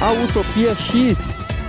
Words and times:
Ao 0.00 0.14
Utopia 0.14 0.76
X, 0.76 1.18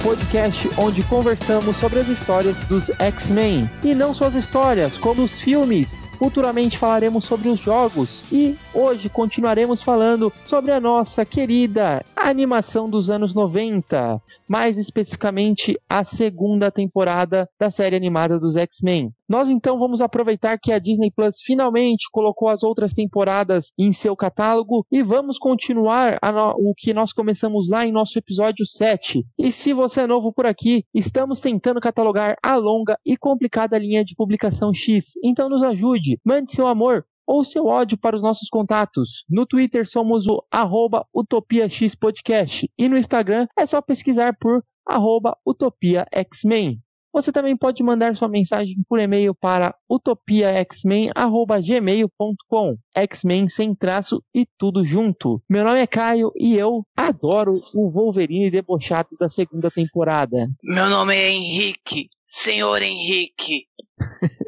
podcast 0.03 0.69
onde 0.77 1.01
conversamos 1.01 1.75
sobre 1.77 1.99
as 1.99 2.07
histórias 2.07 2.57
dos 2.67 2.91
X-Men. 2.99 3.67
E 3.83 3.95
não 3.95 4.13
só 4.13 4.25
as 4.25 4.35
histórias, 4.35 4.95
como 4.95 5.23
os 5.23 5.41
filmes. 5.41 6.11
Futuramente 6.19 6.77
falaremos 6.77 7.25
sobre 7.25 7.49
os 7.49 7.59
jogos 7.59 8.23
e 8.31 8.55
hoje 8.73 9.09
continuaremos 9.09 9.81
falando 9.81 10.31
sobre 10.45 10.71
a 10.71 10.79
nossa 10.79 11.25
querida 11.25 12.03
animação 12.15 12.89
dos 12.89 13.09
anos 13.09 13.33
90, 13.33 14.21
mais 14.47 14.77
especificamente 14.77 15.79
a 15.89 16.03
segunda 16.03 16.71
temporada 16.71 17.49
da 17.59 17.69
série 17.69 17.95
animada 17.95 18.39
dos 18.39 18.55
X-Men. 18.55 19.11
Nós 19.27 19.47
então 19.47 19.77
vamos 19.77 20.01
aproveitar 20.01 20.57
que 20.57 20.71
a 20.71 20.79
Disney 20.79 21.11
Plus 21.11 21.41
finalmente 21.41 22.07
colocou 22.11 22.49
as 22.49 22.63
outras 22.63 22.93
temporadas 22.93 23.71
em 23.77 23.93
seu 23.93 24.15
catálogo 24.15 24.85
e 24.91 25.03
vamos 25.03 25.37
continuar 25.37 26.19
o 26.57 26.73
que 26.75 26.93
nós 26.93 27.13
começamos 27.13 27.69
lá 27.69 27.85
em 27.85 27.91
nosso 27.91 28.17
episódio 28.17 28.65
7. 28.65 29.23
E 29.37 29.51
se 29.51 29.73
você 29.73 30.01
é 30.01 30.07
novo 30.07 30.33
por 30.33 30.45
aqui, 30.45 30.83
estamos 30.93 31.39
tentando 31.39 31.79
catalogar 31.79 32.35
a 32.41 32.55
longa 32.55 32.97
e 33.05 33.15
complicada 33.15 33.77
linha 33.77 34.03
de 34.03 34.15
publicação 34.15 34.73
X. 34.73 35.13
Então 35.23 35.47
nos 35.47 35.63
ajude, 35.63 36.19
mande 36.25 36.51
seu 36.51 36.67
amor 36.67 37.05
ou 37.29 37.45
seu 37.45 37.67
ódio 37.67 37.95
para 37.95 38.15
os 38.15 38.23
nossos 38.23 38.49
contatos. 38.49 39.23
No 39.29 39.45
Twitter 39.45 39.87
somos 39.87 40.25
o 40.25 40.43
arroba 40.49 41.05
Utopia 41.13 41.69
X 41.69 41.93
Podcast 41.93 42.67
e 42.75 42.89
no 42.89 42.97
Instagram 42.97 43.45
é 43.55 43.67
só 43.67 43.83
pesquisar 43.83 44.35
por 44.39 44.63
arroba 44.83 45.37
Utopia 45.45 46.07
X-Men. 46.11 46.79
Você 47.13 47.31
também 47.31 47.55
pode 47.55 47.83
mandar 47.83 48.15
sua 48.15 48.27
mensagem 48.27 48.77
por 48.87 48.99
e-mail 48.99 49.35
para 49.35 49.75
utopiaxmen@gmail.com. 49.87 52.77
X-Men 52.95 53.47
sem 53.47 53.75
traço 53.75 54.23
e 54.33 54.47
tudo 54.57 54.83
junto. 54.83 55.39
Meu 55.47 55.63
nome 55.63 55.79
é 55.79 55.87
Caio 55.87 56.31
e 56.35 56.55
eu 56.55 56.83
adoro 56.97 57.61
o 57.75 57.91
Wolverine 57.91 58.49
debochado 58.49 59.09
da 59.19 59.29
segunda 59.29 59.69
temporada. 59.69 60.49
Meu 60.63 60.89
nome 60.89 61.15
é 61.15 61.29
Henrique. 61.29 62.09
Senhor 62.25 62.81
Henrique. 62.81 63.65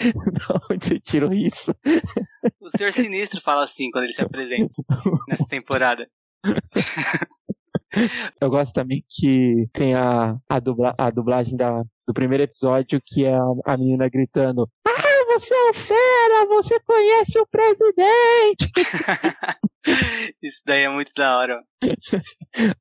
da 0.32 0.60
onde 0.70 0.86
você 0.86 0.98
tirou 1.00 1.32
isso? 1.32 1.74
O 2.60 2.70
Senhor 2.76 2.92
Sinistro 2.92 3.40
fala 3.42 3.64
assim 3.64 3.90
quando 3.90 4.04
ele 4.04 4.12
se 4.12 4.22
apresenta 4.22 4.72
nessa 5.28 5.46
temporada. 5.46 6.08
Eu 8.40 8.48
gosto 8.48 8.72
também 8.72 9.04
que 9.08 9.68
tem 9.72 9.94
a, 9.94 10.36
a, 10.48 10.60
dubla, 10.60 10.94
a 10.96 11.10
dublagem 11.10 11.56
da, 11.56 11.82
do 12.06 12.14
primeiro 12.14 12.44
episódio, 12.44 13.02
que 13.04 13.24
é 13.24 13.34
a, 13.34 13.42
a 13.66 13.76
menina 13.76 14.08
gritando: 14.08 14.68
Ah, 14.86 15.24
você 15.26 15.52
é 15.52 15.70
um 15.70 15.74
fera, 15.74 16.46
você 16.48 16.78
conhece 16.80 17.38
o 17.38 17.46
presidente! 17.46 18.70
Isso 20.42 20.62
daí 20.64 20.82
é 20.82 20.88
muito 20.88 21.12
da 21.16 21.38
hora. 21.38 21.62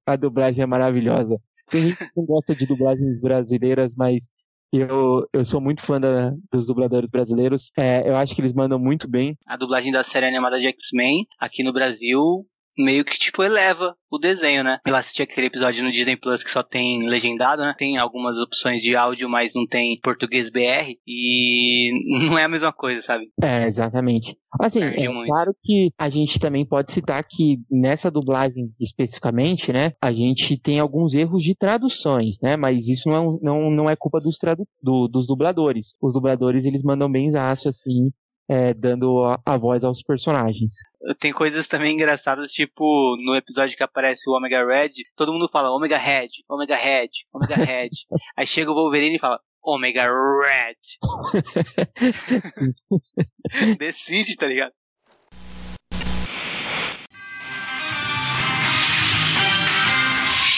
a 0.05 0.15
dublagem 0.15 0.61
é 0.61 0.67
maravilhosa. 0.67 1.37
Tem 1.69 1.89
gente 1.89 1.97
que 1.97 2.11
não 2.15 2.25
gosta 2.25 2.55
de 2.55 2.65
dublagens 2.65 3.19
brasileiras, 3.19 3.95
mas 3.95 4.29
eu, 4.71 5.27
eu 5.33 5.45
sou 5.45 5.59
muito 5.59 5.81
fã 5.81 5.99
da, 5.99 6.31
dos 6.51 6.67
dubladores 6.67 7.09
brasileiros. 7.09 7.71
É, 7.77 8.07
eu 8.07 8.15
acho 8.15 8.35
que 8.35 8.41
eles 8.41 8.53
mandam 8.53 8.77
muito 8.77 9.07
bem. 9.09 9.37
A 9.45 9.57
dublagem 9.57 9.91
da 9.91 10.03
série 10.03 10.25
animada 10.25 10.59
de 10.59 10.67
X-Men 10.67 11.25
aqui 11.39 11.63
no 11.63 11.73
Brasil 11.73 12.45
meio 12.77 13.03
que, 13.03 13.17
tipo, 13.17 13.43
eleva 13.43 13.95
o 14.11 14.17
desenho, 14.17 14.63
né? 14.63 14.79
Eu 14.85 14.95
assisti 14.95 15.21
aquele 15.21 15.47
episódio 15.47 15.83
no 15.83 15.91
Disney 15.91 16.15
Plus 16.15 16.43
que 16.43 16.51
só 16.51 16.63
tem 16.63 17.07
legendado, 17.07 17.61
né? 17.61 17.75
Tem 17.77 17.97
algumas 17.97 18.37
opções 18.37 18.81
de 18.81 18.95
áudio, 18.95 19.29
mas 19.29 19.53
não 19.53 19.67
tem 19.67 19.99
português 20.01 20.49
BR. 20.49 20.95
E 21.05 21.91
não 22.27 22.37
é 22.37 22.45
a 22.45 22.49
mesma 22.49 22.73
coisa, 22.73 23.01
sabe? 23.01 23.25
É, 23.41 23.65
exatamente. 23.65 24.35
Assim, 24.59 24.81
é 24.81 25.07
muito. 25.07 25.27
claro 25.27 25.53
que 25.63 25.91
a 25.97 26.09
gente 26.09 26.39
também 26.39 26.65
pode 26.65 26.91
citar 26.91 27.23
que 27.23 27.59
nessa 27.69 28.09
dublagem 28.09 28.71
especificamente, 28.79 29.71
né? 29.71 29.93
A 30.01 30.11
gente 30.11 30.57
tem 30.57 30.79
alguns 30.79 31.13
erros 31.13 31.43
de 31.43 31.55
traduções, 31.55 32.37
né? 32.41 32.57
Mas 32.57 32.87
isso 32.87 33.07
não 33.07 33.15
é, 33.15 33.37
não, 33.43 33.69
não 33.69 33.89
é 33.89 33.95
culpa 33.95 34.19
dos, 34.19 34.37
tradu 34.37 34.65
do, 34.81 35.07
dos 35.07 35.27
dubladores. 35.27 35.95
Os 36.01 36.13
dubladores, 36.13 36.65
eles 36.65 36.81
mandam 36.81 37.11
bem 37.11 37.35
aço, 37.35 37.69
assim, 37.69 38.09
é, 38.49 38.73
dando 38.73 39.23
a, 39.25 39.39
a, 39.45 39.57
voz 39.57 39.83
aos 39.83 40.01
personagens. 40.01 40.73
Tem 41.19 41.31
coisas 41.31 41.67
também 41.67 41.93
engraçadas, 41.93 42.51
tipo 42.51 43.15
no 43.23 43.35
episódio 43.35 43.77
que 43.77 43.83
aparece 43.83 44.27
o 44.27 44.35
Omega 44.35 44.65
Red, 44.65 44.89
todo 45.15 45.31
mundo 45.31 45.47
fala 45.51 45.69
Omega 45.69 45.97
Red, 45.97 46.29
Omega 46.49 46.75
Red, 46.75 47.09
Omega 47.31 47.55
Red. 47.55 47.91
Aí 48.35 48.47
chega 48.47 48.71
o 48.71 48.73
Wolverine 48.73 49.17
e 49.17 49.19
fala 49.19 49.39
Omega 49.63 50.09
Red. 50.09 50.77
Decide, 53.77 54.35
tá 54.35 54.47
ligado? 54.47 54.73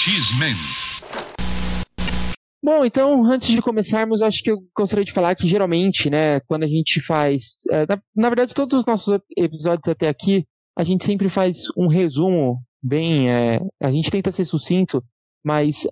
X-Men 0.04 0.56
Bom, 2.64 2.86
então, 2.86 3.26
antes 3.26 3.50
de 3.50 3.62
começarmos, 3.62 4.22
acho 4.22 4.44
que 4.44 4.52
eu 4.52 4.60
gostaria 4.76 5.04
de 5.04 5.12
falar 5.12 5.34
que 5.36 5.48
geralmente, 5.48 6.12
né, 6.12 6.40
quando 6.42 6.64
a 6.64 6.68
gente 6.68 7.02
faz. 7.02 7.56
É, 7.72 7.88
na, 7.88 8.02
na, 8.16 8.30
verdade, 8.30 8.54
todos 8.54 8.78
os 8.78 8.86
nossos 8.86 9.20
episódios 9.36 9.88
até 9.88 10.08
aqui, 10.08 10.46
a 10.78 10.84
gente 10.84 11.04
sempre 11.04 11.28
faz 11.28 11.64
um 11.76 11.88
resumo 11.88 12.62
bem. 12.82 13.32
É, 13.32 13.60
a 13.82 13.92
gente 13.92 14.12
tenta 14.12 14.32
ser 14.32 14.46
sucinto, 14.46 15.04
mas 15.44 15.88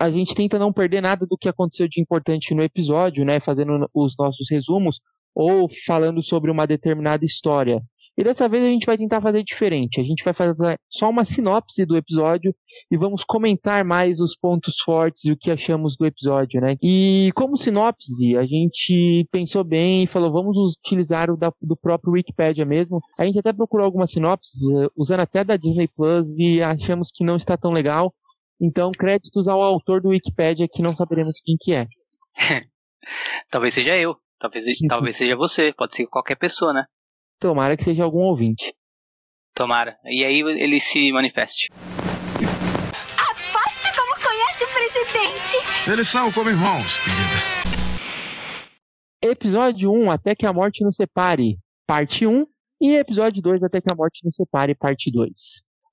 a 0.00 0.10
gente 0.10 0.34
tenta 0.34 0.58
não 0.58 0.72
perder 0.72 1.00
nada 1.00 1.24
do 1.24 1.38
que 1.38 1.48
aconteceu 1.48 1.86
de 1.88 2.00
importante 2.00 2.52
no 2.52 2.64
episódio, 2.64 3.24
né, 3.24 3.38
fazendo 3.38 3.88
os 3.94 4.14
nossos 4.18 4.50
resumos 4.50 5.00
ou 5.34 5.68
falando 5.86 6.20
sobre 6.20 6.50
uma 6.50 6.66
determinada 6.66 7.24
história. 7.24 7.80
E 8.18 8.24
dessa 8.24 8.48
vez 8.48 8.64
a 8.64 8.66
gente 8.68 8.84
vai 8.84 8.98
tentar 8.98 9.22
fazer 9.22 9.44
diferente. 9.44 10.00
A 10.00 10.02
gente 10.02 10.24
vai 10.24 10.34
fazer 10.34 10.76
só 10.90 11.08
uma 11.08 11.24
sinopse 11.24 11.86
do 11.86 11.96
episódio 11.96 12.52
e 12.90 12.96
vamos 12.96 13.22
comentar 13.22 13.84
mais 13.84 14.18
os 14.18 14.36
pontos 14.36 14.74
fortes 14.84 15.24
e 15.24 15.30
o 15.30 15.36
que 15.36 15.52
achamos 15.52 15.96
do 15.96 16.04
episódio, 16.04 16.60
né? 16.60 16.74
E 16.82 17.30
como 17.36 17.56
sinopse, 17.56 18.36
a 18.36 18.42
gente 18.42 19.24
pensou 19.30 19.62
bem 19.62 20.02
e 20.02 20.08
falou, 20.08 20.32
vamos 20.32 20.56
utilizar 20.76 21.30
o 21.30 21.36
da, 21.36 21.52
do 21.62 21.76
próprio 21.76 22.14
Wikipedia 22.14 22.64
mesmo. 22.64 23.00
A 23.16 23.24
gente 23.24 23.38
até 23.38 23.52
procurou 23.52 23.84
algumas 23.84 24.10
sinopses, 24.10 24.68
eh, 24.68 24.88
usando 24.96 25.20
até 25.20 25.44
da 25.44 25.56
Disney 25.56 25.86
Plus, 25.86 26.26
e 26.36 26.60
achamos 26.60 27.12
que 27.14 27.22
não 27.22 27.36
está 27.36 27.56
tão 27.56 27.70
legal. 27.70 28.12
Então, 28.60 28.90
créditos 28.90 29.46
ao 29.46 29.62
autor 29.62 30.02
do 30.02 30.08
Wikipedia, 30.08 30.66
que 30.68 30.82
não 30.82 30.96
saberemos 30.96 31.40
quem 31.40 31.56
que 31.56 31.72
é. 31.72 31.86
talvez 33.48 33.74
seja 33.74 33.96
eu. 33.96 34.16
Talvez, 34.40 34.64
talvez 34.88 35.16
seja 35.16 35.36
você. 35.36 35.72
Pode 35.72 35.94
ser 35.94 36.08
qualquer 36.08 36.34
pessoa, 36.34 36.72
né? 36.72 36.84
Tomara 37.40 37.76
que 37.76 37.84
seja 37.84 38.02
algum 38.02 38.20
ouvinte. 38.22 38.74
Tomara. 39.54 39.96
E 40.04 40.24
aí 40.24 40.40
ele 40.40 40.80
se 40.80 41.12
manifeste. 41.12 41.68
Aposta 43.16 43.92
como 43.96 44.14
conhece 44.20 44.64
o 44.64 44.68
presidente. 44.68 45.90
Eles 45.90 46.08
são 46.08 46.32
como 46.32 46.50
irmãos, 46.50 46.98
querida. 46.98 47.58
Episódio 49.22 49.92
1, 49.92 50.10
Até 50.10 50.34
que 50.34 50.46
a 50.46 50.52
Morte 50.52 50.82
nos 50.84 50.96
separe, 50.96 51.58
parte 51.86 52.26
1. 52.26 52.44
E 52.80 52.96
episódio 52.96 53.40
2, 53.40 53.62
Até 53.62 53.80
que 53.80 53.90
a 53.90 53.94
Morte 53.94 54.24
nos 54.24 54.34
separe, 54.34 54.74
parte 54.74 55.10
2. 55.10 55.30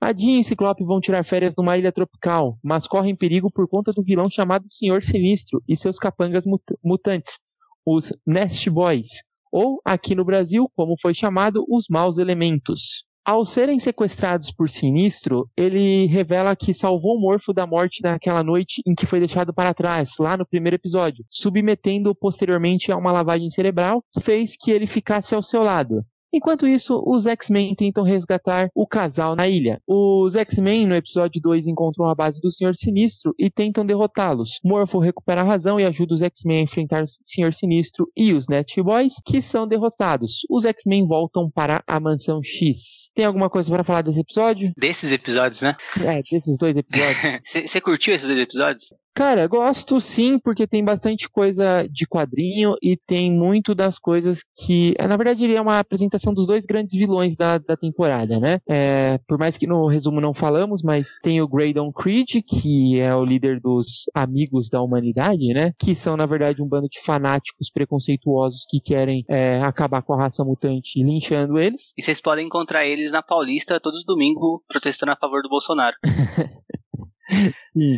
A 0.02 0.14
Jean 0.14 0.40
e 0.40 0.44
Ciclope 0.44 0.84
vão 0.84 1.00
tirar 1.00 1.24
férias 1.26 1.56
numa 1.56 1.78
ilha 1.78 1.92
tropical, 1.92 2.58
mas 2.64 2.88
correm 2.88 3.16
perigo 3.16 3.52
por 3.52 3.68
conta 3.68 3.92
do 3.94 4.04
vilão 4.04 4.30
chamado 4.30 4.66
Senhor 4.70 5.02
Sinistro 5.02 5.64
e 5.68 5.76
seus 5.76 5.98
capangas 5.98 6.46
mut 6.46 6.64
mutantes, 6.84 7.40
os 7.86 8.14
Nest 8.26 8.70
Boys, 8.70 9.08
ou, 9.56 9.80
aqui 9.86 10.14
no 10.14 10.26
Brasil, 10.26 10.70
como 10.76 10.96
foi 11.02 11.14
chamado, 11.14 11.66
os 11.70 11.86
maus 11.90 12.18
elementos. 12.18 13.06
Ao 13.24 13.46
serem 13.46 13.80
sequestrados 13.80 14.52
por 14.52 14.70
Sinistro, 14.70 15.50
ele 15.56 16.08
revela 16.08 16.58
que 16.58 16.74
salvou 16.74 17.16
o 17.16 17.22
Morfo 17.22 17.54
da 17.54 17.66
morte 17.66 18.02
naquela 18.04 18.44
noite 18.44 18.82
em 18.86 18.94
que 18.94 19.06
foi 19.06 19.20
deixado 19.20 19.54
para 19.54 19.74
trás, 19.74 20.18
lá 20.20 20.36
no 20.36 20.46
primeiro 20.46 20.76
episódio, 20.76 21.24
submetendo-o 21.32 22.14
posteriormente 22.14 22.92
a 22.92 22.98
uma 22.98 23.14
lavagem 23.14 23.50
cerebral 23.50 24.04
que 24.14 24.22
fez 24.22 24.58
que 24.60 24.72
ele 24.72 24.86
ficasse 24.86 25.34
ao 25.34 25.42
seu 25.42 25.64
lado. 25.64 26.04
Enquanto 26.36 26.68
isso, 26.68 27.02
os 27.08 27.26
X-Men 27.26 27.74
tentam 27.76 28.04
resgatar 28.04 28.68
o 28.76 28.86
casal 28.86 29.38
na 29.38 29.48
ilha. 29.48 29.82
Os 29.88 30.36
X-Men, 30.36 30.86
no 30.86 30.94
episódio 30.94 31.42
2, 31.42 31.66
encontram 31.66 32.10
a 32.10 32.14
base 32.14 32.42
do 32.42 32.52
Senhor 32.52 32.76
Sinistro 32.76 33.34
e 33.40 33.50
tentam 33.50 33.86
derrotá-los. 33.86 34.60
Morpho 34.62 35.00
recupera 35.00 35.40
a 35.40 35.46
razão 35.46 35.80
e 35.80 35.86
ajuda 35.86 36.14
os 36.14 36.22
X-Men 36.22 36.58
a 36.58 36.64
enfrentar 36.64 37.04
o 37.04 37.08
Senhor 37.24 37.54
Sinistro 37.54 38.12
e 38.18 38.34
os 38.34 38.50
Net 38.50 38.84
Boys, 38.84 39.14
que 39.26 39.42
são 39.42 39.66
derrotados. 39.66 40.42
Os 40.50 40.66
X-Men 40.66 41.08
voltam 41.08 41.50
para 41.50 41.82
a 41.88 42.02
Mansão 42.02 42.44
X. 42.44 43.10
Tem 43.16 43.24
alguma 43.24 43.50
coisa 43.50 43.72
para 43.72 43.86
falar 43.86 44.02
desse 44.02 44.20
episódio? 44.20 44.74
Desses 44.78 45.14
episódios, 45.14 45.62
né? 45.62 45.78
É, 46.02 46.22
desses 46.30 46.58
dois 46.58 46.76
episódios. 46.76 47.18
Você 47.66 47.80
curtiu 47.80 48.14
esses 48.14 48.28
dois 48.28 48.42
episódios? 48.42 48.94
Cara, 49.16 49.48
gosto 49.48 50.02
sim, 50.02 50.38
porque 50.38 50.68
tem 50.68 50.84
bastante 50.84 51.30
coisa 51.30 51.88
de 51.90 52.06
quadrinho 52.06 52.76
e 52.82 52.98
tem 52.98 53.32
muito 53.32 53.74
das 53.74 53.98
coisas 53.98 54.42
que. 54.54 54.94
É, 55.00 55.08
na 55.08 55.16
verdade, 55.16 55.46
ele 55.46 55.56
é 55.56 55.62
uma 55.62 55.80
apresentação 55.80 56.34
dos 56.34 56.46
dois 56.46 56.66
grandes 56.66 57.00
vilões 57.00 57.34
da, 57.34 57.58
da 57.58 57.78
temporada, 57.78 58.38
né? 58.42 58.60
É, 58.68 59.18
por 59.26 59.40
mais 59.40 59.58
que 59.58 59.66
no 59.66 59.88
resumo 59.88 60.20
não 60.20 60.34
falamos, 60.34 60.84
mas 60.84 61.18
tem 61.24 61.42
o 61.42 61.48
Graydon 61.48 61.94
Creed, 61.94 62.44
que 62.46 63.00
é 63.00 63.16
o 63.16 63.24
líder 63.24 63.62
dos 63.62 64.04
Amigos 64.14 64.70
da 64.70 64.82
Humanidade, 64.82 65.54
né? 65.54 65.72
Que 65.80 65.96
são, 65.96 66.18
na 66.18 66.26
verdade, 66.26 66.62
um 66.62 66.68
bando 66.68 66.90
de 66.90 67.00
fanáticos 67.00 67.72
preconceituosos 67.72 68.66
que 68.70 68.82
querem 68.82 69.24
é, 69.30 69.62
acabar 69.62 70.02
com 70.02 70.14
a 70.14 70.24
raça 70.24 70.44
mutante 70.44 71.02
linchando 71.02 71.58
eles. 71.58 71.94
E 71.98 72.02
vocês 72.02 72.20
podem 72.20 72.48
encontrar 72.48 72.86
eles 72.86 73.14
na 73.14 73.24
Paulista 73.24 73.80
todos 73.80 74.04
domingo 74.04 74.62
protestando 74.68 75.14
a 75.14 75.16
favor 75.16 75.42
do 75.42 75.48
Bolsonaro. 75.48 75.96
Sim. 77.72 77.98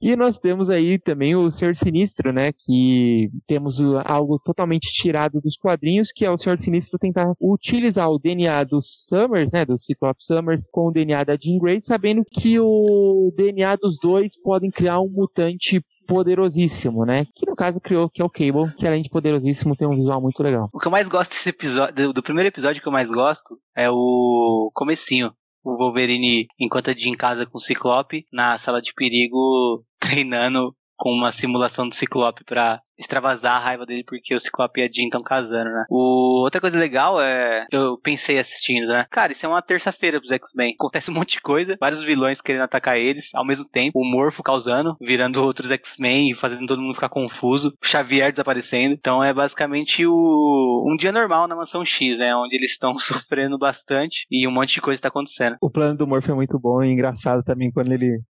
E 0.00 0.14
nós 0.14 0.38
temos 0.38 0.70
aí 0.70 0.98
também 0.98 1.34
o 1.34 1.50
Senhor 1.50 1.74
Sinistro, 1.74 2.32
né? 2.32 2.52
Que 2.52 3.30
temos 3.46 3.80
algo 4.04 4.38
totalmente 4.38 4.92
tirado 4.92 5.40
dos 5.40 5.56
quadrinhos, 5.56 6.12
que 6.12 6.24
é 6.24 6.30
o 6.30 6.38
Senhor 6.38 6.58
Sinistro 6.58 6.98
tentar 6.98 7.32
utilizar 7.40 8.08
o 8.08 8.18
DNA 8.18 8.64
do 8.64 8.80
Summers, 8.80 9.50
né? 9.52 9.64
Do 9.64 9.78
Cyclops 9.78 10.26
Summers 10.26 10.68
com 10.70 10.88
o 10.88 10.92
DNA 10.92 11.24
da 11.24 11.36
Jean 11.36 11.58
Grey, 11.58 11.80
sabendo 11.80 12.24
que 12.30 12.60
o 12.60 13.32
DNA 13.36 13.76
dos 13.76 13.98
dois 14.00 14.40
podem 14.40 14.70
criar 14.70 15.00
um 15.00 15.08
mutante 15.08 15.82
poderosíssimo, 16.06 17.04
né? 17.04 17.26
Que 17.34 17.44
no 17.46 17.54
caso 17.54 17.80
criou 17.80 18.08
que 18.08 18.22
é 18.22 18.24
o 18.24 18.30
Cable, 18.30 18.74
que 18.78 18.86
além 18.86 19.02
de 19.02 19.10
poderosíssimo 19.10 19.76
tem 19.76 19.86
um 19.86 19.94
visual 19.94 20.22
muito 20.22 20.42
legal. 20.42 20.70
O 20.72 20.78
que 20.78 20.86
eu 20.86 20.92
mais 20.92 21.06
gosto 21.08 21.30
desse 21.30 21.50
episódio, 21.50 22.12
do 22.12 22.22
primeiro 22.22 22.48
episódio 22.48 22.80
que 22.80 22.88
eu 22.88 22.92
mais 22.92 23.10
gosto 23.10 23.58
é 23.76 23.90
o 23.90 24.70
comecinho, 24.74 25.32
o 25.72 25.76
Wolverine, 25.76 26.46
enquanto 26.58 26.94
de 26.94 27.08
em 27.08 27.16
casa 27.16 27.46
com 27.46 27.58
o 27.58 27.60
Ciclope, 27.60 28.26
na 28.32 28.58
sala 28.58 28.80
de 28.80 28.92
perigo, 28.94 29.84
treinando 29.98 30.74
com 30.98 31.10
uma 31.10 31.32
simulação 31.32 31.88
do 31.88 31.94
Ciclope 31.94 32.44
para 32.44 32.82
extravasar 32.98 33.56
a 33.56 33.58
raiva 33.58 33.86
dele 33.86 34.04
porque 34.04 34.34
o 34.34 34.40
Ciclope 34.40 34.80
e 34.80 34.84
a 34.84 34.88
Jean 34.90 35.04
estão 35.04 35.22
casando, 35.22 35.70
né? 35.70 35.84
O... 35.88 36.42
Outra 36.42 36.60
coisa 36.60 36.76
legal 36.76 37.20
é. 37.20 37.64
Eu 37.72 37.96
pensei 37.98 38.38
assistindo, 38.38 38.88
né? 38.88 39.06
Cara, 39.10 39.32
isso 39.32 39.46
é 39.46 39.48
uma 39.48 39.62
terça-feira 39.62 40.18
pros 40.18 40.32
X-Men. 40.32 40.74
Acontece 40.78 41.10
um 41.10 41.14
monte 41.14 41.34
de 41.34 41.40
coisa, 41.40 41.76
vários 41.80 42.02
vilões 42.02 42.40
querendo 42.40 42.62
atacar 42.62 42.98
eles 42.98 43.30
ao 43.34 43.46
mesmo 43.46 43.66
tempo. 43.66 43.98
O 43.98 44.04
Morpho 44.04 44.42
causando, 44.42 44.96
virando 45.00 45.42
outros 45.44 45.70
X-Men 45.70 46.32
e 46.32 46.34
fazendo 46.34 46.66
todo 46.66 46.82
mundo 46.82 46.94
ficar 46.94 47.08
confuso. 47.08 47.72
O 47.80 47.86
Xavier 47.86 48.32
desaparecendo. 48.32 48.94
Então 48.94 49.22
é 49.22 49.32
basicamente 49.32 50.04
o... 50.04 50.84
um 50.90 50.96
dia 50.96 51.12
normal 51.12 51.46
na 51.46 51.54
mansão 51.54 51.84
X, 51.84 52.18
né? 52.18 52.34
Onde 52.34 52.56
eles 52.56 52.72
estão 52.72 52.98
sofrendo 52.98 53.56
bastante 53.56 54.26
e 54.30 54.46
um 54.48 54.50
monte 54.50 54.74
de 54.74 54.80
coisa 54.80 55.00
tá 55.00 55.08
acontecendo. 55.08 55.56
O 55.60 55.70
plano 55.70 55.96
do 55.96 56.06
Morpho 56.06 56.32
é 56.32 56.34
muito 56.34 56.58
bom 56.58 56.82
e 56.82 56.90
engraçado 56.90 57.44
também 57.44 57.70
quando 57.70 57.92
ele 57.92 58.20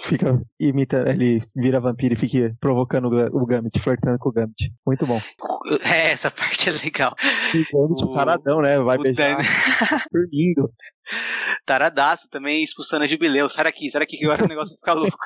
fica 0.00 0.40
imita, 0.58 1.04
ele 1.08 1.40
vira 1.54 1.80
vampiro 1.80 2.14
e 2.14 2.16
fica 2.16 2.54
provocando 2.60 3.06
o 3.06 3.46
Gambit, 3.46 3.78
flertando 3.80 4.18
com 4.18 4.28
o 4.28 4.32
Gambit. 4.32 4.72
Muito 4.86 5.06
bom. 5.06 5.20
É, 5.84 6.12
essa 6.12 6.30
parte 6.30 6.70
é 6.70 6.72
legal. 6.72 7.14
O 7.54 7.78
Gambit 7.78 8.04
o, 8.04 8.14
taradão, 8.14 8.62
né? 8.62 8.78
Vai 8.78 8.96
beijar 8.96 9.36
Dan... 9.36 9.42
dormindo. 10.10 10.70
Taradaço 11.66 12.28
também 12.30 12.64
expulsando 12.64 13.04
a 13.04 13.06
Jubileu. 13.06 13.48
Sai 13.48 13.64
daqui, 13.64 13.90
sai 13.90 14.00
daqui 14.00 14.16
que 14.16 14.24
agora 14.24 14.44
o 14.44 14.48
negócio 14.48 14.74
fica 14.76 14.92
louco. 14.92 15.18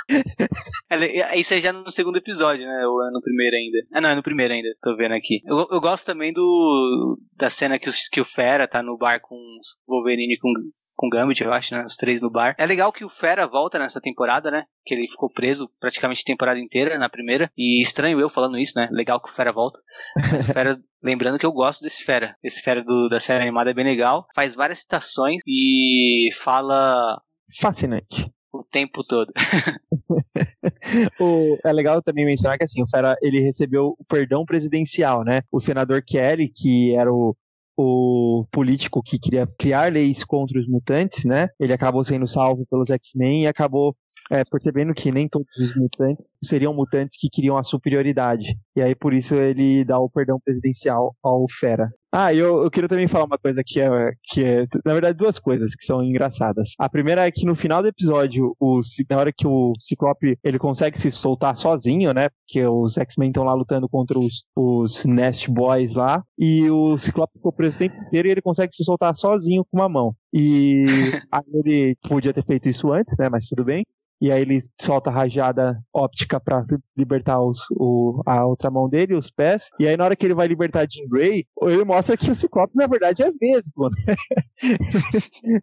É, 0.90 1.38
isso 1.38 1.54
é 1.54 1.60
já 1.60 1.72
no 1.72 1.90
segundo 1.90 2.16
episódio, 2.16 2.66
né? 2.66 2.86
Ou 2.86 3.06
é 3.06 3.10
no 3.10 3.20
primeiro 3.20 3.56
ainda? 3.56 3.78
Ah, 3.92 4.00
não, 4.00 4.10
é 4.10 4.14
no 4.14 4.22
primeiro 4.22 4.52
ainda, 4.52 4.68
tô 4.82 4.96
vendo 4.96 5.14
aqui. 5.14 5.40
Eu, 5.44 5.68
eu 5.70 5.80
gosto 5.80 6.04
também 6.04 6.32
do 6.32 7.18
da 7.36 7.50
cena 7.50 7.78
que, 7.78 7.90
que 8.10 8.20
o 8.20 8.24
Fera 8.24 8.68
tá 8.68 8.82
no 8.82 8.96
bar 8.96 9.20
com 9.20 9.34
o 9.36 9.94
Wolverine 9.94 10.38
com 10.38 10.52
com 10.94 11.08
Gambit, 11.08 11.42
eu 11.42 11.52
acho, 11.52 11.74
né? 11.74 11.84
Os 11.84 11.96
três 11.96 12.20
no 12.20 12.30
bar. 12.30 12.54
É 12.58 12.66
legal 12.66 12.92
que 12.92 13.04
o 13.04 13.08
Fera 13.08 13.46
volta 13.46 13.78
nessa 13.78 14.00
temporada, 14.00 14.50
né? 14.50 14.64
Que 14.84 14.94
ele 14.94 15.08
ficou 15.08 15.30
preso 15.30 15.70
praticamente 15.80 16.22
a 16.22 16.30
temporada 16.32 16.60
inteira 16.60 16.98
na 16.98 17.08
primeira. 17.08 17.50
E 17.56 17.80
estranho 17.80 18.20
eu 18.20 18.28
falando 18.28 18.58
isso, 18.58 18.72
né? 18.76 18.88
Legal 18.90 19.20
que 19.20 19.30
o 19.30 19.34
Fera 19.34 19.52
volta. 19.52 19.80
Mas 20.16 20.48
o 20.48 20.52
Fera, 20.52 20.80
lembrando 21.02 21.38
que 21.38 21.46
eu 21.46 21.52
gosto 21.52 21.82
desse 21.82 22.04
Fera. 22.04 22.36
Esse 22.42 22.62
Fera 22.62 22.82
do, 22.82 23.08
da 23.08 23.20
série 23.20 23.42
animada 23.42 23.70
é 23.70 23.74
bem 23.74 23.84
legal. 23.84 24.26
Faz 24.34 24.54
várias 24.54 24.78
citações 24.80 25.40
e 25.46 26.28
fala. 26.42 27.20
Fascinante 27.60 28.30
o 28.52 28.62
tempo 28.62 29.02
todo. 29.02 29.32
o, 31.18 31.58
é 31.64 31.72
legal 31.72 32.02
também 32.02 32.26
mencionar 32.26 32.58
que 32.58 32.64
assim, 32.64 32.82
o 32.82 32.86
Fera 32.86 33.16
ele 33.22 33.40
recebeu 33.40 33.96
o 33.98 34.04
perdão 34.04 34.44
presidencial, 34.44 35.24
né? 35.24 35.40
O 35.50 35.58
senador 35.58 36.02
Kelly, 36.06 36.52
que 36.54 36.94
era 36.94 37.10
o, 37.10 37.34
o 37.76 38.46
político 38.52 39.02
que 39.02 39.19
queria 39.19 39.46
criar 39.58 39.92
leis 39.92 40.24
contra 40.24 40.58
os 40.58 40.69
mutantes, 40.69 41.24
né? 41.24 41.48
Ele 41.58 41.72
acabou 41.72 42.04
sendo 42.04 42.26
salvo 42.26 42.66
pelos 42.70 42.90
X-Men 42.90 43.44
e 43.44 43.46
acabou 43.46 43.96
é, 44.30 44.44
percebendo 44.44 44.94
que 44.94 45.10
nem 45.10 45.28
todos 45.28 45.56
os 45.58 45.76
mutantes 45.76 46.34
seriam 46.42 46.74
mutantes 46.74 47.19
que 47.20 47.28
queriam 47.28 47.56
a 47.56 47.64
superioridade. 47.64 48.56
E 48.76 48.80
aí, 48.80 48.94
por 48.94 49.12
isso, 49.12 49.34
ele 49.34 49.84
dá 49.84 49.98
o 49.98 50.10
perdão 50.10 50.38
presidencial 50.42 51.14
ao 51.22 51.46
Fera. 51.50 51.90
Ah, 52.14 52.35
eu, 52.35 52.62
eu 52.62 52.70
queria 52.70 52.91
também 52.91 53.09
falar 53.09 53.25
uma 53.25 53.38
coisa 53.38 53.62
que 53.64 53.81
é, 53.81 54.12
que 54.25 54.44
é, 54.44 54.67
na 54.85 54.93
verdade, 54.93 55.17
duas 55.17 55.38
coisas 55.38 55.75
que 55.75 55.82
são 55.82 56.05
engraçadas. 56.05 56.75
A 56.79 56.87
primeira 56.87 57.26
é 57.26 57.31
que 57.31 57.47
no 57.47 57.56
final 57.56 57.81
do 57.81 57.88
episódio, 57.88 58.55
o, 58.61 58.81
na 59.09 59.17
hora 59.17 59.32
que 59.32 59.47
o 59.47 59.73
Ciclope 59.79 60.38
ele 60.44 60.59
consegue 60.59 60.99
se 60.99 61.11
soltar 61.11 61.56
sozinho, 61.56 62.12
né? 62.12 62.29
Porque 62.29 62.67
os 62.67 62.99
X-Men 62.99 63.31
estão 63.31 63.44
lá 63.44 63.55
lutando 63.55 63.88
contra 63.88 64.19
os, 64.19 64.44
os 64.55 65.06
Nest 65.06 65.50
Boys 65.50 65.94
lá, 65.94 66.23
e 66.38 66.69
o 66.69 66.99
Ciclope 66.99 67.38
ficou 67.38 67.50
preso 67.50 67.76
o 67.76 67.79
tempo 67.79 67.97
inteiro 68.03 68.29
e 68.29 68.31
ele 68.31 68.43
consegue 68.43 68.75
se 68.75 68.85
soltar 68.85 69.14
sozinho 69.17 69.64
com 69.64 69.79
uma 69.79 69.88
mão. 69.88 70.14
E 70.35 70.85
aí 71.32 71.44
ele 71.55 71.97
podia 72.06 72.35
ter 72.35 72.44
feito 72.44 72.69
isso 72.69 72.93
antes, 72.93 73.17
né? 73.19 73.31
Mas 73.31 73.47
tudo 73.49 73.64
bem 73.64 73.87
e 74.22 74.30
aí 74.30 74.40
ele 74.40 74.62
solta 74.80 75.10
a 75.10 75.12
rajada 75.12 75.76
óptica 75.92 76.38
para 76.38 76.62
libertar 76.96 77.42
os, 77.42 77.58
o, 77.72 78.22
a 78.24 78.46
outra 78.46 78.70
mão 78.70 78.88
dele, 78.88 79.16
os 79.16 79.32
pés, 79.32 79.69
e 79.80 79.88
aí 79.88 79.96
na 79.96 80.04
hora 80.04 80.14
que 80.14 80.24
ele 80.24 80.32
vai 80.32 80.46
libertar 80.46 80.86
Jean 80.88 81.08
Grey, 81.08 81.44
ele 81.62 81.84
mostra 81.84 82.16
que 82.16 82.30
o 82.30 82.34
Ciclope 82.34 82.76
na 82.76 82.86
verdade 82.86 83.24
é 83.24 83.32
mesmo, 83.40 83.90
né? 83.90 84.14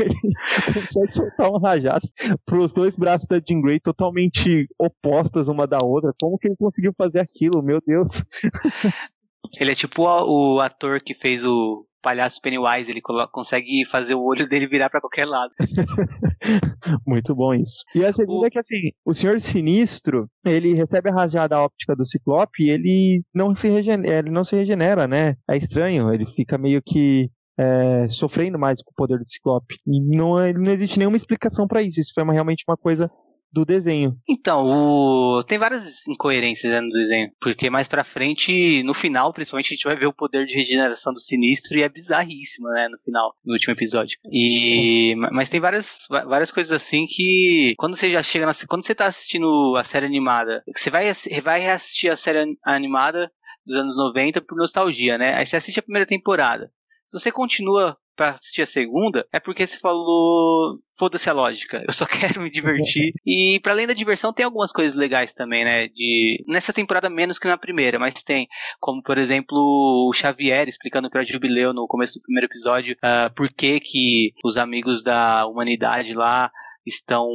ele 0.00 0.20
consegue 0.74 1.14
soltar 1.14 1.48
uma 1.48 1.58
rajada 1.58 2.06
para 2.44 2.58
os 2.58 2.74
dois 2.74 2.94
braços 2.94 3.26
da 3.26 3.40
Jean 3.40 3.62
Grey 3.62 3.80
totalmente 3.80 4.68
opostas 4.78 5.48
uma 5.48 5.66
da 5.66 5.78
outra, 5.82 6.12
como 6.20 6.36
que 6.36 6.48
ele 6.48 6.56
conseguiu 6.56 6.92
fazer 6.94 7.20
aquilo, 7.20 7.62
meu 7.62 7.80
Deus? 7.86 8.22
Ele 9.58 9.72
é 9.72 9.74
tipo 9.74 10.02
o 10.02 10.60
ator 10.60 11.00
que 11.00 11.14
fez 11.14 11.42
o 11.42 11.86
palhaço 12.04 12.40
Pennywise, 12.40 12.90
ele 12.90 13.00
consegue 13.32 13.86
fazer 13.90 14.14
o 14.14 14.22
olho 14.22 14.46
dele 14.46 14.66
virar 14.66 14.90
para 14.90 15.00
qualquer 15.00 15.26
lado. 15.26 15.50
Muito 17.06 17.34
bom 17.34 17.54
isso. 17.54 17.82
E 17.94 18.04
a 18.04 18.12
segunda 18.12 18.42
o... 18.42 18.46
é 18.46 18.50
que 18.50 18.58
assim, 18.58 18.90
o 19.04 19.14
Senhor 19.14 19.40
Sinistro, 19.40 20.28
ele 20.44 20.74
recebe 20.74 21.08
a 21.08 21.14
rajada 21.14 21.58
óptica 21.58 21.96
do 21.96 22.04
Ciclope 22.04 22.62
e 22.62 22.70
ele 22.70 23.22
não 23.34 23.54
se 23.54 23.68
regenera, 23.68 24.18
ele 24.18 24.30
não 24.30 24.44
se 24.44 24.54
regenera, 24.54 25.08
né? 25.08 25.34
É 25.48 25.56
estranho, 25.56 26.12
ele 26.12 26.26
fica 26.26 26.58
meio 26.58 26.82
que 26.84 27.30
é, 27.58 28.06
sofrendo 28.08 28.58
mais 28.58 28.82
com 28.82 28.90
o 28.90 28.94
poder 28.94 29.18
do 29.18 29.28
Ciclope. 29.28 29.76
E 29.86 30.16
não, 30.16 30.36
não 30.52 30.70
existe 30.70 30.98
nenhuma 30.98 31.16
explicação 31.16 31.66
para 31.66 31.82
isso. 31.82 32.00
Isso 32.00 32.12
foi 32.14 32.22
uma, 32.22 32.32
realmente 32.32 32.64
uma 32.68 32.76
coisa 32.76 33.10
do 33.54 33.64
desenho. 33.64 34.18
Então, 34.28 34.66
o... 34.66 35.44
tem 35.44 35.56
várias 35.58 36.06
incoerências 36.08 36.72
né, 36.72 36.80
no 36.80 36.90
desenho, 36.90 37.30
porque 37.40 37.70
mais 37.70 37.86
pra 37.86 38.02
frente, 38.02 38.82
no 38.82 38.92
final, 38.92 39.32
principalmente, 39.32 39.72
a 39.72 39.76
gente 39.76 39.84
vai 39.84 39.96
ver 39.96 40.06
o 40.06 40.12
poder 40.12 40.44
de 40.44 40.54
regeneração 40.54 41.12
do 41.12 41.20
sinistro 41.20 41.78
e 41.78 41.82
é 41.82 41.88
bizarríssimo, 41.88 42.68
né, 42.68 42.88
no 42.88 42.98
final, 42.98 43.32
no 43.44 43.52
último 43.52 43.72
episódio. 43.72 44.18
E... 44.30 45.14
Mas 45.32 45.48
tem 45.48 45.60
várias, 45.60 46.06
várias 46.10 46.50
coisas 46.50 46.72
assim 46.72 47.06
que, 47.06 47.74
quando 47.78 47.96
você 47.96 48.10
já 48.10 48.22
chega, 48.22 48.44
na... 48.44 48.54
quando 48.68 48.84
você 48.84 48.94
tá 48.94 49.06
assistindo 49.06 49.76
a 49.76 49.84
série 49.84 50.06
animada, 50.06 50.64
você 50.76 50.90
vai, 50.90 51.12
vai 51.42 51.60
reassistir 51.60 52.10
a 52.10 52.16
série 52.16 52.56
animada 52.64 53.30
dos 53.64 53.76
anos 53.76 53.96
90 53.96 54.42
por 54.42 54.58
nostalgia, 54.58 55.16
né, 55.16 55.34
aí 55.34 55.46
você 55.46 55.56
assiste 55.56 55.78
a 55.78 55.82
primeira 55.82 56.06
temporada. 56.06 56.70
Se 57.06 57.18
você 57.18 57.30
continua 57.30 57.96
para 58.16 58.30
assistir 58.30 58.62
a 58.62 58.66
segunda, 58.66 59.26
é 59.32 59.40
porque 59.40 59.66
você 59.66 59.78
falou, 59.78 60.78
foda-se 60.98 61.28
a 61.28 61.32
lógica, 61.32 61.82
eu 61.86 61.92
só 61.92 62.06
quero 62.38 62.40
me 62.40 62.50
divertir. 62.50 63.12
e 63.26 63.58
para 63.60 63.72
além 63.72 63.86
da 63.86 63.94
diversão, 63.94 64.32
tem 64.32 64.44
algumas 64.44 64.72
coisas 64.72 64.96
legais 64.96 65.32
também, 65.32 65.64
né? 65.64 65.88
De 65.88 66.44
nessa 66.48 66.72
temporada 66.72 67.10
menos 67.10 67.38
que 67.38 67.48
na 67.48 67.58
primeira, 67.58 67.98
mas 67.98 68.22
tem, 68.22 68.48
como 68.80 69.02
por 69.02 69.18
exemplo, 69.18 69.58
o 70.08 70.12
Xavier 70.12 70.68
explicando 70.68 71.10
para 71.10 71.24
Jubileu 71.24 71.72
no 71.72 71.86
começo 71.86 72.18
do 72.18 72.22
primeiro 72.22 72.46
episódio 72.46 72.96
uh, 72.96 73.32
por 73.34 73.48
que 73.52 73.80
que 73.80 74.32
os 74.44 74.56
amigos 74.56 75.02
da 75.02 75.46
humanidade 75.46 76.12
lá 76.14 76.50
estão 76.86 77.28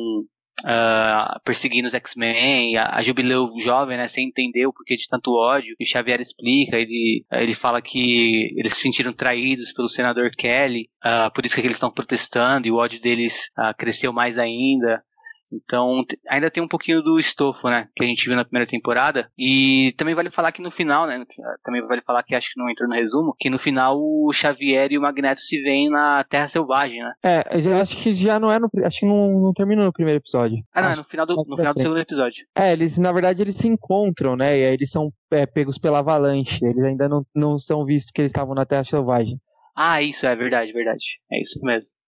uh, 0.65 1.39
perseguindo 1.43 1.87
os 1.87 1.93
X-Men, 1.93 2.77
a, 2.77 2.97
a, 2.97 3.01
Jubileu 3.01 3.49
jovem, 3.61 3.97
né, 3.97 4.07
sem 4.07 4.27
entender 4.27 4.65
o 4.65 4.73
porquê 4.73 4.95
de 4.95 5.07
tanto 5.07 5.33
ódio, 5.33 5.75
e 5.79 5.83
o 5.83 5.87
Xavier 5.87 6.19
explica, 6.19 6.77
ele, 6.77 7.25
ele 7.31 7.53
fala 7.53 7.81
que 7.81 8.53
eles 8.57 8.73
se 8.73 8.81
sentiram 8.81 9.13
traídos 9.13 9.73
pelo 9.73 9.87
senador 9.87 10.31
Kelly, 10.37 10.89
uh, 11.03 11.31
por 11.33 11.45
isso 11.45 11.55
que 11.55 11.61
eles 11.61 11.77
estão 11.77 11.91
protestando, 11.91 12.67
e 12.67 12.71
o 12.71 12.77
ódio 12.77 13.01
deles 13.01 13.49
uh, 13.57 13.75
cresceu 13.77 14.11
mais 14.11 14.37
ainda. 14.37 15.03
Então, 15.51 16.03
ainda 16.27 16.51
tem 16.51 16.61
um 16.61 16.67
pouquinho 16.67 17.01
do 17.01 17.17
estofo, 17.19 17.69
né? 17.69 17.87
Que 17.95 18.03
a 18.03 18.07
gente 18.07 18.25
viu 18.25 18.35
na 18.35 18.45
primeira 18.45 18.69
temporada. 18.69 19.29
E 19.37 19.93
também 19.97 20.13
vale 20.13 20.29
falar 20.29 20.51
que 20.51 20.61
no 20.61 20.71
final, 20.71 21.07
né? 21.07 21.23
Também 21.63 21.85
vale 21.85 22.01
falar 22.01 22.23
que 22.23 22.35
acho 22.35 22.51
que 22.53 22.59
não 22.59 22.69
entrou 22.69 22.87
no 22.87 22.95
resumo, 22.95 23.35
que 23.39 23.49
no 23.49 23.57
final 23.57 23.97
o 23.97 24.31
Xavier 24.31 24.91
e 24.91 24.97
o 24.97 25.01
Magneto 25.01 25.41
se 25.41 25.61
veem 25.61 25.89
na 25.89 26.23
Terra 26.23 26.47
Selvagem, 26.47 27.01
né? 27.01 27.13
É, 27.23 27.43
eu 27.67 27.77
acho 27.77 27.97
que 27.97 28.13
já 28.13 28.39
não 28.39 28.51
é 28.51 28.59
no. 28.59 28.69
Acho 28.83 28.99
que 28.99 29.05
não, 29.05 29.41
não 29.41 29.53
terminou 29.53 29.85
no 29.85 29.93
primeiro 29.93 30.19
episódio. 30.19 30.57
Ah, 30.73 30.81
não, 30.81 30.91
é 30.91 30.95
no 30.95 31.03
final 31.03 31.25
do, 31.25 31.35
no 31.35 31.57
final 31.57 31.73
do 31.73 31.81
segundo 31.81 31.99
episódio. 31.99 32.45
É, 32.55 32.73
eles, 32.73 32.97
na 32.97 33.11
verdade, 33.11 33.41
eles 33.41 33.55
se 33.55 33.67
encontram, 33.67 34.35
né? 34.35 34.57
E 34.57 34.65
aí 34.65 34.73
eles 34.73 34.91
são 34.91 35.11
é, 35.31 35.45
pegos 35.45 35.77
pela 35.77 35.99
avalanche. 35.99 36.63
Eles 36.63 36.83
ainda 36.83 37.09
não, 37.09 37.25
não 37.33 37.59
são 37.59 37.85
vistos 37.85 38.11
que 38.11 38.21
eles 38.21 38.29
estavam 38.29 38.53
na 38.53 38.65
Terra 38.65 38.83
Selvagem. 38.83 39.39
Ah, 39.75 40.01
isso, 40.01 40.25
é 40.25 40.35
verdade, 40.35 40.73
verdade. 40.73 41.05
É 41.31 41.41
isso 41.41 41.59
mesmo. 41.63 41.98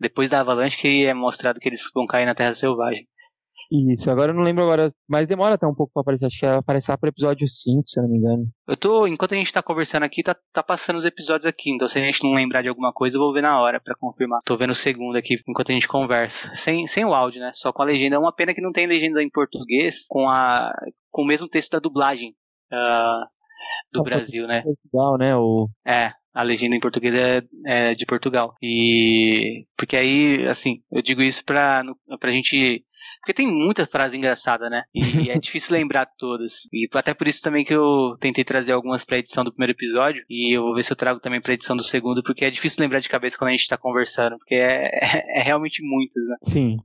Depois 0.00 0.30
da 0.30 0.40
avalanche 0.40 0.78
que 0.78 1.04
é 1.04 1.14
mostrado 1.14 1.60
que 1.60 1.68
eles 1.68 1.82
vão 1.94 2.06
cair 2.06 2.26
na 2.26 2.34
Terra 2.34 2.54
Selvagem. 2.54 3.06
Isso, 3.70 4.10
agora 4.10 4.32
eu 4.32 4.34
não 4.34 4.42
lembro 4.42 4.64
agora, 4.64 4.92
mas 5.08 5.28
demora 5.28 5.54
até 5.54 5.64
um 5.64 5.74
pouco 5.74 5.92
pra 5.92 6.00
aparecer. 6.00 6.26
Acho 6.26 6.40
que 6.40 6.46
aparecer 6.46 6.98
pro 6.98 7.08
episódio 7.08 7.46
5, 7.46 7.82
se 7.86 8.00
eu 8.00 8.02
não 8.02 8.10
me 8.10 8.18
engano. 8.18 8.48
Eu 8.66 8.76
tô, 8.76 9.06
enquanto 9.06 9.34
a 9.34 9.36
gente 9.36 9.52
tá 9.52 9.62
conversando 9.62 10.02
aqui, 10.02 10.24
tá, 10.24 10.36
tá 10.52 10.60
passando 10.60 10.98
os 10.98 11.04
episódios 11.04 11.46
aqui. 11.46 11.70
Então 11.70 11.86
se 11.86 11.96
a 11.96 12.02
gente 12.02 12.24
não 12.24 12.32
lembrar 12.32 12.62
de 12.62 12.68
alguma 12.68 12.92
coisa, 12.92 13.16
eu 13.16 13.20
vou 13.20 13.32
ver 13.32 13.42
na 13.42 13.60
hora 13.60 13.80
pra 13.80 13.94
confirmar. 13.94 14.40
Tô 14.44 14.56
vendo 14.56 14.70
o 14.70 14.74
segundo 14.74 15.14
aqui 15.16 15.38
enquanto 15.46 15.70
a 15.70 15.74
gente 15.74 15.86
conversa. 15.86 16.52
Sem, 16.56 16.88
sem 16.88 17.04
o 17.04 17.14
áudio, 17.14 17.40
né? 17.40 17.52
Só 17.54 17.72
com 17.72 17.82
a 17.82 17.84
legenda. 17.84 18.16
É 18.16 18.18
uma 18.18 18.34
pena 18.34 18.52
que 18.52 18.60
não 18.60 18.72
tem 18.72 18.88
legenda 18.88 19.22
em 19.22 19.30
português 19.30 20.04
com, 20.08 20.28
a, 20.28 20.72
com 21.08 21.22
o 21.22 21.26
mesmo 21.26 21.48
texto 21.48 21.70
da 21.70 21.78
dublagem. 21.78 22.34
Uh, 22.72 23.24
do 23.92 24.02
Brasil, 24.02 24.48
né? 24.48 24.62
Portugal, 24.62 25.16
né? 25.16 25.36
O... 25.36 25.68
É, 25.86 26.12
a 26.34 26.42
legenda 26.42 26.76
em 26.76 26.80
português 26.80 27.14
é, 27.14 27.42
é, 27.66 27.94
de 27.94 28.06
Portugal. 28.06 28.54
E 28.62 29.64
porque 29.76 29.96
aí, 29.96 30.46
assim, 30.46 30.82
eu 30.90 31.02
digo 31.02 31.22
isso 31.22 31.44
pra, 31.44 31.82
pra 32.18 32.30
gente. 32.30 32.84
Porque 33.20 33.34
tem 33.34 33.46
muitas 33.46 33.88
frases 33.88 34.14
engraçadas, 34.14 34.70
né? 34.70 34.82
E 34.94 35.30
é 35.30 35.38
difícil 35.38 35.74
lembrar 35.74 36.06
todas. 36.18 36.68
E 36.72 36.88
até 36.94 37.12
por 37.12 37.28
isso 37.28 37.42
também 37.42 37.64
que 37.64 37.74
eu 37.74 38.16
tentei 38.20 38.44
trazer 38.44 38.72
algumas 38.72 39.04
pra 39.04 39.18
edição 39.18 39.44
do 39.44 39.52
primeiro 39.52 39.72
episódio. 39.72 40.24
E 40.28 40.56
eu 40.56 40.62
vou 40.62 40.74
ver 40.74 40.82
se 40.82 40.92
eu 40.92 40.96
trago 40.96 41.20
também 41.20 41.40
pra 41.40 41.52
edição 41.52 41.76
do 41.76 41.82
segundo, 41.82 42.22
porque 42.22 42.44
é 42.44 42.50
difícil 42.50 42.80
lembrar 42.80 43.00
de 43.00 43.08
cabeça 43.08 43.36
quando 43.36 43.48
a 43.48 43.52
gente 43.52 43.68
tá 43.68 43.76
conversando. 43.76 44.38
Porque 44.38 44.54
é, 44.54 44.86
é, 44.86 45.38
é 45.40 45.42
realmente 45.42 45.82
muitas, 45.82 46.22
né? 46.24 46.36
Sim. 46.42 46.76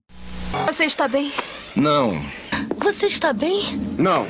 Você 0.67 0.85
está 0.85 1.07
bem? 1.07 1.31
Não. 1.75 2.13
Você 2.77 3.07
está 3.07 3.33
bem? 3.33 3.61
Não. 3.97 4.25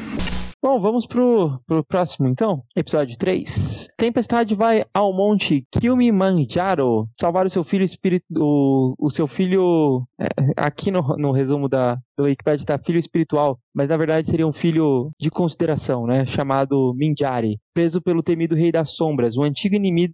Bom, 0.65 0.79
vamos 0.79 1.05
pro, 1.05 1.61
pro 1.67 1.83
próximo 1.83 2.27
então. 2.27 2.63
Episódio 2.75 3.15
3. 3.19 3.87
Tempestade 3.95 4.55
vai 4.55 4.83
ao 4.91 5.13
monte 5.13 5.63
Kilimanjaro 5.71 7.07
salvar 7.21 7.45
o 7.45 7.49
seu 7.51 7.63
filho 7.63 7.83
espírito. 7.83 8.25
O, 8.35 8.95
o 8.97 9.11
seu 9.11 9.27
filho. 9.27 10.03
É, 10.19 10.25
aqui 10.57 10.89
no, 10.89 11.03
no 11.17 11.31
resumo 11.31 11.69
da, 11.69 11.99
do 12.17 12.23
Wikipedia 12.23 12.65
tá 12.65 12.79
filho 12.79 12.97
espiritual, 12.97 13.59
mas 13.75 13.89
na 13.89 13.95
verdade 13.95 14.27
seria 14.27 14.47
um 14.47 14.51
filho 14.51 15.11
de 15.19 15.29
consideração, 15.29 16.07
né? 16.07 16.25
Chamado 16.25 16.95
Minjari. 16.95 17.59
Preso 17.71 18.01
pelo 18.01 18.23
temido 18.23 18.55
Rei 18.55 18.71
das 18.71 18.95
Sombras, 18.95 19.37
o 19.37 19.43
antigo 19.43 19.75
inimigo 19.75 20.13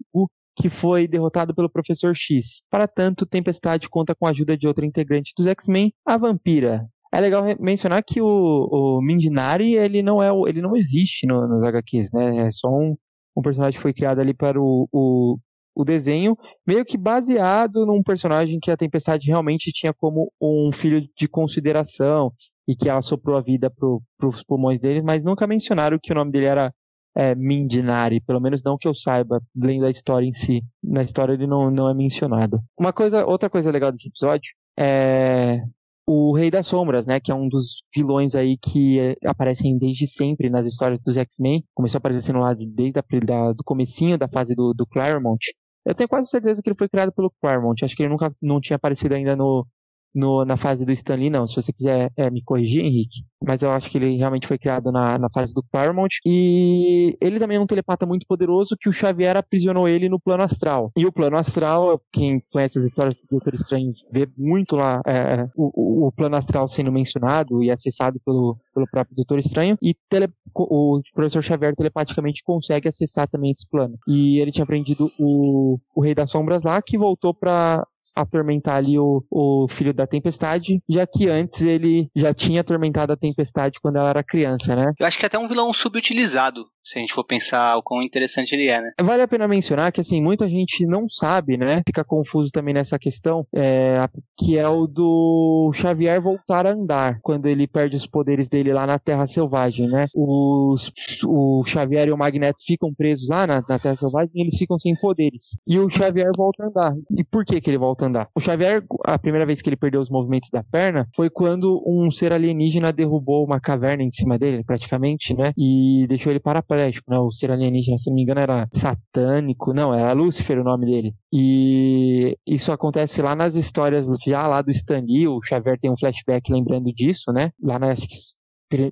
que 0.58 0.68
foi 0.68 1.08
derrotado 1.08 1.56
pelo 1.56 1.70
Professor 1.70 2.14
X. 2.14 2.62
Para 2.70 2.90
tanto, 2.90 3.26
Tempestade 3.26 3.88
conta 3.88 4.14
com 4.14 4.28
a 4.28 4.32
ajuda 4.32 4.58
de 4.58 4.68
outra 4.68 4.86
integrante 4.86 5.32
dos 5.38 5.48
X-Men, 5.48 5.94
a 6.06 6.18
Vampira. 6.18 6.90
É 7.14 7.20
legal 7.20 7.44
mencionar 7.60 8.04
que 8.04 8.22
o, 8.22 8.28
o 8.28 9.02
Mindinari, 9.02 9.76
ele 9.76 10.02
não 10.02 10.24
é 10.24 10.30
ele 10.50 10.62
não 10.62 10.76
existe 10.76 11.28
no, 11.28 11.48
nos 11.48 11.64
HQs, 11.64 12.12
né? 12.12 12.48
É 12.48 12.52
só 12.52 12.70
um, 12.70 12.96
um 13.36 13.42
personagem 13.42 13.78
que 13.78 13.82
foi 13.82 13.94
criado 13.94 14.20
ali 14.20 14.34
para 14.34 14.60
o, 14.60 14.88
o, 14.92 15.38
o 15.76 15.84
desenho, 15.84 16.38
meio 16.66 16.86
que 16.86 16.98
baseado 16.98 17.86
num 17.86 18.02
personagem 18.02 18.60
que 18.60 18.72
a 18.72 18.78
Tempestade 18.78 19.28
realmente 19.28 19.72
tinha 19.72 19.94
como 19.94 20.32
um 20.40 20.72
filho 20.72 21.06
de 21.18 21.28
consideração 21.28 22.32
e 22.68 22.76
que 22.76 22.88
ela 22.88 23.02
soprou 23.02 23.38
a 23.38 23.42
vida 23.42 23.70
para 23.70 24.30
os 24.30 24.44
pulmões 24.44 24.80
dele, 24.80 25.02
mas 25.02 25.24
nunca 25.24 25.46
mencionaram 25.48 26.00
que 26.02 26.12
o 26.12 26.16
nome 26.16 26.32
dele 26.32 26.46
era 26.46 26.74
é, 27.16 27.36
Mindinari, 27.36 28.22
pelo 28.22 28.40
menos 28.40 28.64
não 28.64 28.78
que 28.78 28.88
eu 28.88 28.94
saiba, 28.94 29.42
lendo 29.56 29.86
a 29.86 29.90
história 29.90 30.26
em 30.26 30.34
si. 30.34 30.64
Na 30.82 31.02
história 31.02 31.34
ele 31.34 31.48
não, 31.48 31.70
não 31.70 31.90
é 31.90 31.94
mencionado. 31.94 32.60
Uma 32.80 32.94
coisa, 32.94 33.26
outra 33.26 33.50
coisa 33.50 33.72
legal 33.72 33.92
desse 33.92 34.08
episódio 34.08 34.54
é 34.78 35.62
o 36.06 36.36
Rei 36.36 36.52
das 36.52 36.68
Sombras, 36.68 37.06
né, 37.06 37.20
que 37.20 37.32
é 37.32 37.36
um 37.36 37.48
dos 37.48 37.84
vilões 37.96 38.36
aí 38.36 38.58
que 38.58 39.00
eh, 39.00 39.16
aparecem 39.26 39.78
desde 39.78 40.08
sempre 40.08 40.50
nas 40.50 40.66
histórias 40.66 41.00
dos 41.00 41.18
X-Men, 41.18 41.64
começou 41.74 42.00
aparecendo 42.00 42.40
lá 42.40 42.54
desde 42.54 43.00
a, 43.00 43.04
da, 43.26 43.54
do 43.54 43.64
comecinho 43.64 44.18
da 44.18 44.28
fase 44.28 44.56
do, 44.56 44.74
do 44.74 44.86
Claremont. 44.86 45.40
Eu 45.86 45.96
tenho 45.96 46.10
quase 46.10 46.30
certeza 46.30 46.62
que 46.62 46.70
ele 46.70 46.78
foi 46.78 46.90
criado 46.90 47.12
pelo 47.12 47.32
Claremont, 47.42 47.84
acho 47.84 47.96
que 47.96 48.04
ele 48.04 48.10
nunca 48.10 48.34
não 48.42 48.60
tinha 48.60 48.76
aparecido 48.76 49.16
ainda 49.16 49.36
no, 49.36 49.66
no, 50.14 50.46
na 50.46 50.58
fase 50.58 50.86
do 50.86 50.92
Stanley, 50.92 51.30
não. 51.30 51.48
Se 51.48 51.56
você 51.56 51.72
quiser 51.72 52.12
é, 52.18 52.30
me 52.30 52.44
corrigir, 52.44 52.84
Henrique. 52.84 53.24
Mas 53.44 53.64
eu 53.64 53.72
acho 53.72 53.90
que 53.90 53.98
ele 53.98 54.18
realmente 54.18 54.48
foi 54.48 54.58
criado 54.58 54.92
na, 54.92 55.18
na 55.18 55.30
fase 55.30 55.54
do 55.54 55.64
Claremont. 55.64 56.20
E 56.26 57.18
ele 57.20 57.40
também 57.40 57.58
é 57.58 57.60
um 57.60 57.66
telepata 57.66 58.06
muito 58.06 58.26
poderoso 58.28 58.76
que 58.80 58.90
o 58.90 58.94
Xavier 58.94 59.36
aprisionou 59.36 59.88
ele 59.88 60.10
no 60.10 60.20
plano 60.20 60.44
astral. 60.44 60.92
E 60.96 61.06
o 61.06 61.12
plano 61.12 61.38
astral, 61.38 62.02
quem 62.12 62.42
conhece 62.52 62.78
as 62.78 62.86
histórias 62.86 63.16
do 63.16 63.28
Doutor 63.32 63.54
Estranho 63.54 63.94
vê 64.12 64.28
muito 64.38 64.76
lá 64.76 65.02
é, 65.06 65.48
o, 65.56 66.08
o, 66.08 66.12
plano 66.12 66.36
astral 66.36 66.68
sendo 66.68 66.92
mencionado 66.92 67.64
e 67.64 67.72
acessado 67.72 68.20
pelo, 68.24 68.58
pelo 68.74 68.88
próprio 68.90 69.16
Doutor 69.16 69.40
Estranho. 69.40 69.78
E 69.82 69.96
tele, 70.10 70.30
o 70.54 71.02
professor 71.14 71.44
Xavier 71.44 71.76
telepaticamente 71.76 72.44
consegue 72.44 72.88
acessar 72.88 73.28
também 73.28 73.52
esse 73.52 73.68
plano. 73.68 73.98
E 74.08 74.40
ele 74.40 74.52
tinha 74.52 74.64
aprendido 74.64 75.12
o, 75.18 75.80
o 75.96 76.02
Rei 76.02 76.14
das 76.14 76.30
Sombras 76.30 76.64
lá, 76.64 76.82
que 76.82 76.98
voltou 76.98 77.34
para 77.34 77.86
atormentar 78.16 78.76
ali 78.76 78.98
o, 78.98 79.24
o 79.30 79.68
filho 79.70 79.94
da 79.94 80.08
tempestade, 80.08 80.82
já 80.90 81.06
que 81.06 81.30
antes 81.30 81.62
ele 81.62 82.10
já 82.16 82.34
tinha 82.34 82.62
atormentado 82.62 83.14
a 83.14 83.18
tempestade 83.18 83.80
quando 83.82 83.98
ela 83.98 84.10
era 84.10 84.24
criança, 84.24 84.76
né? 84.76 84.92
Eu 85.00 85.06
acho 85.06 85.18
que 85.18 85.26
é 85.26 85.28
até 85.28 85.38
um 85.38 85.48
vilão 85.48 85.72
subutilizado 85.74 86.66
se 86.84 86.98
a 86.98 87.02
gente 87.02 87.14
for 87.14 87.24
pensar 87.24 87.78
o 87.78 87.84
quão 87.84 88.02
interessante 88.02 88.54
ele 88.54 88.70
é, 88.70 88.82
né? 88.82 88.92
Vale 89.02 89.22
a 89.22 89.28
pena 89.28 89.48
mencionar 89.48 89.92
que, 89.92 90.02
assim, 90.02 90.22
muita 90.22 90.48
gente 90.50 90.86
não 90.86 91.08
sabe, 91.10 91.58
né? 91.58 91.82
Fica 91.86 92.04
confuso 92.04 92.52
também 92.52 92.74
nessa 92.74 92.98
questão, 92.98 93.46
é, 93.56 94.08
que 94.38 94.58
é 94.58 94.68
o 94.68 94.88
do 94.88 95.72
Xavier 95.74 96.22
voltar 96.22 96.66
a 96.66 96.74
andar, 96.74 97.20
quando 97.22 97.46
ele 97.46 97.68
perde 97.68 97.96
os 97.96 98.08
poderes 98.08 98.50
dele 98.50 98.74
lá 98.74 98.86
na 98.86 99.00
Terra 99.00 99.28
Selvagem, 99.28 99.88
né? 99.88 100.08
Os, 100.16 100.92
o 101.26 101.64
Xavier 101.66 102.08
e 102.08 102.12
o 102.12 102.18
Magneto 102.18 102.60
ficam 102.66 102.94
presos 102.94 103.30
lá 103.30 103.46
na, 103.46 103.64
na 103.68 103.80
Terra 103.80 103.96
Selvagem 103.96 104.32
e 104.36 104.42
eles 104.42 104.58
ficam 104.58 104.78
sem 104.80 104.96
poderes. 104.96 105.58
E 105.68 105.80
o 105.80 105.90
Xavier 105.90 106.32
volta 106.36 106.64
a 106.64 106.68
andar. 106.68 106.94
E 107.18 107.24
por 107.24 107.46
que 107.46 107.62
que 107.62 107.70
ele 107.70 107.78
volta 107.78 108.06
a 108.06 108.08
andar? 108.08 108.30
O 108.36 108.40
Xavier, 108.40 108.84
a 109.06 109.18
primeira 109.20 109.46
vez 109.46 109.62
que 109.62 109.70
ele 109.70 109.78
perdeu 109.78 110.02
os 110.02 110.10
movimentos 110.10 110.50
da 110.50 110.64
perna, 110.64 111.08
foi 111.16 111.30
quando 111.30 111.82
um 111.86 112.10
ser 112.10 112.34
alienígena 112.34 112.92
derrubou 112.92 113.46
uma 113.46 113.60
caverna 113.60 114.04
em 114.04 114.12
cima 114.12 114.38
dele, 114.38 114.64
praticamente, 114.64 115.34
né? 115.36 115.54
E 115.58 116.06
deixou 116.08 116.32
ele 116.32 116.40
para 116.40 116.62
paraplégico, 116.72 117.12
né? 117.12 117.20
O 117.20 117.32
ser 117.32 117.52
alienígena, 117.52 117.98
se 117.98 118.10
não 118.10 118.16
me 118.16 118.24
engano, 118.24 118.40
era 118.40 118.68
satânico. 118.74 119.74
Não, 119.74 119.94
era 119.94 120.14
Lúcifer 120.14 120.60
o 120.60 120.64
nome 120.64 120.86
dele. 120.86 121.14
E 121.32 122.38
isso 122.48 122.72
acontece 122.72 123.22
lá 123.22 123.36
nas 123.36 123.56
histórias 123.56 124.08
já 124.26 124.48
lá 124.48 124.62
do 124.62 124.72
Stan 124.72 125.02
Lee. 125.02 125.28
O 125.28 125.42
Xavier 125.44 125.80
tem 125.80 125.92
um 125.92 125.98
flashback 125.98 126.52
lembrando 126.52 126.92
disso, 126.94 127.32
né? 127.32 127.52
Lá 127.62 127.78
nas, 127.78 128.00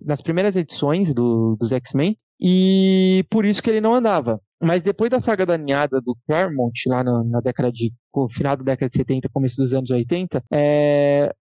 nas 0.04 0.22
primeiras 0.22 0.56
edições 0.56 1.14
do, 1.14 1.56
dos 1.60 1.72
X-Men. 1.72 2.18
E 2.40 3.26
por 3.30 3.46
isso 3.46 3.62
que 3.62 3.70
ele 3.70 3.82
não 3.82 3.96
andava. 3.96 4.40
Mas 4.62 4.82
depois 4.82 5.10
da 5.10 5.22
saga 5.22 5.46
da 5.46 5.58
ninhada 5.58 6.02
do 6.02 6.18
Claremont, 6.28 6.74
lá 6.88 7.04
na, 7.04 7.24
na 7.24 7.40
década 7.40 7.72
de. 7.72 7.94
final 8.32 8.58
da 8.58 8.64
década 8.64 8.90
de 8.90 8.98
70, 8.98 9.30
começo 9.30 9.62
dos 9.62 9.74
anos 9.74 9.90
80, 9.90 10.44
é, 10.52 11.34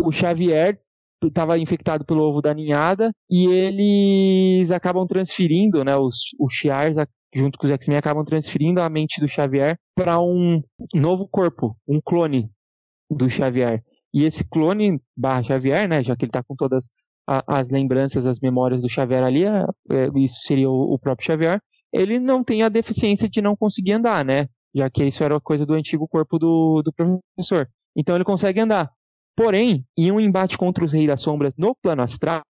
o 0.00 0.10
Xavier 0.10 0.80
estava 1.24 1.58
infectado 1.58 2.04
pelo 2.04 2.22
ovo 2.22 2.40
da 2.40 2.54
ninhada 2.54 3.10
e 3.30 3.46
eles 3.46 4.70
acabam 4.70 5.06
transferindo, 5.06 5.82
né, 5.84 5.96
os, 5.96 6.18
os 6.38 6.52
Shi'ars 6.52 6.96
junto 7.34 7.58
com 7.58 7.66
os 7.66 7.72
X-Men 7.72 7.98
acabam 7.98 8.24
transferindo 8.24 8.80
a 8.80 8.88
mente 8.88 9.20
do 9.20 9.28
Xavier 9.28 9.78
para 9.94 10.20
um 10.20 10.62
novo 10.94 11.28
corpo, 11.28 11.76
um 11.86 12.00
clone 12.00 12.50
do 13.10 13.28
Xavier. 13.28 13.82
E 14.12 14.24
esse 14.24 14.44
clone 14.48 15.00
barra 15.16 15.42
Xavier, 15.42 15.88
né, 15.88 16.02
já 16.02 16.16
que 16.16 16.24
ele 16.24 16.30
está 16.30 16.42
com 16.42 16.54
todas 16.56 16.88
a, 17.28 17.60
as 17.60 17.68
lembranças, 17.68 18.26
as 18.26 18.40
memórias 18.40 18.80
do 18.80 18.88
Xavier 18.88 19.22
ali, 19.22 19.44
é, 19.44 19.64
é, 19.90 20.10
isso 20.16 20.40
seria 20.42 20.70
o, 20.70 20.94
o, 20.94 20.98
próprio 20.98 21.26
Xavier, 21.26 21.60
ele 21.92 22.18
não 22.18 22.42
tem 22.42 22.62
a 22.62 22.68
deficiência 22.68 23.28
de 23.28 23.42
não 23.42 23.56
conseguir 23.56 23.92
andar, 23.92 24.24
né, 24.24 24.48
já 24.74 24.88
que 24.88 25.04
isso 25.04 25.22
era 25.22 25.40
coisa 25.40 25.66
do 25.66 25.74
antigo 25.74 26.08
corpo 26.08 26.38
do, 26.38 26.82
do 26.82 26.92
professor. 26.92 27.68
Então 27.94 28.14
ele 28.14 28.24
consegue 28.24 28.60
andar. 28.60 28.90
Porém, 29.36 29.84
em 29.96 30.10
um 30.10 30.18
embate 30.18 30.56
contra 30.56 30.82
os 30.82 30.92
Reis 30.92 31.06
das 31.06 31.20
Sombras 31.20 31.52
no 31.58 31.74
plano 31.74 32.00
astral, 32.00 32.42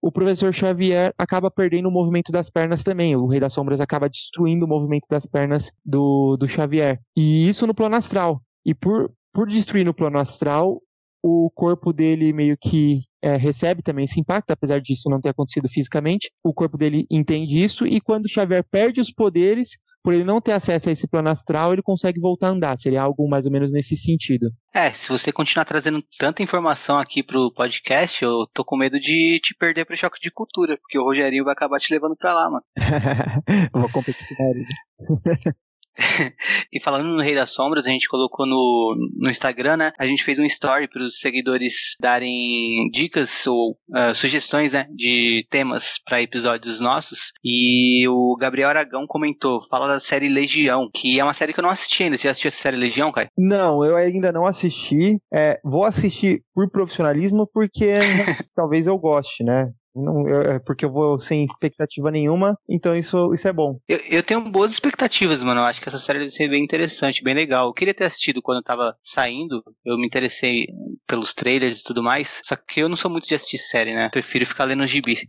o 0.00 0.10
professor 0.10 0.52
Xavier 0.54 1.12
acaba 1.18 1.50
perdendo 1.50 1.88
o 1.88 1.92
movimento 1.92 2.32
das 2.32 2.48
pernas 2.48 2.82
também. 2.82 3.14
O 3.14 3.26
Rei 3.26 3.38
das 3.38 3.52
Sombras 3.52 3.78
acaba 3.78 4.08
destruindo 4.08 4.64
o 4.64 4.68
movimento 4.68 5.06
das 5.10 5.26
pernas 5.26 5.70
do, 5.84 6.38
do 6.38 6.48
Xavier. 6.48 6.98
E 7.14 7.46
isso 7.46 7.66
no 7.66 7.74
plano 7.74 7.94
astral. 7.94 8.40
E 8.64 8.74
por, 8.74 9.12
por 9.34 9.48
destruir 9.48 9.84
no 9.84 9.92
plano 9.92 10.18
astral, 10.18 10.80
o 11.22 11.50
corpo 11.54 11.92
dele 11.92 12.32
meio 12.32 12.56
que 12.58 13.02
é, 13.22 13.36
recebe 13.36 13.82
também 13.82 14.04
esse 14.06 14.18
impacto, 14.18 14.50
apesar 14.50 14.80
disso 14.80 15.10
não 15.10 15.20
ter 15.20 15.28
acontecido 15.28 15.68
fisicamente. 15.68 16.30
O 16.42 16.54
corpo 16.54 16.78
dele 16.78 17.06
entende 17.10 17.62
isso, 17.62 17.86
e 17.86 18.00
quando 18.00 18.30
Xavier 18.30 18.64
perde 18.70 18.98
os 18.98 19.12
poderes, 19.12 19.76
por 20.02 20.14
ele 20.14 20.24
não 20.24 20.40
ter 20.40 20.52
acesso 20.52 20.88
a 20.88 20.92
esse 20.92 21.08
plano 21.08 21.28
astral, 21.28 21.72
ele 21.72 21.82
consegue 21.82 22.20
voltar 22.20 22.48
a 22.48 22.50
andar. 22.50 22.78
Seria 22.78 23.02
algo 23.02 23.28
mais 23.28 23.46
ou 23.46 23.52
menos 23.52 23.70
nesse 23.70 23.96
sentido. 23.96 24.50
É, 24.72 24.90
se 24.90 25.08
você 25.08 25.32
continuar 25.32 25.64
trazendo 25.64 26.02
tanta 26.18 26.42
informação 26.42 26.98
aqui 26.98 27.22
pro 27.22 27.52
podcast, 27.52 28.22
eu 28.22 28.46
tô 28.52 28.64
com 28.64 28.76
medo 28.76 28.98
de 28.98 29.40
te 29.40 29.54
perder 29.54 29.84
pro 29.84 29.96
choque 29.96 30.20
de 30.20 30.30
cultura, 30.30 30.76
porque 30.76 30.98
o 30.98 31.04
Rogerinho 31.04 31.44
vai 31.44 31.52
acabar 31.52 31.78
te 31.78 31.92
levando 31.92 32.16
pra 32.16 32.34
lá, 32.34 32.50
mano. 32.50 32.64
vou 33.72 33.90
competir 33.90 34.26
com 34.36 34.44
ele. 34.44 34.66
e 36.72 36.80
falando 36.80 37.06
no 37.06 37.22
Rei 37.22 37.34
das 37.34 37.50
Sombras, 37.50 37.86
a 37.86 37.90
gente 37.90 38.08
colocou 38.08 38.46
no, 38.46 38.96
no 39.18 39.30
Instagram, 39.30 39.76
né? 39.76 39.92
A 39.98 40.06
gente 40.06 40.24
fez 40.24 40.38
um 40.38 40.44
story 40.44 40.88
para 40.88 41.02
os 41.02 41.18
seguidores 41.18 41.96
darem 42.00 42.88
dicas 42.92 43.46
ou 43.46 43.72
uh, 43.72 44.14
sugestões, 44.14 44.72
né? 44.72 44.86
De 44.94 45.46
temas 45.50 46.00
para 46.04 46.22
episódios 46.22 46.80
nossos. 46.80 47.32
E 47.44 48.06
o 48.08 48.36
Gabriel 48.38 48.68
Aragão 48.68 49.06
comentou, 49.06 49.66
fala 49.68 49.86
da 49.86 50.00
série 50.00 50.28
Legião, 50.28 50.88
que 50.94 51.18
é 51.18 51.24
uma 51.24 51.34
série 51.34 51.52
que 51.52 51.60
eu 51.60 51.64
não 51.64 51.70
assisti 51.70 52.04
ainda. 52.04 52.16
Você 52.16 52.24
já 52.24 52.30
assistiu 52.30 52.48
essa 52.48 52.62
série 52.62 52.76
Legião, 52.76 53.12
cara? 53.12 53.28
Não, 53.36 53.84
eu 53.84 53.96
ainda 53.96 54.32
não 54.32 54.46
assisti. 54.46 55.18
É, 55.32 55.60
vou 55.64 55.84
assistir 55.84 56.42
por 56.54 56.70
profissionalismo 56.70 57.48
porque 57.52 57.90
talvez 58.54 58.86
eu 58.86 58.98
goste, 58.98 59.44
né? 59.44 59.70
Não, 59.94 60.28
é 60.28 60.58
porque 60.60 60.84
eu 60.84 60.92
vou 60.92 61.18
sem 61.18 61.44
expectativa 61.44 62.10
nenhuma, 62.10 62.56
então 62.68 62.96
isso, 62.96 63.34
isso 63.34 63.48
é 63.48 63.52
bom. 63.52 63.78
Eu, 63.88 63.98
eu, 64.08 64.22
tenho 64.22 64.40
boas 64.40 64.72
expectativas, 64.72 65.42
mano. 65.42 65.60
Eu 65.60 65.64
acho 65.64 65.80
que 65.80 65.88
essa 65.88 65.98
série 65.98 66.20
deve 66.20 66.30
ser 66.30 66.48
bem 66.48 66.62
interessante, 66.62 67.22
bem 67.22 67.34
legal. 67.34 67.66
Eu 67.66 67.72
queria 67.72 67.94
ter 67.94 68.04
assistido 68.04 68.40
quando 68.40 68.58
eu 68.58 68.64
tava 68.64 68.96
saindo. 69.02 69.62
Eu 69.84 69.98
me 69.98 70.06
interessei 70.06 70.66
pelos 71.06 71.34
trailers 71.34 71.80
e 71.80 71.84
tudo 71.84 72.02
mais. 72.02 72.40
Só 72.44 72.54
que 72.56 72.80
eu 72.80 72.88
não 72.88 72.96
sou 72.96 73.10
muito 73.10 73.26
de 73.26 73.34
assistir 73.34 73.58
série, 73.58 73.94
né? 73.94 74.08
Prefiro 74.10 74.46
ficar 74.46 74.64
lendo 74.64 74.86
gibi. 74.86 75.28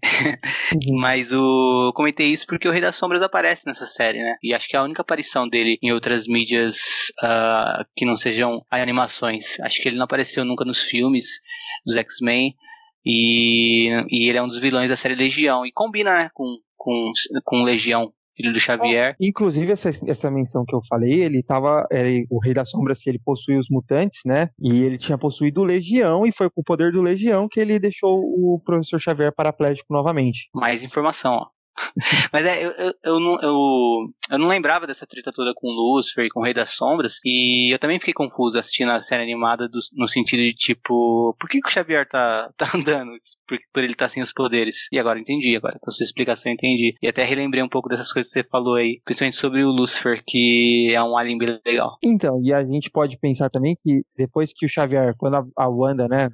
Uhum. 0.73 0.99
Mas 1.01 1.31
o. 1.31 1.87
Eu 1.87 1.93
comentei 1.93 2.27
isso 2.27 2.45
porque 2.45 2.67
o 2.67 2.71
Rei 2.71 2.81
das 2.81 2.95
Sombras 2.95 3.21
aparece 3.21 3.65
nessa 3.65 3.85
série, 3.85 4.19
né? 4.19 4.35
E 4.43 4.53
acho 4.53 4.67
que 4.67 4.75
é 4.75 4.79
a 4.79 4.83
única 4.83 5.01
aparição 5.01 5.47
dele 5.47 5.77
em 5.81 5.91
outras 5.91 6.27
mídias 6.27 6.77
uh, 7.23 7.83
que 7.95 8.05
não 8.05 8.15
sejam 8.15 8.63
animações. 8.69 9.59
Acho 9.61 9.81
que 9.81 9.89
ele 9.89 9.97
não 9.97 10.05
apareceu 10.05 10.45
nunca 10.45 10.63
nos 10.63 10.83
filmes 10.83 11.25
dos 11.85 11.95
X-Men. 11.95 12.53
E, 13.05 13.89
e 14.09 14.29
ele 14.29 14.37
é 14.37 14.43
um 14.43 14.47
dos 14.47 14.59
vilões 14.59 14.89
da 14.89 14.97
série 14.97 15.15
Legião. 15.15 15.65
E 15.65 15.71
combina, 15.71 16.15
né, 16.15 16.29
com, 16.33 16.57
com, 16.77 17.11
com 17.43 17.63
Legião, 17.63 18.11
filho 18.35 18.53
do 18.53 18.59
Xavier. 18.59 19.15
Inclusive, 19.19 19.71
essa, 19.71 19.89
essa 20.07 20.31
menção 20.31 20.63
que 20.65 20.75
eu 20.75 20.81
falei, 20.87 21.21
ele 21.21 21.43
tava. 21.43 21.85
Ele, 21.91 22.25
o 22.29 22.39
Rei 22.39 22.53
das 22.53 22.69
Sombras, 22.69 22.99
que 22.99 23.09
ele 23.09 23.19
possui 23.19 23.57
os 23.57 23.67
mutantes, 23.69 24.21
né? 24.25 24.49
E 24.59 24.81
ele 24.81 24.97
tinha 24.97 25.17
possuído 25.17 25.61
o 25.61 25.65
Legião, 25.65 26.25
e 26.25 26.31
foi 26.31 26.49
com 26.49 26.61
o 26.61 26.63
poder 26.63 26.91
do 26.91 27.01
Legião 27.01 27.47
que 27.49 27.59
ele 27.59 27.79
deixou 27.79 28.19
o 28.19 28.61
professor 28.63 28.99
Xavier 28.99 29.33
paraplégico 29.35 29.93
novamente. 29.93 30.49
Mais 30.53 30.83
informação, 30.83 31.33
ó. 31.33 31.60
Mas 32.31 32.45
é, 32.45 32.65
eu, 32.65 32.71
eu, 32.71 32.93
eu, 33.03 33.19
não, 33.19 33.39
eu, 33.41 34.13
eu 34.31 34.39
não 34.39 34.47
lembrava 34.47 34.85
dessa 34.85 35.05
treta 35.07 35.31
toda 35.33 35.53
com 35.55 35.67
Lucifer 35.67 36.25
e 36.25 36.29
com 36.29 36.41
o 36.41 36.43
Rei 36.43 36.53
das 36.53 36.71
Sombras. 36.71 37.19
E 37.25 37.71
eu 37.71 37.79
também 37.79 37.99
fiquei 37.99 38.13
confuso 38.13 38.59
assistindo 38.59 38.91
a 38.91 39.01
série 39.01 39.23
animada 39.23 39.67
do, 39.67 39.79
no 39.93 40.07
sentido 40.07 40.41
de 40.41 40.53
tipo, 40.53 41.35
por 41.39 41.49
que, 41.49 41.59
que 41.59 41.67
o 41.67 41.71
Xavier 41.71 42.07
tá, 42.07 42.51
tá 42.57 42.69
andando? 42.75 43.11
Por, 43.47 43.57
por 43.73 43.83
ele 43.83 43.95
tá 43.95 44.07
sem 44.09 44.21
os 44.21 44.33
poderes. 44.33 44.87
E 44.91 44.99
agora 44.99 45.19
entendi, 45.19 45.55
agora 45.55 45.77
com 45.81 45.91
sua 45.91 46.03
explicação 46.03 46.51
entendi. 46.51 46.95
E 47.01 47.07
até 47.07 47.23
relembrei 47.23 47.63
um 47.63 47.69
pouco 47.69 47.89
dessas 47.89 48.11
coisas 48.11 48.31
que 48.31 48.39
você 48.39 48.47
falou 48.47 48.75
aí, 48.75 49.01
principalmente 49.03 49.37
sobre 49.37 49.63
o 49.63 49.71
Lucifer, 49.71 50.23
que 50.25 50.93
é 50.93 51.01
um 51.03 51.17
alien 51.17 51.37
bem 51.37 51.59
legal. 51.65 51.97
Então, 52.03 52.41
e 52.43 52.53
a 52.53 52.63
gente 52.63 52.89
pode 52.89 53.17
pensar 53.17 53.49
também 53.49 53.75
que 53.79 54.01
depois 54.17 54.53
que 54.53 54.65
o 54.65 54.69
Xavier, 54.69 55.15
quando 55.17 55.35
a, 55.35 55.43
a 55.57 55.69
Wanda, 55.69 56.07
né? 56.07 56.29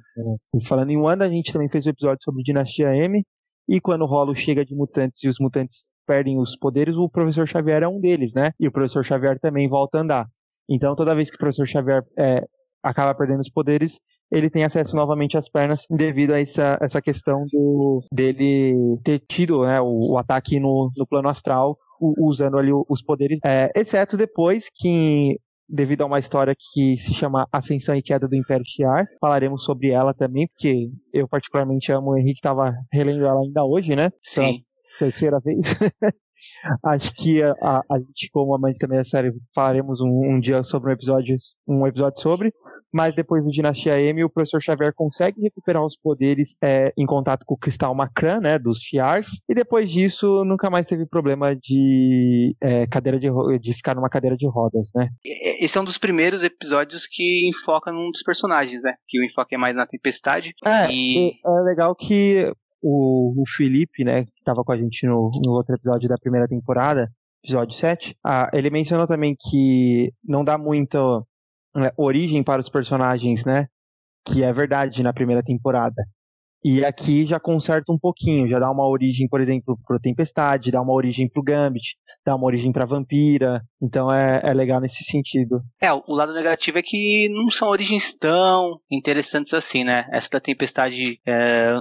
Falando 0.64 0.90
em 0.90 0.96
Wanda, 0.96 1.24
a 1.24 1.28
gente 1.28 1.52
também 1.52 1.68
fez 1.68 1.86
o 1.86 1.88
um 1.88 1.92
episódio 1.92 2.22
sobre 2.22 2.42
Dinastia 2.42 2.94
M. 2.94 3.24
E 3.68 3.80
quando 3.80 4.02
o 4.02 4.06
rolo 4.06 4.34
chega 4.34 4.64
de 4.64 4.74
mutantes 4.74 5.22
e 5.22 5.28
os 5.28 5.38
mutantes 5.38 5.84
perdem 6.06 6.40
os 6.40 6.56
poderes, 6.56 6.96
o 6.96 7.08
professor 7.08 7.46
Xavier 7.46 7.82
é 7.82 7.88
um 7.88 8.00
deles, 8.00 8.32
né? 8.32 8.52
E 8.58 8.66
o 8.66 8.72
professor 8.72 9.04
Xavier 9.04 9.38
também 9.38 9.68
volta 9.68 9.98
a 9.98 10.00
andar. 10.00 10.26
Então, 10.68 10.96
toda 10.96 11.14
vez 11.14 11.30
que 11.30 11.36
o 11.36 11.38
professor 11.38 11.66
Xavier 11.66 12.02
é, 12.18 12.44
acaba 12.82 13.14
perdendo 13.14 13.40
os 13.40 13.50
poderes, 13.50 14.00
ele 14.30 14.50
tem 14.50 14.64
acesso 14.64 14.96
novamente 14.96 15.36
às 15.36 15.48
pernas 15.48 15.84
devido 15.90 16.32
a 16.32 16.40
essa, 16.40 16.78
essa 16.80 17.00
questão 17.00 17.44
do, 17.50 18.02
dele 18.12 18.98
ter 19.02 19.20
tido 19.20 19.64
né, 19.64 19.80
o, 19.80 20.12
o 20.12 20.18
ataque 20.18 20.58
no, 20.60 20.90
no 20.96 21.06
plano 21.06 21.28
astral 21.28 21.76
usando 22.00 22.56
ali 22.56 22.70
os 22.72 23.02
poderes, 23.02 23.40
é, 23.44 23.70
exceto 23.74 24.16
depois 24.16 24.68
que 24.72 25.36
devido 25.68 26.02
a 26.02 26.06
uma 26.06 26.18
história 26.18 26.54
que 26.56 26.96
se 26.96 27.12
chama 27.14 27.46
Ascensão 27.52 27.94
e 27.94 28.02
Queda 28.02 28.26
do 28.26 28.34
Império 28.34 28.64
Shi'ar. 28.66 29.06
Falaremos 29.20 29.64
sobre 29.64 29.90
ela 29.90 30.14
também, 30.14 30.48
porque 30.48 30.90
eu 31.12 31.28
particularmente 31.28 31.92
amo, 31.92 32.10
o 32.10 32.16
Henrique 32.16 32.38
estava 32.38 32.72
relendo 32.92 33.24
ela 33.26 33.40
ainda 33.40 33.64
hoje, 33.64 33.94
né? 33.94 34.10
Sim. 34.22 34.62
terceira 34.98 35.38
vez. 35.40 35.78
Acho 36.84 37.12
que 37.14 37.42
a, 37.42 37.52
a, 37.62 37.82
a, 37.90 37.98
gente, 37.98 38.30
como 38.32 38.54
amante 38.54 38.78
também 38.78 38.98
da 38.98 39.04
série, 39.04 39.32
falaremos 39.54 40.00
um, 40.00 40.34
um, 40.34 40.40
dia 40.40 40.62
sobre 40.62 40.90
um 40.90 40.92
episódio, 40.92 41.36
um 41.66 41.86
episódio 41.86 42.20
sobre 42.20 42.52
mas 42.92 43.14
depois 43.14 43.44
do 43.44 43.50
Dinastia 43.50 44.00
M, 44.00 44.24
o 44.24 44.30
professor 44.30 44.62
Xavier 44.62 44.92
consegue 44.94 45.42
recuperar 45.42 45.84
os 45.84 45.96
poderes 45.96 46.56
é, 46.62 46.92
em 46.96 47.06
contato 47.06 47.44
com 47.44 47.54
o 47.54 47.58
cristal 47.58 47.94
Macran, 47.94 48.40
né, 48.40 48.58
dos 48.58 48.78
Shi'ars, 48.78 49.42
e 49.48 49.54
depois 49.54 49.90
disso 49.90 50.44
nunca 50.44 50.70
mais 50.70 50.86
teve 50.86 51.06
problema 51.06 51.54
de 51.54 52.56
é, 52.60 52.86
cadeira 52.86 53.18
de, 53.18 53.28
de 53.60 53.74
ficar 53.74 53.94
numa 53.94 54.08
cadeira 54.08 54.36
de 54.36 54.46
rodas, 54.48 54.90
né. 54.94 55.08
Esse 55.60 55.76
é 55.76 55.80
um 55.80 55.84
dos 55.84 55.98
primeiros 55.98 56.42
episódios 56.42 57.06
que 57.06 57.48
enfoca 57.48 57.92
num 57.92 58.10
dos 58.10 58.22
personagens, 58.22 58.82
né, 58.82 58.94
que 59.06 59.20
o 59.20 59.24
enfoque 59.24 59.54
é 59.54 59.58
mais 59.58 59.76
na 59.76 59.86
tempestade. 59.86 60.54
É, 60.64 60.90
e... 60.90 61.32
é 61.44 61.60
legal 61.64 61.94
que 61.94 62.52
o, 62.82 63.42
o 63.42 63.44
Felipe, 63.56 64.04
né, 64.04 64.24
que 64.24 64.32
estava 64.38 64.62
com 64.64 64.72
a 64.72 64.76
gente 64.76 65.06
no, 65.06 65.30
no 65.44 65.52
outro 65.52 65.74
episódio 65.74 66.08
da 66.08 66.16
primeira 66.16 66.46
temporada, 66.46 67.10
episódio 67.44 67.74
7, 67.76 68.16
ah, 68.24 68.50
ele 68.52 68.70
mencionou 68.70 69.06
também 69.06 69.34
que 69.38 70.12
não 70.24 70.44
dá 70.44 70.58
muito 70.58 71.26
é, 71.76 71.92
origem 71.96 72.42
para 72.42 72.60
os 72.60 72.68
personagens, 72.68 73.44
né? 73.44 73.66
Que 74.26 74.42
é 74.42 74.52
verdade 74.52 75.02
na 75.02 75.12
primeira 75.12 75.42
temporada. 75.42 76.02
E 76.64 76.84
aqui 76.84 77.24
já 77.24 77.38
conserta 77.38 77.92
um 77.92 77.98
pouquinho, 77.98 78.48
já 78.48 78.58
dá 78.58 78.68
uma 78.68 78.86
origem, 78.86 79.28
por 79.28 79.40
exemplo, 79.40 79.78
pro 79.86 80.00
Tempestade, 80.00 80.72
dá 80.72 80.82
uma 80.82 80.92
origem 80.92 81.28
pro 81.28 81.42
Gambit, 81.42 81.96
dá 82.26 82.34
uma 82.34 82.46
origem 82.46 82.72
pra 82.72 82.84
Vampira. 82.84 83.62
Então 83.80 84.12
é, 84.12 84.40
é 84.42 84.52
legal 84.52 84.80
nesse 84.80 85.04
sentido. 85.04 85.62
É, 85.80 85.92
o 85.92 86.02
lado 86.08 86.34
negativo 86.34 86.78
é 86.78 86.82
que 86.82 87.28
não 87.28 87.48
são 87.50 87.68
origens 87.68 88.12
tão 88.14 88.80
interessantes 88.90 89.54
assim, 89.54 89.84
né? 89.84 90.08
Essa 90.12 90.30
da 90.32 90.40
Tempestade 90.40 91.20
é, 91.24 91.76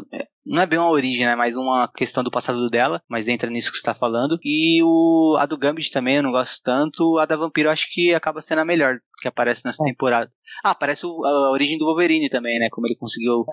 não 0.47 0.61
é 0.61 0.65
bem 0.65 0.79
uma 0.79 0.89
origem, 0.89 1.25
né? 1.25 1.35
Mais 1.35 1.57
uma 1.57 1.87
questão 1.93 2.23
do 2.23 2.31
passado 2.31 2.69
dela, 2.69 3.01
mas 3.09 3.27
entra 3.27 3.49
nisso 3.49 3.71
que 3.71 3.77
você 3.77 3.83
tá 3.83 3.93
falando. 3.93 4.39
E 4.43 4.81
o, 4.81 5.35
a 5.37 5.45
do 5.45 5.57
Gambit 5.57 5.91
também 5.91 6.15
eu 6.15 6.23
não 6.23 6.31
gosto 6.31 6.61
tanto. 6.63 7.17
A 7.17 7.25
da 7.25 7.35
Vampiro 7.35 7.67
eu 7.67 7.71
acho 7.73 7.87
que 7.91 8.13
acaba 8.13 8.41
sendo 8.41 8.59
a 8.59 8.65
melhor 8.65 8.99
que 9.19 9.27
aparece 9.27 9.65
nessa 9.65 9.83
é. 9.83 9.87
temporada. 9.87 10.31
Ah, 10.63 10.71
aparece 10.71 11.05
o, 11.05 11.25
a 11.25 11.51
origem 11.51 11.77
do 11.77 11.85
Wolverine 11.85 12.29
também, 12.29 12.59
né? 12.59 12.69
Como 12.71 12.87
ele 12.87 12.95
conseguiu. 12.95 13.45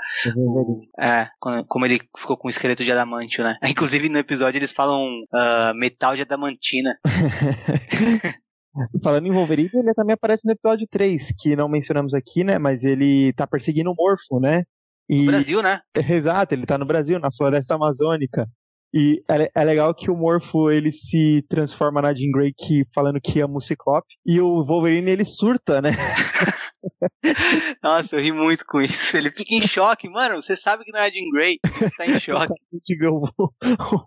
É, 1.00 1.28
como 1.68 1.84
ele 1.84 2.00
ficou 2.16 2.36
com 2.36 2.46
o 2.46 2.50
esqueleto 2.50 2.84
de 2.84 2.92
adamantio, 2.92 3.42
né? 3.42 3.58
Inclusive 3.68 4.08
no 4.08 4.18
episódio 4.18 4.58
eles 4.58 4.72
falam 4.72 5.04
uh, 5.04 5.74
metal 5.74 6.14
de 6.14 6.22
adamantina. 6.22 6.96
Falando 9.04 9.26
em 9.26 9.32
Wolverine, 9.32 9.70
ele 9.72 9.94
também 9.94 10.14
aparece 10.14 10.44
no 10.46 10.52
episódio 10.52 10.86
3, 10.90 11.32
que 11.38 11.54
não 11.54 11.68
mencionamos 11.68 12.12
aqui, 12.12 12.42
né? 12.42 12.58
Mas 12.58 12.82
ele 12.82 13.32
tá 13.34 13.46
perseguindo 13.46 13.92
o 13.92 13.94
Morfo, 13.94 14.40
né? 14.40 14.64
E, 15.08 15.20
no 15.20 15.32
Brasil, 15.32 15.62
né? 15.62 15.80
Exato, 16.08 16.54
ele 16.54 16.66
tá 16.66 16.78
no 16.78 16.86
Brasil, 16.86 17.18
na 17.18 17.30
floresta 17.36 17.74
amazônica. 17.74 18.46
E 18.92 19.22
é, 19.28 19.50
é, 19.54 19.64
legal 19.64 19.92
que 19.92 20.08
o 20.08 20.16
Morfo 20.16 20.70
ele 20.70 20.92
se 20.92 21.44
transforma 21.48 22.00
na 22.00 22.14
Jean 22.14 22.30
Grey 22.30 22.54
que, 22.56 22.84
falando 22.94 23.20
que 23.20 23.40
ama 23.40 23.56
o 23.56 23.60
Ciclope. 23.60 24.14
E 24.24 24.40
o 24.40 24.64
Wolverine 24.64 25.10
ele 25.10 25.24
surta, 25.24 25.82
né? 25.82 25.90
Nossa, 27.82 28.16
eu 28.16 28.20
ri 28.20 28.32
muito 28.32 28.64
com 28.66 28.80
isso. 28.80 29.16
Ele 29.16 29.30
fica 29.30 29.54
em 29.54 29.66
choque, 29.66 30.08
mano. 30.08 30.42
Você 30.42 30.56
sabe 30.56 30.84
que 30.84 30.92
não 30.92 31.00
é 31.00 31.10
Jean 31.10 31.30
Grey. 31.32 31.58
Você 31.64 31.90
tá 31.90 32.06
em 32.06 32.18
choque. 32.20 32.54
o, 33.08 33.28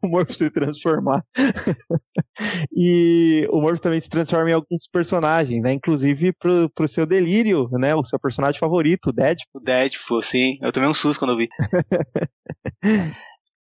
o 0.03 0.07
Morph 0.07 0.31
se 0.31 0.49
transformar. 0.49 1.23
e 2.75 3.47
o 3.49 3.61
Morph 3.61 3.79
também 3.79 3.99
se 3.99 4.09
transforma 4.09 4.49
em 4.49 4.53
alguns 4.53 4.87
personagens, 4.91 5.61
né? 5.61 5.73
Inclusive 5.73 6.33
pro, 6.33 6.69
pro 6.69 6.87
seu 6.87 7.05
delírio, 7.05 7.69
né? 7.73 7.95
O 7.95 8.03
seu 8.03 8.19
personagem 8.19 8.59
favorito, 8.59 9.07
o 9.07 9.13
Deadpool. 9.13 9.61
O 9.61 9.63
Deadpool, 9.63 10.21
sim. 10.21 10.57
Eu 10.61 10.71
tomei 10.71 10.89
um 10.89 10.93
susto 10.93 11.19
quando 11.19 11.31
eu 11.31 11.37
vi. 11.37 11.49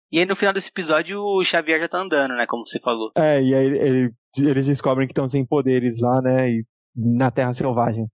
E 0.10 0.20
aí 0.20 0.26
no 0.26 0.38
final 0.38 0.54
desse 0.54 0.70
episódio 0.70 1.20
o 1.20 1.44
Xavier 1.44 1.82
já 1.82 1.88
tá 1.90 1.98
andando, 1.98 2.34
né? 2.34 2.46
Como 2.48 2.66
você 2.66 2.80
falou. 2.80 3.12
É, 3.16 3.44
e 3.44 3.54
aí 3.54 3.66
ele, 3.66 4.14
eles 4.38 4.66
descobrem 4.66 5.06
que 5.06 5.12
estão 5.12 5.28
sem 5.28 5.46
poderes 5.46 6.00
lá, 6.00 6.22
né? 6.22 6.50
E 6.50 6.66
na 6.96 7.30
Terra 7.30 7.54
Selvagem. 7.54 8.08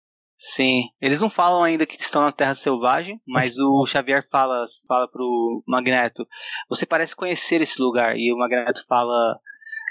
Sim, 0.45 0.89
eles 1.01 1.21
não 1.21 1.29
falam 1.29 1.63
ainda 1.63 1.86
que 1.86 1.95
estão 1.95 2.21
na 2.21 2.32
Terra 2.34 2.53
Selvagem, 2.53 3.21
mas 3.25 3.58
o 3.58 3.86
Xavier 3.88 4.27
fala, 4.29 4.65
fala 4.86 5.08
pro 5.08 5.63
Magneto: 5.65 6.27
Você 6.67 6.86
parece 6.86 7.15
conhecer 7.15 7.62
esse 7.62 7.82
lugar. 7.82 8.17
E 8.17 8.34
o 8.34 8.38
Magneto 8.38 8.86
fala: 8.86 9.39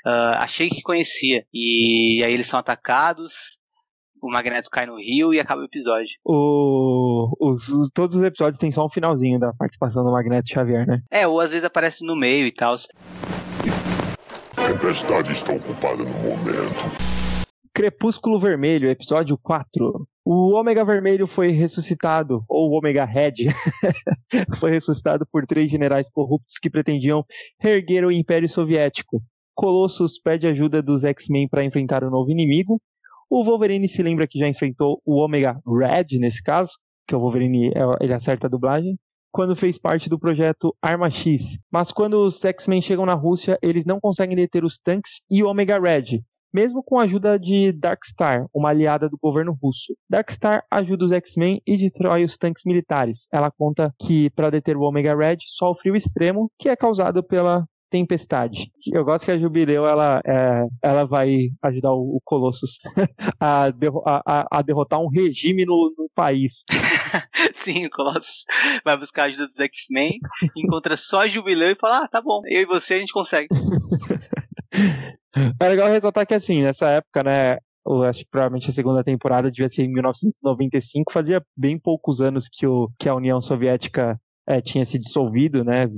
uh, 0.05 0.37
Achei 0.37 0.69
que 0.69 0.83
conhecia. 0.83 1.47
E 1.55 2.23
aí 2.23 2.35
eles 2.35 2.47
são 2.47 2.61
atacados, 2.61 3.59
o 4.21 4.31
Magneto 4.31 4.69
cai 4.71 4.85
no 4.85 4.99
rio 4.99 5.33
e 5.33 5.41
acaba 5.41 5.62
o 5.62 5.65
episódio. 5.65 6.12
O, 6.23 7.33
os, 7.41 7.71
os, 7.71 7.91
todos 7.91 8.15
os 8.15 8.23
episódios 8.23 8.59
tem 8.59 8.71
só 8.71 8.85
um 8.85 8.91
finalzinho 8.91 9.41
da 9.41 9.55
participação 9.55 10.05
do 10.05 10.12
Magneto 10.12 10.51
Xavier, 10.51 10.87
né? 10.87 11.01
É, 11.11 11.27
ou 11.27 11.41
às 11.41 11.49
vezes 11.49 11.65
aparece 11.65 12.05
no 12.05 12.15
meio 12.15 12.47
e 12.47 12.53
tal. 12.53 12.75
Tempestade 14.55 15.33
está 15.33 15.55
ocupada 15.55 16.05
no 16.05 16.12
momento. 16.19 17.22
Crepúsculo 17.75 18.39
Vermelho, 18.39 18.91
episódio 18.91 19.39
4. 19.39 20.07
O 20.27 20.53
Ômega 20.53 20.85
Vermelho 20.85 21.27
foi 21.27 21.53
ressuscitado, 21.53 22.45
ou 22.47 22.71
Ômega 22.73 23.07
Red, 23.07 23.47
foi 24.61 24.73
ressuscitado 24.73 25.27
por 25.33 25.47
três 25.47 25.71
generais 25.71 26.11
corruptos 26.11 26.59
que 26.61 26.69
pretendiam 26.69 27.25
reerguer 27.59 28.05
o 28.05 28.13
Império 28.13 28.47
Soviético. 28.47 29.23
Colossus 29.55 30.21
pede 30.21 30.47
ajuda 30.47 30.83
dos 30.83 31.03
X-Men 31.03 31.49
para 31.49 31.65
enfrentar 31.65 32.05
o 32.05 32.11
novo 32.11 32.31
inimigo, 32.31 32.79
O 33.31 33.43
Wolverine 33.43 33.89
se 33.89 34.03
lembra 34.03 34.29
que 34.29 34.39
já 34.39 34.47
enfrentou 34.47 35.01
o 35.07 35.17
Omega 35.17 35.59
Red 35.67 36.19
nesse 36.19 36.43
caso, 36.43 36.73
que 37.09 37.17
o 37.17 37.21
Wolverine 37.21 37.69
é, 37.69 38.05
ele 38.05 38.13
acerta 38.13 38.49
a 38.49 38.51
dublagem, 38.51 38.99
quando 39.33 39.57
fez 39.57 39.79
parte 39.79 40.11
do 40.11 40.19
projeto 40.19 40.77
Arma 40.83 41.09
X. 41.09 41.59
Mas 41.73 41.91
quando 41.91 42.23
os 42.23 42.45
X-Men 42.45 42.83
chegam 42.83 43.07
na 43.07 43.15
Rússia, 43.15 43.59
eles 43.63 43.87
não 43.87 43.99
conseguem 43.99 44.37
deter 44.37 44.63
os 44.63 44.77
tanques 44.77 45.23
e 45.31 45.43
o 45.43 45.49
Omega 45.49 45.81
Red, 45.81 46.21
mesmo 46.53 46.83
com 46.83 46.99
a 46.99 47.05
ajuda 47.05 47.38
de 47.38 47.73
Darkstar, 47.73 48.47
uma 48.55 48.71
aliada 48.71 49.09
do 49.09 49.19
governo 49.21 49.57
russo. 49.61 49.95
Darkstar 50.09 50.65
ajuda 50.71 51.05
os 51.05 51.12
X-Men 51.12 51.61
e 51.67 51.77
destrói 51.77 52.25
os 52.25 52.37
tanques 52.37 52.65
militares. 52.67 53.27
Ela 53.33 53.51
conta 53.51 53.93
que 54.01 54.31
para 54.31 54.51
deter 54.51 54.77
o 54.77 54.83
Omega 54.83 55.17
Red 55.17 55.38
só 55.47 55.71
o 55.71 55.77
frio 55.77 55.97
extremo, 55.97 56.51
que 56.59 56.69
é 56.69 56.77
causado 56.77 57.23
pela 57.23 57.65
tempestade. 57.93 58.73
Eu 58.91 59.05
gosto 59.05 59.27
que 59.27 59.31
a 59.31 59.38
Jubileu 59.38 59.87
ela, 59.87 60.23
é, 60.25 60.65
ela 60.83 61.05
vai 61.05 61.51
ajudar 61.62 61.93
o, 61.93 62.17
o 62.17 62.21
Colossus 62.25 62.79
a, 63.38 63.71
derro 63.71 64.03
a, 64.07 64.47
a, 64.51 64.62
derrotar 64.62 64.99
um 64.99 65.09
regime 65.09 65.67
no, 65.67 65.95
no 65.97 66.09
país. 66.15 66.65
Sim, 67.55 67.85
o 67.85 67.91
Colossus 67.91 68.45
vai 68.83 68.97
buscar 68.97 69.25
a 69.25 69.27
ajuda 69.27 69.47
dos 69.47 69.61
X-Men, 69.61 70.19
encontra 70.57 70.97
só 70.97 71.21
a 71.21 71.29
Jubileu 71.29 71.71
e 71.71 71.75
fala: 71.75 72.05
Ah, 72.05 72.09
tá 72.09 72.23
bom, 72.23 72.41
eu 72.47 72.62
e 72.62 72.67
você 72.67 72.95
a 72.95 72.99
gente 72.99 73.12
consegue. 73.12 73.49
É 75.61 75.68
legal 75.68 75.88
ressaltar 75.88 76.27
que 76.27 76.35
assim, 76.35 76.62
nessa 76.62 76.88
época, 76.88 77.23
né, 77.23 77.59
eu 77.87 78.03
acho 78.05 78.21
que 78.21 78.31
provavelmente 78.31 78.71
a 78.71 78.73
segunda 78.73 79.03
temporada 79.03 79.51
devia 79.51 79.68
ser 79.68 79.85
em 79.85 79.92
1995, 79.92 81.12
fazia 81.12 81.42
bem 81.57 81.79
poucos 81.79 82.21
anos 82.21 82.49
que, 82.51 82.66
o, 82.66 82.90
que 82.99 83.09
a 83.09 83.14
União 83.14 83.40
Soviética 83.40 84.21
é, 84.47 84.61
tinha 84.61 84.85
se 84.85 84.99
dissolvido, 84.99 85.64
né? 85.64 85.88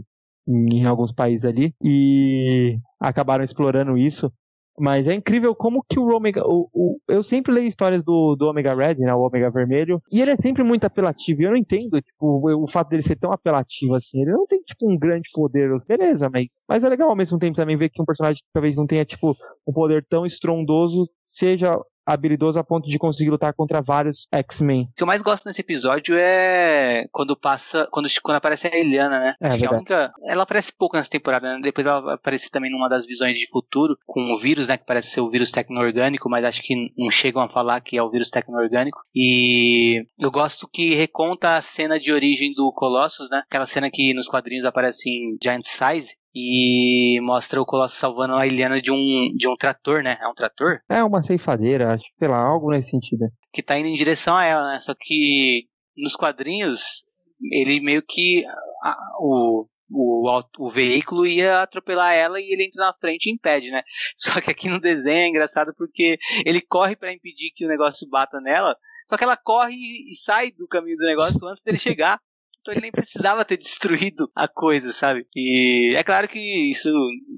em 0.47 0.85
alguns 0.85 1.13
países 1.13 1.45
ali 1.45 1.75
e 1.83 2.79
acabaram 3.01 3.45
explorando 3.45 3.97
isso. 3.97 4.33
Mas 4.79 5.07
é 5.07 5.15
incrível 5.15 5.55
como 5.55 5.85
que 5.89 5.99
o 5.99 6.15
Omega. 6.15 6.43
O, 6.45 6.69
o, 6.73 6.99
eu 7.09 7.23
sempre 7.23 7.53
leio 7.53 7.67
histórias 7.67 8.03
do, 8.03 8.35
do 8.37 8.47
Omega 8.47 8.75
Red, 8.75 8.97
né? 8.97 9.15
O 9.15 9.21
Omega 9.21 9.51
Vermelho. 9.51 10.03
E 10.11 10.21
ele 10.21 10.33
é 10.33 10.37
sempre 10.37 10.63
muito 10.63 10.85
apelativo. 10.85 11.43
E 11.43 11.45
eu 11.45 11.51
não 11.51 11.57
entendo, 11.57 12.01
tipo, 12.01 12.27
o, 12.27 12.65
o 12.65 12.69
fato 12.69 12.89
dele 12.89 13.03
ser 13.03 13.17
tão 13.17 13.33
apelativo 13.33 13.95
assim. 13.95 14.23
Ele 14.23 14.33
não 14.33 14.47
tem, 14.47 14.61
tipo, 14.61 14.91
um 14.91 14.99
grande 14.99 15.29
poder. 15.33 15.71
Beleza, 15.87 16.29
mas. 16.29 16.65
Mas 16.69 16.85
é 16.85 16.89
legal 16.89 17.09
ao 17.09 17.17
mesmo 17.17 17.39
tempo 17.39 17.57
também 17.57 17.77
ver 17.77 17.89
que 17.89 18.03
um 18.03 18.05
personagem 18.05 18.43
que 18.43 18.53
talvez 18.53 18.77
não 18.77 18.87
tenha, 18.87 19.05
tipo, 19.05 19.37
um 19.67 19.73
poder 19.73 20.05
tão 20.09 20.27
estrondoso 20.27 21.09
seja 21.27 21.79
habilidoso 22.05 22.59
a 22.59 22.65
ponto 22.65 22.89
de 22.89 22.99
conseguir 22.99 23.31
lutar 23.31 23.55
contra 23.55 23.81
vários 23.81 24.27
X-Men. 24.33 24.89
O 24.93 24.97
que 24.97 25.03
eu 25.03 25.07
mais 25.07 25.23
gosto 25.23 25.47
nesse 25.47 25.61
episódio 25.61 26.17
é 26.17 27.07
quando 27.11 27.37
passa, 27.37 27.89
quando, 27.91 28.09
quando 28.23 28.37
aparece 28.37 28.67
a 28.67 28.77
Eliana, 28.77 29.19
né? 29.19 29.35
É, 29.41 29.49
Acho 29.49 29.65
é 29.65 29.71
única, 29.71 30.13
ela 30.27 30.43
aparece 30.43 30.73
pouco 30.77 30.97
nessa 30.97 31.11
temporada, 31.11 31.55
né? 31.55 31.61
Depois 31.63 31.87
ela 31.87 32.15
aparece 32.15 32.51
também 32.51 32.71
numa 32.71 32.89
das 32.89 33.07
visões 33.07 33.39
de 33.39 33.49
futuro 33.49 33.97
com 34.07 34.33
o 34.33 34.39
vírus, 34.39 34.69
né? 34.69 34.77
Que 34.77 34.87
parece 34.87 35.11
ser 35.11 35.21
o 35.21 35.31
vírus 35.31 35.51
tecno-orgânico, 35.51 36.29
mas 36.29 36.45
acho 36.45 36.63
que 36.63 36.75
não 36.97 37.11
chegam 37.11 37.43
a 37.43 37.49
falar 37.49 37.81
que 37.81 37.97
é 37.97 38.03
o 38.03 38.11
vírus 38.11 38.31
tecno-orgânico. 38.31 38.99
E 39.15 40.05
eu 40.19 40.31
gosto 40.31 40.69
que 40.73 40.95
reconta 40.95 41.57
a 41.57 41.63
cena 41.63 41.99
de 41.99 42.13
origem 42.13 42.53
do 42.55 42.73
Colossus, 42.73 43.29
né? 43.31 43.43
Aquela 43.47 43.67
cena 43.67 43.91
que 43.91 44.15
nos 44.15 44.29
quadrinhos 44.29 44.65
aparece 44.65 45.09
em 45.09 45.37
Giant 45.43 45.65
Size, 45.65 46.15
e 46.35 47.21
mostra 47.21 47.63
o 47.63 47.67
Colosso 47.67 47.97
salvando 47.97 48.35
a 48.35 48.47
Eliana 48.47 48.81
de 48.81 48.91
um, 48.91 49.33
de 49.37 49.47
um 49.47 49.55
trator, 49.57 50.03
né? 50.03 50.19
É 50.21 50.27
um 50.27 50.35
trator? 50.35 50.81
É 50.91 51.05
uma 51.05 51.23
ceifadeira, 51.23 51.93
acho 51.93 52.05
que, 52.05 52.19
sei 52.19 52.29
lá, 52.29 52.39
algo 52.39 52.71
nesse 52.71 52.91
sentido. 52.91 53.27
Que 53.53 53.63
tá 53.63 53.79
indo 53.79 53.89
em 53.89 53.95
direção 53.95 54.35
a 54.35 54.45
ela, 54.45 54.73
né? 54.73 54.81
Só 54.81 54.95
que 54.99 55.69
nos 55.97 56.17
quadrinhos, 56.17 57.05
ele 57.53 57.81
meio 57.81 58.03
que. 58.03 58.45
A, 58.83 58.97
o, 59.21 59.67
o, 59.91 60.43
o 60.59 60.71
veículo 60.71 61.25
ia 61.25 61.63
atropelar 61.63 62.13
ela 62.15 62.41
e 62.41 62.53
ele 62.53 62.65
entra 62.65 62.87
na 62.87 62.95
frente 62.95 63.27
e 63.27 63.33
impede, 63.33 63.71
né? 63.71 63.83
Só 64.17 64.41
que 64.41 64.51
aqui 64.51 64.69
no 64.69 64.81
desenho 64.81 65.19
é 65.19 65.29
engraçado 65.29 65.73
porque 65.77 66.19
ele 66.45 66.61
corre 66.61 66.97
para 66.97 67.13
impedir 67.13 67.53
que 67.55 67.65
o 67.65 67.69
negócio 67.69 68.09
bata 68.09 68.41
nela, 68.41 68.77
só 69.07 69.17
que 69.17 69.25
ela 69.25 69.37
corre 69.37 69.75
e 69.75 70.17
sai 70.17 70.51
do 70.51 70.67
caminho 70.67 70.97
do 70.97 71.05
negócio 71.05 71.47
antes 71.47 71.63
dele 71.63 71.79
chegar. 71.79 72.19
Então 72.65 72.73
ele 72.73 72.81
nem 72.81 72.91
precisava 72.91 73.45
ter 73.45 73.59
destruído 73.59 74.31
a 74.35 74.49
coisa, 74.49 74.91
sabe? 74.91 75.27
E 75.37 75.95
é 75.95 76.03
claro 76.03 76.27
que 76.27 76.41
isso 76.71 76.89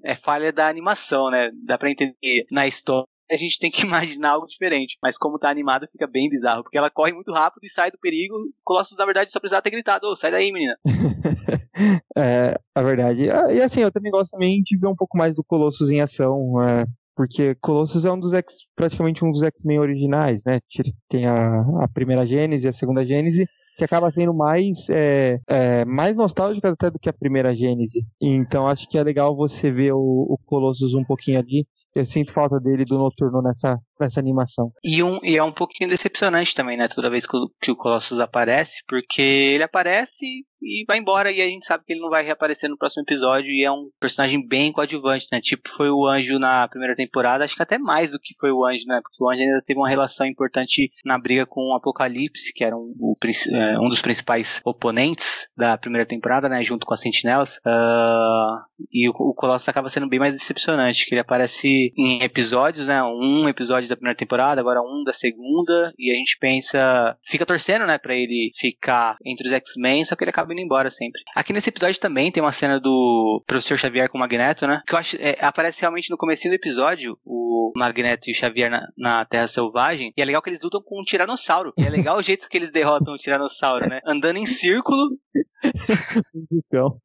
é 0.04 0.14
falha 0.14 0.52
da 0.52 0.68
animação, 0.68 1.32
né? 1.32 1.50
Dá 1.64 1.76
pra 1.76 1.90
entender 1.90 2.46
na 2.48 2.64
história 2.64 3.08
a 3.28 3.34
gente 3.34 3.58
tem 3.58 3.72
que 3.72 3.82
imaginar 3.84 4.30
algo 4.30 4.46
diferente. 4.46 4.96
Mas 5.02 5.18
como 5.18 5.36
tá 5.36 5.50
animado, 5.50 5.88
fica 5.90 6.06
bem 6.06 6.30
bizarro. 6.30 6.62
Porque 6.62 6.78
ela 6.78 6.88
corre 6.88 7.12
muito 7.12 7.32
rápido 7.32 7.64
e 7.64 7.68
sai 7.68 7.90
do 7.90 7.98
perigo. 7.98 8.36
Colossus, 8.62 8.96
na 8.96 9.04
verdade, 9.04 9.32
só 9.32 9.40
precisava 9.40 9.62
ter 9.62 9.70
gritado: 9.70 10.06
Ô, 10.06 10.12
oh, 10.12 10.16
sai 10.16 10.30
daí, 10.30 10.52
menina. 10.52 10.76
é, 12.16 12.56
a 12.72 12.82
verdade. 12.82 13.28
Ah, 13.28 13.52
e 13.52 13.60
assim, 13.60 13.80
eu 13.80 13.90
também 13.90 14.12
gosto 14.12 14.30
também 14.30 14.62
de 14.62 14.78
ver 14.78 14.86
um 14.86 14.94
pouco 14.94 15.18
mais 15.18 15.34
do 15.34 15.42
Colossus 15.42 15.90
em 15.90 16.00
ação. 16.00 16.62
É, 16.62 16.84
porque 17.16 17.56
Colossus 17.56 18.06
é 18.06 18.12
um 18.12 18.20
dos 18.20 18.32
X, 18.32 18.58
praticamente 18.76 19.24
um 19.24 19.32
dos 19.32 19.42
X-Men 19.42 19.80
originais, 19.80 20.44
né? 20.44 20.60
Tem 21.08 21.26
a, 21.26 21.62
a 21.82 21.88
primeira 21.92 22.24
Gênese 22.24 22.68
a 22.68 22.72
segunda 22.72 23.04
Gênese 23.04 23.48
que 23.76 23.84
acaba 23.84 24.10
sendo 24.10 24.32
mais, 24.32 24.88
é, 24.88 25.38
é, 25.46 25.84
mais 25.84 26.16
nostálgica 26.16 26.70
até 26.70 26.90
do 26.90 26.98
que 26.98 27.10
a 27.10 27.12
primeira 27.12 27.54
Gênese. 27.54 28.06
Então 28.20 28.66
acho 28.66 28.88
que 28.88 28.98
é 28.98 29.02
legal 29.02 29.36
você 29.36 29.70
ver 29.70 29.92
o, 29.92 29.98
o 29.98 30.38
Colossus 30.46 30.94
um 30.94 31.04
pouquinho 31.04 31.38
ali. 31.38 31.66
Eu 31.94 32.04
sinto 32.04 32.32
falta 32.32 32.58
dele 32.58 32.84
do 32.84 32.98
Noturno 32.98 33.40
nessa, 33.40 33.78
nessa 34.00 34.20
animação. 34.20 34.72
E, 34.85 35.02
um, 35.02 35.18
e 35.22 35.37
é 35.37 35.42
um 35.42 35.52
pouquinho 35.52 35.90
decepcionante 35.90 36.54
também, 36.54 36.76
né? 36.76 36.88
Toda 36.88 37.11
vez 37.11 37.26
que 37.26 37.37
o, 37.37 37.50
que 37.61 37.70
o 37.70 37.76
Colossus 37.76 38.20
aparece, 38.20 38.82
porque 38.87 39.22
ele 39.22 39.62
aparece 39.62 40.24
e 40.62 40.85
vai 40.87 40.98
embora 40.98 41.30
e 41.30 41.40
a 41.40 41.46
gente 41.46 41.66
sabe 41.66 41.85
que 41.85 41.92
ele 41.92 42.00
não 42.00 42.11
vai 42.11 42.24
reaparecer 42.24 42.68
no 42.68 42.76
próximo 42.76 43.02
episódio 43.02 43.50
e 43.50 43.64
é 43.64 43.70
um 43.70 43.88
personagem 44.00 44.46
bem 44.46 44.72
coadjuvante, 44.72 45.26
né? 45.30 45.40
Tipo, 45.40 45.68
foi 45.76 45.90
o 45.90 46.06
Anjo 46.06 46.38
na 46.38 46.66
primeira 46.68 46.96
temporada, 46.96 47.44
acho 47.44 47.54
que 47.54 47.62
até 47.62 47.78
mais 47.78 48.11
do 48.11 48.18
que 48.18 48.35
foi 48.40 48.50
o 48.50 48.64
Anjo, 48.64 48.85
né? 48.87 49.00
Porque 49.02 49.22
o 49.22 49.28
Anjo 49.28 49.42
ainda 49.42 49.62
teve 49.64 49.78
uma 49.78 49.88
relação 49.88 50.26
importante 50.26 50.90
na 51.04 51.18
briga 51.18 51.46
com 51.46 51.61
o 51.61 51.74
Apocalipse, 51.74 52.52
que 52.52 52.64
era 52.64 52.76
um, 52.76 52.94
o, 52.98 53.14
é, 53.52 53.78
um 53.78 53.88
dos 53.88 54.00
principais 54.00 54.61
oponentes 54.64 55.46
da 55.56 55.76
primeira 55.78 56.06
temporada, 56.06 56.48
né? 56.48 56.64
Junto 56.64 56.87
com 56.87 56.94
as 56.94 57.00
Sentinelas. 57.00 57.59
Uh, 57.59 58.66
e 58.90 59.09
o, 59.09 59.12
o 59.12 59.35
Colossus 59.35 59.68
acaba 59.68 59.88
sendo 59.88 60.09
bem 60.09 60.18
mais 60.18 60.32
decepcionante, 60.32 61.06
que 61.06 61.14
ele 61.14 61.20
aparece 61.20 61.92
em 61.96 62.22
episódios, 62.22 62.87
né? 62.87 63.02
Um 63.02 63.48
episódio 63.48 63.86
da 63.88 63.96
primeira 63.96 64.16
temporada, 64.16 64.61
agora 64.61 64.81
um 64.83 65.03
da 65.05 65.12
segunda, 65.12 65.92
e 65.99 66.12
a 66.12 66.14
gente 66.14 66.38
pensa, 66.38 67.16
fica 67.27 67.46
torcendo, 67.46 67.87
né, 67.87 67.99
pra 67.99 68.14
ele 68.14 68.53
ficar 68.59 69.16
entre 69.25 69.46
os 69.46 69.53
X-Men, 69.53 70.05
só 70.05 70.16
que 70.16 70.25
ele 70.25 70.31
acaba 70.31 70.53
indo 70.53 70.61
embora 70.61 70.90
sempre. 70.90 71.20
Aqui 71.35 71.53
nesse 71.53 71.68
episódio 71.68 72.01
também 72.01 72.31
tem 72.31 72.42
uma 72.42 72.53
cena 72.53 72.81
do 72.81 73.42
Professor 73.46 73.77
Xavier 73.77 74.09
com 74.09 74.18
o 74.18 74.20
Magneto, 74.20 74.66
né? 74.66 74.83
Que 74.87 74.94
eu 74.94 74.99
acho, 74.99 75.16
é, 75.20 75.37
aparece 75.40 75.81
realmente 75.81 76.11
no 76.11 76.16
começo 76.16 76.49
do 76.49 76.55
episódio, 76.55 77.18
o 77.25 77.72
Magneto 77.77 78.29
e 78.29 78.33
o 78.33 78.35
Xavier 78.35 78.70
na, 78.70 78.87
na, 78.96 79.25
Terra 79.25 79.49
Selvagem, 79.49 80.12
e 80.16 80.22
é 80.22 80.25
legal 80.25 80.42
que 80.42 80.51
eles 80.51 80.62
lutam 80.62 80.83
com 80.83 81.01
um 81.01 81.05
tiranossauro. 81.05 81.72
E 81.77 81.85
é 81.85 81.90
legal 81.90 82.16
o 82.18 82.22
jeito 82.22 82.49
que 82.49 82.57
eles 82.57 82.70
derrotam 82.70 83.14
o 83.14 83.18
tiranossauro, 83.18 83.88
né? 83.88 84.01
Andando 84.07 84.37
em 84.37 84.46
círculo. 84.46 85.16
então. 86.53 87.01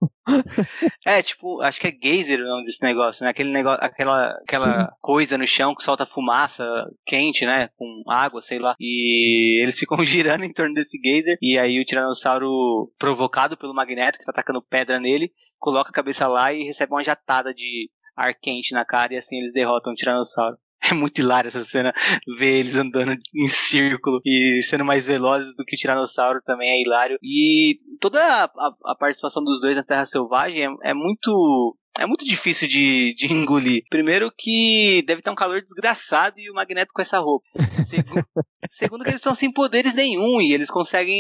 É, 1.05 1.21
tipo, 1.21 1.62
acho 1.62 1.79
que 1.79 1.88
é 1.88 1.91
geyser 1.91 2.39
o 2.39 2.45
nome 2.45 2.63
desse 2.63 2.81
negócio, 2.84 3.23
né? 3.23 3.29
Aquele 3.29 3.51
negócio, 3.51 3.84
aquela, 3.84 4.31
aquela 4.43 4.95
coisa 5.01 5.38
no 5.38 5.47
chão 5.47 5.73
que 5.75 5.84
solta 5.84 6.05
fumaça 6.05 6.63
quente, 7.05 7.45
né? 7.45 7.69
Com 7.75 8.03
água, 8.07 8.41
sei 8.41 8.60
lá. 8.60 8.75
E 8.79 9.62
eles 9.63 9.77
ficam 9.79 10.03
girando 10.05 10.43
em 10.43 10.53
torno 10.53 10.73
desse 10.73 10.99
geyser. 11.01 11.38
E 11.41 11.57
aí 11.57 11.79
o 11.79 11.86
tiranossauro, 11.86 12.91
provocado 12.97 13.57
pelo 13.57 13.73
magneto 13.73 14.19
que 14.19 14.25
tá 14.25 14.31
atacando 14.31 14.62
pedra 14.62 14.99
nele, 14.99 15.31
coloca 15.57 15.89
a 15.89 15.93
cabeça 15.93 16.27
lá 16.27 16.53
e 16.53 16.63
recebe 16.63 16.93
uma 16.93 17.03
jatada 17.03 17.53
de 17.53 17.89
ar 18.15 18.34
quente 18.36 18.73
na 18.73 18.86
cara. 18.86 19.13
E 19.13 19.17
assim 19.17 19.38
eles 19.38 19.53
derrotam 19.53 19.93
o 19.93 19.95
tiranossauro. 19.95 20.57
É 20.91 20.94
muito 20.94 21.22
hilário 21.22 21.48
essa 21.48 21.63
cena, 21.63 21.94
ver 22.38 22.60
eles 22.60 22.76
andando 22.76 23.13
em 23.36 23.48
círculo 23.48 24.20
e 24.26 24.62
sendo 24.63 24.84
mais 24.84 25.06
velozes 25.06 25.56
do 25.56 25.63
que 25.63 25.76
o 25.76 25.80
Tiranossauro 25.80 26.41
também 26.44 26.70
é 26.70 26.82
hilário. 26.82 27.17
E 27.22 27.80
toda 28.00 28.20
a, 28.20 28.50
a, 28.86 28.96
participação 28.96 29.44
dos 29.44 29.62
dois 29.62 29.76
na 29.76 29.84
Terra 29.84 30.06
Selvagem 30.06 30.65
é, 30.65 30.89
é 30.89 30.94
muito 30.94 31.78
é 32.02 32.06
muito 32.06 32.26
difícil 32.26 32.68
de, 32.68 33.14
de 33.16 33.28
engolir. 33.32 33.84
Primeiro 33.90 34.32
que 34.36 35.04
deve 35.06 35.22
ter 35.22 35.30
um 35.30 35.36
calor 35.36 35.62
desgraçado 35.62 36.40
e 36.40 36.50
o 36.50 36.54
Magneto 36.54 36.94
com 36.94 37.02
essa 37.02 37.20
roupa. 37.20 37.46
Segundo, 37.88 38.26
segundo 38.72 39.04
que 39.04 39.10
eles 39.10 39.20
estão 39.20 39.36
sem 39.36 39.52
poderes 39.52 39.94
nenhum 39.94 40.42
e 40.42 40.54
eles 40.54 40.70
conseguem. 40.70 41.16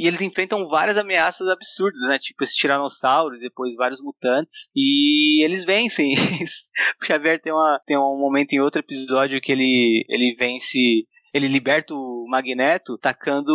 E 0.00 0.06
eles 0.06 0.20
enfrentam 0.20 0.68
várias 0.68 0.98
ameaças 0.98 1.48
absurdas, 1.48 2.02
né? 2.02 2.18
Tipo 2.18 2.44
esse 2.44 2.56
tiranossauro 2.56 3.36
e 3.36 3.40
depois 3.40 3.74
vários 3.76 4.00
mutantes. 4.00 4.68
E 4.74 5.42
eles 5.42 5.64
vencem. 5.64 6.14
o 7.00 7.04
Xavier 7.04 7.40
tem, 7.40 7.52
uma, 7.52 7.80
tem 7.86 7.96
um 7.96 8.18
momento 8.18 8.52
em 8.52 8.60
outro 8.60 8.80
episódio 8.80 9.40
que 9.40 9.52
ele, 9.52 10.04
ele 10.08 10.36
vence 10.38 11.06
ele 11.32 11.48
liberta 11.48 11.94
o 11.94 12.26
Magneto 12.28 12.98
tacando 12.98 13.54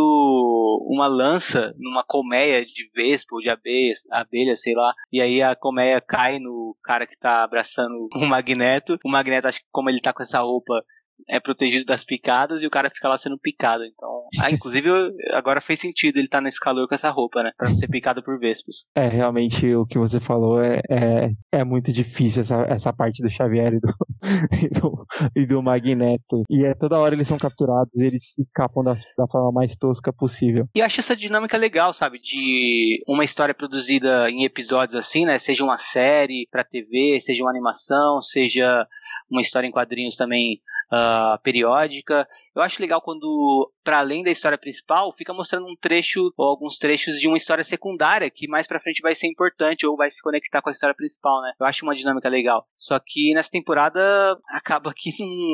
uma 0.87 1.07
lança 1.07 1.73
numa 1.77 2.03
colmeia 2.03 2.65
de 2.65 2.89
vespa 2.93 3.35
ou 3.35 3.41
de 3.41 3.49
abelha, 3.49 3.93
abelha, 4.11 4.55
sei 4.55 4.73
lá. 4.73 4.93
E 5.11 5.21
aí 5.21 5.41
a 5.41 5.55
colmeia 5.55 6.01
cai 6.01 6.39
no 6.39 6.75
cara 6.83 7.07
que 7.07 7.17
tá 7.17 7.43
abraçando 7.43 8.07
o 8.15 8.25
Magneto. 8.25 8.99
O 9.03 9.09
Magneto, 9.09 9.47
acho 9.47 9.59
que 9.59 9.67
como 9.71 9.89
ele 9.89 10.01
tá 10.01 10.13
com 10.13 10.23
essa 10.23 10.39
roupa 10.39 10.83
é 11.27 11.39
protegido 11.39 11.85
das 11.85 12.03
picadas 12.03 12.61
e 12.61 12.67
o 12.67 12.69
cara 12.69 12.89
fica 12.89 13.07
lá 13.07 13.17
sendo 13.17 13.37
picado. 13.37 13.83
Então, 13.83 14.23
ah, 14.41 14.51
inclusive 14.51 14.89
agora 15.31 15.61
fez 15.61 15.79
sentido 15.79 16.17
ele 16.17 16.25
estar 16.25 16.39
tá 16.39 16.41
nesse 16.43 16.59
calor 16.59 16.87
com 16.87 16.95
essa 16.95 17.09
roupa, 17.09 17.43
né? 17.43 17.51
Pra 17.57 17.69
ser 17.73 17.87
picado 17.87 18.23
por 18.23 18.39
vespas. 18.39 18.85
É, 18.95 19.07
realmente 19.07 19.73
o 19.75 19.85
que 19.85 19.97
você 19.97 20.19
falou 20.19 20.61
é, 20.61 20.81
é, 20.89 21.31
é 21.51 21.63
muito 21.63 21.91
difícil 21.91 22.41
essa, 22.41 22.61
essa 22.63 22.93
parte 22.93 23.21
do 23.21 23.29
Xavier 23.29 23.73
e 23.73 23.79
do, 23.79 23.93
e 24.65 24.69
do, 24.69 25.07
e 25.35 25.45
do 25.45 25.63
Magneto. 25.63 26.43
E 26.49 26.65
é 26.65 26.73
toda 26.73 26.99
hora 26.99 27.15
eles 27.15 27.27
são 27.27 27.37
capturados 27.37 27.99
e 27.99 28.05
eles 28.05 28.37
escapam 28.37 28.83
da, 28.83 28.93
da 28.93 29.27
forma 29.31 29.51
mais 29.51 29.75
tosca 29.75 30.11
possível. 30.11 30.67
E 30.75 30.79
eu 30.79 30.85
acho 30.85 30.99
essa 30.99 31.15
dinâmica 31.15 31.57
legal, 31.57 31.93
sabe? 31.93 32.19
De 32.19 33.01
uma 33.07 33.23
história 33.23 33.53
produzida 33.53 34.29
em 34.29 34.43
episódios 34.43 34.95
assim, 34.95 35.25
né? 35.25 35.37
Seja 35.37 35.63
uma 35.63 35.77
série 35.77 36.47
pra 36.51 36.63
TV, 36.63 37.19
seja 37.21 37.43
uma 37.43 37.51
animação, 37.51 38.21
seja 38.21 38.87
uma 39.29 39.41
história 39.41 39.67
em 39.67 39.71
quadrinhos 39.71 40.15
também 40.15 40.59
uh, 40.91 41.37
periódica. 41.41 42.27
Eu 42.55 42.61
acho 42.61 42.81
legal 42.81 43.01
quando, 43.01 43.71
para 43.83 43.99
além 43.99 44.23
da 44.23 44.29
história 44.29 44.57
principal, 44.57 45.13
fica 45.17 45.33
mostrando 45.33 45.65
um 45.65 45.75
trecho 45.75 46.31
ou 46.37 46.45
alguns 46.45 46.77
trechos 46.77 47.19
de 47.19 47.27
uma 47.27 47.37
história 47.37 47.63
secundária 47.63 48.29
que 48.29 48.47
mais 48.47 48.67
pra 48.67 48.79
frente 48.79 49.01
vai 49.01 49.15
ser 49.15 49.27
importante 49.27 49.87
ou 49.87 49.97
vai 49.97 50.11
se 50.11 50.21
conectar 50.21 50.61
com 50.61 50.69
a 50.69 50.71
história 50.71 50.95
principal, 50.95 51.41
né? 51.41 51.53
Eu 51.59 51.65
acho 51.65 51.83
uma 51.83 51.95
dinâmica 51.95 52.29
legal. 52.29 52.67
Só 52.75 52.99
que 53.03 53.33
nessa 53.33 53.49
temporada 53.49 54.37
acaba 54.49 54.93
que 54.95 55.09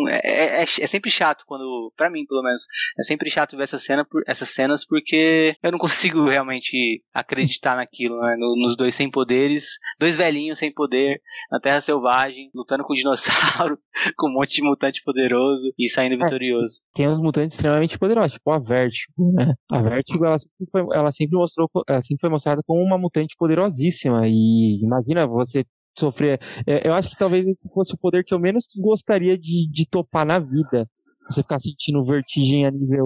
é, 0.09 0.61
é, 0.61 0.63
é, 0.63 0.87
sempre 0.87 1.09
chato 1.09 1.45
quando, 1.47 1.93
para 1.95 2.09
mim 2.09 2.25
pelo 2.25 2.43
menos, 2.43 2.63
é 2.99 3.03
sempre 3.03 3.29
chato 3.29 3.55
ver 3.55 3.63
essa 3.63 3.79
cena, 3.79 4.05
essas 4.27 4.49
cenas 4.49 4.85
porque 4.85 5.55
eu 5.63 5.71
não 5.71 5.79
consigo 5.79 6.27
realmente 6.27 7.01
acreditar 7.13 7.77
naquilo, 7.77 8.19
né? 8.21 8.35
Nos 8.37 8.75
dois 8.75 8.93
sem 8.93 9.09
poderes, 9.09 9.77
dois 9.97 10.17
velhinhos 10.17 10.59
sem 10.59 10.73
poder, 10.73 11.21
na 11.49 11.61
Terra 11.61 11.79
Selvagem, 11.79 12.49
lutando 12.53 12.83
com 12.83 12.91
um 12.91 12.95
dinossauro, 12.95 13.79
com 14.17 14.27
um 14.27 14.33
monte 14.33 14.55
de 14.55 14.63
mutante 14.63 15.01
poderoso 15.01 15.73
e 15.77 15.87
saindo 15.87 16.15
é. 16.15 16.17
vitorioso 16.17 16.81
tem 16.93 17.07
uns 17.07 17.21
mutantes 17.21 17.55
extremamente 17.55 17.97
poderosos, 17.97 18.33
tipo 18.33 18.51
a 18.51 18.59
Vertigo, 18.59 19.31
né? 19.33 19.53
A 19.69 19.81
Vertigo, 19.81 20.25
ela 20.25 20.39
sempre 20.39 20.65
foi, 20.71 20.81
ela 20.93 21.11
sempre 21.11 21.37
mostrou, 21.37 21.69
ela 21.87 22.01
sempre 22.01 22.21
foi 22.21 22.29
mostrada 22.29 22.61
como 22.65 22.81
uma 22.81 22.97
mutante 22.97 23.35
poderosíssima. 23.37 24.27
E 24.27 24.81
imagina 24.83 25.27
você 25.27 25.65
sofrer. 25.97 26.39
É, 26.65 26.87
eu 26.87 26.93
acho 26.93 27.09
que 27.09 27.17
talvez 27.17 27.45
esse 27.47 27.69
fosse 27.69 27.93
o 27.93 27.97
poder 27.97 28.23
que 28.23 28.33
eu 28.33 28.39
menos 28.39 28.65
gostaria 28.77 29.37
de, 29.37 29.69
de 29.71 29.87
topar 29.87 30.25
na 30.25 30.39
vida. 30.39 30.87
Você 31.29 31.41
ficar 31.41 31.59
sentindo 31.59 32.03
vertigem 32.03 32.65
a 32.65 32.71
nível 32.71 33.05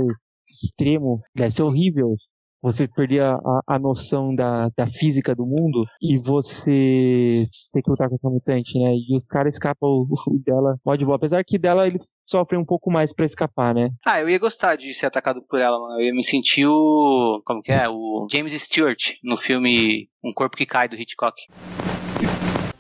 extremo, 0.50 1.22
deve 1.36 1.52
ser 1.52 1.64
horrível 1.64 2.16
você 2.64 2.88
perder 2.88 3.22
a, 3.22 3.38
a 3.68 3.78
noção 3.78 4.34
da, 4.34 4.70
da 4.78 4.88
física 4.88 5.36
do 5.36 5.46
mundo 5.46 5.86
e 6.02 6.18
você 6.18 7.46
ter 7.74 7.82
que 7.82 7.90
lutar 7.90 8.08
com 8.08 8.16
essa 8.16 8.30
mutante, 8.30 8.80
né? 8.80 8.96
E 8.96 9.16
os 9.16 9.26
caras 9.26 9.56
escapam 9.56 10.06
dela 10.46 10.78
pode 10.82 11.04
voar. 11.04 11.18
Apesar 11.18 11.44
que 11.44 11.60
dela 11.60 11.86
eles 11.86 12.08
sofrem 12.26 12.60
um 12.60 12.66
pouco 12.66 12.90
mais 12.90 13.14
para 13.14 13.26
escapar, 13.26 13.76
né? 13.76 13.90
Ah, 14.06 14.22
eu 14.22 14.30
ia 14.30 14.40
gostar 14.40 14.78
de 14.78 14.94
ser 14.94 15.08
atacado 15.08 15.42
por 15.42 15.60
ela, 15.60 15.78
mano. 15.78 16.00
Eu 16.00 16.06
ia 16.06 16.14
me 16.14 16.24
sentir 16.24 16.66
o. 16.66 17.42
Como 17.46 17.62
que 17.62 17.72
é? 17.72 17.90
O 17.90 18.28
James 18.32 18.54
Stewart 18.54 19.16
no 19.22 19.36
filme 19.36 20.08
Um 20.24 20.34
Corpo 20.34 20.56
que 20.56 20.66
Cai 20.66 20.88
do 20.88 20.96
Hitchcock. 20.96 21.36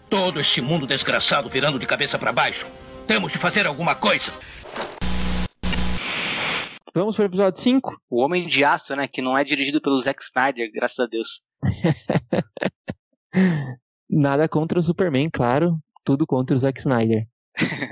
Todo 0.09 0.39
este 0.39 0.61
mundo 0.61 0.87
desgraçado 0.87 1.49
virando 1.49 1.77
de 1.77 1.85
cabeça 1.85 2.17
para 2.17 2.31
baixo. 2.31 2.67
Temos 3.05 3.33
de 3.33 3.37
fazer 3.37 3.67
alguma 3.67 3.95
coisa. 3.95 4.31
Vamos 6.95 7.15
para 7.15 7.23
o 7.23 7.25
episódio 7.25 7.59
5? 7.59 7.99
O 8.07 8.21
Homem 8.21 8.45
de 8.45 8.63
Aço, 8.63 8.95
né? 8.95 9.07
Que 9.07 9.19
não 9.19 9.35
é 9.35 9.43
dirigido 9.43 9.81
pelo 9.81 9.97
Zack 9.97 10.23
Snyder, 10.23 10.71
graças 10.71 10.99
a 10.99 11.07
Deus. 11.07 11.41
Nada 14.07 14.47
contra 14.47 14.77
o 14.77 14.83
Superman, 14.83 15.27
claro. 15.31 15.79
Tudo 16.03 16.27
contra 16.27 16.55
o 16.55 16.59
Zack 16.59 16.79
Snyder. 16.79 17.27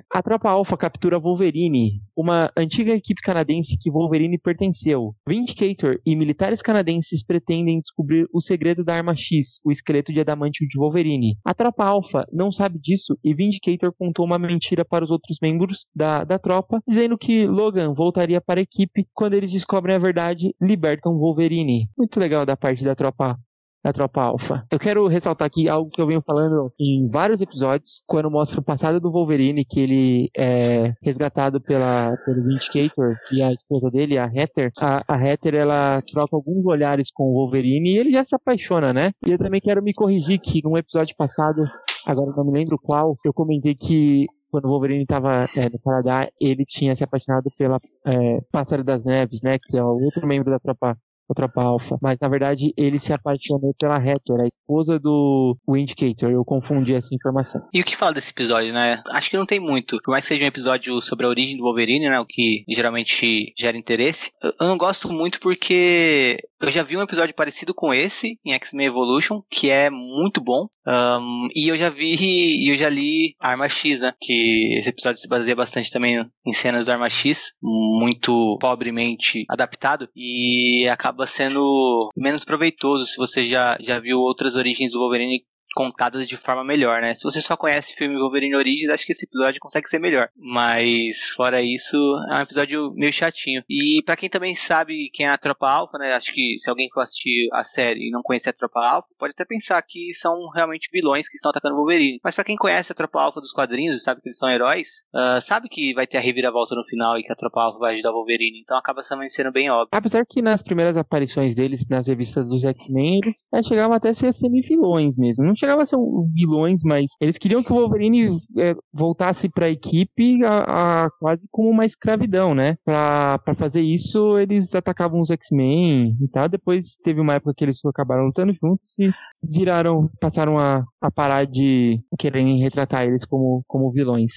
A 0.09 0.21
tropa 0.21 0.49
Alpha 0.49 0.75
captura 0.75 1.19
Wolverine, 1.19 2.01
uma 2.15 2.51
antiga 2.57 2.93
equipe 2.93 3.21
canadense 3.21 3.77
que 3.79 3.91
Wolverine 3.91 4.37
pertenceu. 4.37 5.15
Vindicator 5.27 5.99
e 6.05 6.15
militares 6.15 6.61
canadenses 6.61 7.23
pretendem 7.23 7.79
descobrir 7.79 8.27
o 8.33 8.41
segredo 8.41 8.83
da 8.83 8.95
arma 8.95 9.15
X, 9.15 9.59
o 9.63 9.71
esqueleto 9.71 10.11
de 10.11 10.19
adamantio 10.19 10.67
de 10.67 10.77
Wolverine. 10.77 11.37
A 11.45 11.53
tropa 11.53 11.85
Alpha 11.85 12.25
não 12.31 12.51
sabe 12.51 12.79
disso 12.79 13.17
e 13.23 13.33
Vindicator 13.33 13.93
contou 13.97 14.25
uma 14.25 14.39
mentira 14.39 14.83
para 14.83 15.05
os 15.05 15.11
outros 15.11 15.37
membros 15.41 15.85
da, 15.95 16.23
da 16.23 16.39
tropa, 16.39 16.79
dizendo 16.87 17.17
que 17.17 17.47
Logan 17.47 17.93
voltaria 17.93 18.41
para 18.41 18.59
a 18.59 18.63
equipe 18.63 19.07
quando 19.13 19.33
eles 19.33 19.51
descobrem 19.51 19.95
a 19.95 19.99
verdade, 19.99 20.53
libertam 20.61 21.17
Wolverine. 21.17 21.87
Muito 21.97 22.19
legal 22.19 22.45
da 22.45 22.57
parte 22.57 22.83
da 22.83 22.95
tropa 22.95 23.37
da 23.83 23.91
tropa 23.91 24.21
alfa. 24.21 24.65
Eu 24.71 24.79
quero 24.79 25.07
ressaltar 25.07 25.45
aqui 25.45 25.67
algo 25.67 25.89
que 25.89 26.01
eu 26.01 26.07
venho 26.07 26.21
falando 26.21 26.71
em 26.79 27.07
vários 27.09 27.41
episódios, 27.41 28.03
quando 28.05 28.29
mostra 28.29 28.59
o 28.59 28.63
passado 28.63 28.99
do 28.99 29.11
Wolverine, 29.11 29.65
que 29.65 29.79
ele 29.79 30.29
é 30.37 30.93
resgatado 31.01 31.59
pela, 31.59 32.15
pelo 32.25 32.43
Vindicator 32.43 33.15
e 33.31 33.41
a 33.41 33.51
esposa 33.51 33.89
dele, 33.89 34.17
a 34.17 34.25
Heather. 34.25 34.71
A, 34.77 35.03
a 35.07 35.25
Heather, 35.25 35.55
ela 35.55 36.01
troca 36.03 36.35
alguns 36.35 36.65
olhares 36.65 37.11
com 37.11 37.23
o 37.23 37.33
Wolverine 37.33 37.89
e 37.89 37.97
ele 37.97 38.11
já 38.11 38.23
se 38.23 38.35
apaixona, 38.35 38.93
né? 38.93 39.11
E 39.25 39.31
eu 39.31 39.37
também 39.37 39.61
quero 39.61 39.81
me 39.81 39.93
corrigir 39.93 40.39
que 40.39 40.61
num 40.63 40.77
episódio 40.77 41.15
passado, 41.15 41.63
agora 42.05 42.33
não 42.35 42.45
me 42.45 42.51
lembro 42.51 42.75
qual, 42.81 43.15
eu 43.25 43.33
comentei 43.33 43.75
que 43.75 44.27
quando 44.51 44.65
o 44.65 44.69
Wolverine 44.69 45.03
estava 45.03 45.47
é, 45.55 45.69
no 45.69 45.79
Canadá, 45.79 46.27
ele 46.39 46.65
tinha 46.65 46.93
se 46.95 47.03
apaixonado 47.03 47.49
pela 47.57 47.79
é, 48.05 48.41
Pássaro 48.51 48.83
das 48.83 49.05
Neves, 49.05 49.41
né? 49.41 49.57
Que 49.57 49.77
é 49.77 49.83
outro 49.83 50.27
membro 50.27 50.51
da 50.51 50.59
tropa 50.59 50.97
a 51.31 51.35
tropa 51.35 51.61
alfa. 51.61 51.97
Mas 52.01 52.17
na 52.19 52.27
verdade 52.27 52.73
ele 52.77 52.99
se 52.99 53.13
apaixonou 53.13 53.73
pela 53.79 53.97
Hathor, 53.97 54.41
a 54.41 54.47
esposa 54.47 54.99
do 54.99 55.57
Windicator. 55.67 56.31
Eu 56.31 56.43
confundi 56.45 56.93
essa 56.93 57.13
informação. 57.13 57.61
E 57.73 57.81
o 57.81 57.83
que 57.83 57.95
fala 57.95 58.13
desse 58.13 58.31
episódio, 58.31 58.73
né? 58.73 59.01
Acho 59.09 59.29
que 59.29 59.37
não 59.37 59.45
tem 59.45 59.59
muito. 59.59 59.97
Por 60.03 60.11
mais 60.11 60.23
que 60.23 60.33
seja 60.33 60.45
um 60.45 60.47
episódio 60.47 60.99
sobre 61.01 61.25
a 61.25 61.29
origem 61.29 61.57
do 61.57 61.63
Wolverine, 61.63 62.09
né? 62.09 62.19
O 62.19 62.25
que 62.25 62.63
geralmente 62.67 63.53
gera 63.57 63.77
interesse. 63.77 64.31
Eu 64.41 64.67
não 64.67 64.77
gosto 64.77 65.11
muito 65.11 65.39
porque 65.39 66.37
eu 66.61 66.69
já 66.69 66.83
vi 66.83 66.95
um 66.95 67.01
episódio 67.01 67.33
parecido 67.33 67.73
com 67.73 67.93
esse 67.93 68.37
em 68.45 68.53
X-Men 68.53 68.87
Evolution, 68.87 69.41
que 69.49 69.69
é 69.69 69.89
muito 69.89 70.39
bom. 70.39 70.67
Um, 70.87 71.47
e 71.55 71.67
eu 71.67 71.75
já 71.75 71.89
vi 71.89 72.15
e 72.15 72.71
eu 72.71 72.77
já 72.77 72.89
li 72.89 73.35
Arma 73.39 73.67
X, 73.67 73.99
né? 73.99 74.13
Que 74.21 74.77
esse 74.79 74.89
episódio 74.89 75.19
se 75.19 75.27
baseia 75.27 75.55
bastante 75.55 75.91
também 75.91 76.23
em 76.45 76.53
cenas 76.53 76.85
do 76.85 76.91
Arma 76.91 77.09
X, 77.09 77.51
muito 77.61 78.57
pobremente 78.59 79.43
adaptado. 79.49 80.07
E 80.15 80.87
acaba 80.87 81.20
acaba 81.21 81.25
sendo 81.27 82.09
menos 82.15 82.43
proveitoso 82.43 83.05
se 83.05 83.17
você 83.17 83.45
já, 83.45 83.77
já 83.79 83.99
viu 83.99 84.19
outras 84.19 84.55
origens 84.55 84.93
do 84.93 84.99
Wolverine 84.99 85.45
contadas 85.73 86.27
de 86.27 86.37
forma 86.37 86.63
melhor, 86.63 87.01
né? 87.01 87.15
Se 87.15 87.23
você 87.23 87.41
só 87.41 87.55
conhece 87.55 87.93
o 87.93 87.97
filme 87.97 88.17
Wolverine 88.17 88.55
Origins, 88.55 88.89
acho 88.89 89.05
que 89.05 89.11
esse 89.11 89.25
episódio 89.25 89.59
consegue 89.59 89.89
ser 89.89 89.99
melhor. 89.99 90.29
Mas, 90.35 91.29
fora 91.35 91.61
isso, 91.61 91.97
é 92.29 92.35
um 92.35 92.41
episódio 92.41 92.91
meio 92.93 93.13
chatinho. 93.13 93.63
E 93.69 94.01
para 94.05 94.15
quem 94.15 94.29
também 94.29 94.55
sabe 94.55 95.09
quem 95.13 95.25
é 95.25 95.29
a 95.29 95.37
Tropa 95.37 95.69
Alpha, 95.69 95.97
né? 95.97 96.13
Acho 96.13 96.33
que 96.33 96.57
se 96.59 96.69
alguém 96.69 96.89
for 96.93 97.01
assistir 97.01 97.49
a 97.53 97.63
série 97.63 98.07
e 98.07 98.11
não 98.11 98.21
conhecer 98.21 98.49
a 98.49 98.53
Tropa 98.53 98.79
Alpha, 98.79 99.07
pode 99.17 99.33
até 99.33 99.45
pensar 99.45 99.81
que 99.81 100.13
são 100.13 100.49
realmente 100.49 100.89
vilões 100.91 101.27
que 101.27 101.35
estão 101.35 101.51
atacando 101.51 101.75
o 101.75 101.77
Wolverine. 101.77 102.19
Mas 102.23 102.35
para 102.35 102.43
quem 102.43 102.55
conhece 102.55 102.91
a 102.91 102.95
Tropa 102.95 103.21
Alpha 103.21 103.41
dos 103.41 103.51
quadrinhos 103.51 103.95
e 103.95 103.99
sabe 103.99 104.21
que 104.21 104.29
eles 104.29 104.37
são 104.37 104.49
heróis, 104.49 105.03
uh, 105.13 105.41
sabe 105.41 105.69
que 105.69 105.93
vai 105.93 106.07
ter 106.07 106.17
a 106.17 106.21
reviravolta 106.21 106.75
no 106.75 106.85
final 106.85 107.17
e 107.17 107.23
que 107.23 107.31
a 107.31 107.35
Tropa 107.35 107.61
Alpha 107.61 107.79
vai 107.79 107.93
ajudar 107.95 108.11
o 108.11 108.13
Wolverine. 108.13 108.61
Então 108.61 108.77
acaba 108.77 109.01
sendo 109.03 109.51
bem 109.51 109.69
óbvio. 109.69 109.89
Apesar 109.91 110.25
que 110.25 110.41
nas 110.41 110.61
primeiras 110.61 110.97
aparições 110.97 111.55
deles 111.55 111.87
nas 111.89 112.07
revistas 112.07 112.47
dos 112.47 112.63
X-Men, 112.63 113.19
eles 113.23 113.45
é, 113.53 113.63
chegavam 113.63 113.95
até 113.95 114.09
a 114.09 114.13
ser 114.13 114.33
semi-vilões 114.33 115.17
mesmo. 115.17 115.43
Não 115.43 115.55
chegava 115.61 115.83
a 115.83 115.85
ser 115.85 115.97
vilões, 116.33 116.81
mas 116.83 117.11
eles 117.21 117.37
queriam 117.37 117.63
que 117.63 117.71
o 117.71 117.75
Wolverine 117.75 118.39
é, 118.57 118.75
voltasse 118.91 119.47
para 119.47 119.67
a 119.67 119.69
equipe 119.69 120.43
a, 120.43 121.07
quase 121.19 121.47
como 121.51 121.69
uma 121.69 121.85
escravidão, 121.85 122.55
né? 122.55 122.77
Para 122.83 123.55
fazer 123.55 123.81
isso, 123.81 124.37
eles 124.39 124.73
atacavam 124.73 125.21
os 125.21 125.29
X-Men 125.29 126.17
e 126.19 126.27
tal. 126.29 126.49
Depois 126.49 126.95
teve 127.03 127.21
uma 127.21 127.35
época 127.35 127.53
que 127.55 127.63
eles 127.63 127.79
acabaram 127.85 128.25
lutando 128.25 128.53
juntos 128.53 128.97
e 128.99 129.11
viraram, 129.43 130.09
passaram 130.19 130.57
a, 130.57 130.83
a 130.99 131.11
parar 131.11 131.45
de 131.45 131.99
quererem 132.17 132.59
retratar 132.59 133.03
eles 133.03 133.25
como, 133.25 133.63
como 133.67 133.91
vilões. 133.91 134.31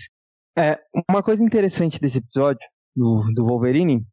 É, 0.57 0.79
uma 1.11 1.23
coisa 1.23 1.43
interessante 1.43 1.99
desse 1.99 2.19
episódio 2.19 2.67
do, 2.95 3.25
do 3.35 3.45
Wolverine 3.47 4.05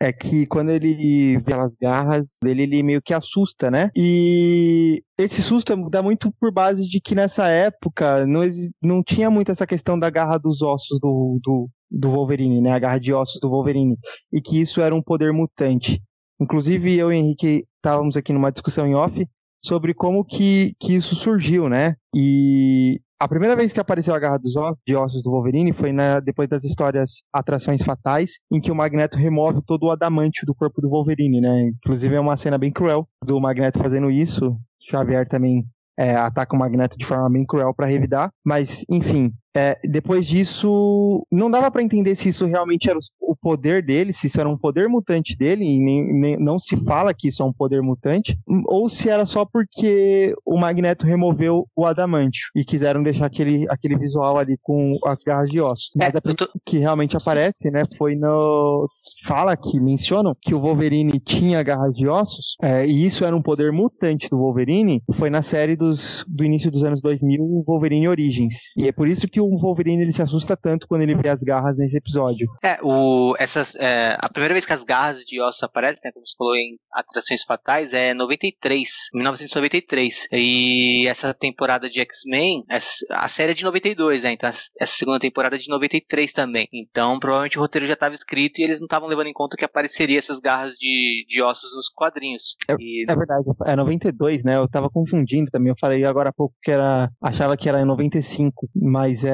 é 0.00 0.12
que 0.12 0.46
quando 0.46 0.70
ele 0.70 1.38
vê 1.38 1.54
as 1.54 1.72
garras 1.80 2.38
dele, 2.42 2.62
ele 2.62 2.82
meio 2.82 3.02
que 3.02 3.14
assusta, 3.14 3.70
né? 3.70 3.90
E 3.96 5.02
esse 5.18 5.40
susto 5.40 5.74
dá 5.88 6.02
muito 6.02 6.32
por 6.38 6.52
base 6.52 6.86
de 6.86 7.00
que 7.00 7.14
nessa 7.14 7.48
época 7.48 8.26
não, 8.26 8.40
não 8.82 9.02
tinha 9.02 9.30
muito 9.30 9.52
essa 9.52 9.66
questão 9.66 9.98
da 9.98 10.10
garra 10.10 10.38
dos 10.38 10.62
ossos 10.62 10.98
do, 11.00 11.38
do, 11.42 11.70
do 11.90 12.10
Wolverine, 12.10 12.60
né? 12.60 12.72
A 12.72 12.78
garra 12.78 12.98
de 12.98 13.12
ossos 13.12 13.40
do 13.40 13.48
Wolverine. 13.48 13.96
E 14.32 14.40
que 14.40 14.60
isso 14.60 14.80
era 14.80 14.94
um 14.94 15.02
poder 15.02 15.32
mutante. 15.32 16.02
Inclusive, 16.40 16.96
eu 16.96 17.12
e 17.12 17.16
Henrique 17.16 17.64
estávamos 17.76 18.16
aqui 18.16 18.32
numa 18.32 18.50
discussão 18.50 18.86
em 18.86 18.94
off 18.94 19.26
sobre 19.64 19.94
como 19.94 20.24
que, 20.24 20.74
que 20.78 20.94
isso 20.94 21.14
surgiu, 21.14 21.68
né? 21.68 21.96
E 22.14 23.00
a 23.18 23.28
primeira 23.28 23.54
vez 23.54 23.72
que 23.72 23.80
apareceu 23.80 24.14
a 24.14 24.18
garra 24.18 24.38
dos 24.38 24.56
ossos, 24.56 24.78
de 24.86 24.94
ossos 24.96 25.22
do 25.22 25.30
Wolverine 25.30 25.72
foi 25.72 25.92
na, 25.92 26.20
depois 26.20 26.48
das 26.48 26.64
histórias 26.64 27.22
Atrações 27.32 27.82
Fatais, 27.82 28.32
em 28.50 28.60
que 28.60 28.72
o 28.72 28.74
Magneto 28.74 29.16
remove 29.16 29.62
todo 29.64 29.84
o 29.84 29.90
adamantio 29.90 30.46
do 30.46 30.54
corpo 30.54 30.80
do 30.80 30.90
Wolverine, 30.90 31.40
né? 31.40 31.68
Inclusive 31.68 32.14
é 32.14 32.20
uma 32.20 32.36
cena 32.36 32.58
bem 32.58 32.72
cruel 32.72 33.06
do 33.24 33.40
Magneto 33.40 33.78
fazendo 33.78 34.10
isso. 34.10 34.56
Xavier 34.80 35.28
também 35.28 35.64
é, 35.96 36.14
ataca 36.16 36.54
o 36.54 36.58
Magneto 36.58 36.98
de 36.98 37.06
forma 37.06 37.30
bem 37.30 37.46
cruel 37.46 37.72
para 37.74 37.86
revidar. 37.86 38.30
Mas, 38.44 38.84
enfim, 38.90 39.32
É, 39.56 39.78
depois 39.84 40.26
disso, 40.26 41.24
não 41.30 41.50
dava 41.50 41.70
para 41.70 41.82
entender 41.82 42.14
se 42.16 42.28
isso 42.28 42.44
realmente 42.46 42.90
era 42.90 42.98
o 43.20 43.36
poder 43.36 43.84
dele, 43.84 44.12
se 44.12 44.26
isso 44.26 44.40
era 44.40 44.48
um 44.48 44.58
poder 44.58 44.88
mutante 44.88 45.36
dele, 45.36 45.64
e 45.64 45.78
nem, 45.78 46.12
nem, 46.12 46.36
não 46.38 46.58
se 46.58 46.76
fala 46.84 47.14
que 47.14 47.28
isso 47.28 47.42
é 47.42 47.46
um 47.46 47.52
poder 47.52 47.80
mutante, 47.80 48.36
ou 48.66 48.88
se 48.88 49.08
era 49.08 49.24
só 49.24 49.44
porque 49.44 50.34
o 50.44 50.58
Magneto 50.58 51.06
removeu 51.06 51.68
o 51.76 51.86
adamantio 51.86 52.48
e 52.56 52.64
quiseram 52.64 53.02
deixar 53.02 53.26
aquele, 53.26 53.66
aquele 53.68 53.96
visual 53.96 54.38
ali 54.38 54.56
com 54.60 54.98
as 55.04 55.20
garras 55.22 55.48
de 55.48 55.60
osso. 55.60 55.90
É, 55.94 55.98
Mas 56.04 56.16
a 56.16 56.20
eu 56.24 56.34
tô- 56.34 56.48
que 56.64 56.78
realmente 56.78 57.16
aparece, 57.16 57.70
né, 57.70 57.84
foi 57.96 58.16
no... 58.16 58.88
Fala 59.24 59.56
que 59.56 59.78
mencionam 59.78 60.34
que 60.40 60.54
o 60.54 60.60
Wolverine 60.60 61.20
tinha 61.20 61.62
garras 61.62 61.94
de 61.94 62.08
ossos, 62.08 62.56
é, 62.60 62.86
e 62.86 63.06
isso 63.06 63.24
era 63.24 63.36
um 63.36 63.42
poder 63.42 63.70
mutante 63.72 64.28
do 64.28 64.38
Wolverine, 64.38 65.02
foi 65.12 65.30
na 65.30 65.42
série 65.42 65.76
dos, 65.76 66.24
do 66.28 66.44
início 66.44 66.70
dos 66.70 66.82
anos 66.82 67.00
2000, 67.00 67.40
o 67.42 67.62
Wolverine 67.64 68.08
Origins. 68.08 68.54
E 68.76 68.88
é 68.88 68.92
por 68.92 69.06
isso 69.06 69.28
que 69.28 69.43
o 69.44 69.58
Wolverine 69.58 70.02
ele 70.02 70.12
se 70.12 70.22
assusta 70.22 70.56
tanto 70.56 70.86
quando 70.86 71.02
ele 71.02 71.14
vê 71.14 71.28
as 71.28 71.42
garras 71.42 71.76
nesse 71.76 71.96
episódio. 71.96 72.48
É, 72.62 72.78
o, 72.82 73.34
essas, 73.38 73.74
é, 73.76 74.16
a 74.18 74.28
primeira 74.28 74.54
vez 74.54 74.64
que 74.64 74.72
as 74.72 74.82
garras 74.82 75.20
de 75.20 75.40
ossos 75.40 75.62
aparecem, 75.62 76.00
né, 76.04 76.10
como 76.12 76.26
você 76.26 76.34
falou 76.36 76.54
em 76.54 76.76
Atrações 76.92 77.42
Fatais, 77.44 77.92
é 77.92 78.14
93, 78.14 78.88
1993. 79.14 80.28
E 80.32 81.06
essa 81.08 81.32
temporada 81.34 81.88
de 81.88 82.00
X-Men, 82.00 82.64
a 83.10 83.28
série 83.28 83.52
é 83.52 83.54
de 83.54 83.64
92, 83.64 84.22
né? 84.22 84.32
Então 84.32 84.48
essa 84.48 84.96
segunda 84.96 85.18
temporada 85.18 85.56
é 85.56 85.58
de 85.58 85.68
93 85.68 86.32
também. 86.32 86.68
Então 86.72 87.18
provavelmente 87.18 87.58
o 87.58 87.60
roteiro 87.60 87.86
já 87.86 87.94
estava 87.94 88.14
escrito 88.14 88.60
e 88.60 88.64
eles 88.64 88.80
não 88.80 88.86
estavam 88.86 89.08
levando 89.08 89.28
em 89.28 89.32
conta 89.32 89.56
que 89.56 89.64
apareceria 89.64 90.18
essas 90.18 90.40
garras 90.40 90.74
de, 90.74 91.24
de 91.28 91.42
ossos 91.42 91.74
nos 91.74 91.88
quadrinhos. 91.88 92.56
E, 92.78 93.04
É 93.08 93.16
verdade, 93.16 93.44
é 93.66 93.76
92, 93.76 94.44
né? 94.44 94.56
Eu 94.56 94.68
tava 94.68 94.90
confundindo 94.90 95.50
também. 95.50 95.70
Eu 95.70 95.76
falei 95.80 96.04
agora 96.04 96.30
há 96.30 96.32
pouco 96.32 96.54
que 96.62 96.70
era. 96.70 97.10
Achava 97.22 97.56
que 97.56 97.68
era 97.68 97.80
em 97.80 97.84
95, 97.84 98.68
mas 98.74 99.24
é. 99.24 99.33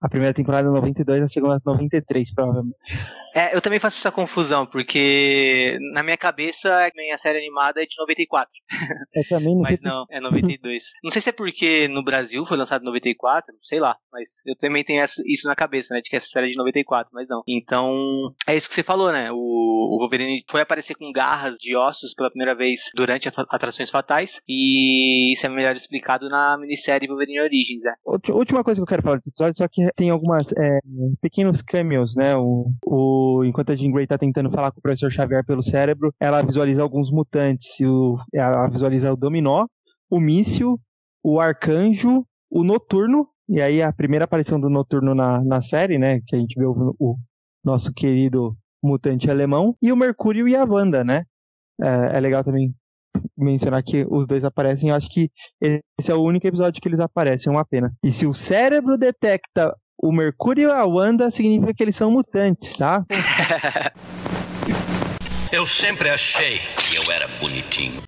A 0.00 0.08
primeira 0.08 0.34
temporada 0.34 0.68
é 0.68 0.70
92, 0.70 1.24
a 1.24 1.28
segunda 1.28 1.56
é 1.56 1.60
93, 1.64 2.34
provavelmente. 2.34 2.76
é, 3.34 3.54
eu 3.56 3.60
também 3.60 3.78
faço 3.78 3.98
essa 3.98 4.10
confusão, 4.10 4.66
porque 4.66 5.78
na 5.92 6.02
minha 6.02 6.16
cabeça 6.16 6.70
a 6.86 7.18
série 7.18 7.38
animada 7.38 7.82
é 7.82 7.86
de 7.86 7.96
94. 7.98 8.48
Eu 9.14 9.28
também 9.28 9.54
não 9.54 9.62
Mas 9.62 9.80
não, 9.80 10.04
é 10.10 10.20
92. 10.20 10.84
Não 11.02 11.10
sei 11.10 11.22
se 11.22 11.28
é 11.30 11.32
porque 11.32 11.88
no 11.88 12.04
Brasil 12.04 12.44
foi 12.46 12.56
lançado 12.56 12.82
em 12.82 12.86
94, 12.86 13.54
sei 13.62 13.80
lá, 13.80 13.96
mas 14.12 14.28
eu 14.46 14.56
também 14.56 14.84
tenho 14.84 15.04
isso 15.26 15.48
na 15.48 15.54
cabeça, 15.54 15.94
né, 15.94 16.00
de 16.00 16.08
que 16.08 16.16
essa 16.16 16.26
série 16.26 16.46
é 16.46 16.50
de 16.50 16.56
94, 16.56 17.10
mas 17.12 17.28
não. 17.28 17.42
Então, 17.46 17.92
é 18.46 18.56
isso 18.56 18.68
que 18.68 18.74
você 18.74 18.82
falou, 18.82 19.12
né, 19.12 19.30
o, 19.32 19.36
o 19.36 19.98
Wolverine 19.98 20.44
foi 20.50 20.60
aparecer 20.60 20.94
com 20.94 21.10
garras 21.12 21.56
de 21.58 21.76
ossos 21.76 22.14
pela 22.14 22.30
primeira 22.30 22.54
vez 22.54 22.90
durante 22.94 23.28
Atrações 23.28 23.90
Fatais, 23.90 24.40
e 24.48 25.32
isso 25.32 25.46
é 25.46 25.48
melhor 25.48 25.74
explicado 25.74 26.28
na 26.28 26.56
minissérie 26.58 27.08
Wolverine 27.08 27.40
Origins, 27.40 27.82
né. 27.82 27.94
Última 28.30 28.62
coisa 28.64 28.80
que 28.80 28.82
eu 28.82 28.86
quero 28.86 29.02
falar 29.02 29.18
episódio, 29.28 29.56
só 29.56 29.68
que 29.68 29.90
tem 29.94 30.10
algumas 30.10 30.52
é, 30.52 30.78
pequenos 31.20 31.62
cameos, 31.62 32.14
né? 32.14 32.36
O, 32.36 32.72
o, 32.86 33.44
enquanto 33.44 33.72
a 33.72 33.76
Jean 33.76 33.90
Grey 33.92 34.06
tá 34.06 34.18
tentando 34.18 34.50
falar 34.50 34.72
com 34.72 34.78
o 34.78 34.82
professor 34.82 35.10
Xavier 35.10 35.44
pelo 35.44 35.62
cérebro, 35.62 36.12
ela 36.20 36.42
visualiza 36.42 36.82
alguns 36.82 37.10
mutantes. 37.10 37.80
O, 37.80 38.18
ela 38.32 38.68
visualiza 38.68 39.12
o 39.12 39.16
Dominó, 39.16 39.66
o 40.10 40.20
Míssil, 40.20 40.78
o 41.22 41.40
Arcanjo, 41.40 42.24
o 42.50 42.64
Noturno, 42.64 43.28
e 43.48 43.60
aí 43.60 43.82
a 43.82 43.92
primeira 43.92 44.24
aparição 44.24 44.60
do 44.60 44.68
Noturno 44.68 45.14
na, 45.14 45.42
na 45.42 45.62
série, 45.62 45.98
né? 45.98 46.20
Que 46.26 46.36
a 46.36 46.38
gente 46.38 46.58
vê 46.58 46.66
o, 46.66 46.94
o 46.98 47.16
nosso 47.64 47.92
querido 47.92 48.56
mutante 48.82 49.30
alemão, 49.30 49.76
e 49.80 49.92
o 49.92 49.96
Mercúrio 49.96 50.48
e 50.48 50.56
a 50.56 50.64
Wanda, 50.64 51.04
né? 51.04 51.24
É, 51.80 52.16
é 52.16 52.20
legal 52.20 52.42
também 52.42 52.74
mencionar 53.36 53.82
que 53.82 54.06
os 54.08 54.26
dois 54.26 54.44
aparecem. 54.44 54.90
Eu 54.90 54.96
acho 54.96 55.08
que 55.08 55.30
esse 55.60 56.10
é 56.10 56.14
o 56.14 56.22
único 56.22 56.46
episódio 56.46 56.80
que 56.80 56.88
eles 56.88 57.00
aparecem, 57.00 57.52
é 57.52 57.56
uma 57.56 57.64
pena. 57.64 57.92
E 58.02 58.12
se 58.12 58.26
o 58.26 58.34
cérebro 58.34 58.96
detecta 58.96 59.74
o 60.02 60.12
Mercúrio 60.12 60.68
e 60.68 60.72
a 60.72 60.84
Wanda, 60.84 61.30
significa 61.30 61.72
que 61.74 61.82
eles 61.82 61.96
são 61.96 62.10
mutantes, 62.10 62.72
tá? 62.76 63.04
Eu 65.52 65.66
sempre 65.66 66.08
achei 66.08 66.60
que 66.78 66.96
eu 66.96 67.12
era 67.12 67.28
bonitinho. 67.38 68.00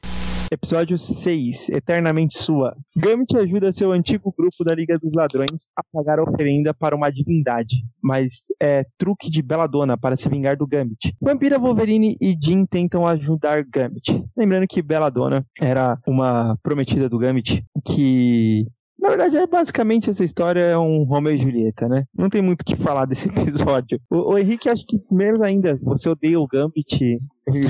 Episódio 0.50 0.98
6, 0.98 1.70
Eternamente 1.70 2.38
Sua. 2.38 2.76
Gambit 2.96 3.36
ajuda 3.36 3.72
seu 3.72 3.92
antigo 3.92 4.32
grupo 4.36 4.64
da 4.64 4.74
Liga 4.74 4.98
dos 4.98 5.12
Ladrões 5.12 5.68
a 5.76 5.82
pagar 5.92 6.18
a 6.18 6.22
oferenda 6.22 6.72
para 6.74 6.94
uma 6.94 7.10
divindade, 7.10 7.82
mas 8.02 8.46
é 8.60 8.84
truque 8.98 9.30
de 9.30 9.42
Belladonna 9.42 9.96
para 9.96 10.16
se 10.16 10.28
vingar 10.28 10.56
do 10.56 10.66
Gambit. 10.66 11.14
Vampira, 11.20 11.58
Wolverine 11.58 12.16
e 12.20 12.36
Jean 12.40 12.66
tentam 12.66 13.06
ajudar 13.06 13.64
Gambit. 13.64 14.24
Lembrando 14.36 14.66
que 14.68 14.82
Belladonna 14.82 15.44
era 15.60 15.98
uma 16.06 16.56
prometida 16.62 17.08
do 17.08 17.18
Gambit 17.18 17.64
que 17.84 18.66
na 19.04 19.10
verdade, 19.10 19.36
é 19.36 19.46
basicamente 19.46 20.08
essa 20.08 20.24
história 20.24 20.60
é 20.60 20.78
um 20.78 21.04
Romeo 21.04 21.34
e 21.34 21.36
Julieta, 21.36 21.86
né? 21.86 22.04
Não 22.16 22.30
tem 22.30 22.40
muito 22.40 22.62
o 22.62 22.64
que 22.64 22.74
falar 22.74 23.04
desse 23.04 23.28
episódio. 23.28 24.00
O, 24.10 24.32
o 24.32 24.38
Henrique, 24.38 24.70
acho 24.70 24.86
que 24.86 24.98
menos 25.10 25.42
ainda, 25.42 25.78
você 25.82 26.08
odeia 26.08 26.40
o 26.40 26.46
Gambit. 26.46 27.18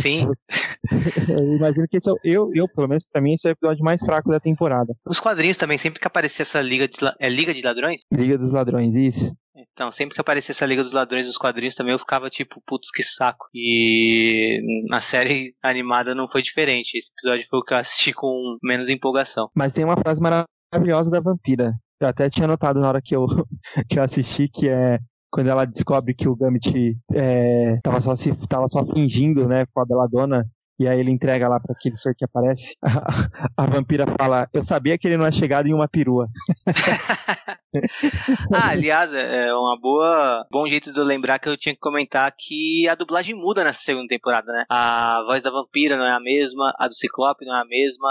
Sim. 0.00 0.28
Eu 1.28 1.56
imagino 1.56 1.87
que 1.88 1.96
esse 1.96 2.10
é 2.10 2.14
eu, 2.24 2.50
eu, 2.54 2.68
pelo 2.68 2.88
menos 2.88 3.04
pra 3.10 3.20
mim, 3.20 3.32
esse 3.32 3.48
é 3.48 3.50
o 3.50 3.52
episódio 3.52 3.84
mais 3.84 4.04
fraco 4.04 4.30
da 4.30 4.38
temporada. 4.38 4.94
Nos 5.06 5.18
quadrinhos 5.18 5.56
também, 5.56 5.78
sempre 5.78 5.98
que 5.98 6.06
aparecia 6.06 6.42
essa 6.42 6.60
Liga 6.60 6.87
de, 6.87 6.96
é 7.18 7.28
Liga 7.28 7.54
de 7.54 7.62
Ladrões, 7.62 8.02
Liga 8.12 8.37
dos 8.37 8.52
Ladrões, 8.52 8.94
isso. 8.94 9.34
Então, 9.56 9.90
sempre 9.90 10.14
que 10.14 10.20
aparecia 10.20 10.52
essa 10.52 10.66
Liga 10.66 10.82
dos 10.82 10.92
Ladrões 10.92 11.26
nos 11.26 11.38
quadrinhos 11.38 11.74
também, 11.74 11.92
eu 11.92 11.98
ficava 11.98 12.28
tipo, 12.28 12.60
putz, 12.66 12.90
que 12.90 13.02
saco. 13.02 13.46
E 13.54 14.60
na 14.88 15.00
série 15.00 15.54
animada 15.62 16.14
não 16.14 16.28
foi 16.28 16.42
diferente. 16.42 16.98
Esse 16.98 17.10
episódio 17.12 17.46
foi 17.48 17.58
o 17.60 17.62
que 17.62 17.72
eu 17.72 17.78
assisti 17.78 18.12
com 18.12 18.58
menos 18.62 18.88
empolgação. 18.88 19.48
Mas 19.54 19.72
tem 19.72 19.84
uma 19.84 19.96
frase 19.96 20.20
maravilhosa 20.20 21.10
da 21.10 21.20
vampira. 21.20 21.72
Eu 22.00 22.08
até 22.08 22.28
tinha 22.28 22.48
notado 22.48 22.80
na 22.80 22.88
hora 22.88 23.00
que 23.02 23.14
eu, 23.14 23.26
que 23.88 23.98
eu 23.98 24.02
assisti, 24.02 24.48
que 24.48 24.68
é 24.68 24.98
quando 25.35 25.49
ela 25.49 25.64
descobre 25.64 26.14
que 26.14 26.29
o 26.29 26.37
Gambit 26.37 26.97
é, 27.12 27.81
tava, 27.83 28.01
só 28.01 28.14
se, 28.14 28.33
tava 28.49 28.68
só 28.68 28.87
fingindo, 28.87 29.49
né, 29.49 29.66
com 29.75 29.81
a 29.81 29.85
Belladonna. 29.85 30.44
E 30.79 30.87
aí 30.87 31.01
ele 31.01 31.11
entrega 31.11 31.49
lá 31.49 31.59
pra 31.59 31.75
aquele 31.75 31.97
ser 31.97 32.14
que 32.14 32.25
aparece. 32.25 32.77
A, 33.57 33.64
a 33.64 33.66
vampira 33.66 34.07
fala, 34.16 34.49
eu 34.53 34.62
sabia 34.62 34.97
que 34.97 35.09
ele 35.09 35.16
não 35.16 35.27
é 35.27 35.33
chegado 35.33 35.66
em 35.66 35.75
uma 35.75 35.88
perua. 35.88 36.29
Ah, 38.55 38.68
aliás, 38.68 39.12
é 39.12 39.53
uma 39.53 39.77
boa, 39.77 40.47
bom 40.49 40.64
jeito 40.64 40.92
de 40.92 41.01
eu 41.01 41.05
lembrar 41.05 41.40
que 41.40 41.49
eu 41.49 41.57
tinha 41.57 41.75
que 41.75 41.81
comentar 41.81 42.33
que 42.38 42.87
a 42.88 42.94
dublagem 42.94 43.35
muda 43.35 43.64
nessa 43.64 43.81
segunda 43.81 44.07
temporada, 44.07 44.47
né? 44.53 44.64
A 44.70 45.20
voz 45.27 45.42
da 45.42 45.51
vampira 45.51 45.97
não 45.97 46.05
é 46.05 46.12
a 46.14 46.20
mesma, 46.20 46.73
a 46.79 46.87
do 46.87 46.94
Ciclope 46.94 47.44
não 47.44 47.57
é 47.57 47.62
a 47.62 47.64
mesma. 47.64 48.09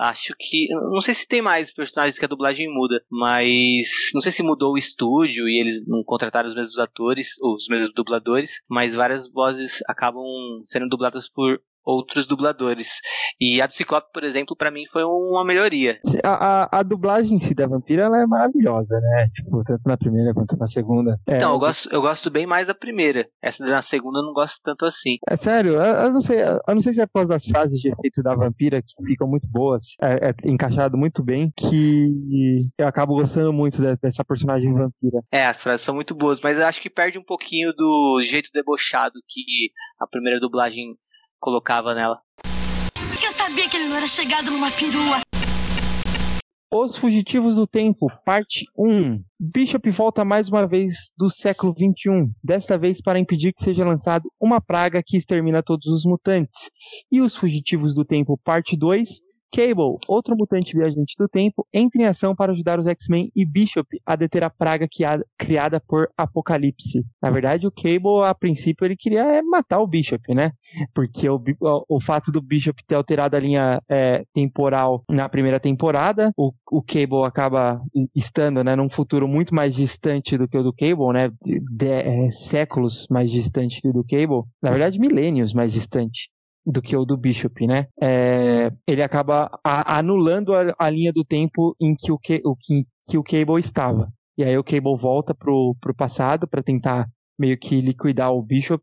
Acho 0.00 0.34
que. 0.38 0.68
Não 0.70 1.00
sei 1.02 1.12
se 1.12 1.28
tem 1.28 1.42
mais 1.42 1.70
personagens 1.70 2.18
que 2.18 2.24
a 2.24 2.28
dublagem 2.28 2.72
muda, 2.72 3.04
mas. 3.10 3.86
Não 4.14 4.22
sei 4.22 4.32
se 4.32 4.42
mudou 4.42 4.72
o 4.72 4.78
estúdio 4.78 5.46
e 5.46 5.60
eles 5.60 5.86
não 5.86 6.02
contrataram 6.02 6.48
os 6.48 6.54
mesmos 6.54 6.78
atores, 6.78 7.34
os 7.42 7.68
mesmos 7.68 7.92
dubladores, 7.94 8.62
mas 8.66 8.94
várias 8.94 9.30
vozes 9.30 9.80
acabam 9.86 10.24
sendo 10.64 10.88
dubladas 10.88 11.28
por 11.28 11.60
outros 11.96 12.26
dubladores. 12.26 12.88
E 13.40 13.60
a 13.60 13.66
do 13.66 13.72
Ciclope, 13.72 14.08
por 14.12 14.24
exemplo, 14.24 14.56
pra 14.56 14.70
mim 14.70 14.84
foi 14.92 15.04
uma 15.04 15.44
melhoria. 15.44 15.98
A, 16.24 16.64
a, 16.76 16.78
a 16.80 16.82
dublagem 16.82 17.34
em 17.36 17.38
si 17.38 17.54
da 17.54 17.66
vampira 17.66 18.04
ela 18.04 18.20
é 18.22 18.26
maravilhosa, 18.26 18.98
né? 19.00 19.28
Tipo, 19.34 19.62
tanto 19.64 19.82
na 19.86 19.96
primeira 19.96 20.32
quanto 20.34 20.56
na 20.56 20.66
segunda. 20.66 21.18
É, 21.28 21.36
Então, 21.36 21.52
eu 21.52 21.58
gosto, 21.58 21.88
eu 21.92 22.00
gosto 22.00 22.30
bem 22.30 22.46
mais 22.46 22.66
da 22.66 22.74
primeira. 22.74 23.26
Essa 23.42 23.64
na 23.64 23.82
segunda 23.82 24.18
eu 24.20 24.24
não 24.24 24.32
gosto 24.32 24.58
tanto 24.62 24.84
assim. 24.86 25.16
É 25.28 25.36
sério, 25.36 25.74
eu, 25.74 25.80
eu 25.82 26.12
não 26.12 26.22
sei, 26.22 26.40
eu 26.42 26.74
não 26.74 26.80
sei 26.80 26.92
se 26.92 27.00
é 27.00 27.06
por 27.06 27.14
causa 27.14 27.28
das 27.28 27.46
frases 27.46 27.80
de 27.80 27.88
efeitos 27.90 28.22
da 28.22 28.34
vampira 28.34 28.80
que 28.82 28.94
ficam 29.04 29.26
muito 29.28 29.48
boas, 29.48 29.84
é, 30.02 30.30
é 30.30 30.34
encaixado 30.50 30.96
muito 30.96 31.22
bem, 31.22 31.52
que 31.56 32.68
eu 32.78 32.86
acabo 32.86 33.14
gostando 33.14 33.52
muito 33.52 33.80
de- 33.80 33.96
dessa 33.96 34.24
personagem 34.24 34.72
vampira. 34.72 35.20
É, 35.32 35.46
as 35.46 35.62
frases 35.62 35.82
são 35.84 35.94
muito 35.94 36.14
boas, 36.14 36.40
mas 36.40 36.58
eu 36.58 36.66
acho 36.66 36.80
que 36.80 36.90
perde 36.90 37.18
um 37.18 37.24
pouquinho 37.24 37.72
do 37.72 38.22
jeito 38.24 38.50
debochado 38.52 39.14
que 39.28 39.42
a 40.00 40.06
primeira 40.06 40.40
dublagem 40.40 40.94
colocava 41.40 41.94
nela. 41.94 42.20
Eu 43.24 43.32
sabia 43.32 43.68
que 43.68 43.76
ele 43.76 43.88
não 43.88 43.96
era 43.96 44.06
chegado 44.06 44.50
numa 44.50 44.70
perua. 44.70 45.20
Os 46.72 46.96
Fugitivos 46.96 47.56
do 47.56 47.66
Tempo, 47.66 48.06
parte 48.24 48.64
1. 48.78 49.20
Bishop 49.40 49.90
volta 49.90 50.24
mais 50.24 50.48
uma 50.48 50.68
vez 50.68 51.10
do 51.18 51.28
século 51.28 51.74
21, 51.76 52.30
desta 52.44 52.78
vez 52.78 53.02
para 53.02 53.18
impedir 53.18 53.52
que 53.52 53.64
seja 53.64 53.84
lançado 53.84 54.30
uma 54.40 54.60
praga 54.60 55.02
que 55.04 55.16
extermina 55.16 55.64
todos 55.64 55.88
os 55.88 56.04
mutantes. 56.04 56.70
E 57.10 57.20
Os 57.20 57.34
Fugitivos 57.34 57.92
do 57.92 58.04
Tempo, 58.04 58.38
parte 58.44 58.76
2. 58.76 59.20
Cable, 59.52 59.98
outro 60.08 60.36
mutante 60.36 60.76
viajante 60.76 61.14
do 61.18 61.28
tempo, 61.28 61.66
entra 61.72 62.02
em 62.02 62.06
ação 62.06 62.34
para 62.34 62.52
ajudar 62.52 62.78
os 62.78 62.86
X-Men 62.86 63.30
e 63.34 63.44
Bishop 63.44 64.00
a 64.06 64.16
deter 64.16 64.44
a 64.44 64.50
praga 64.50 64.88
criada 65.38 65.80
por 65.86 66.08
Apocalipse. 66.16 67.04
Na 67.22 67.30
verdade, 67.30 67.66
o 67.66 67.70
Cable, 67.72 68.24
a 68.24 68.34
princípio, 68.34 68.84
ele 68.84 68.96
queria 68.96 69.22
é, 69.22 69.42
matar 69.42 69.80
o 69.80 69.86
Bishop, 69.86 70.34
né? 70.34 70.52
Porque 70.94 71.28
o, 71.28 71.42
o 71.88 72.00
fato 72.00 72.30
do 72.30 72.40
Bishop 72.40 72.82
ter 72.86 72.94
alterado 72.94 73.36
a 73.36 73.40
linha 73.40 73.82
é, 73.88 74.24
temporal 74.32 75.04
na 75.08 75.28
primeira 75.28 75.58
temporada, 75.60 76.32
o, 76.36 76.52
o 76.70 76.82
Cable 76.82 77.24
acaba 77.26 77.80
estando 78.14 78.62
né, 78.62 78.76
num 78.76 78.88
futuro 78.88 79.26
muito 79.26 79.54
mais 79.54 79.74
distante 79.74 80.38
do 80.38 80.48
que 80.48 80.56
o 80.56 80.62
do 80.62 80.72
Cable, 80.72 81.12
né? 81.12 81.30
De, 81.44 81.60
de- 81.60 81.88
é, 81.90 82.30
séculos 82.30 83.06
mais 83.10 83.30
distante 83.30 83.80
que 83.80 83.88
o 83.88 83.92
do 83.92 84.04
Cable. 84.04 84.44
Na 84.62 84.70
verdade, 84.70 84.98
milênios 84.98 85.52
mais 85.52 85.72
distante 85.72 86.28
do 86.64 86.82
que 86.82 86.96
o 86.96 87.04
do 87.04 87.16
Bishop, 87.16 87.66
né? 87.66 87.86
É, 88.00 88.70
ele 88.86 89.02
acaba 89.02 89.50
a- 89.64 89.98
anulando 89.98 90.54
a, 90.54 90.74
a 90.78 90.90
linha 90.90 91.12
do 91.12 91.24
tempo 91.24 91.74
em 91.80 91.94
que 91.94 92.12
o, 92.12 92.18
que, 92.18 92.40
o, 92.44 92.54
que, 92.56 92.84
que 93.08 93.18
o 93.18 93.22
Cable 93.22 93.60
estava. 93.60 94.08
E 94.36 94.44
aí 94.44 94.56
o 94.56 94.64
Cable 94.64 94.96
volta 94.96 95.34
pro, 95.34 95.74
pro 95.80 95.94
passado 95.94 96.46
para 96.46 96.62
tentar 96.62 97.06
meio 97.38 97.58
que 97.58 97.80
liquidar 97.80 98.32
o 98.32 98.42
Bishop 98.42 98.82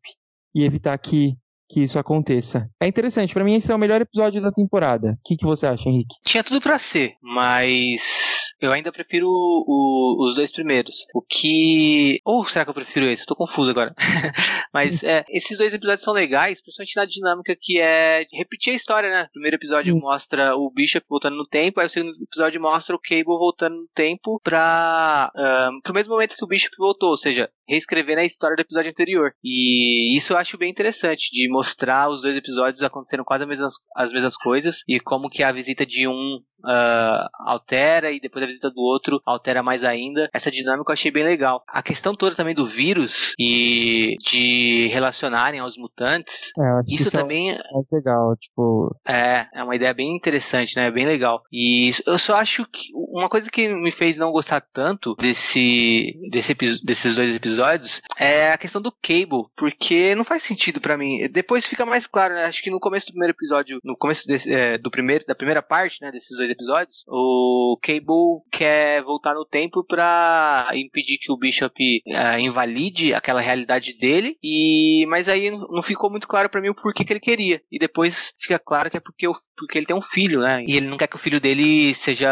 e 0.54 0.64
evitar 0.64 0.98
que, 0.98 1.36
que 1.70 1.82
isso 1.84 1.98
aconteça. 2.00 2.70
É 2.82 2.88
interessante, 2.88 3.34
para 3.34 3.44
mim 3.44 3.54
esse 3.56 3.72
é 3.72 3.76
o 3.76 3.80
melhor 3.80 4.02
episódio 4.02 4.42
da 4.42 4.52
temporada. 4.52 5.12
O 5.14 5.18
que, 5.26 5.36
que 5.38 5.46
você 5.46 5.66
acha, 5.68 5.88
Henrique? 5.90 6.16
Tinha 6.26 6.44
tudo 6.44 6.60
para 6.62 6.78
ser, 6.80 7.14
mas 7.22 8.37
eu 8.60 8.72
ainda 8.72 8.92
prefiro 8.92 9.28
o, 9.30 10.26
os 10.26 10.36
dois 10.36 10.52
primeiros. 10.52 11.06
O 11.14 11.22
que. 11.22 12.20
Ou 12.26 12.46
será 12.48 12.66
que 12.66 12.70
eu 12.72 12.76
prefiro 12.76 13.06
esse? 13.06 13.26
Tô 13.26 13.36
confuso 13.36 13.70
agora. 13.70 13.94
Mas 14.74 15.04
é, 15.04 15.24
esses 15.30 15.58
dois 15.58 15.74
episódios 15.74 16.04
são 16.04 16.14
legais, 16.14 16.62
principalmente 16.62 16.96
na 16.96 17.06
dinâmica 17.06 17.56
que 17.60 17.80
é 17.80 18.26
repetir 18.34 18.74
a 18.74 18.76
história, 18.76 19.10
né? 19.10 19.24
O 19.30 19.32
primeiro 19.34 19.58
episódio 19.58 19.94
Sim. 19.94 20.00
mostra 20.00 20.56
o 20.56 20.72
Bishop 20.72 21.06
voltando 21.08 21.38
no 21.38 21.46
tempo, 21.46 21.80
aí 21.80 21.86
o 21.86 21.90
segundo 21.90 22.16
episódio 22.22 22.62
mostra 22.62 22.96
o 22.96 23.00
Cable 23.00 23.26
voltando 23.26 23.76
no 23.76 23.88
tempo 23.94 24.40
pra. 24.44 25.32
Um, 25.36 25.82
pro 25.82 25.94
mesmo 25.94 26.14
momento 26.14 26.36
que 26.36 26.44
o 26.44 26.48
Bishop 26.48 26.76
voltou, 26.78 27.12
ou 27.12 27.18
seja, 27.18 27.50
reescrever 27.68 28.18
a 28.18 28.26
história 28.26 28.56
do 28.56 28.62
episódio 28.62 28.90
anterior. 28.90 29.34
E 29.44 30.16
isso 30.16 30.34
eu 30.34 30.38
acho 30.38 30.58
bem 30.58 30.72
interessante, 30.72 31.30
de 31.32 31.50
mostrar 31.50 32.10
os 32.10 32.22
dois 32.22 32.36
episódios 32.36 32.82
acontecendo 32.82 33.26
quase 33.26 33.44
as 33.44 33.50
mesmas, 33.50 33.74
as 33.96 34.12
mesmas 34.12 34.38
coisas 34.38 34.82
e 34.88 35.00
como 35.00 35.30
que 35.30 35.44
a 35.44 35.52
visita 35.52 35.86
de 35.86 36.08
um 36.08 36.42
uh, 36.64 37.28
altera 37.46 38.12
e 38.12 38.20
depois 38.20 38.44
a 38.44 38.47
visita 38.48 38.70
do 38.72 38.82
outro 38.82 39.22
altera 39.26 39.62
mais 39.62 39.84
ainda. 39.84 40.30
Essa 40.34 40.52
dinâmica 40.52 40.92
eu 40.92 40.94
achei 40.94 41.12
bem 41.12 41.24
legal. 41.24 41.64
A 41.68 41.82
questão 41.82 42.16
toda 42.16 42.36
também 42.36 42.56
do 42.56 42.68
vírus 42.68 43.34
e 43.40 44.16
de 44.22 44.88
relacionarem 44.88 45.60
aos 45.60 45.78
mutantes, 45.78 46.52
é, 46.58 46.82
isso, 46.88 47.04
isso 47.04 47.16
é 47.16 47.20
também 47.20 47.52
é 47.52 47.60
legal, 47.92 48.36
tipo... 48.38 48.96
É, 49.06 49.48
é 49.54 49.64
uma 49.64 49.76
ideia 49.76 49.94
bem 49.94 50.16
interessante, 50.16 50.76
né? 50.76 50.90
Bem 50.90 51.06
legal. 51.06 51.44
E 51.52 51.92
eu 52.06 52.18
só 52.18 52.38
acho 52.38 52.66
que 52.66 52.92
uma 52.94 53.30
coisa 53.30 53.50
que 53.50 53.68
me 53.68 53.92
fez 53.92 54.18
não 54.18 54.32
gostar 54.32 54.62
tanto 54.62 55.16
desse, 55.16 56.14
desse 56.32 56.54
desses 56.84 57.16
dois 57.16 57.36
episódios 57.36 58.02
é 58.18 58.52
a 58.52 58.58
questão 58.58 58.82
do 58.82 58.92
Cable, 58.92 59.46
porque 59.56 60.16
não 60.16 60.24
faz 60.24 60.44
sentido 60.44 60.82
para 60.82 60.98
mim. 60.98 61.28
Depois 61.30 61.66
fica 61.66 61.86
mais 61.86 62.08
claro, 62.08 62.34
né? 62.34 62.46
Acho 62.46 62.62
que 62.62 62.72
no 62.72 62.80
começo 62.80 63.08
do 63.08 63.12
primeiro 63.12 63.34
episódio, 63.34 63.80
no 63.84 63.96
começo 63.96 64.28
desse, 64.28 64.52
é, 64.52 64.78
do 64.78 64.90
primeiro, 64.90 65.26
da 65.26 65.36
primeira 65.36 65.62
parte, 65.62 66.02
né, 66.02 66.12
desses 66.12 66.36
dois 66.36 66.50
episódios, 66.50 67.04
o 67.08 67.78
Cable 67.82 68.37
quer 68.52 69.04
voltar 69.04 69.34
no 69.34 69.46
tempo 69.46 69.84
para 69.84 70.70
impedir 70.74 71.18
que 71.18 71.32
o 71.32 71.38
Bishop 71.38 71.74
uh, 72.08 72.40
invalide 72.40 73.14
aquela 73.14 73.42
realidade 73.42 73.98
dele, 73.98 74.38
e 74.44 75.06
mas 75.08 75.30
aí 75.30 75.52
não 75.52 75.84
ficou 75.84 76.10
muito 76.10 76.28
claro 76.28 76.50
para 76.50 76.62
mim 76.62 76.70
o 76.70 76.76
porquê 76.76 77.04
que 77.04 77.14
ele 77.14 77.20
queria. 77.20 77.62
E 77.72 77.80
depois 77.80 78.34
fica 78.40 78.60
claro 78.60 78.90
que 78.90 78.98
é 78.98 79.00
porque, 79.00 79.28
porque 79.58 79.78
ele 79.78 79.86
tem 79.86 79.96
um 79.96 80.02
filho, 80.02 80.42
né? 80.42 80.64
E 80.66 80.76
ele 80.76 80.88
não 80.88 80.98
quer 80.98 81.08
que 81.08 81.16
o 81.16 81.20
filho 81.20 81.40
dele 81.40 81.94
seja 81.96 82.30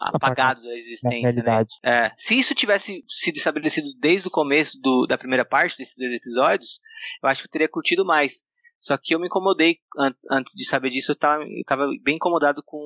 apagado 0.00 0.62
da 0.62 0.74
existência. 0.74 1.32
Né? 1.32 1.64
É, 1.84 2.12
se 2.16 2.38
isso 2.38 2.54
tivesse 2.54 3.04
sido 3.08 3.36
estabelecido 3.36 3.88
desde 4.00 4.28
o 4.28 4.30
começo 4.30 4.78
do, 4.80 5.06
da 5.06 5.18
primeira 5.18 5.44
parte 5.44 5.78
desses 5.78 5.96
dois 5.96 6.12
episódios, 6.12 6.80
eu 7.22 7.28
acho 7.28 7.42
que 7.42 7.48
eu 7.48 7.52
teria 7.52 7.68
curtido 7.68 8.04
mais. 8.04 8.42
Só 8.78 8.96
que 8.96 9.14
eu 9.14 9.20
me 9.20 9.26
incomodei 9.26 9.78
an 9.98 10.12
antes 10.30 10.54
de 10.54 10.66
saber 10.66 10.90
disso, 10.90 11.12
eu 11.12 11.16
tava, 11.16 11.42
eu 11.42 11.64
tava 11.66 11.88
bem 12.02 12.16
incomodado 12.16 12.62
com 12.64 12.78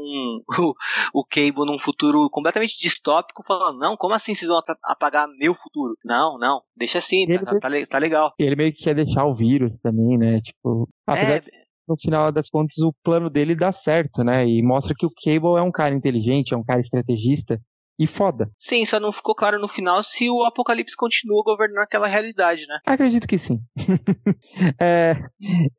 o, 0.58 0.74
o 1.14 1.24
Cable 1.24 1.66
num 1.66 1.78
futuro 1.78 2.28
completamente 2.30 2.78
distópico, 2.80 3.44
falando, 3.46 3.78
não, 3.78 3.96
como 3.96 4.14
assim 4.14 4.34
vocês 4.34 4.48
vão 4.48 4.60
apagar 4.84 5.28
meu 5.38 5.54
futuro? 5.54 5.96
Não, 6.04 6.38
não, 6.38 6.62
deixa 6.76 6.98
assim, 6.98 7.26
tá, 7.26 7.44
tá, 7.44 7.58
tá, 7.58 7.86
tá, 7.88 7.98
legal. 7.98 8.32
Ele 8.38 8.56
meio 8.56 8.72
que 8.72 8.84
quer 8.84 8.94
deixar 8.94 9.24
o 9.24 9.34
vírus 9.34 9.78
também, 9.78 10.16
né? 10.16 10.40
Tipo, 10.40 10.88
apesar 11.06 11.36
é... 11.36 11.40
de, 11.40 11.50
no 11.88 11.96
final 12.00 12.30
das 12.30 12.48
contas 12.48 12.78
o 12.78 12.94
plano 13.02 13.28
dele 13.28 13.56
dá 13.56 13.72
certo, 13.72 14.22
né? 14.22 14.46
E 14.46 14.62
mostra 14.62 14.94
que 14.96 15.06
o 15.06 15.10
Cable 15.10 15.58
é 15.58 15.62
um 15.62 15.72
cara 15.72 15.94
inteligente, 15.94 16.54
é 16.54 16.56
um 16.56 16.64
cara 16.64 16.80
estrategista 16.80 17.60
e 18.00 18.06
foda. 18.06 18.50
Sim, 18.58 18.86
só 18.86 18.98
não 18.98 19.12
ficou 19.12 19.34
claro 19.34 19.60
no 19.60 19.68
final 19.68 20.02
se 20.02 20.30
o 20.30 20.42
Apocalipse 20.44 20.96
continua 20.96 21.42
governando 21.44 21.82
aquela 21.82 22.08
realidade, 22.08 22.66
né? 22.66 22.78
Acredito 22.86 23.28
que 23.28 23.36
sim. 23.36 23.60
É, 24.78 25.16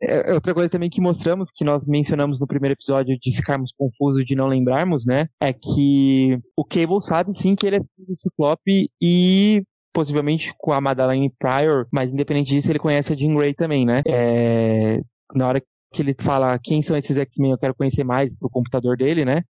é, 0.02 0.34
outra 0.34 0.54
coisa 0.54 0.70
também 0.70 0.90
que 0.90 1.02
mostramos, 1.02 1.50
que 1.52 1.64
nós 1.64 1.86
mencionamos 1.86 2.40
no 2.40 2.48
primeiro 2.48 2.74
episódio 2.74 3.18
de 3.20 3.36
ficarmos 3.36 3.72
confusos, 3.76 4.26
de 4.26 4.36
não 4.36 4.48
lembrarmos, 4.48 5.06
né? 5.06 5.28
É 5.40 5.54
que 5.54 6.38
o 6.56 6.64
Cable 6.64 7.02
sabe 7.02 7.34
sim 7.34 7.56
que 7.56 7.66
ele 7.66 7.78
é 7.78 7.80
filho 7.80 8.08
do 8.08 8.18
Ciclope 8.18 8.90
e 9.02 9.64
possivelmente 9.94 10.54
com 10.58 10.72
a 10.72 10.82
Madeline 10.82 11.32
Pryor, 11.40 11.88
mas 11.92 12.12
independente 12.12 12.50
disso, 12.54 12.72
ele 12.72 12.80
conhece 12.80 13.14
a 13.14 13.16
Jean 13.16 13.34
Grey 13.36 13.54
também, 13.54 13.86
né? 13.86 14.02
É, 14.08 15.02
na 15.34 15.48
hora 15.48 15.62
que 15.94 16.02
ele 16.02 16.16
fala 16.20 16.58
quem 16.60 16.82
são 16.82 16.96
esses 16.96 17.18
X-Men, 17.18 17.52
eu 17.52 17.58
quero 17.58 17.76
conhecer 17.76 18.04
mais 18.04 18.34
pro 18.38 18.50
computador 18.50 18.96
dele, 18.96 19.26
né? 19.26 19.44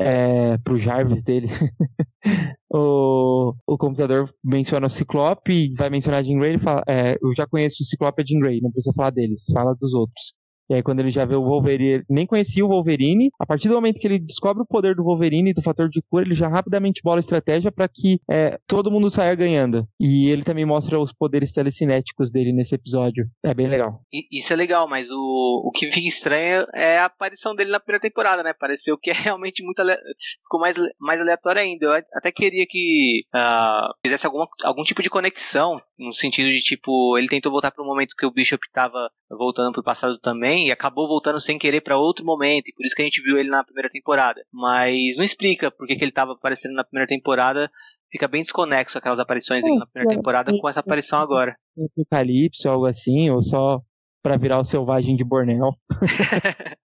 É, 0.00 0.58
pro 0.58 0.78
Jarvis 0.78 1.22
dele. 1.22 1.48
o, 2.72 3.54
o 3.66 3.78
computador 3.78 4.32
menciona 4.44 4.86
o 4.86 4.90
Ciclope, 4.90 5.74
vai 5.76 5.90
mencionar 5.90 6.24
Jean 6.24 6.38
Grey, 6.38 6.52
ele 6.54 6.62
fala, 6.62 6.82
é, 6.88 7.16
eu 7.22 7.34
já 7.36 7.46
conheço 7.46 7.82
o 7.82 7.86
Ciclope 7.86 8.22
e 8.22 8.26
Jean 8.26 8.40
Grey, 8.40 8.60
não 8.60 8.70
precisa 8.70 8.94
falar 8.94 9.10
deles, 9.10 9.44
fala 9.52 9.74
dos 9.80 9.94
outros. 9.94 10.34
E 10.70 10.74
aí, 10.74 10.82
quando 10.82 11.00
ele 11.00 11.10
já 11.10 11.24
vê 11.24 11.34
o 11.34 11.42
Wolverine, 11.44 12.04
nem 12.08 12.26
conhecia 12.26 12.64
o 12.64 12.68
Wolverine. 12.68 13.30
A 13.38 13.46
partir 13.46 13.68
do 13.68 13.74
momento 13.74 14.00
que 14.00 14.06
ele 14.06 14.18
descobre 14.18 14.62
o 14.62 14.66
poder 14.66 14.94
do 14.94 15.04
Wolverine 15.04 15.50
e 15.50 15.54
do 15.54 15.62
fator 15.62 15.88
de 15.88 16.02
cura, 16.02 16.24
ele 16.24 16.34
já 16.34 16.48
rapidamente 16.48 17.00
bola 17.02 17.18
a 17.18 17.20
estratégia 17.20 17.72
para 17.72 17.88
que 17.88 18.20
é, 18.30 18.58
todo 18.66 18.90
mundo 18.90 19.10
saia 19.10 19.34
ganhando. 19.34 19.86
E 19.98 20.28
ele 20.28 20.44
também 20.44 20.66
mostra 20.66 21.00
os 21.00 21.12
poderes 21.12 21.52
telecinéticos 21.52 22.30
dele 22.30 22.52
nesse 22.52 22.74
episódio. 22.74 23.26
É 23.44 23.54
bem 23.54 23.68
legal. 23.68 24.00
Isso 24.30 24.52
é 24.52 24.56
legal, 24.56 24.88
mas 24.88 25.10
o, 25.10 25.62
o 25.66 25.70
que 25.72 25.90
fica 25.90 26.08
estranho 26.08 26.66
é 26.74 26.98
a 26.98 27.06
aparição 27.06 27.54
dele 27.54 27.70
na 27.70 27.80
primeira 27.80 28.02
temporada, 28.02 28.42
né? 28.42 28.52
Pareceu 28.52 28.98
que 28.98 29.10
é 29.10 29.14
realmente 29.14 29.62
muito. 29.64 29.80
Ale... 29.80 29.96
ficou 30.42 30.60
mais, 30.60 30.76
mais 31.00 31.20
aleatório 31.20 31.62
ainda. 31.62 31.86
Eu 31.86 31.92
até 32.14 32.30
queria 32.30 32.66
que 32.68 33.22
uh, 33.34 33.94
fizesse 34.04 34.26
alguma, 34.26 34.46
algum 34.64 34.82
tipo 34.82 35.02
de 35.02 35.10
conexão, 35.10 35.80
no 35.98 36.12
sentido 36.12 36.48
de 36.48 36.60
tipo, 36.60 37.18
ele 37.18 37.28
tentou 37.28 37.50
voltar 37.50 37.70
para 37.70 37.82
o 37.82 37.86
momento 37.86 38.14
que 38.16 38.24
o 38.24 38.30
Bishop 38.30 38.64
estava 38.66 39.10
voltando 39.30 39.72
pro 39.72 39.82
passado 39.82 40.18
também 40.18 40.68
e 40.68 40.70
acabou 40.70 41.08
voltando 41.08 41.40
sem 41.40 41.58
querer 41.58 41.80
para 41.80 41.98
outro 41.98 42.24
momento, 42.24 42.68
e 42.68 42.72
por 42.72 42.86
isso 42.86 42.94
que 42.94 43.02
a 43.02 43.04
gente 43.04 43.22
viu 43.22 43.36
ele 43.36 43.50
na 43.50 43.64
primeira 43.64 43.90
temporada. 43.90 44.42
Mas 44.52 45.16
não 45.16 45.24
explica 45.24 45.70
por 45.70 45.86
que, 45.86 45.96
que 45.96 46.04
ele 46.04 46.10
estava 46.10 46.32
aparecendo 46.32 46.74
na 46.74 46.84
primeira 46.84 47.08
temporada. 47.08 47.70
Fica 48.10 48.28
bem 48.28 48.40
desconexo 48.40 48.96
aquelas 48.96 49.18
aparições 49.18 49.62
dele 49.62 49.78
na 49.78 49.86
primeira 49.86 50.16
temporada 50.16 50.56
com 50.56 50.68
essa 50.68 50.80
aparição 50.80 51.20
agora. 51.20 51.56
Apocalipse 51.96 52.66
ou 52.66 52.74
algo 52.74 52.86
assim, 52.86 53.28
ou 53.28 53.42
só 53.42 53.82
para 54.22 54.36
virar 54.36 54.60
o 54.60 54.64
selvagem 54.64 55.16
de 55.16 55.24
Bornel. 55.24 55.74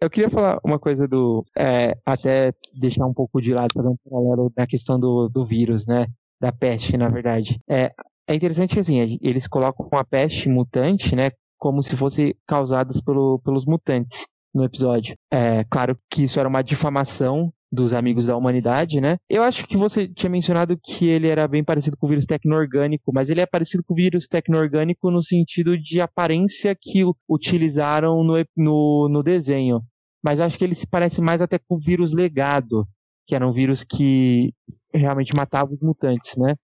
Eu 0.00 0.08
queria 0.08 0.30
falar 0.30 0.58
uma 0.64 0.78
coisa 0.78 1.06
do. 1.06 1.44
É, 1.56 1.94
até 2.06 2.54
deixar 2.78 3.06
um 3.06 3.12
pouco 3.12 3.40
de 3.40 3.52
lado, 3.52 3.74
fazer 3.74 3.88
um 3.88 3.96
paralelo 4.02 4.50
na 4.56 4.66
questão 4.66 4.98
do, 4.98 5.28
do 5.28 5.44
vírus, 5.44 5.86
né? 5.86 6.06
Da 6.40 6.50
peste, 6.50 6.96
na 6.96 7.10
verdade. 7.10 7.60
É, 7.68 7.92
é 8.30 8.34
interessante 8.34 8.78
assim, 8.78 9.18
eles 9.20 9.46
colocam 9.46 9.86
a 9.98 10.04
peste 10.04 10.48
mutante, 10.48 11.14
né? 11.16 11.30
como 11.60 11.82
se 11.82 11.94
fosse 11.94 12.34
causadas 12.48 13.00
pelo, 13.02 13.38
pelos 13.44 13.66
mutantes 13.66 14.26
no 14.52 14.64
episódio. 14.64 15.14
É 15.30 15.62
claro 15.64 15.96
que 16.10 16.24
isso 16.24 16.40
era 16.40 16.48
uma 16.48 16.62
difamação 16.62 17.52
dos 17.70 17.92
amigos 17.92 18.26
da 18.26 18.36
humanidade, 18.36 19.00
né? 19.00 19.16
Eu 19.28 19.44
acho 19.44 19.64
que 19.64 19.76
você 19.76 20.08
tinha 20.08 20.30
mencionado 20.30 20.76
que 20.82 21.06
ele 21.06 21.28
era 21.28 21.46
bem 21.46 21.62
parecido 21.62 21.96
com 21.96 22.06
o 22.06 22.08
vírus 22.08 22.26
tecno-orgânico, 22.26 23.12
mas 23.14 23.30
ele 23.30 23.40
é 23.40 23.46
parecido 23.46 23.84
com 23.86 23.92
o 23.92 23.96
vírus 23.96 24.26
tecno-orgânico 24.26 25.08
no 25.08 25.22
sentido 25.22 25.78
de 25.78 26.00
aparência 26.00 26.74
que 26.74 27.04
utilizaram 27.28 28.24
no, 28.24 28.42
no, 28.56 29.08
no 29.08 29.22
desenho. 29.22 29.82
Mas 30.24 30.40
acho 30.40 30.58
que 30.58 30.64
ele 30.64 30.74
se 30.74 30.86
parece 30.86 31.20
mais 31.20 31.40
até 31.40 31.58
com 31.58 31.76
o 31.76 31.78
vírus 31.78 32.12
legado, 32.12 32.88
que 33.24 33.36
era 33.36 33.46
um 33.46 33.52
vírus 33.52 33.84
que 33.84 34.52
realmente 34.92 35.36
matava 35.36 35.72
os 35.72 35.80
mutantes, 35.80 36.36
né? 36.36 36.56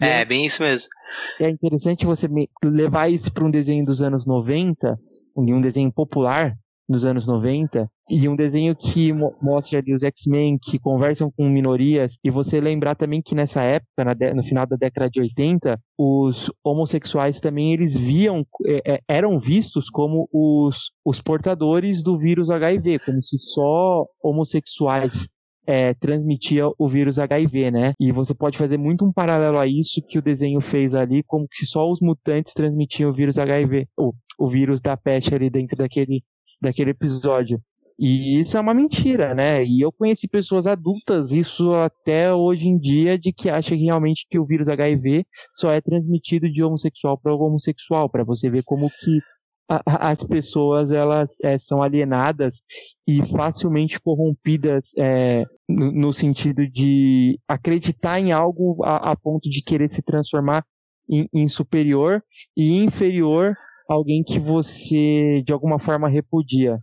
É, 0.00 0.24
bem 0.24 0.46
isso 0.46 0.62
mesmo. 0.62 0.88
É 1.38 1.50
interessante 1.50 2.06
você 2.06 2.26
levar 2.64 3.10
isso 3.10 3.32
para 3.32 3.44
um 3.44 3.50
desenho 3.50 3.84
dos 3.84 4.00
anos 4.00 4.26
90, 4.26 4.98
um 5.36 5.60
desenho 5.60 5.92
popular 5.92 6.54
dos 6.88 7.04
anos 7.04 7.26
90, 7.26 7.88
e 8.08 8.28
um 8.28 8.34
desenho 8.34 8.74
que 8.74 9.12
mostra 9.40 9.78
ali 9.78 9.94
os 9.94 10.02
X-Men 10.02 10.58
que 10.60 10.78
conversam 10.78 11.30
com 11.30 11.48
minorias, 11.48 12.18
e 12.24 12.30
você 12.30 12.60
lembrar 12.60 12.96
também 12.96 13.22
que 13.22 13.34
nessa 13.34 13.62
época, 13.62 14.04
no 14.34 14.42
final 14.42 14.66
da 14.66 14.74
década 14.74 15.08
de 15.08 15.20
80, 15.20 15.78
os 15.96 16.50
homossexuais 16.64 17.38
também 17.38 17.72
eles 17.72 17.96
viam, 17.96 18.44
é, 18.66 18.94
é, 18.94 19.00
eram 19.08 19.38
vistos 19.38 19.88
como 19.88 20.28
os, 20.32 20.90
os 21.04 21.20
portadores 21.20 22.02
do 22.02 22.18
vírus 22.18 22.50
HIV, 22.50 22.98
como 23.00 23.22
se 23.22 23.38
só 23.38 24.04
homossexuais 24.20 25.28
é, 25.70 25.94
transmitia 25.94 26.64
o 26.76 26.88
vírus 26.88 27.16
HIV, 27.16 27.70
né? 27.70 27.92
E 28.00 28.10
você 28.10 28.34
pode 28.34 28.58
fazer 28.58 28.76
muito 28.76 29.04
um 29.04 29.12
paralelo 29.12 29.56
a 29.56 29.68
isso 29.68 30.02
que 30.02 30.18
o 30.18 30.22
desenho 30.22 30.60
fez 30.60 30.96
ali, 30.96 31.22
como 31.22 31.46
que 31.48 31.64
só 31.64 31.88
os 31.88 32.00
mutantes 32.00 32.52
transmitiam 32.52 33.10
o 33.10 33.14
vírus 33.14 33.38
HIV, 33.38 33.86
ou 33.96 34.12
o 34.36 34.48
vírus 34.48 34.80
da 34.80 34.96
peste 34.96 35.32
ali 35.32 35.48
dentro 35.48 35.76
daquele, 35.76 36.24
daquele 36.60 36.90
episódio. 36.90 37.60
E 37.96 38.40
isso 38.40 38.56
é 38.56 38.60
uma 38.60 38.74
mentira, 38.74 39.32
né? 39.32 39.62
E 39.62 39.80
eu 39.80 39.92
conheci 39.92 40.26
pessoas 40.26 40.66
adultas, 40.66 41.30
isso 41.30 41.72
até 41.74 42.34
hoje 42.34 42.66
em 42.66 42.76
dia, 42.76 43.16
de 43.16 43.32
que 43.32 43.48
acham 43.48 43.78
realmente 43.78 44.26
que 44.28 44.40
o 44.40 44.44
vírus 44.44 44.68
HIV 44.68 45.24
só 45.54 45.70
é 45.70 45.80
transmitido 45.80 46.50
de 46.50 46.64
homossexual 46.64 47.16
para 47.16 47.32
homossexual, 47.32 48.10
para 48.10 48.24
você 48.24 48.50
ver 48.50 48.64
como 48.64 48.88
que 48.88 49.20
as 49.86 50.24
pessoas 50.24 50.90
elas 50.90 51.36
é, 51.44 51.56
são 51.58 51.80
alienadas 51.80 52.60
e 53.06 53.24
facilmente 53.28 54.00
corrompidas 54.00 54.90
é, 54.98 55.44
no, 55.68 55.92
no, 55.92 56.12
sentido 56.12 56.66
de 56.66 57.38
acreditar 57.46 58.18
em 58.18 58.32
algo 58.32 58.82
a, 58.84 59.12
a 59.12 59.16
ponto 59.16 59.48
de 59.48 59.62
querer 59.62 59.88
se 59.88 60.02
transformar 60.02 60.64
em, 61.08 61.28
em 61.32 61.48
superior 61.48 62.20
e 62.56 62.82
inferior 62.82 63.54
alguém 63.88 64.24
que 64.24 64.40
você 64.40 65.42
de 65.46 65.52
alguma 65.52 65.78
forma 65.78 66.08
repudia. 66.08 66.78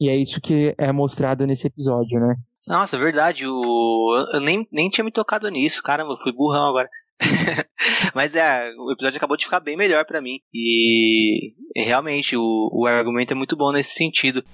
E 0.00 0.08
é 0.08 0.16
isso 0.16 0.40
que 0.40 0.74
é 0.78 0.90
mostrado 0.92 1.46
nesse 1.46 1.66
episódio, 1.66 2.18
né? 2.18 2.36
Nossa, 2.66 2.98
verdade. 2.98 3.46
O... 3.46 4.26
Eu 4.32 4.40
nem, 4.40 4.66
nem 4.72 4.88
tinha 4.88 5.04
me 5.04 5.12
tocado 5.12 5.48
nisso. 5.50 5.82
Caramba, 5.82 6.16
fui 6.22 6.32
burrão 6.32 6.68
agora. 6.68 6.88
Mas 8.14 8.34
é, 8.34 8.70
o 8.78 8.92
episódio 8.92 9.16
acabou 9.16 9.36
de 9.36 9.44
ficar 9.44 9.60
bem 9.60 9.76
melhor 9.76 10.04
para 10.04 10.20
mim. 10.20 10.40
E 10.52 11.52
realmente, 11.76 12.36
o, 12.36 12.70
o 12.72 12.86
argumento 12.86 13.32
é 13.32 13.36
muito 13.36 13.56
bom 13.56 13.72
nesse 13.72 13.94
sentido. 13.94 14.44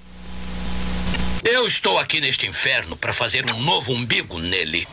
Eu 1.44 1.66
estou 1.66 1.98
aqui 1.98 2.20
neste 2.20 2.46
inferno 2.46 2.96
para 2.96 3.12
fazer 3.12 3.44
um 3.50 3.62
novo 3.62 3.92
umbigo 3.92 4.38
nele. 4.40 4.86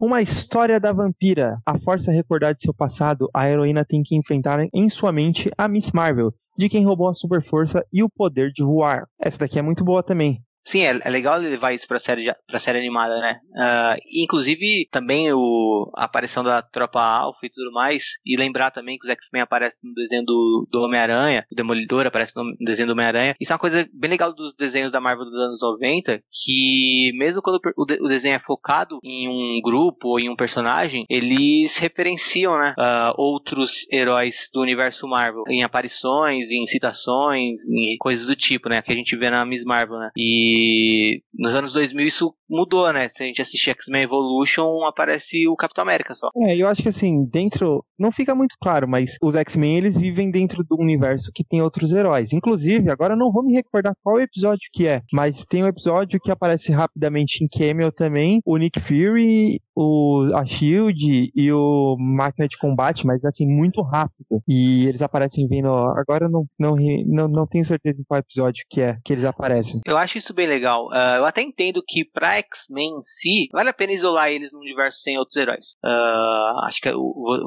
Uma 0.00 0.20
história 0.20 0.80
da 0.80 0.92
vampira. 0.92 1.58
A 1.64 1.78
força 1.78 2.10
recordar 2.10 2.54
de 2.54 2.62
seu 2.62 2.74
passado, 2.74 3.30
a 3.32 3.48
heroína 3.48 3.84
tem 3.84 4.02
que 4.02 4.16
enfrentar 4.16 4.66
em 4.74 4.90
sua 4.90 5.12
mente 5.12 5.50
a 5.56 5.68
Miss 5.68 5.92
Marvel, 5.92 6.32
de 6.58 6.68
quem 6.68 6.84
roubou 6.84 7.08
a 7.08 7.14
super 7.14 7.42
força 7.42 7.84
e 7.92 8.02
o 8.02 8.10
poder 8.10 8.50
de 8.52 8.64
voar. 8.64 9.04
Essa 9.20 9.38
daqui 9.38 9.58
é 9.58 9.62
muito 9.62 9.84
boa 9.84 10.02
também. 10.02 10.42
Sim, 10.64 10.80
é, 10.80 10.98
é, 11.04 11.10
legal 11.10 11.38
levar 11.38 11.72
isso 11.72 11.86
pra 11.86 11.98
série, 11.98 12.32
pra 12.46 12.58
série 12.58 12.78
animada, 12.78 13.20
né? 13.20 13.38
Uh, 13.52 14.00
inclusive, 14.22 14.88
também 14.90 15.30
o, 15.32 15.90
a 15.94 16.04
aparição 16.04 16.42
da 16.42 16.62
Tropa 16.62 17.02
Alpha 17.02 17.40
e 17.44 17.50
tudo 17.50 17.70
mais, 17.70 18.14
e 18.24 18.36
lembrar 18.36 18.70
também 18.70 18.98
que 18.98 19.06
os 19.06 19.12
X-Men 19.12 19.42
aparecem 19.42 19.78
no 19.82 19.94
desenho 19.94 20.24
do, 20.24 20.66
do 20.70 20.80
Homem-Aranha, 20.80 21.44
o 21.52 21.54
Demolidor 21.54 22.06
aparece 22.06 22.32
no 22.34 22.44
desenho 22.60 22.88
do 22.88 22.92
Homem-Aranha. 22.92 23.36
Isso 23.38 23.52
é 23.52 23.54
uma 23.54 23.60
coisa 23.60 23.86
bem 23.92 24.10
legal 24.10 24.34
dos 24.34 24.54
desenhos 24.54 24.90
da 24.90 25.00
Marvel 25.00 25.26
dos 25.26 25.34
anos 25.34 25.60
90, 25.60 26.20
que 26.32 27.12
mesmo 27.14 27.42
quando 27.42 27.60
o, 27.76 27.84
de, 27.84 27.98
o 28.00 28.08
desenho 28.08 28.36
é 28.36 28.38
focado 28.38 28.98
em 29.04 29.28
um 29.28 29.60
grupo 29.62 30.08
ou 30.08 30.20
em 30.20 30.30
um 30.30 30.36
personagem, 30.36 31.04
eles 31.10 31.76
referenciam, 31.76 32.58
né, 32.58 32.74
uh, 32.78 33.12
outros 33.18 33.86
heróis 33.92 34.48
do 34.52 34.62
universo 34.62 35.06
Marvel, 35.06 35.44
em 35.46 35.62
aparições, 35.62 36.50
em 36.50 36.64
citações, 36.66 37.68
em 37.68 37.96
coisas 37.98 38.28
do 38.28 38.34
tipo, 38.34 38.70
né, 38.70 38.80
que 38.80 38.92
a 38.92 38.96
gente 38.96 39.14
vê 39.14 39.28
na 39.28 39.44
Miss 39.44 39.64
Marvel, 39.64 39.98
né. 39.98 40.10
E 40.16 40.53
e 40.54 41.20
nos 41.36 41.52
anos 41.52 41.72
2000 41.72 42.06
isso 42.06 42.34
mudou, 42.48 42.92
né? 42.92 43.08
Se 43.08 43.22
a 43.22 43.26
gente 43.26 43.42
assistir 43.42 43.70
X-Men 43.70 44.02
Evolution, 44.02 44.84
aparece 44.84 45.48
o 45.48 45.56
Capitão 45.56 45.82
América 45.82 46.14
só. 46.14 46.30
É, 46.36 46.56
eu 46.56 46.68
acho 46.68 46.82
que 46.82 46.88
assim, 46.88 47.24
dentro. 47.24 47.84
Não 47.98 48.12
fica 48.12 48.34
muito 48.34 48.56
claro, 48.60 48.88
mas 48.88 49.16
os 49.22 49.34
X-Men 49.34 49.78
eles 49.78 49.96
vivem 49.96 50.30
dentro 50.30 50.64
do 50.64 50.76
universo 50.78 51.30
que 51.34 51.44
tem 51.44 51.62
outros 51.62 51.92
heróis. 51.92 52.32
Inclusive, 52.32 52.90
agora 52.90 53.14
eu 53.14 53.18
não 53.18 53.32
vou 53.32 53.42
me 53.42 53.54
recordar 53.54 53.94
qual 54.02 54.20
episódio 54.20 54.68
que 54.72 54.86
é, 54.86 55.00
mas 55.12 55.44
tem 55.44 55.62
um 55.62 55.68
episódio 55.68 56.20
que 56.20 56.30
aparece 56.30 56.72
rapidamente 56.72 57.42
em 57.42 57.48
Cameo 57.48 57.92
também: 57.92 58.40
o 58.44 58.56
Nick 58.56 58.80
Fury, 58.80 59.60
o, 59.74 60.30
a 60.34 60.44
Shield 60.44 61.32
e 61.34 61.52
o 61.52 61.96
Máquina 61.98 62.46
de 62.46 62.58
Combate, 62.58 63.06
mas 63.06 63.24
assim, 63.24 63.46
muito 63.46 63.80
rápido. 63.82 64.42
E 64.46 64.86
eles 64.86 65.02
aparecem 65.02 65.46
vindo. 65.48 65.68
Agora 65.68 66.26
eu 66.26 66.30
não, 66.30 66.46
não, 66.58 66.76
não, 67.06 67.28
não 67.28 67.46
tenho 67.46 67.64
certeza 67.64 68.00
em 68.00 68.04
qual 68.04 68.20
episódio 68.20 68.64
que 68.68 68.80
é 68.80 68.96
que 69.04 69.12
eles 69.12 69.24
aparecem. 69.24 69.80
Eu 69.86 69.96
acho 69.96 70.18
isso 70.18 70.34
bem 70.34 70.43
legal. 70.46 70.86
Uh, 70.88 71.16
eu 71.18 71.24
até 71.24 71.42
entendo 71.42 71.82
que 71.86 72.04
pra 72.04 72.36
X-Men 72.38 72.98
em 72.98 73.02
si, 73.02 73.48
vale 73.52 73.68
a 73.68 73.74
pena 73.74 73.92
isolar 73.92 74.30
eles 74.30 74.52
no 74.52 74.60
universo 74.60 75.00
sem 75.00 75.18
outros 75.18 75.36
heróis. 75.36 75.76
Uh, 75.84 76.64
acho 76.64 76.80
que 76.80 76.90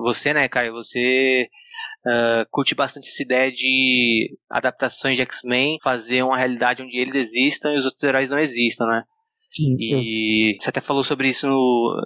você, 0.04 0.34
né, 0.34 0.48
Caio, 0.48 0.74
você 0.74 1.48
uh, 2.06 2.48
curte 2.50 2.76
bastante 2.76 3.10
essa 3.10 3.24
ideia 3.24 3.52
de 3.52 4.38
adaptações 4.50 5.16
de 5.16 5.22
X-Men, 5.22 5.78
fazer 5.84 6.24
uma 6.24 6.38
realidade 6.38 6.82
onde 6.82 6.98
eles 6.98 7.16
existam 7.16 7.74
e 7.74 7.78
os 7.78 7.86
outros 7.86 8.04
heróis 8.04 8.30
não 8.30 8.40
existam, 8.40 8.86
né? 8.86 9.04
Sim, 9.52 9.76
e 9.80 10.58
você 10.60 10.70
até 10.70 10.82
falou 10.82 11.04
sobre 11.04 11.30
isso 11.30 11.48
no, 11.48 12.02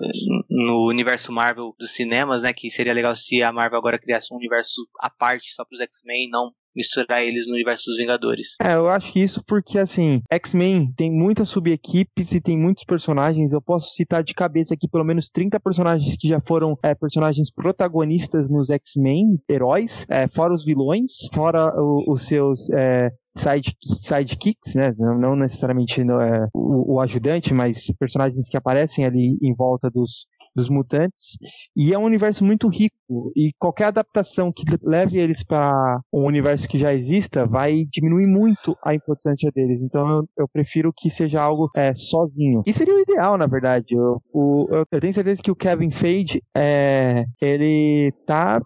no 0.50 0.88
universo 0.88 1.32
Marvel 1.32 1.76
dos 1.78 1.92
cinemas, 1.92 2.42
né? 2.44 2.54
Que 2.54 2.70
seria 2.70 2.94
legal 2.94 3.16
se 3.16 3.42
a 3.44 3.52
Marvel 3.52 3.80
agora 3.80 4.00
criasse 4.00 4.34
um 4.34 4.38
universo 4.38 4.82
à 5.00 5.10
parte 5.10 5.52
só 5.54 5.66
para 5.66 5.76
os 5.76 5.82
X-Men, 5.82 6.30
não 6.30 6.52
misturar 6.76 7.24
eles 7.24 7.48
no 7.48 7.54
universo 7.54 7.86
dos 7.86 7.98
Vingadores. 7.98 8.56
É, 8.62 8.76
eu 8.76 8.88
acho 8.88 9.18
isso 9.18 9.44
porque, 9.46 9.78
assim, 9.78 10.22
X-Men 10.32 10.92
tem 10.96 11.12
muitas 11.12 11.50
subequipes 11.50 12.32
e 12.32 12.42
tem 12.42 12.58
muitos 12.58 12.84
personagens. 12.84 13.52
Eu 13.52 13.62
posso 13.62 13.92
citar 13.92 14.24
de 14.24 14.34
cabeça 14.34 14.74
aqui 14.74 14.88
pelo 14.88 15.04
menos 15.06 15.30
30 15.30 15.60
personagens 15.60 16.16
que 16.18 16.28
já 16.28 16.40
foram 16.42 16.78
é, 16.84 16.96
personagens 16.96 17.52
protagonistas 17.52 18.50
nos 18.50 18.70
X-Men, 18.70 19.40
heróis, 19.50 20.06
é, 20.10 20.28
fora 20.28 20.54
os 20.54 20.66
vilões, 20.66 21.12
fora 21.34 21.74
o, 21.76 22.14
os 22.14 22.24
seus. 22.24 22.70
É, 22.72 23.10
side, 23.36 23.76
sidekicks, 24.02 24.76
né? 24.76 24.94
Não, 24.98 25.18
não 25.18 25.36
necessariamente 25.36 26.04
no, 26.04 26.20
é, 26.20 26.48
o, 26.54 26.96
o, 26.96 27.00
ajudante, 27.00 27.54
mas 27.54 27.86
personagens 27.98 28.50
que 28.50 28.58
aparecem 28.58 29.06
ali 29.06 29.38
em 29.42 29.54
volta 29.56 29.90
dos, 29.90 30.26
dos 30.56 30.70
mutantes. 30.70 31.38
E 31.76 31.93
é 31.93 31.97
um 31.97 32.04
universo 32.04 32.43
muito 32.43 32.68
rico. 32.68 32.95
E 33.36 33.52
qualquer 33.60 33.86
adaptação 33.86 34.52
que 34.52 34.64
leve 34.84 35.20
eles 35.20 35.43
para 35.43 35.99
um 36.14 36.26
universo 36.26 36.68
que 36.68 36.78
já 36.78 36.93
exista 36.93 37.45
vai 37.45 37.86
diminuir 37.91 38.28
muito 38.28 38.76
a 38.84 38.93
importância 38.93 39.52
deles. 39.54 39.82
Então 39.82 40.08
eu, 40.10 40.30
eu 40.39 40.47
prefiro 40.47 40.93
que 40.95 41.10
seja 41.10 41.41
algo 41.41 41.70
é, 41.76 41.93
sozinho. 41.93 42.64
E 42.66 42.74
seria 42.74 42.95
o 42.95 42.99
ideal, 42.99 43.38
na 43.38 43.47
verdade. 43.47 43.95
Eu, 43.95 44.22
eu, 44.34 44.86
eu, 44.91 44.99
tenho 45.02 45.14
certeza 45.14 45.41
que 45.41 45.52
o 45.52 45.56
Kevin 45.56 45.91
Feige 45.91 46.41
é, 46.56 47.26
ele 47.41 48.14
tá, 48.26 48.60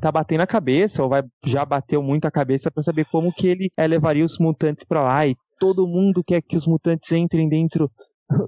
tá 0.00 0.10
batendo 0.10 0.40
a 0.40 0.46
cabeça, 0.46 1.02
ou 1.02 1.08
vai 1.08 1.22
já 1.44 1.64
bateu 1.64 2.02
muito 2.02 2.26
a 2.26 2.30
cabeça 2.30 2.70
para 2.70 2.82
saber 2.82 3.06
como 3.06 3.32
que 3.32 3.46
ele 3.46 3.70
é, 3.76 3.86
levaria 3.86 4.24
os 4.24 4.38
mutantes 4.38 4.84
para 4.84 5.02
lá. 5.02 5.26
E 5.26 5.36
todo 5.58 5.86
mundo 5.86 6.24
quer 6.24 6.42
que 6.42 6.56
os 6.56 6.66
mutantes 6.66 7.12
entrem 7.12 7.48
dentro 7.48 7.88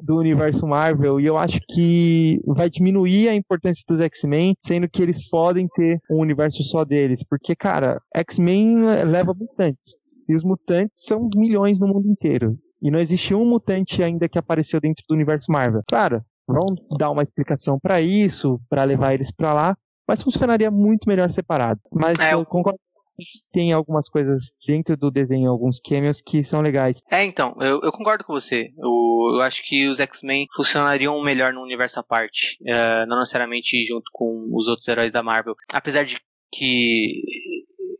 do 0.03 0.17
universo 0.17 0.67
Marvel 0.67 1.21
e 1.21 1.27
eu 1.27 1.37
acho 1.37 1.59
que 1.69 2.41
vai 2.47 2.71
diminuir 2.71 3.29
a 3.29 3.35
importância 3.35 3.83
dos 3.87 4.01
X-Men, 4.01 4.55
sendo 4.65 4.89
que 4.89 5.03
eles 5.03 5.29
podem 5.29 5.69
ter 5.75 6.01
um 6.11 6.21
universo 6.21 6.63
só 6.63 6.85
deles, 6.85 7.23
porque 7.29 7.55
cara, 7.55 8.01
X-Men 8.15 9.05
leva 9.05 9.35
mutantes 9.35 9.97
e 10.29 10.35
os 10.35 10.43
mutantes 10.43 11.05
são 11.05 11.29
milhões 11.35 11.79
no 11.79 11.87
mundo 11.87 12.09
inteiro. 12.09 12.57
E 12.83 12.91
não 12.91 12.99
existe 12.99 13.35
um 13.35 13.45
mutante 13.45 14.03
ainda 14.03 14.29
que 14.29 14.39
apareceu 14.39 14.81
dentro 14.81 15.03
do 15.09 15.15
universo 15.15 15.51
Marvel. 15.51 15.83
Claro, 15.89 16.23
vão 16.47 16.67
dar 16.99 17.11
uma 17.11 17.23
explicação 17.23 17.79
para 17.81 18.01
isso, 18.01 18.61
para 18.69 18.85
levar 18.85 19.15
eles 19.15 19.33
para 19.33 19.55
lá, 19.55 19.77
mas 20.07 20.23
funcionaria 20.23 20.71
muito 20.71 21.09
melhor 21.09 21.31
separado. 21.31 21.81
Mas 21.93 22.19
é, 22.19 22.35
eu 22.35 22.45
concordo 22.45 22.79
tem 23.53 23.73
algumas 23.73 24.09
coisas 24.09 24.53
dentro 24.67 24.97
do 24.97 25.11
desenho, 25.11 25.51
alguns 25.51 25.81
cameos 25.81 26.21
que 26.21 26.45
são 26.45 26.61
legais. 26.61 27.03
É, 27.11 27.25
então, 27.25 27.55
eu, 27.61 27.81
eu 27.83 27.93
concordo 27.93 28.25
com 28.25 28.33
você. 28.33 28.73
Eu, 28.77 29.37
eu 29.37 29.43
acho 29.43 29.63
que 29.65 29.87
os 29.87 30.01
X-Men 30.01 30.47
funcionariam 30.55 31.21
melhor 31.23 31.53
no 31.53 31.63
universo 31.63 32.01
à 32.01 32.03
parte, 32.03 32.59
uh, 32.63 33.07
não 33.07 33.19
necessariamente 33.19 33.85
junto 33.87 34.11
com 34.13 34.51
os 34.53 34.69
outros 34.69 34.87
heróis 34.89 35.13
da 35.13 35.23
Marvel. 35.23 35.55
Apesar 35.73 36.05
de 36.05 36.19
que 36.53 37.23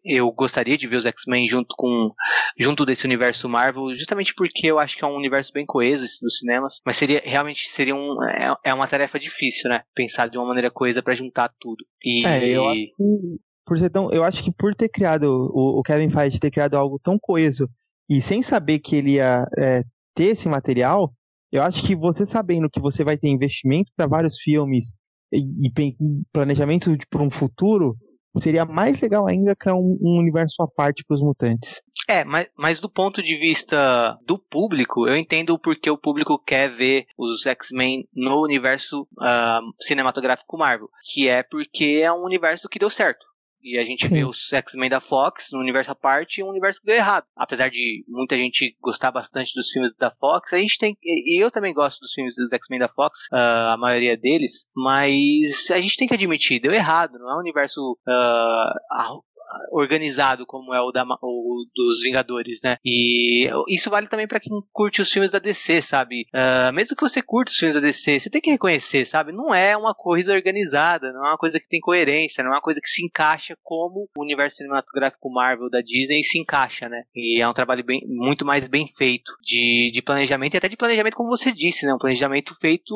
eu 0.05 0.31
gostaria 0.31 0.77
de 0.77 0.87
ver 0.87 0.97
os 0.97 1.07
X-Men 1.07 1.49
junto 1.49 1.75
com 1.77 2.13
junto 2.59 2.85
desse 2.85 3.07
universo 3.07 3.49
Marvel, 3.49 3.95
justamente 3.95 4.35
porque 4.35 4.67
eu 4.67 4.79
acho 4.79 4.97
que 4.97 5.05
é 5.05 5.09
um 5.09 5.17
universo 5.17 5.53
bem 5.53 5.65
coeso 5.65 6.05
esse 6.05 6.21
dos 6.21 6.39
cinemas, 6.39 6.81
mas 6.85 6.97
seria 6.97 7.23
realmente 7.25 7.69
seria 7.71 7.95
um 7.95 8.23
é, 8.23 8.55
é 8.65 8.75
uma 8.75 8.87
tarefa 8.87 9.19
difícil, 9.19 9.71
né? 9.71 9.83
Pensar 9.95 10.29
de 10.29 10.37
uma 10.37 10.47
maneira 10.47 10.71
coesa 10.71 11.03
para 11.03 11.15
juntar 11.15 11.51
tudo. 11.59 11.85
E 12.05 12.27
é, 12.27 12.49
eu 12.49 12.69
acho 12.69 12.81
que 12.81 13.41
por 13.65 13.79
ser 13.79 13.91
tão, 13.91 14.13
eu 14.13 14.25
acho 14.25 14.43
que 14.43 14.53
por 14.53 14.75
ter 14.75 14.89
criado 14.89 15.25
o, 15.25 15.79
o 15.79 15.83
Kevin 15.83 16.11
Feige 16.11 16.41
ter 16.41 16.51
criado 16.51 16.77
algo 16.77 17.01
tão 17.03 17.19
coeso 17.19 17.69
e 18.09 18.21
sem 18.21 18.43
saber 18.43 18.79
que 18.81 18.97
ele 18.97 19.13
ia 19.13 19.47
é, 19.59 19.83
ter 20.15 20.27
esse 20.27 20.49
material, 20.49 21.13
eu 21.51 21.63
acho 21.63 21.85
que 21.87 21.97
você 21.97 22.27
sabendo 22.27 22.69
que 22.69 22.81
você 22.81 23.03
vai 23.03 23.17
ter 23.17 23.29
investimento 23.29 23.91
para 23.97 24.07
vários 24.07 24.39
filmes 24.39 24.93
e, 25.33 25.67
e 25.67 25.97
planejamento 26.33 26.95
para 27.09 27.23
um 27.23 27.31
futuro, 27.31 27.97
seria 28.39 28.65
mais 28.65 29.01
legal 29.01 29.27
ainda 29.27 29.55
criar 29.55 29.77
um, 29.77 29.97
um 30.01 30.19
universo 30.19 30.63
à 30.63 30.69
parte 30.69 31.05
para 31.07 31.15
os 31.15 31.23
mutantes. 31.23 31.81
É, 32.09 32.25
mas, 32.25 32.49
mas 32.57 32.81
do 32.81 32.91
ponto 32.91 33.23
de 33.23 33.37
vista 33.39 34.19
do 34.27 34.39
público, 34.39 35.07
eu 35.09 35.17
entendo 35.17 35.59
porque 35.59 35.89
o 35.89 35.99
público 35.99 36.39
quer 36.39 36.75
ver 36.75 37.07
os 37.17 37.47
X-Men 37.47 38.07
no 38.13 38.43
universo 38.43 39.03
uh, 39.03 39.63
cinematográfico 39.81 40.59
Marvel, 40.59 40.89
que 41.13 41.29
é 41.29 41.43
porque 41.43 42.01
é 42.03 42.13
um 42.13 42.25
universo 42.25 42.69
que 42.69 42.79
deu 42.79 42.91
certo. 42.91 43.25
E 43.65 43.79
a 43.79 43.85
gente 43.85 44.07
Sim. 44.07 44.13
vê 44.13 44.25
os 44.25 44.53
X-Men 44.53 44.91
da 44.91 45.01
Fox 45.01 45.49
no 45.53 45.59
universo 45.59 45.91
à 45.91 45.95
parte 45.95 46.39
e 46.39 46.45
um 46.45 46.49
universo 46.49 46.81
que 46.81 46.87
deu 46.87 46.97
errado. 46.97 47.25
Apesar 47.35 47.71
de 47.71 48.05
muita 48.07 48.37
gente 48.37 48.77
gostar 48.81 49.11
bastante 49.11 49.55
dos 49.55 49.71
filmes 49.71 49.95
da 49.97 50.11
Fox, 50.11 50.53
a 50.53 50.59
gente 50.59 50.79
tem. 50.79 50.97
E 51.03 51.43
eu 51.43 51.51
também 51.51 51.73
gosto 51.73 52.01
dos 52.01 52.13
filmes 52.13 52.35
dos 52.37 52.53
X-Men 52.53 52.81
da 52.81 52.89
Fox, 52.89 53.27
uh, 53.33 53.73
a 53.73 53.77
maioria 53.79 54.17
deles, 54.17 54.67
mas 54.77 55.71
a 55.71 55.81
gente 55.81 55.97
tem 55.97 56.07
que 56.07 56.15
admitir, 56.15 56.61
deu 56.61 56.73
errado, 56.73 57.19
não 57.19 57.31
é 57.31 57.37
um 57.37 57.41
universo. 57.41 57.99
Uh, 58.07 59.25
organizado 59.71 60.47
como 60.47 60.75
é 60.75 60.81
o, 60.81 60.91
da, 60.91 61.05
o 61.23 61.65
dos 61.75 62.03
Vingadores, 62.03 62.61
né? 62.63 62.77
E 62.85 63.49
isso 63.69 63.91
vale 63.91 64.09
também 64.09 64.27
para 64.27 64.41
quem 64.41 64.53
curte 64.73 65.03
os 65.03 65.11
filmes 65.11 65.31
da 65.31 65.39
DC, 65.39 65.83
sabe? 65.83 66.27
Uh, 66.35 66.73
mesmo 66.73 66.97
que 66.97 67.03
você 67.03 67.23
curta 67.23 67.51
os 67.51 67.57
filmes 67.57 67.75
da 67.75 67.81
DC, 67.81 68.21
você 68.21 68.31
tem 68.31 68.41
que 68.41 68.51
reconhecer, 68.51 69.07
sabe? 69.07 69.33
Não 69.33 69.55
é 69.55 69.77
uma 69.77 69.95
coisa 69.95 70.35
organizada, 70.35 71.13
não 71.13 71.25
é 71.27 71.31
uma 71.31 71.39
coisa 71.39 71.59
que 71.59 71.69
tem 71.69 71.81
coerência, 71.81 72.43
não 72.43 72.51
é 72.51 72.55
uma 72.55 72.63
coisa 72.63 72.81
que 72.81 72.89
se 72.89 73.05
encaixa 73.05 73.57
como 73.63 74.09
o 74.17 74.23
universo 74.23 74.57
cinematográfico 74.57 75.31
Marvel 75.31 75.71
da 75.71 75.81
Disney 75.81 76.23
se 76.23 76.39
encaixa, 76.39 76.89
né? 76.89 77.05
E 77.15 77.41
é 77.41 77.49
um 77.49 77.55
trabalho 77.55 77.85
bem, 77.85 78.03
muito 78.07 78.45
mais 78.45 78.69
bem 78.69 78.87
feito 78.97 79.33
de, 79.43 79.91
de 79.93 80.03
planejamento 80.03 80.55
e 80.55 80.59
até 80.59 80.69
de 80.69 80.77
planejamento, 80.77 81.17
como 81.17 81.31
você 81.31 81.53
disse, 81.53 81.87
né? 81.87 81.95
Um 81.95 81.99
planejamento 81.99 82.57
feito 82.61 82.95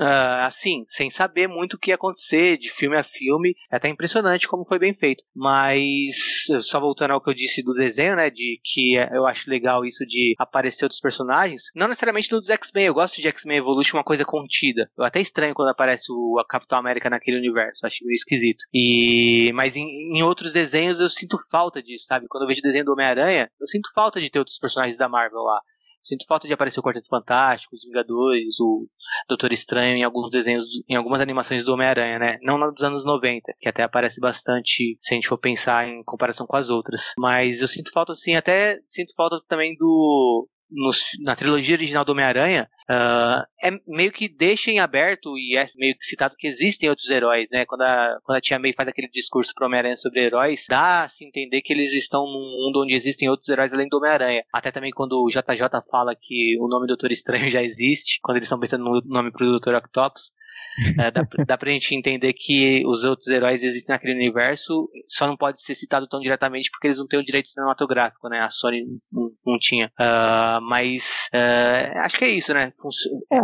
Uh, 0.00 0.46
assim, 0.46 0.84
sem 0.88 1.10
saber 1.10 1.46
muito 1.46 1.74
o 1.74 1.78
que 1.78 1.90
ia 1.90 1.94
acontecer 1.94 2.56
de 2.56 2.70
filme 2.70 2.96
a 2.96 3.04
filme. 3.04 3.54
É 3.70 3.76
até 3.76 3.86
impressionante 3.88 4.48
como 4.48 4.64
foi 4.64 4.78
bem 4.78 4.96
feito. 4.96 5.22
Mas, 5.36 6.46
só 6.62 6.80
voltando 6.80 7.10
ao 7.10 7.20
que 7.20 7.28
eu 7.28 7.34
disse 7.34 7.62
do 7.62 7.74
desenho, 7.74 8.16
né? 8.16 8.30
De 8.30 8.58
que 8.64 8.94
eu 8.94 9.26
acho 9.26 9.50
legal 9.50 9.84
isso 9.84 10.06
de 10.06 10.34
aparecer 10.38 10.86
outros 10.86 11.00
personagens. 11.00 11.64
Não 11.74 11.86
necessariamente 11.86 12.30
dos 12.30 12.48
X-Men. 12.48 12.86
Eu 12.86 12.94
gosto 12.94 13.20
de 13.20 13.28
X-Men 13.28 13.58
Evolution 13.58 13.98
uma 13.98 14.04
coisa 14.04 14.24
contida. 14.24 14.90
Eu 14.96 15.04
até 15.04 15.20
estranho 15.20 15.54
quando 15.54 15.68
aparece 15.68 16.10
o 16.10 16.42
Capitão 16.48 16.78
América 16.78 17.10
naquele 17.10 17.36
universo. 17.36 17.86
Acho 17.86 18.04
meio 18.04 18.14
esquisito. 18.14 18.64
E, 18.72 19.52
mas 19.52 19.76
em, 19.76 20.16
em 20.16 20.22
outros 20.22 20.52
desenhos 20.52 20.98
eu 20.98 21.10
sinto 21.10 21.36
falta 21.50 21.82
disso, 21.82 22.06
sabe? 22.06 22.26
Quando 22.26 22.44
eu 22.44 22.48
vejo 22.48 22.60
o 22.60 22.62
desenho 22.62 22.86
do 22.86 22.92
Homem-Aranha, 22.92 23.50
eu 23.60 23.66
sinto 23.66 23.90
falta 23.94 24.18
de 24.18 24.30
ter 24.30 24.38
outros 24.38 24.58
personagens 24.58 24.96
da 24.96 25.08
Marvel 25.08 25.42
lá. 25.42 25.60
Sinto 26.02 26.24
falta 26.26 26.46
de 26.46 26.54
aparecer 26.54 26.80
o 26.80 26.82
Quarteto 26.82 27.08
Fantástico, 27.08 27.74
os 27.74 27.84
Vingadores, 27.84 28.58
o 28.60 28.86
Doutor 29.28 29.52
Estranho 29.52 29.96
em 29.96 30.02
alguns 30.02 30.30
desenhos, 30.30 30.64
em 30.88 30.96
algumas 30.96 31.20
animações 31.20 31.64
do 31.64 31.72
Homem-Aranha, 31.72 32.18
né? 32.18 32.38
Não 32.42 32.58
dos 32.70 32.82
anos 32.82 33.04
90, 33.04 33.52
que 33.58 33.68
até 33.68 33.82
aparece 33.82 34.20
bastante 34.20 34.96
se 35.00 35.12
a 35.12 35.14
gente 35.14 35.28
for 35.28 35.38
pensar 35.38 35.88
em 35.88 36.02
comparação 36.04 36.46
com 36.46 36.56
as 36.56 36.70
outras. 36.70 37.12
Mas 37.18 37.60
eu 37.60 37.68
sinto 37.68 37.92
falta, 37.92 38.12
assim, 38.12 38.34
até 38.34 38.78
sinto 38.88 39.14
falta 39.14 39.36
também 39.48 39.74
do 39.76 40.48
nos, 40.70 41.02
na 41.20 41.34
trilogia 41.34 41.74
original 41.74 42.04
do 42.04 42.12
Homem-Aranha, 42.12 42.68
uh, 42.88 43.44
é 43.62 43.70
meio 43.86 44.12
que 44.12 44.28
deixa 44.28 44.70
em 44.70 44.78
aberto 44.78 45.36
e 45.36 45.56
é 45.56 45.66
meio 45.76 45.96
que 45.96 46.04
citado 46.04 46.36
que 46.38 46.46
existem 46.46 46.88
outros 46.88 47.08
heróis, 47.10 47.48
né? 47.50 47.64
Quando 47.66 47.82
a, 47.82 48.18
quando 48.22 48.38
a 48.38 48.40
Tia 48.40 48.58
May 48.58 48.72
faz 48.72 48.88
aquele 48.88 49.08
discurso 49.08 49.52
pro 49.54 49.66
Homem-Aranha 49.66 49.96
sobre 49.96 50.22
heróis, 50.24 50.66
dá 50.68 51.04
a 51.04 51.08
se 51.08 51.24
entender 51.24 51.62
que 51.62 51.72
eles 51.72 51.92
estão 51.92 52.24
num 52.24 52.64
mundo 52.64 52.82
onde 52.82 52.94
existem 52.94 53.28
outros 53.28 53.48
heróis 53.48 53.72
além 53.72 53.88
do 53.88 53.98
Homem-Aranha. 53.98 54.44
Até 54.52 54.70
também 54.70 54.90
quando 54.90 55.22
o 55.22 55.28
JJ 55.28 55.68
fala 55.90 56.14
que 56.14 56.56
o 56.60 56.68
nome 56.68 56.86
Doutor 56.86 57.12
Estranho 57.12 57.50
já 57.50 57.62
existe, 57.62 58.20
quando 58.22 58.36
eles 58.36 58.46
estão 58.46 58.60
pensando 58.60 58.84
no 58.84 59.02
nome 59.04 59.30
pro 59.30 59.46
Doutor 59.46 59.74
Octopus, 59.74 60.32
é, 60.98 61.10
dá, 61.10 61.26
dá 61.46 61.58
pra 61.58 61.70
gente 61.70 61.94
entender 61.94 62.32
que 62.32 62.82
os 62.86 63.04
outros 63.04 63.28
heróis 63.28 63.62
existem 63.62 63.94
naquele 63.94 64.14
universo, 64.14 64.88
só 65.08 65.26
não 65.26 65.36
pode 65.36 65.60
ser 65.62 65.74
citado 65.74 66.06
tão 66.06 66.20
diretamente 66.20 66.70
porque 66.70 66.86
eles 66.86 66.98
não 66.98 67.06
têm 67.06 67.18
o 67.18 67.24
direito 67.24 67.48
cinematográfico, 67.48 68.28
né? 68.28 68.40
A 68.40 68.50
Sony 68.50 68.84
não, 69.12 69.30
não 69.44 69.58
tinha. 69.58 69.92
Uh, 69.98 70.60
mas 70.62 71.28
uh, 71.34 71.98
acho 71.98 72.18
que 72.18 72.24
é 72.24 72.30
isso, 72.30 72.54
né? 72.54 72.72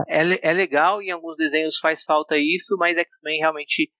É. 0.09 0.23
é, 0.23 0.51
é 0.51 0.53
legal, 0.53 1.03
em 1.03 1.11
alguns 1.11 1.37
desenhos 1.37 1.79
faz 1.79 2.03
falta 2.05 2.37
isso, 2.37 2.77
mas 2.79 2.97
X-Men 2.97 3.41
realmente 3.41 3.91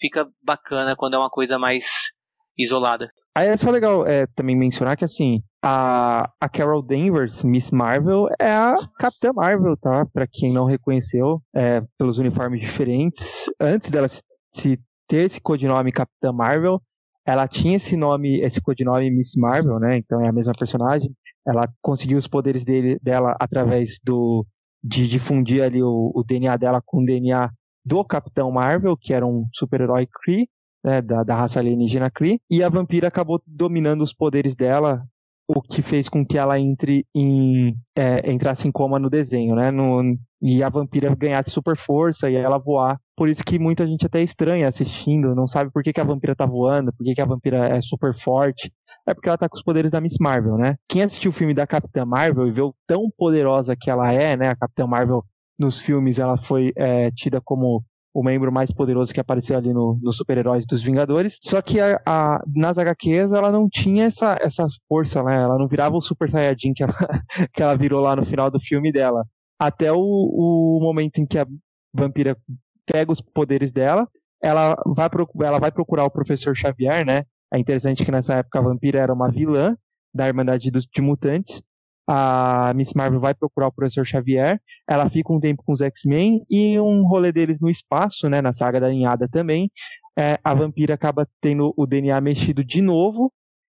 fica 0.00 0.28
bacana 0.42 0.96
quando 0.96 1.14
é 1.14 1.18
uma 1.18 1.30
coisa 1.30 1.58
mais 1.58 2.12
isolada. 2.56 3.08
Aí 3.34 3.48
é 3.48 3.56
só 3.56 3.70
legal 3.70 4.06
é, 4.06 4.26
também 4.34 4.56
mencionar 4.56 4.96
que, 4.96 5.04
assim, 5.04 5.42
a, 5.62 6.30
a 6.40 6.48
Carol 6.48 6.82
Danvers, 6.82 7.42
Miss 7.42 7.70
Marvel, 7.70 8.28
é 8.38 8.50
a 8.50 8.76
Capitã 8.98 9.32
Marvel, 9.32 9.76
tá? 9.76 10.04
Pra 10.12 10.26
quem 10.30 10.52
não 10.52 10.66
reconheceu, 10.66 11.40
é, 11.54 11.82
pelos 11.96 12.18
uniformes 12.18 12.60
diferentes. 12.60 13.46
Antes 13.58 13.90
dela 13.90 14.08
se, 14.08 14.22
se 14.52 14.78
ter 15.08 15.24
esse 15.24 15.40
codinome 15.40 15.92
Capitã 15.92 16.32
Marvel, 16.32 16.80
ela 17.24 17.48
tinha 17.48 17.76
esse 17.76 17.96
nome, 17.96 18.40
esse 18.40 18.60
codinome 18.60 19.10
Miss 19.10 19.34
Marvel, 19.36 19.78
né? 19.78 19.96
Então 19.96 20.20
é 20.20 20.28
a 20.28 20.32
mesma 20.32 20.52
personagem. 20.52 21.10
Ela 21.46 21.68
conseguiu 21.80 22.18
os 22.18 22.26
poderes 22.26 22.64
dele, 22.64 22.98
dela 23.02 23.36
através 23.40 23.98
do 24.04 24.44
de 24.82 25.06
difundir 25.06 25.62
ali 25.62 25.80
o, 25.80 26.10
o 26.12 26.24
DNA 26.24 26.56
dela 26.56 26.82
com 26.84 27.02
o 27.02 27.04
DNA 27.04 27.48
do 27.84 28.04
Capitão 28.04 28.50
Marvel, 28.50 28.96
que 28.96 29.14
era 29.14 29.24
um 29.24 29.46
super-herói 29.52 30.08
Kree, 30.12 30.48
né, 30.84 31.00
da, 31.02 31.22
da 31.22 31.34
raça 31.34 31.60
alienígena 31.60 32.10
Kree, 32.10 32.40
e 32.50 32.62
a 32.62 32.68
vampira 32.68 33.08
acabou 33.08 33.40
dominando 33.46 34.02
os 34.02 34.12
poderes 34.12 34.54
dela, 34.54 35.02
o 35.48 35.60
que 35.60 35.82
fez 35.82 36.08
com 36.08 36.24
que 36.24 36.38
ela 36.38 36.58
entre 36.58 37.04
em 37.14 37.74
é, 37.96 38.30
entrasse 38.30 38.66
em 38.66 38.72
coma 38.72 38.98
no 38.98 39.10
desenho, 39.10 39.54
né? 39.54 39.70
No, 39.70 40.16
e 40.40 40.62
a 40.62 40.68
vampira 40.68 41.14
ganhasse 41.14 41.50
super 41.50 41.76
força 41.76 42.30
e 42.30 42.34
ela 42.34 42.58
voar. 42.58 42.98
Por 43.16 43.28
isso 43.28 43.44
que 43.44 43.58
muita 43.58 43.86
gente 43.86 44.06
até 44.06 44.22
estranha 44.22 44.66
assistindo, 44.66 45.34
não 45.34 45.46
sabe 45.46 45.70
por 45.70 45.82
que, 45.82 45.92
que 45.92 46.00
a 46.00 46.04
vampira 46.04 46.34
tá 46.34 46.46
voando, 46.46 46.92
por 46.92 47.04
que, 47.04 47.14
que 47.14 47.20
a 47.20 47.26
vampira 47.26 47.68
é 47.68 47.80
super 47.80 48.14
forte. 48.18 48.72
É 49.06 49.14
porque 49.14 49.28
ela 49.28 49.38
tá 49.38 49.48
com 49.48 49.56
os 49.56 49.62
poderes 49.62 49.90
da 49.90 50.00
Miss 50.00 50.16
Marvel, 50.20 50.56
né? 50.56 50.76
Quem 50.88 51.02
assistiu 51.02 51.30
o 51.30 51.34
filme 51.34 51.54
da 51.54 51.66
Capitã 51.66 52.04
Marvel 52.04 52.46
e 52.46 52.52
viu 52.52 52.74
tão 52.86 53.10
poderosa 53.16 53.76
que 53.78 53.90
ela 53.90 54.12
é, 54.12 54.36
né? 54.36 54.48
A 54.48 54.56
Capitã 54.56 54.86
Marvel 54.86 55.22
nos 55.58 55.80
filmes 55.80 56.18
ela 56.18 56.36
foi 56.38 56.72
é, 56.76 57.10
tida 57.10 57.40
como 57.40 57.84
o 58.14 58.22
membro 58.22 58.52
mais 58.52 58.70
poderoso 58.70 59.12
que 59.12 59.20
apareceu 59.20 59.56
ali 59.56 59.72
no, 59.72 59.98
no 60.02 60.12
Super-Heróis 60.12 60.66
dos 60.66 60.82
Vingadores. 60.82 61.38
Só 61.42 61.62
que 61.62 61.80
a, 61.80 62.00
a, 62.06 62.42
nas 62.54 62.76
HQs 62.76 63.32
ela 63.32 63.50
não 63.50 63.68
tinha 63.68 64.04
essa, 64.04 64.36
essa 64.40 64.66
força, 64.88 65.22
né? 65.22 65.42
Ela 65.42 65.58
não 65.58 65.66
virava 65.66 65.96
o 65.96 66.02
Super 66.02 66.30
Saiyajin 66.30 66.74
que 66.74 66.82
ela, 66.82 66.92
que 67.54 67.62
ela 67.62 67.74
virou 67.74 68.00
lá 68.00 68.14
no 68.14 68.24
final 68.24 68.50
do 68.50 68.60
filme 68.60 68.92
dela. 68.92 69.24
Até 69.58 69.92
o, 69.92 69.98
o 69.98 70.80
momento 70.82 71.18
em 71.18 71.26
que 71.26 71.38
a 71.38 71.46
vampira 71.94 72.36
pega 72.84 73.12
os 73.12 73.20
poderes 73.20 73.72
dela, 73.72 74.06
ela 74.42 74.76
vai, 74.86 75.08
ela 75.42 75.58
vai 75.58 75.70
procurar 75.70 76.04
o 76.04 76.10
Professor 76.10 76.54
Xavier, 76.56 77.06
né? 77.06 77.24
É 77.52 77.58
interessante 77.58 78.04
que 78.04 78.10
nessa 78.10 78.34
época 78.34 78.58
a 78.58 78.62
vampira 78.62 78.98
era 78.98 79.12
uma 79.12 79.30
vilã 79.30 79.76
da 80.12 80.26
Irmandade 80.26 80.70
dos, 80.70 80.86
de 80.86 81.00
Mutantes 81.00 81.62
a 82.06 82.72
Miss 82.74 82.94
Marvel 82.94 83.20
vai 83.20 83.34
procurar 83.34 83.68
o 83.68 83.72
Professor 83.72 84.04
Xavier, 84.04 84.60
ela 84.88 85.08
fica 85.08 85.32
um 85.32 85.40
tempo 85.40 85.62
com 85.64 85.72
os 85.72 85.80
X-Men 85.80 86.44
e 86.50 86.78
um 86.80 87.06
rolê 87.06 87.32
deles 87.32 87.60
no 87.60 87.70
espaço, 87.70 88.28
né, 88.28 88.40
na 88.40 88.52
saga 88.52 88.80
da 88.80 88.88
Ninhada 88.88 89.28
também, 89.28 89.70
é, 90.18 90.38
a 90.42 90.54
vampira 90.54 90.94
acaba 90.94 91.26
tendo 91.40 91.72
o 91.76 91.86
DNA 91.86 92.20
mexido 92.20 92.62
de 92.64 92.82
novo 92.82 93.32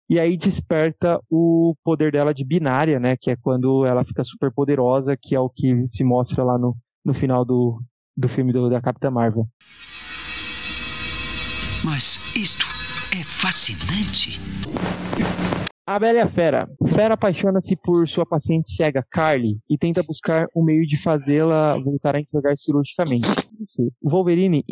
e 0.10 0.20
aí 0.20 0.38
desperta 0.38 1.20
o 1.30 1.76
poder 1.84 2.12
dela 2.12 2.34
de 2.34 2.44
binária, 2.44 3.00
né, 3.00 3.16
que 3.16 3.30
é 3.30 3.36
quando 3.36 3.86
ela 3.86 4.04
fica 4.04 4.24
super 4.24 4.52
poderosa, 4.52 5.16
que 5.16 5.36
é 5.36 5.40
o 5.40 5.50
que 5.50 5.86
se 5.86 6.04
mostra 6.04 6.44
lá 6.44 6.58
no, 6.58 6.76
no 7.06 7.14
final 7.14 7.46
do, 7.46 7.82
do 8.18 8.28
filme 8.28 8.52
do, 8.52 8.70
da 8.70 8.82
Capitã 8.82 9.12
Marvel. 9.12 9.48
Mas 11.86 12.36
isto 12.36 12.66
é 13.18 13.24
fascinante. 13.24 14.40
A 15.90 15.98
Bela 15.98 16.20
e 16.20 16.22
a 16.22 16.28
Fera. 16.28 16.70
Fera 16.90 17.16
apaixona-se 17.16 17.76
por 17.76 18.08
sua 18.08 18.24
paciente 18.24 18.72
cega, 18.76 19.04
Carly, 19.10 19.58
e 19.68 19.76
tenta 19.76 20.04
buscar 20.04 20.48
um 20.56 20.64
meio 20.64 20.86
de 20.86 20.96
fazê-la 21.02 21.80
voltar 21.80 22.16
a 22.16 22.20
enxergar 22.20 22.56
cirurgicamente. 22.56 23.28
Wolverine 24.00 24.64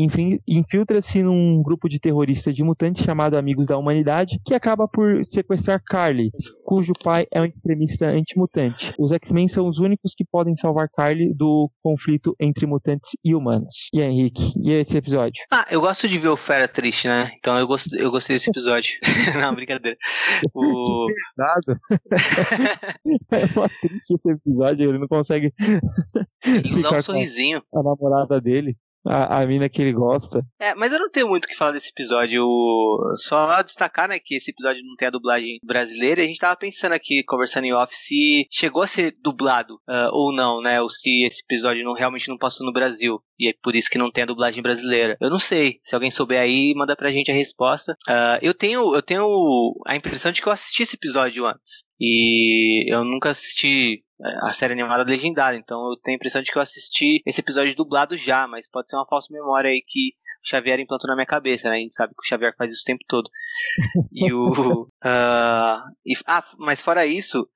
infiltra-se 0.47 1.23
num 1.23 1.63
grupo 1.63 1.89
de 1.89 1.99
terroristas 1.99 2.53
de 2.53 2.63
mutantes 2.63 3.03
chamado 3.03 3.35
Amigos 3.35 3.65
da 3.65 3.79
Humanidade, 3.79 4.39
que 4.45 4.53
acaba 4.53 4.87
por 4.87 5.25
sequestrar 5.25 5.81
Carly, 5.87 6.29
cujo 6.63 6.93
pai 7.03 7.25
é 7.33 7.41
um 7.41 7.45
extremista 7.45 8.05
antimutante. 8.05 8.93
Os 8.99 9.11
X-Men 9.11 9.47
são 9.47 9.67
os 9.67 9.79
únicos 9.79 10.13
que 10.15 10.23
podem 10.23 10.55
salvar 10.55 10.87
Carly 10.87 11.33
do 11.33 11.67
conflito 11.81 12.35
entre 12.39 12.67
mutantes 12.67 13.09
e 13.25 13.33
humanos. 13.33 13.89
E 13.91 14.03
aí, 14.03 14.07
Henrique, 14.07 14.53
e 14.61 14.71
esse 14.71 14.95
episódio? 14.95 15.43
Ah, 15.51 15.65
eu 15.71 15.81
gosto 15.81 16.07
de 16.07 16.19
ver 16.19 16.29
o 16.29 16.37
Fera 16.37 16.67
triste, 16.67 17.07
né? 17.07 17.31
Então 17.39 17.57
eu, 17.57 17.65
gost, 17.65 17.91
eu 17.93 18.11
gostei 18.11 18.35
desse 18.35 18.51
episódio. 18.51 18.99
Não, 19.41 19.55
brincadeira. 19.55 19.97
O 20.53 21.06
pesado. 21.07 21.79
é 23.31 23.45
uma 23.55 23.69
triste 23.81 24.13
esse 24.13 24.31
episódio, 24.31 24.89
ele 24.89 24.99
não 24.99 25.07
consegue. 25.07 25.53
Ele 26.45 26.81
dá 26.81 26.97
um 26.97 27.01
sorrisinho. 27.01 27.61
A 27.73 27.83
namorada 27.83 28.39
dele 28.39 28.77
a, 29.07 29.41
a 29.41 29.45
mina 29.45 29.69
que 29.69 29.81
ele 29.81 29.93
gosta. 29.93 30.41
É, 30.59 30.75
mas 30.75 30.91
eu 30.91 30.99
não 30.99 31.09
tenho 31.09 31.27
muito 31.27 31.45
o 31.45 31.47
que 31.47 31.57
falar 31.57 31.71
desse 31.71 31.89
episódio. 31.89 32.45
Só 33.15 33.61
destacar, 33.61 34.07
né, 34.07 34.19
que 34.19 34.35
esse 34.35 34.51
episódio 34.51 34.83
não 34.83 34.95
tem 34.95 35.07
a 35.07 35.11
dublagem 35.11 35.59
brasileira. 35.63 36.21
A 36.21 36.25
gente 36.25 36.39
tava 36.39 36.55
pensando 36.55 36.93
aqui, 36.93 37.23
conversando 37.23 37.65
em 37.65 37.73
off, 37.73 37.95
se 37.95 38.47
chegou 38.51 38.83
a 38.83 38.87
ser 38.87 39.15
dublado 39.21 39.75
uh, 39.87 40.09
ou 40.11 40.33
não, 40.33 40.61
né? 40.61 40.81
Ou 40.81 40.89
se 40.89 41.25
esse 41.25 41.41
episódio 41.43 41.83
não, 41.83 41.93
realmente 41.93 42.29
não 42.29 42.37
passou 42.37 42.65
no 42.65 42.73
Brasil. 42.73 43.19
E 43.39 43.49
é 43.49 43.53
por 43.61 43.75
isso 43.75 43.89
que 43.89 43.97
não 43.97 44.11
tem 44.11 44.23
a 44.23 44.27
dublagem 44.27 44.63
brasileira. 44.63 45.15
Eu 45.21 45.29
não 45.29 45.39
sei. 45.39 45.79
Se 45.83 45.93
alguém 45.93 46.09
souber 46.09 46.39
aí, 46.39 46.73
manda 46.75 46.95
pra 46.95 47.11
gente 47.11 47.31
a 47.31 47.35
resposta. 47.35 47.93
Uh, 48.07 48.39
eu 48.41 48.53
tenho 48.53 48.95
eu 48.95 49.01
tenho 49.01 49.73
a 49.85 49.95
impressão 49.95 50.31
de 50.31 50.41
que 50.41 50.47
eu 50.47 50.53
assisti 50.53 50.83
esse 50.83 50.95
episódio 50.95 51.45
antes. 51.45 51.83
E 51.99 52.91
eu 52.91 53.03
nunca 53.03 53.29
assisti 53.29 54.03
a 54.41 54.51
série 54.53 54.73
animada 54.73 55.03
legendada, 55.03 55.55
então 55.55 55.89
eu 55.89 55.97
tenho 55.97 56.15
a 56.15 56.17
impressão 56.17 56.41
de 56.41 56.51
que 56.51 56.57
eu 56.57 56.61
assisti 56.61 57.21
esse 57.25 57.41
episódio 57.41 57.75
dublado 57.75 58.17
já, 58.17 58.47
mas 58.47 58.69
pode 58.69 58.89
ser 58.89 58.95
uma 58.95 59.05
falsa 59.05 59.27
memória 59.31 59.69
aí 59.69 59.81
que 59.85 60.13
o 60.43 60.49
Xavier 60.49 60.79
implantou 60.79 61.07
na 61.07 61.15
minha 61.15 61.25
cabeça, 61.25 61.69
né? 61.69 61.75
A 61.75 61.79
gente 61.79 61.95
sabe 61.95 62.13
que 62.13 62.21
o 62.21 62.27
Xavier 62.27 62.55
faz 62.57 62.73
isso 62.73 62.81
o 62.83 62.85
tempo 62.85 63.03
todo. 63.07 63.29
E 64.11 64.31
o. 64.33 64.83
Uh, 64.83 65.81
e, 66.05 66.13
ah, 66.25 66.43
mas 66.57 66.81
fora 66.81 67.05
isso, 67.05 67.47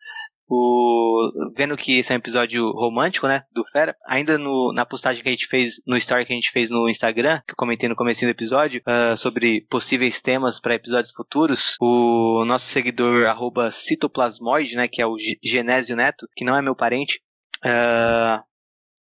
o, 0.48 1.32
vendo 1.56 1.78
que 1.78 2.00
esse 2.00 2.12
é 2.12 2.16
um 2.16 2.20
episódio 2.20 2.72
romântico, 2.72 3.28
né, 3.28 3.44
do 3.52 3.64
Fera, 3.72 3.96
ainda 4.06 4.38
no, 4.38 4.74
na 4.74 4.86
postagem 4.86 5.24
que 5.24 5.30
a 5.30 5.32
gente 5.32 5.48
fez, 5.48 5.76
no 5.86 5.96
story 5.98 6.26
que 6.26 6.34
a 6.34 6.36
gente 6.36 6.52
fez 6.52 6.70
no 6.70 6.90
Instagram, 6.90 7.42
que 7.48 7.54
eu 7.54 7.58
comentei 7.58 7.88
no 7.88 7.96
começo 7.96 8.22
do 8.22 8.30
episódio, 8.30 8.82
uh, 8.82 9.16
sobre 9.16 9.66
possíveis 9.70 10.20
temas 10.20 10.60
para 10.60 10.76
episódios 10.76 11.14
futuros, 11.14 11.76
o 11.80 12.44
nosso 12.46 12.66
seguidor, 12.66 13.28
arroba 13.28 13.72
citoplasmoide, 13.72 14.76
né, 14.76 14.88
que 14.88 15.02
é 15.02 15.06
o 15.06 15.16
Genésio 15.44 15.96
Neto, 15.96 16.28
que 16.36 16.46
não 16.46 16.56
é 16.56 16.62
meu 16.62 16.76
parente, 16.76 17.22
uh, 17.66 18.44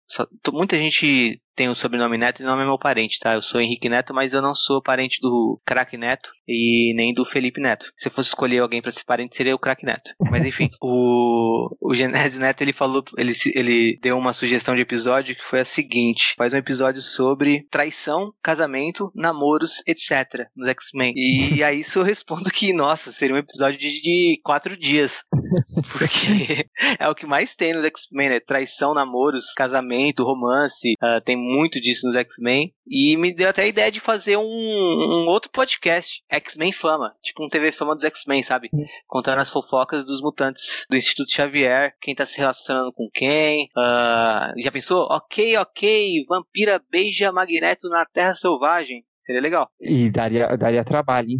só, 0.09 0.25
muita 0.51 0.77
gente 0.77 1.41
tem 1.58 1.68
o 1.68 1.76
sobrenome 1.76 2.20
Neto 2.20 2.41
e 2.41 2.45
não 2.45 2.62
é 2.62 2.64
meu 2.64 2.78
parente, 2.78 3.20
tá? 3.20 3.34
Eu 3.34 3.41
sou 3.41 3.60
Henrique 3.60 3.89
Neto, 3.89 4.14
mas 4.14 4.32
eu 4.34 4.43
não 4.43 4.53
sou 4.53 4.80
parente 4.80 5.20
do 5.20 5.60
Crack 5.66 5.97
Neto 5.97 6.30
e 6.47 6.93
nem 6.95 7.12
do 7.12 7.26
Felipe 7.26 7.60
Neto. 7.60 7.91
Se 7.97 8.08
eu 8.08 8.12
fosse 8.12 8.30
escolher 8.30 8.60
alguém 8.60 8.80
para 8.80 8.91
ser 8.91 9.03
parente, 9.03 9.36
seria 9.36 9.55
o 9.55 9.60
Crack 9.60 9.84
Neto. 9.84 10.12
Mas 10.30 10.45
enfim, 10.45 10.70
o, 10.80 11.76
o 11.82 11.95
Genésio 11.95 12.39
Neto, 12.39 12.62
ele 12.62 12.72
falou, 12.72 13.03
ele, 13.18 13.34
ele 13.55 13.99
deu 14.03 14.16
uma 14.18 14.34
sugestão 14.34 14.76
de 14.76 14.84
episódio 14.84 15.36
que 15.36 15.43
foi 15.43 15.62
a 15.62 15.66
seguinte: 15.66 16.36
faz 16.38 16.53
um 16.53 16.58
episódio 16.58 17.01
sobre 17.01 17.66
traição, 17.72 18.32
casamento, 18.41 19.12
namoros, 19.16 19.82
etc. 19.88 20.45
nos 20.55 20.68
X-Men. 20.68 21.14
E 21.16 21.64
a 21.66 21.74
isso 21.74 21.99
eu 21.99 22.03
respondo 22.03 22.51
que, 22.51 22.72
nossa, 22.72 23.12
seria 23.12 23.36
um 23.36 23.39
episódio 23.39 23.80
de, 23.80 23.99
de 23.99 24.39
quatro 24.43 24.78
dias. 24.78 25.24
Porque 25.91 26.68
é 26.99 27.10
o 27.10 27.16
que 27.16 27.26
mais 27.26 27.55
tem 27.55 27.74
nos 27.74 27.84
X-Men, 27.86 28.30
né? 28.30 28.39
Traição, 28.39 28.93
namoros, 28.93 29.53
casamento, 29.55 30.24
romance. 30.24 30.93
Uh, 31.01 31.20
tem 31.26 31.47
muito 31.48 31.80
disso 31.80 32.08
nos 32.08 32.16
X-Men. 32.16 32.74
E 32.88 33.18
me 33.18 33.34
deu 33.34 33.50
até 33.50 33.64
a 33.64 33.68
ideia 33.68 33.91
de 33.91 34.00
fazer 34.00 34.38
um, 34.38 34.43
um 34.43 35.26
outro 35.28 35.52
podcast, 35.52 36.24
X-Men 36.30 36.72
Fama. 36.72 37.14
Tipo 37.22 37.45
um 37.45 37.50
TV 37.50 37.72
Fama 37.72 37.95
dos 37.95 38.04
X-Men, 38.04 38.43
sabe? 38.43 38.70
Contando 39.08 39.39
as 39.39 39.50
fofocas 39.50 40.06
dos 40.06 40.22
mutantes 40.22 40.86
do 40.89 40.95
Instituto 40.95 41.32
Xavier, 41.32 41.93
quem 42.02 42.16
tá 42.16 42.26
se 42.26 42.38
relacionando 42.38 42.91
com 42.93 43.10
quem. 43.14 43.70
Uh, 43.78 44.62
já 44.62 44.72
pensou? 44.72 45.08
Ok, 45.10 45.58
ok, 45.58 46.26
vampira 46.28 46.82
beija 46.89 47.32
Magneto 47.32 47.89
na 47.89 48.06
Terra 48.06 48.36
Selvagem. 48.36 49.04
Seria 49.22 49.41
legal. 49.41 49.70
E 49.82 50.10
daria, 50.10 50.56
daria 50.56 50.86
trabalho, 50.86 51.32
hein? 51.32 51.38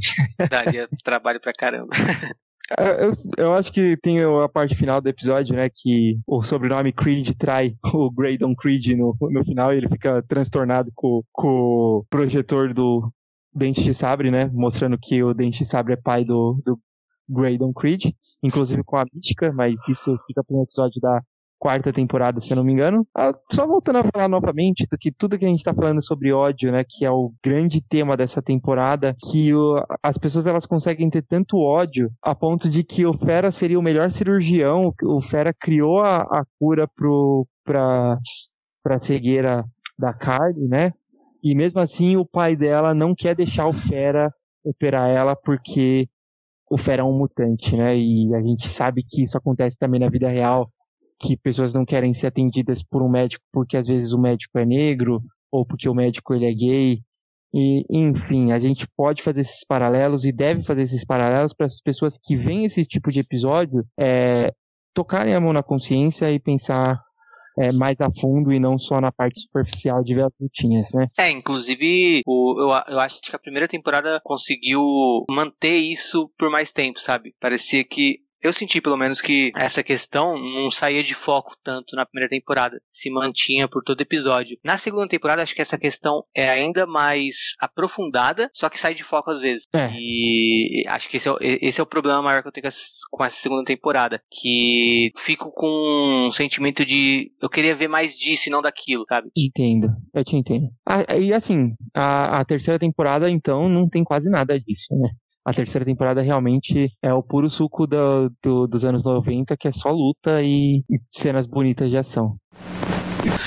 Daria 0.49 0.89
trabalho 1.05 1.39
pra 1.39 1.53
caramba. 1.53 1.91
É, 2.78 3.05
eu, 3.05 3.11
eu 3.38 3.53
acho 3.53 3.72
que 3.72 3.95
tem 3.97 4.20
a 4.22 4.49
parte 4.49 4.76
final 4.76 4.99
do 4.99 5.07
episódio, 5.07 5.55
né? 5.55 5.70
Que 5.70 6.20
o 6.28 6.41
sobrenome 6.41 6.91
Creed 6.91 7.32
trai 7.38 7.76
o 7.93 8.11
Graydon 8.11 8.55
Creed 8.55 8.88
no, 8.97 9.15
no 9.22 9.45
final 9.45 9.74
e 9.74 9.78
ele 9.78 9.88
fica 9.88 10.22
transtornado 10.24 10.91
com, 10.93 11.24
com 11.32 11.47
o 11.47 12.05
projetor 12.09 12.74
do 12.74 13.11
Dente 13.53 13.84
de 13.84 13.93
Sabre, 13.93 14.30
né? 14.30 14.49
Mostrando 14.53 14.97
que 14.97 15.24
o 15.24 15.34
Dente 15.34 15.59
de 15.59 15.65
Sabre 15.65 15.93
é 15.93 15.97
pai 15.97 16.26
do, 16.26 16.61
do 16.65 16.78
Graydon 17.30 17.74
Creed, 17.74 18.11
inclusive 18.43 18.84
com 18.84 18.97
a 18.97 19.05
mítica, 19.13 19.51
mas 19.53 19.88
isso 19.88 20.18
fica 20.28 20.43
para 20.43 20.55
um 20.55 20.63
episódio 20.63 20.99
da 20.99 21.22
quarta 21.60 21.91
temporada, 21.91 22.39
se 22.39 22.51
eu 22.51 22.58
não 22.58 22.64
me 22.64 22.74
engano. 22.74 23.05
Ah, 23.16 23.34
só 23.51 23.66
voltando 23.66 23.97
a 23.97 24.03
falar 24.03 24.28
novamente 24.28 24.86
do 24.89 24.97
que 24.97 25.12
tudo 25.12 25.38
que 25.38 25.45
a 25.45 25.47
gente 25.47 25.60
está 25.60 25.74
falando 25.74 26.03
sobre 26.03 26.32
ódio, 26.32 26.72
né, 26.72 26.84
que 26.88 27.05
é 27.05 27.12
o 27.12 27.34
grande 27.43 27.82
tema 27.82 28.16
dessa 28.16 28.41
temporada, 28.41 29.16
que 29.30 29.53
o, 29.53 29.84
as 30.01 30.18
pessoas 30.18 30.45
elas 30.47 30.66
conseguem 30.66 31.10
ter 31.10 31.24
tanto 31.24 31.58
ódio 31.58 32.10
a 32.22 32.36
ponto 32.36 32.70
de 32.70 32.84
que 32.84 33.05
o 33.05 33.18
Fera 33.18 33.51
seria 33.51 33.80
o 33.80 33.84
melhor 33.84 34.12
cirurgião, 34.12 34.93
o 35.03 35.22
Fera 35.22 35.53
criou 35.53 35.99
a, 35.99 36.22
a 36.22 36.43
cura 36.60 36.88
pro 36.95 37.47
para 37.66 38.18
para 38.84 38.99
cegueira 38.99 39.66
da 39.99 40.14
carne, 40.14 40.68
né? 40.68 40.93
E 41.43 41.53
mesmo 41.53 41.82
assim 41.82 42.16
o 42.16 42.26
pai 42.26 42.55
dela 42.55 42.93
não 42.93 43.14
quer 43.14 43.36
deixar 43.36 43.68
o 43.68 43.74
Fera 43.74 44.32
operar 44.64 45.10
ela 45.10 45.36
porque 45.36 46.08
o 46.70 46.78
Fera 46.78 47.01
é 47.01 47.05
um 47.05 47.18
mutante, 47.18 47.76
né? 47.76 47.97
E 47.97 48.34
a 48.34 48.41
gente 48.41 48.70
sabe 48.70 49.03
que 49.03 49.24
isso 49.24 49.38
acontece 49.38 49.78
também 49.78 49.99
na 49.99 50.10
vida 50.10 50.30
real 50.30 50.70
que 51.20 51.38
pessoas 51.38 51.74
não 51.74 51.86
querem 51.86 52.13
ser 52.13 52.28
atendidas 52.28 52.84
por 52.84 53.01
um 53.01 53.09
médico 53.09 53.43
porque 53.51 53.78
às 53.78 53.88
vezes 53.88 54.13
o 54.13 54.20
médico 54.20 54.57
é 54.59 54.65
negro 54.65 55.22
ou 55.51 55.65
porque 55.65 55.89
o 55.89 55.93
médico 55.93 56.34
ele 56.34 56.45
é 56.45 56.53
gay. 56.53 56.99
E, 57.53 57.86
enfim, 57.89 58.51
a 58.51 58.59
gente 58.59 58.86
pode 58.95 59.24
fazer 59.24 59.41
esses 59.41 59.65
paralelos 59.65 60.26
e 60.26 60.32
deve 60.32 60.63
fazer 60.63 60.82
esses 60.82 61.05
paralelos 61.05 61.53
para 61.53 61.65
as 61.65 61.82
pessoas 61.82 62.18
que 62.22 62.36
veem 62.36 62.65
esse 62.65 62.86
tipo 62.86 63.09
de 63.09 63.22
episódio 63.22 63.84
é, 63.97 64.51
tocarem 64.93 65.34
a 65.34 65.39
mão 65.39 65.53
na 65.53 65.63
consciência 65.63 66.30
e 66.32 66.39
pensar 66.39 66.99
é, 67.57 67.72
mais 67.72 67.99
a 68.01 68.09
fundo 68.11 68.51
e 68.51 68.59
não 68.59 68.78
só 68.78 69.01
na 69.01 69.11
parte 69.11 69.41
superficial 69.41 70.03
de 70.03 70.13
ver 70.13 70.26
as 70.26 70.34
lutinhas, 70.39 70.91
né? 70.93 71.07
É, 71.18 71.32
inclusive, 71.32 72.22
o, 72.26 72.55
eu, 72.59 72.93
eu 72.93 72.99
acho 72.99 73.20
que 73.22 73.36
a 73.36 73.39
primeira 73.39 73.68
temporada 73.68 74.20
conseguiu 74.24 74.82
manter 75.32 75.78
isso 75.78 76.30
por 76.38 76.51
mais 76.51 76.72
tempo, 76.72 76.99
sabe? 76.99 77.34
Parecia 77.39 77.84
que 77.84 78.20
eu 78.41 78.53
senti 78.53 78.81
pelo 78.81 78.97
menos 78.97 79.21
que 79.21 79.51
essa 79.55 79.83
questão 79.83 80.38
não 80.38 80.69
saía 80.69 81.03
de 81.03 81.13
foco 81.13 81.55
tanto 81.63 81.95
na 81.95 82.05
primeira 82.05 82.29
temporada, 82.29 82.79
se 82.91 83.09
mantinha 83.09 83.67
por 83.67 83.83
todo 83.83 84.01
episódio. 84.01 84.57
Na 84.63 84.77
segunda 84.77 85.07
temporada, 85.07 85.41
acho 85.41 85.55
que 85.55 85.61
essa 85.61 85.77
questão 85.77 86.23
é 86.35 86.49
ainda 86.49 86.85
mais 86.85 87.53
aprofundada, 87.59 88.49
só 88.53 88.69
que 88.69 88.79
sai 88.79 88.93
de 88.93 89.03
foco 89.03 89.31
às 89.31 89.41
vezes. 89.41 89.67
É. 89.73 89.89
E 89.93 90.85
acho 90.88 91.09
que 91.09 91.17
esse 91.17 91.27
é, 91.27 91.31
o, 91.31 91.38
esse 91.41 91.79
é 91.79 91.83
o 91.83 91.88
problema 91.88 92.21
maior 92.21 92.41
que 92.41 92.47
eu 92.47 92.51
tenho 92.51 92.67
com 93.09 93.23
essa 93.23 93.38
segunda 93.39 93.63
temporada, 93.63 94.21
que 94.31 95.11
fico 95.17 95.51
com 95.51 96.27
um 96.27 96.31
sentimento 96.31 96.85
de 96.85 97.31
eu 97.41 97.49
queria 97.49 97.75
ver 97.75 97.88
mais 97.88 98.17
disso 98.17 98.49
e 98.49 98.51
não 98.51 98.61
daquilo, 98.61 99.05
sabe? 99.07 99.29
Entendo, 99.35 99.89
eu 100.13 100.23
te 100.23 100.35
entendo. 100.35 100.67
Ah, 100.85 101.15
e 101.17 101.33
assim, 101.33 101.73
a, 101.93 102.39
a 102.39 102.45
terceira 102.45 102.79
temporada, 102.79 103.29
então, 103.29 103.69
não 103.69 103.88
tem 103.88 104.03
quase 104.03 104.29
nada 104.29 104.59
disso, 104.59 104.95
né? 104.95 105.09
A 105.47 105.53
terceira 105.53 105.85
temporada 105.85 106.21
realmente 106.21 106.91
é 107.01 107.13
o 107.13 107.23
puro 107.23 107.49
suco 107.49 107.87
do, 107.87 108.29
do, 108.43 108.67
dos 108.67 108.83
anos 108.83 109.01
90, 109.05 109.55
que 109.55 109.69
é 109.69 109.71
só 109.71 109.89
luta 109.89 110.43
e, 110.43 110.83
e 110.89 110.99
cenas 111.09 111.47
bonitas 111.47 111.89
de 111.89 111.97
ação. 111.97 112.35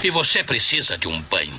E 0.03 0.11
você 0.11 0.43
precisa 0.43 0.97
de 0.97 1.07
um 1.07 1.21
banho. 1.31 1.53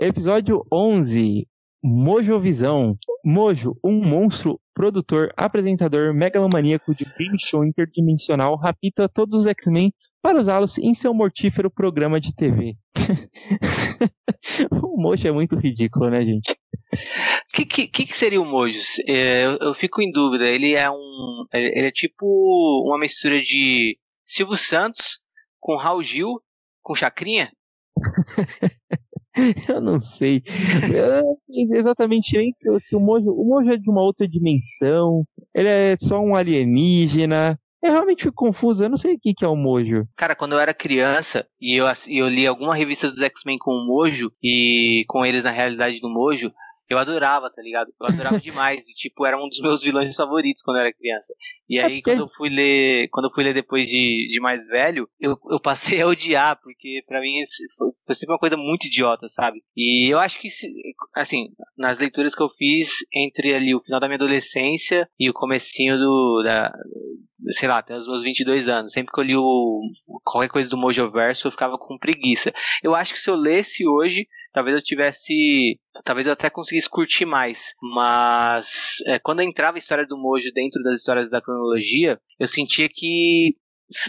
Episódio 0.00 0.64
11. 0.72 1.46
Mojovisão. 1.84 2.96
Mojo, 3.22 3.76
um 3.84 4.00
monstro, 4.02 4.58
produtor, 4.74 5.30
apresentador 5.36 6.14
megalomaníaco 6.14 6.94
de 6.94 7.04
game 7.18 7.38
show 7.38 7.62
interdimensional, 7.66 8.56
rapita 8.56 9.10
todos 9.10 9.40
os 9.40 9.46
X-Men 9.46 9.92
para 10.22 10.40
usá-los 10.40 10.78
em 10.78 10.94
seu 10.94 11.12
mortífero 11.12 11.70
programa 11.70 12.18
de 12.18 12.34
TV. 12.34 12.76
o 14.72 14.98
Mojo 15.00 15.28
é 15.28 15.32
muito 15.32 15.54
ridículo, 15.54 16.08
né, 16.08 16.22
gente? 16.22 16.55
O 16.96 17.56
que, 17.56 17.64
que, 17.64 18.06
que, 18.06 18.16
seria 18.16 18.40
o 18.40 18.44
Mojos? 18.44 18.98
É, 19.06 19.44
eu, 19.44 19.58
eu, 19.58 19.74
fico 19.74 20.02
em 20.02 20.10
dúvida. 20.10 20.46
Ele 20.46 20.74
é 20.74 20.90
um. 20.90 21.44
Ele 21.52 21.86
é 21.86 21.92
tipo 21.92 22.26
uma 22.86 22.98
mistura 22.98 23.40
de 23.40 23.98
Silvio 24.24 24.56
Santos 24.56 25.20
com 25.60 25.76
Raul 25.76 26.02
Gil 26.02 26.40
com 26.82 26.94
Chacrinha? 26.94 27.50
eu 29.68 29.80
não 29.80 30.00
sei. 30.00 30.42
Eu 30.94 31.22
não 31.22 31.36
sei 31.42 31.78
exatamente 31.78 32.36
nem 32.36 32.52
se 32.78 32.94
o 32.94 33.00
Mojo. 33.00 33.30
O 33.30 33.44
Mojo 33.44 33.70
é 33.70 33.76
de 33.76 33.90
uma 33.90 34.02
outra 34.02 34.26
dimensão. 34.28 35.24
Ele 35.54 35.68
é 35.68 35.96
só 35.98 36.20
um 36.20 36.36
alienígena. 36.36 37.58
Eu 37.82 37.92
realmente 37.92 38.24
fico 38.24 38.34
confuso, 38.34 38.84
eu 38.84 38.88
não 38.88 38.96
sei 38.96 39.14
o 39.14 39.18
que, 39.20 39.34
que 39.34 39.44
é 39.44 39.48
o 39.48 39.54
Mojo. 39.54 40.08
Cara, 40.16 40.34
quando 40.34 40.52
eu 40.52 40.58
era 40.58 40.74
criança 40.74 41.46
e 41.60 41.76
eu, 41.76 41.86
eu 42.08 42.28
li 42.28 42.46
alguma 42.46 42.74
revista 42.74 43.08
dos 43.08 43.20
X-Men 43.20 43.58
com 43.58 43.70
o 43.70 43.86
Mojo 43.86 44.32
e 44.42 45.04
com 45.06 45.24
eles 45.24 45.44
na 45.44 45.50
realidade 45.50 46.00
do 46.00 46.08
Mojo, 46.08 46.50
eu 46.88 46.98
adorava, 46.98 47.50
tá 47.50 47.62
ligado? 47.62 47.92
Eu 48.00 48.06
adorava 48.06 48.38
demais. 48.40 48.88
E, 48.88 48.94
tipo, 48.94 49.26
era 49.26 49.36
um 49.36 49.48
dos 49.48 49.60
meus 49.60 49.82
vilões 49.82 50.14
favoritos 50.14 50.62
quando 50.62 50.78
eu 50.78 50.82
era 50.82 50.92
criança. 50.92 51.34
E 51.68 51.78
aí, 51.78 52.02
quando 52.02 52.20
eu 52.20 52.28
fui 52.36 52.48
ler, 52.48 53.08
quando 53.08 53.26
eu 53.26 53.34
fui 53.34 53.44
ler 53.44 53.54
depois 53.54 53.88
de, 53.88 54.28
de 54.28 54.40
mais 54.40 54.64
velho, 54.68 55.08
eu, 55.20 55.36
eu 55.50 55.60
passei 55.60 56.00
a 56.00 56.06
odiar, 56.06 56.58
porque 56.62 57.02
para 57.06 57.20
mim 57.20 57.42
foi, 57.76 57.90
foi 58.06 58.14
sempre 58.14 58.34
uma 58.34 58.38
coisa 58.38 58.56
muito 58.56 58.86
idiota, 58.86 59.28
sabe? 59.28 59.62
E 59.76 60.08
eu 60.08 60.18
acho 60.18 60.38
que, 60.38 60.48
assim, 61.14 61.48
nas 61.76 61.98
leituras 61.98 62.34
que 62.34 62.42
eu 62.42 62.50
fiz 62.50 62.90
entre 63.14 63.54
ali 63.54 63.74
o 63.74 63.82
final 63.82 64.00
da 64.00 64.06
minha 64.06 64.16
adolescência 64.16 65.08
e 65.18 65.28
o 65.28 65.34
comecinho 65.34 65.98
do, 65.98 66.42
da, 66.44 66.72
sei 67.50 67.68
lá, 67.68 67.78
até 67.78 67.96
os 67.96 68.06
meus 68.06 68.22
22 68.22 68.68
anos. 68.68 68.92
Sempre 68.92 69.12
que 69.12 69.20
eu 69.20 69.24
li 69.24 69.36
o, 69.36 69.80
qualquer 70.24 70.48
coisa 70.48 70.68
do 70.68 70.76
Mojo 70.76 71.10
Verso, 71.10 71.48
eu 71.48 71.52
ficava 71.52 71.78
com 71.78 71.98
preguiça. 71.98 72.52
Eu 72.82 72.94
acho 72.94 73.14
que 73.14 73.20
se 73.20 73.30
eu 73.30 73.36
lesse 73.36 73.86
hoje, 73.86 74.26
talvez 74.56 74.74
eu 74.74 74.82
tivesse. 74.82 75.78
Talvez 76.02 76.26
eu 76.26 76.32
até 76.32 76.48
conseguisse 76.48 76.88
curtir 76.88 77.26
mais. 77.26 77.74
Mas 77.94 78.96
é, 79.06 79.18
quando 79.18 79.42
entrava 79.42 79.76
a 79.76 79.78
história 79.78 80.06
do 80.06 80.16
Mojo 80.16 80.50
dentro 80.54 80.82
das 80.82 80.94
histórias 81.00 81.28
da 81.28 81.42
cronologia, 81.42 82.18
eu 82.40 82.48
sentia 82.48 82.88
que 82.88 83.54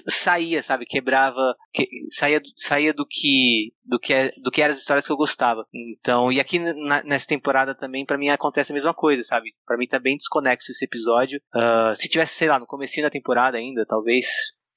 saía, 0.09 0.63
sabe, 0.63 0.85
quebrava, 0.85 1.53
que, 1.73 1.85
saía, 2.11 2.41
saía 2.55 2.93
do 2.93 3.05
que 3.05 3.73
do 3.83 3.99
que 3.99 4.13
é, 4.13 4.31
do 4.41 4.49
que 4.49 4.61
eram 4.61 4.73
as 4.73 4.79
histórias 4.79 5.05
que 5.05 5.11
eu 5.11 5.17
gostava. 5.17 5.65
Então, 5.73 6.31
e 6.31 6.39
aqui 6.39 6.59
na, 6.59 7.03
nessa 7.03 7.27
temporada 7.27 7.75
também 7.75 8.05
para 8.05 8.17
mim 8.17 8.29
acontece 8.29 8.71
a 8.71 8.75
mesma 8.75 8.93
coisa, 8.93 9.21
sabe? 9.23 9.49
Para 9.65 9.77
mim 9.77 9.85
tá 9.85 9.99
bem 9.99 10.15
desconexo 10.15 10.71
esse 10.71 10.85
episódio. 10.85 11.41
Uh, 11.53 11.93
se 11.93 12.07
tivesse, 12.07 12.35
sei 12.35 12.47
lá, 12.47 12.57
no 12.57 12.65
começo 12.65 13.01
da 13.01 13.09
temporada 13.09 13.57
ainda, 13.57 13.85
talvez 13.85 14.25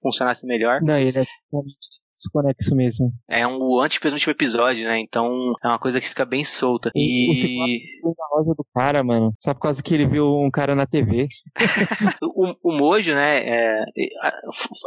funcionasse 0.03 0.45
melhor. 0.45 0.83
Não, 0.83 0.99
ele 0.99 1.21
é 1.21 1.25
desconexo 2.21 2.75
mesmo. 2.75 3.11
É 3.29 3.47
um 3.47 3.81
antepenúltimo 3.81 4.31
episódio, 4.33 4.85
né? 4.87 4.99
Então 5.01 5.55
é 5.65 5.69
uma 5.69 5.79
coisa 5.79 6.01
que 6.01 6.09
fica 6.09 6.25
bem 6.25 6.45
solta. 6.45 6.91
E- 6.95 7.29
o 8.03 8.11
E 8.11 8.15
na 8.19 8.37
loja 8.39 8.55
do 8.57 8.65
cara, 8.75 9.03
mano. 9.03 9.33
Só 9.41 9.55
por 9.55 9.61
causa 9.61 9.83
que 9.83 9.95
ele 9.95 10.07
viu 10.07 10.27
um 10.39 10.51
cara 10.51 10.75
na 10.75 10.87
TV. 10.87 11.29
o, 12.23 12.55
o 12.63 12.73
Mojo, 12.73 13.15
né, 13.15 13.39
é, 13.45 13.85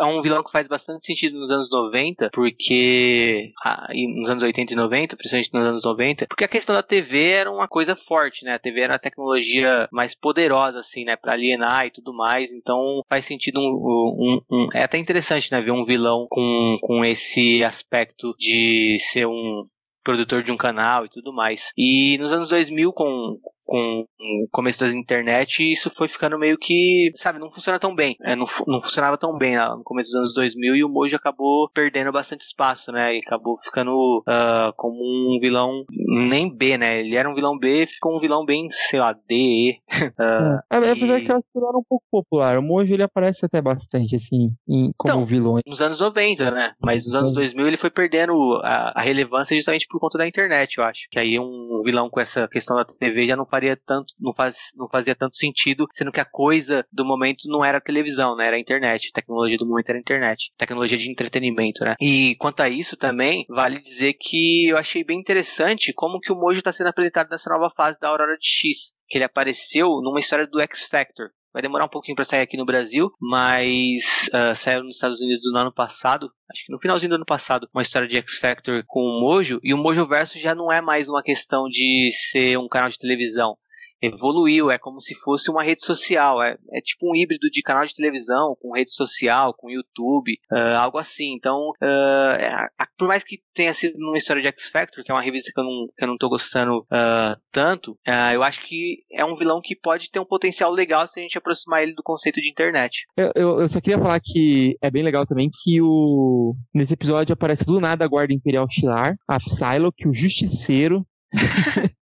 é 0.01 0.05
um 0.05 0.21
vilão 0.21 0.43
que 0.43 0.51
faz 0.51 0.67
bastante 0.67 1.05
sentido 1.05 1.39
nos 1.39 1.51
anos 1.51 1.69
90, 1.71 2.29
porque. 2.33 3.51
ah, 3.63 3.87
nos 4.17 4.29
anos 4.29 4.43
80 4.43 4.73
e 4.73 4.75
90, 4.75 5.15
principalmente 5.15 5.53
nos 5.53 5.67
anos 5.67 5.83
90, 5.83 6.27
porque 6.27 6.43
a 6.43 6.47
questão 6.47 6.75
da 6.75 6.83
TV 6.83 7.29
era 7.29 7.51
uma 7.51 7.67
coisa 7.67 7.95
forte, 7.95 8.45
né? 8.45 8.53
A 8.55 8.59
TV 8.59 8.81
era 8.81 8.93
uma 8.93 8.99
tecnologia 8.99 9.87
mais 9.91 10.15
poderosa, 10.15 10.79
assim, 10.79 11.03
né? 11.05 11.15
Pra 11.15 11.33
alienar 11.33 11.85
e 11.87 11.91
tudo 11.91 12.13
mais. 12.13 12.51
Então 12.51 13.01
faz 13.09 13.25
sentido 13.25 13.59
um. 13.59 13.63
um- 13.63 14.41
um- 14.51 14.67
é 14.73 14.83
até 14.83 14.97
interessante, 14.97 15.51
né? 15.51 15.61
Ver 15.61 15.71
um 15.71 15.85
vilão 15.85 16.27
com, 16.29 16.77
com 16.81 17.03
esse 17.05 17.22
aspecto 17.63 18.35
de 18.37 18.97
ser 19.11 19.27
um 19.27 19.67
produtor 20.03 20.43
de 20.43 20.51
um 20.51 20.57
canal 20.57 21.05
e 21.05 21.09
tudo 21.09 21.33
mais. 21.33 21.71
E 21.77 22.17
nos 22.17 22.33
anos 22.33 22.49
2000, 22.49 22.91
com, 22.91 23.39
com 23.65 24.05
o 24.19 24.45
começo 24.51 24.79
da 24.81 24.89
internet, 24.91 25.71
isso 25.71 25.89
foi 25.95 26.07
ficando 26.07 26.37
meio 26.37 26.57
que, 26.57 27.11
sabe, 27.15 27.39
não 27.39 27.51
funciona 27.51 27.79
tão 27.79 27.95
bem. 27.95 28.15
É, 28.21 28.35
não, 28.35 28.45
não 28.67 28.81
funcionava 28.81 29.17
tão 29.17 29.37
bem 29.37 29.57
lá 29.57 29.75
no 29.75 29.83
começo 29.83 30.09
dos 30.09 30.15
anos 30.17 30.33
2000 30.33 30.75
e 30.75 30.83
o 30.83 30.89
Mojo 30.89 31.15
acabou 31.15 31.69
perdendo 31.73 32.11
bastante 32.11 32.41
espaço, 32.41 32.91
né? 32.91 33.15
E 33.15 33.19
acabou 33.19 33.57
ficando 33.63 34.23
ah, 34.27 34.71
como 34.75 34.95
um 35.01 35.39
vilão 35.39 35.83
nem 36.29 36.53
B, 36.53 36.77
né? 36.77 36.99
Ele 36.99 37.15
era 37.15 37.29
um 37.29 37.33
vilão 37.35 37.57
B, 37.57 37.87
ficou 37.87 38.17
um 38.17 38.19
vilão 38.19 38.45
bem, 38.45 38.67
sei 38.71 38.99
lá, 38.99 39.13
D. 39.13 39.77
Ah, 40.19 40.59
É, 40.71 40.91
apesar 40.91 41.19
e- 41.19 41.25
que 41.25 41.31
eu 41.31 41.35
acho 41.37 41.45
que 41.51 41.57
ele 41.59 41.65
era 41.67 41.77
um 41.77 41.83
pouco 41.87 42.05
popular. 42.11 42.57
O 42.57 42.61
Mojo 42.61 42.93
ele 42.93 43.03
aparece 43.03 43.45
até 43.45 43.61
bastante, 43.61 44.15
assim, 44.15 44.51
em- 44.67 44.91
como 44.97 45.13
Então, 45.13 45.25
vilão. 45.25 45.59
nos 45.65 45.81
anos 45.81 45.99
90, 45.99 46.51
né? 46.51 46.73
Mas 46.81 47.05
nos 47.05 47.15
anos 47.15 47.29
Sim. 47.29 47.35
2000 47.35 47.67
ele 47.67 47.77
foi 47.77 47.89
perdendo 47.89 48.59
a, 48.63 48.99
a 48.99 49.01
relevância 49.01 49.55
justamente 49.55 49.87
por 49.87 49.99
conta 49.99 50.17
da 50.17 50.27
internet, 50.27 50.77
eu 50.77 50.83
acho. 50.83 51.07
Que 51.09 51.19
aí 51.19 51.39
um 51.39 51.81
vilão 51.83 52.09
com 52.09 52.19
essa 52.19 52.47
questão 52.47 52.75
da 52.75 52.85
TV 52.85 53.25
já 53.25 53.35
não 53.35 53.45
faria 53.53 53.77
tanto, 53.77 54.15
não, 54.19 54.33
faz, 54.33 54.71
não 54.75 54.89
fazia 54.89 55.13
tanto 55.13 55.37
sentido, 55.37 55.85
sendo 55.93 56.11
que 56.11 56.19
a 56.19 56.25
coisa 56.25 56.83
do 56.91 57.05
momento 57.05 57.47
não 57.47 57.63
era 57.63 57.77
a 57.77 57.81
televisão, 57.81 58.35
né? 58.35 58.47
Era 58.47 58.55
a 58.55 58.59
internet. 58.59 59.09
A 59.09 59.21
tecnologia 59.21 59.57
do 59.57 59.67
momento 59.67 59.89
era 59.89 59.99
a 59.99 60.01
internet. 60.01 60.51
Tecnologia 60.57 60.97
de 60.97 61.11
entretenimento, 61.11 61.83
né? 61.83 61.93
E 62.01 62.35
quanto 62.37 62.61
a 62.61 62.69
isso 62.69 62.97
também, 62.97 63.45
vale 63.47 63.79
dizer 63.79 64.15
que 64.19 64.69
eu 64.69 64.77
achei 64.77 65.03
bem 65.03 65.19
interessante 65.19 65.93
como 65.93 66.19
que 66.19 66.33
o 66.33 66.35
Mojo 66.35 66.57
está 66.57 66.71
sendo 66.71 66.87
apresentado 66.87 67.29
nessa 67.29 67.51
nova 67.51 67.71
fase 67.75 67.99
da 67.99 68.07
Aurora 68.07 68.35
de 68.37 68.47
X. 68.47 68.91
Que 69.07 69.19
ele 69.19 69.25
apareceu 69.25 69.87
numa 70.01 70.19
história 70.19 70.47
do 70.47 70.59
X 70.59 70.87
Factor. 70.87 71.29
Vai 71.53 71.61
demorar 71.61 71.85
um 71.85 71.89
pouquinho 71.89 72.15
pra 72.15 72.25
sair 72.25 72.41
aqui 72.41 72.57
no 72.57 72.65
Brasil, 72.65 73.11
mas 73.21 74.29
ah, 74.33 74.55
saiu 74.55 74.83
nos 74.83 74.95
Estados 74.95 75.21
Unidos 75.21 75.43
no 75.51 75.59
ano 75.59 75.71
passado, 75.71 76.31
acho 76.51 76.65
que 76.65 76.71
no 76.71 76.79
finalzinho 76.79 77.09
do 77.09 77.15
ano 77.15 77.25
passado, 77.25 77.69
uma 77.71 77.83
história 77.83 78.07
de 78.07 78.17
X 78.17 78.39
Factor 78.39 78.83
com 78.87 79.01
o 79.01 79.21
Mojo, 79.21 79.59
e 79.63 79.73
o 79.73 79.77
Mojo 79.77 80.07
Verso 80.07 80.39
já 80.39 80.55
não 80.55 80.71
é 80.71 80.81
mais 80.81 81.07
uma 81.07 81.21
questão 81.21 81.69
de 81.69 82.09
ser 82.31 82.57
um 82.57 82.67
canal 82.67 82.89
de 82.89 82.97
televisão. 82.97 83.55
Evoluiu, 84.03 84.69
é 84.69 84.77
como 84.77 84.99
se 84.99 85.15
fosse 85.15 85.49
uma 85.49 85.63
rede 85.63 85.85
social, 85.85 86.43
é, 86.43 86.57
é 86.73 86.81
tipo 86.81 87.09
um 87.09 87.15
híbrido 87.15 87.49
de 87.49 87.61
canal 87.61 87.85
de 87.85 87.95
televisão 87.95 88.53
com 88.61 88.73
rede 88.73 88.91
social, 88.91 89.53
com 89.53 89.69
YouTube, 89.69 90.37
ah, 90.51 90.83
algo 90.83 90.97
assim. 90.97 91.33
Então, 91.33 91.71
ah, 91.81 92.67
é, 92.77 92.85
por 92.97 93.07
mais 93.07 93.23
que 93.23 93.39
tenha 93.53 93.73
sido 93.73 93.97
numa 93.97 94.17
história 94.17 94.41
de 94.41 94.47
X 94.49 94.67
Factor, 94.67 95.03
que 95.05 95.11
é 95.11 95.15
uma 95.15 95.21
revista 95.21 95.51
que 95.53 95.59
eu 95.59 95.63
não, 95.63 95.87
que 95.97 96.03
eu 96.03 96.07
não 96.09 96.17
tô 96.17 96.27
gostando 96.27 96.85
ah, 96.91 97.37
tanto, 97.49 97.97
eu 98.33 98.43
acho 98.43 98.61
que 98.65 99.03
é 99.11 99.23
um 99.23 99.37
vilão 99.37 99.61
que 99.63 99.75
pode 99.75 100.11
ter 100.11 100.19
um 100.19 100.25
potencial 100.25 100.71
legal 100.71 101.07
se 101.07 101.19
a 101.19 101.23
gente 101.23 101.37
aproximar 101.37 101.83
ele 101.83 101.93
do 101.93 102.03
conceito 102.03 102.41
de 102.41 102.49
internet. 102.49 103.05
Eu, 103.15 103.31
eu, 103.35 103.61
eu 103.61 103.69
só 103.69 103.79
queria 103.79 103.97
falar 103.97 104.19
que 104.19 104.75
é 104.81 104.91
bem 104.91 105.03
legal 105.03 105.25
também 105.25 105.49
que 105.49 105.81
o 105.81 106.55
nesse 106.73 106.93
episódio 106.93 107.31
aparece 107.31 107.65
do 107.65 107.79
nada 107.79 108.03
a 108.03 108.07
Guarda 108.07 108.33
Imperial 108.33 108.67
Shilar, 108.69 109.15
a 109.27 109.37
Psylocke, 109.37 110.07
o 110.07 110.13
Justiceiro. 110.13 111.05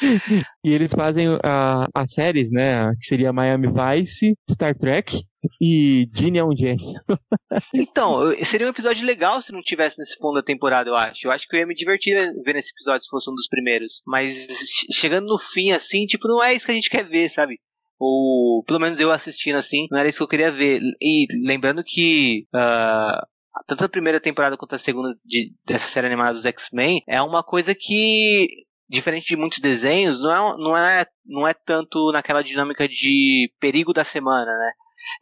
e 0.64 0.72
eles 0.72 0.92
fazem 0.92 1.26
a, 1.42 1.86
as 1.94 2.12
séries, 2.12 2.50
né? 2.50 2.90
Que 3.00 3.06
seria 3.06 3.32
Miami 3.32 3.68
Vice, 3.68 4.34
Star 4.50 4.76
Trek 4.76 5.20
e 5.60 6.06
Gene 6.14 6.38
é 6.38 6.44
um 6.44 6.56
gênio. 6.56 6.84
Então, 7.74 8.30
seria 8.44 8.66
um 8.66 8.70
episódio 8.70 9.04
legal 9.04 9.42
se 9.42 9.52
não 9.52 9.60
tivesse 9.60 9.98
nesse 9.98 10.16
ponto 10.18 10.34
da 10.34 10.42
temporada, 10.42 10.88
eu 10.88 10.94
acho. 10.94 11.26
Eu 11.26 11.32
acho 11.32 11.46
que 11.48 11.56
eu 11.56 11.60
ia 11.60 11.66
me 11.66 11.74
divertir 11.74 12.14
vendo 12.44 12.56
esse 12.56 12.70
episódio 12.70 13.02
se 13.02 13.10
fosse 13.10 13.28
um 13.30 13.34
dos 13.34 13.48
primeiros. 13.48 14.02
Mas 14.06 14.46
che- 14.46 14.92
chegando 14.92 15.26
no 15.26 15.38
fim, 15.38 15.72
assim, 15.72 16.06
tipo, 16.06 16.28
não 16.28 16.42
é 16.42 16.54
isso 16.54 16.64
que 16.66 16.70
a 16.72 16.74
gente 16.74 16.88
quer 16.90 17.04
ver, 17.08 17.28
sabe? 17.28 17.58
Ou 17.98 18.62
pelo 18.64 18.78
menos 18.78 18.98
eu 19.00 19.10
assistindo 19.10 19.56
assim, 19.56 19.86
não 19.90 19.98
era 19.98 20.08
isso 20.08 20.18
que 20.18 20.22
eu 20.22 20.28
queria 20.28 20.50
ver. 20.50 20.80
E 21.02 21.26
lembrando 21.44 21.82
que 21.84 22.46
ah, 22.54 23.20
tanto 23.66 23.84
a 23.84 23.88
primeira 23.88 24.20
temporada 24.20 24.56
quanto 24.56 24.74
a 24.74 24.78
segunda 24.78 25.14
de- 25.24 25.52
dessa 25.66 25.88
série 25.88 26.06
animada 26.06 26.34
dos 26.34 26.44
X-Men 26.46 27.02
é 27.08 27.20
uma 27.20 27.42
coisa 27.42 27.74
que, 27.74 28.46
diferente 28.90 29.26
de 29.28 29.36
muitos 29.36 29.60
desenhos, 29.60 30.20
não 30.20 30.30
é, 30.32 30.56
não 30.58 30.76
é, 30.76 31.06
não 31.24 31.48
é 31.48 31.54
tanto 31.54 32.10
naquela 32.12 32.42
dinâmica 32.42 32.88
de 32.88 33.50
perigo 33.60 33.92
da 33.92 34.04
semana, 34.04 34.46
né? 34.52 34.72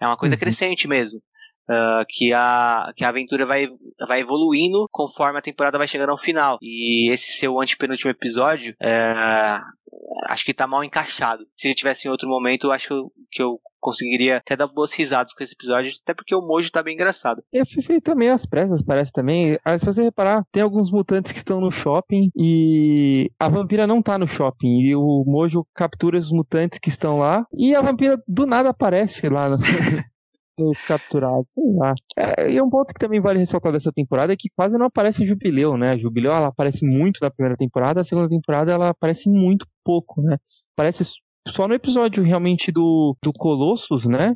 É 0.00 0.06
uma 0.06 0.16
coisa 0.16 0.34
Uhum. 0.34 0.38
crescente 0.40 0.88
mesmo. 0.88 1.20
Ah, 1.68 2.04
que, 2.08 2.32
a, 2.32 2.92
que 2.96 3.04
a 3.04 3.08
aventura 3.10 3.44
vai, 3.44 3.68
vai 4.06 4.20
evoluindo 4.20 4.86
conforme 4.90 5.38
a 5.38 5.42
temporada 5.42 5.78
vai 5.78 5.86
chegando 5.88 6.10
ao 6.10 6.18
final. 6.18 6.58
E 6.62 7.12
esse 7.12 7.32
seu 7.38 7.60
antepenúltimo 7.60 8.10
episódio, 8.10 8.74
é, 8.80 9.60
acho 10.26 10.44
que 10.44 10.54
tá 10.54 10.66
mal 10.66 10.82
encaixado. 10.82 11.44
Se 11.56 11.74
tivesse 11.74 12.08
em 12.08 12.10
outro 12.10 12.28
momento, 12.28 12.66
eu 12.68 12.72
acho 12.72 13.10
que 13.30 13.42
eu, 13.42 13.60
conseguiria 13.80 14.38
até 14.38 14.56
dar 14.56 14.66
boas 14.66 14.92
risadas 14.92 15.32
com 15.32 15.42
esse 15.44 15.52
episódio, 15.54 15.92
até 16.02 16.12
porque 16.12 16.34
o 16.34 16.40
Mojo 16.42 16.70
tá 16.70 16.82
bem 16.82 16.94
engraçado. 16.94 17.42
Eu 17.52 17.64
fui 17.64 17.80
feito 17.82 18.14
meio 18.16 18.32
às 18.34 18.44
pressas, 18.44 18.82
parece 18.82 19.12
também. 19.12 19.56
Aí, 19.64 19.78
se 19.78 19.86
você 19.86 20.02
reparar, 20.02 20.42
tem 20.50 20.62
alguns 20.64 20.90
mutantes 20.90 21.30
que 21.30 21.38
estão 21.38 21.60
no 21.60 21.70
shopping 21.70 22.28
e 22.34 23.30
a 23.38 23.48
vampira 23.48 23.86
não 23.86 24.02
tá 24.02 24.18
no 24.18 24.26
shopping. 24.26 24.80
E 24.80 24.96
o 24.96 25.22
Mojo 25.24 25.64
captura 25.74 26.18
os 26.18 26.32
mutantes 26.32 26.78
que 26.80 26.88
estão 26.88 27.18
lá 27.18 27.46
e 27.56 27.72
a 27.74 27.80
vampira 27.80 28.20
do 28.26 28.46
nada 28.46 28.70
aparece 28.70 29.28
lá 29.28 29.48
no- 29.48 29.58
nos 30.58 30.82
capturados, 30.82 31.52
sei 31.52 31.64
lá. 31.76 31.94
É, 32.16 32.50
e 32.50 32.60
um 32.60 32.68
ponto 32.68 32.92
que 32.92 32.98
também 33.00 33.20
vale 33.20 33.38
ressaltar 33.38 33.72
dessa 33.72 33.92
temporada 33.92 34.32
é 34.32 34.36
que 34.36 34.48
quase 34.54 34.76
não 34.76 34.86
aparece 34.86 35.26
Jubileu, 35.26 35.76
né? 35.76 35.92
A 35.92 35.98
Jubileu 35.98 36.32
ela 36.32 36.48
aparece 36.48 36.86
muito 36.86 37.18
na 37.22 37.30
primeira 37.30 37.56
temporada, 37.56 38.00
a 38.00 38.04
segunda 38.04 38.28
temporada 38.28 38.72
ela 38.72 38.90
aparece 38.90 39.30
muito 39.30 39.66
pouco, 39.84 40.20
né? 40.22 40.36
Aparece 40.76 41.04
só 41.46 41.66
no 41.66 41.74
episódio 41.74 42.22
realmente 42.22 42.70
do, 42.70 43.16
do 43.22 43.32
Colossus, 43.32 44.06
né? 44.06 44.34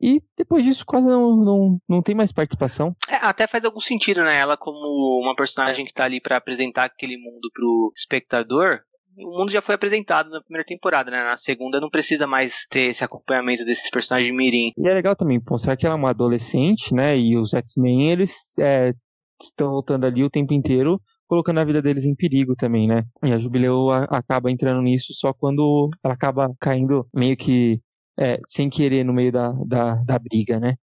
E 0.00 0.20
depois 0.36 0.64
disso 0.64 0.84
quase 0.86 1.06
não, 1.06 1.36
não, 1.36 1.78
não 1.88 2.02
tem 2.02 2.14
mais 2.14 2.32
participação. 2.32 2.94
É, 3.08 3.16
até 3.16 3.46
faz 3.46 3.64
algum 3.64 3.80
sentido, 3.80 4.22
né? 4.22 4.36
Ela 4.36 4.56
como 4.56 5.22
uma 5.22 5.34
personagem 5.34 5.84
que 5.84 5.92
tá 5.92 6.04
ali 6.04 6.20
pra 6.20 6.36
apresentar 6.36 6.84
aquele 6.84 7.16
mundo 7.16 7.48
pro 7.52 7.92
espectador. 7.96 8.80
O 9.16 9.38
mundo 9.38 9.50
já 9.50 9.62
foi 9.62 9.74
apresentado 9.74 10.30
na 10.30 10.40
primeira 10.40 10.66
temporada, 10.66 11.10
né? 11.10 11.22
Na 11.22 11.36
segunda 11.36 11.80
não 11.80 11.88
precisa 11.90 12.26
mais 12.26 12.66
ter 12.68 12.90
esse 12.90 13.04
acompanhamento 13.04 13.64
desses 13.64 13.88
personagens 13.90 14.34
mirim. 14.34 14.72
E 14.76 14.88
é 14.88 14.92
legal 14.94 15.14
também 15.14 15.40
mostrar 15.48 15.76
que 15.76 15.86
ela 15.86 15.94
é 15.94 15.98
uma 15.98 16.10
adolescente, 16.10 16.92
né? 16.92 17.16
E 17.16 17.36
os 17.36 17.54
X-Men, 17.54 18.10
eles 18.10 18.34
é, 18.58 18.92
estão 19.40 19.70
lutando 19.72 20.06
ali 20.06 20.24
o 20.24 20.30
tempo 20.30 20.52
inteiro, 20.52 21.00
colocando 21.28 21.60
a 21.60 21.64
vida 21.64 21.80
deles 21.80 22.04
em 22.04 22.14
perigo 22.14 22.54
também, 22.56 22.88
né? 22.88 23.04
E 23.24 23.32
a 23.32 23.38
Jubileu 23.38 23.90
a- 23.90 24.04
acaba 24.10 24.50
entrando 24.50 24.82
nisso 24.82 25.12
só 25.14 25.32
quando 25.32 25.90
ela 26.02 26.14
acaba 26.14 26.48
caindo 26.60 27.06
meio 27.14 27.36
que 27.36 27.80
é, 28.18 28.38
sem 28.48 28.68
querer 28.70 29.04
no 29.04 29.12
meio 29.12 29.30
da, 29.32 29.52
da, 29.66 29.94
da 30.04 30.18
briga, 30.18 30.58
né? 30.58 30.74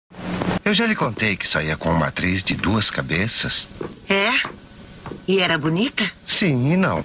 Eu 0.64 0.74
já 0.74 0.86
lhe 0.86 0.96
contei 0.96 1.36
que 1.36 1.48
saía 1.48 1.76
com 1.76 1.90
uma 1.90 2.08
atriz 2.08 2.44
de 2.44 2.56
duas 2.56 2.90
cabeças? 2.90 3.68
É? 4.10 4.30
E 5.28 5.40
era 5.40 5.58
bonita? 5.58 6.04
Sim 6.24 6.74
e 6.74 6.78
não. 6.78 7.04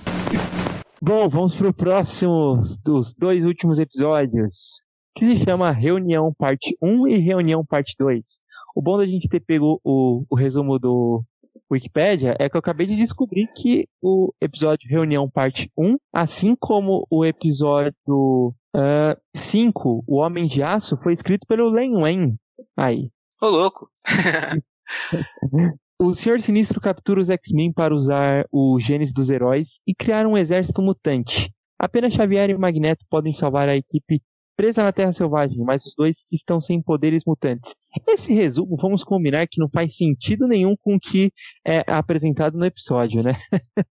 Bom, 1.01 1.29
vamos 1.29 1.55
pro 1.55 1.75
próximo 1.75 2.59
dos 2.83 3.13
dois 3.13 3.45
últimos 3.45 3.79
episódios, 3.79 4.83
que 5.15 5.27
se 5.27 5.37
chama 5.37 5.71
Reunião 5.71 6.33
Parte 6.33 6.75
1 6.81 7.09
e 7.09 7.19
Reunião 7.19 7.63
Parte 7.63 7.95
2. 7.99 8.41
O 8.75 8.81
bom 8.81 8.97
da 8.97 9.05
gente 9.05 9.29
ter 9.29 9.41
pego 9.41 9.79
o, 9.85 10.25
o 10.29 10.35
resumo 10.35 10.79
do 10.79 11.23
Wikipedia 11.71 12.35
é 12.39 12.49
que 12.49 12.57
eu 12.57 12.61
acabei 12.61 12.87
de 12.87 12.97
descobrir 12.97 13.47
que 13.55 13.87
o 14.01 14.33
episódio 14.41 14.89
Reunião 14.89 15.29
Parte 15.29 15.71
1, 15.77 15.97
assim 16.15 16.57
como 16.57 17.07
o 17.11 17.27
episódio 17.27 18.55
5, 19.35 20.03
O 20.07 20.17
Homem 20.17 20.47
de 20.47 20.63
Aço, 20.63 20.97
foi 21.03 21.13
escrito 21.13 21.47
pelo 21.47 21.69
Len 21.69 21.95
Wen. 21.95 22.39
Aí. 22.75 23.11
Ô, 23.43 23.49
louco! 23.49 23.91
O 25.99 26.13
Senhor 26.15 26.41
Sinistro 26.41 26.81
captura 26.81 27.21
os 27.21 27.31
X-Men 27.31 27.73
para 27.73 27.95
usar 27.95 28.47
os 28.53 28.85
genes 28.85 29.13
dos 29.15 29.31
heróis 29.31 29.81
e 29.87 29.95
criar 29.95 30.27
um 30.27 30.37
exército 30.37 30.83
mutante. 30.83 31.51
Apenas 31.79 32.13
Xavier 32.13 32.51
e 32.51 32.57
Magneto 32.59 33.05
podem 33.09 33.33
salvar 33.33 33.69
a 33.69 33.77
equipe 33.77 34.21
presa 34.57 34.83
na 34.83 34.93
Terra 34.93 35.13
Selvagem, 35.13 35.59
mas 35.59 35.85
os 35.85 35.95
dois 35.97 36.25
que 36.27 36.35
estão 36.37 36.61
sem 36.61 36.81
poderes 36.83 37.23
mutantes. 37.27 37.75
Esse 38.07 38.33
resumo, 38.35 38.77
vamos 38.81 39.05
combinar 39.05 39.47
que 39.47 39.61
não 39.61 39.69
faz 39.71 39.97
sentido 39.97 40.47
nenhum 40.47 40.75
com 40.77 40.97
o 40.97 41.01
que 41.01 41.31
é 41.67 41.83
apresentado 41.91 42.59
no 42.59 42.65
episódio, 42.65 43.23
né? 43.23 43.33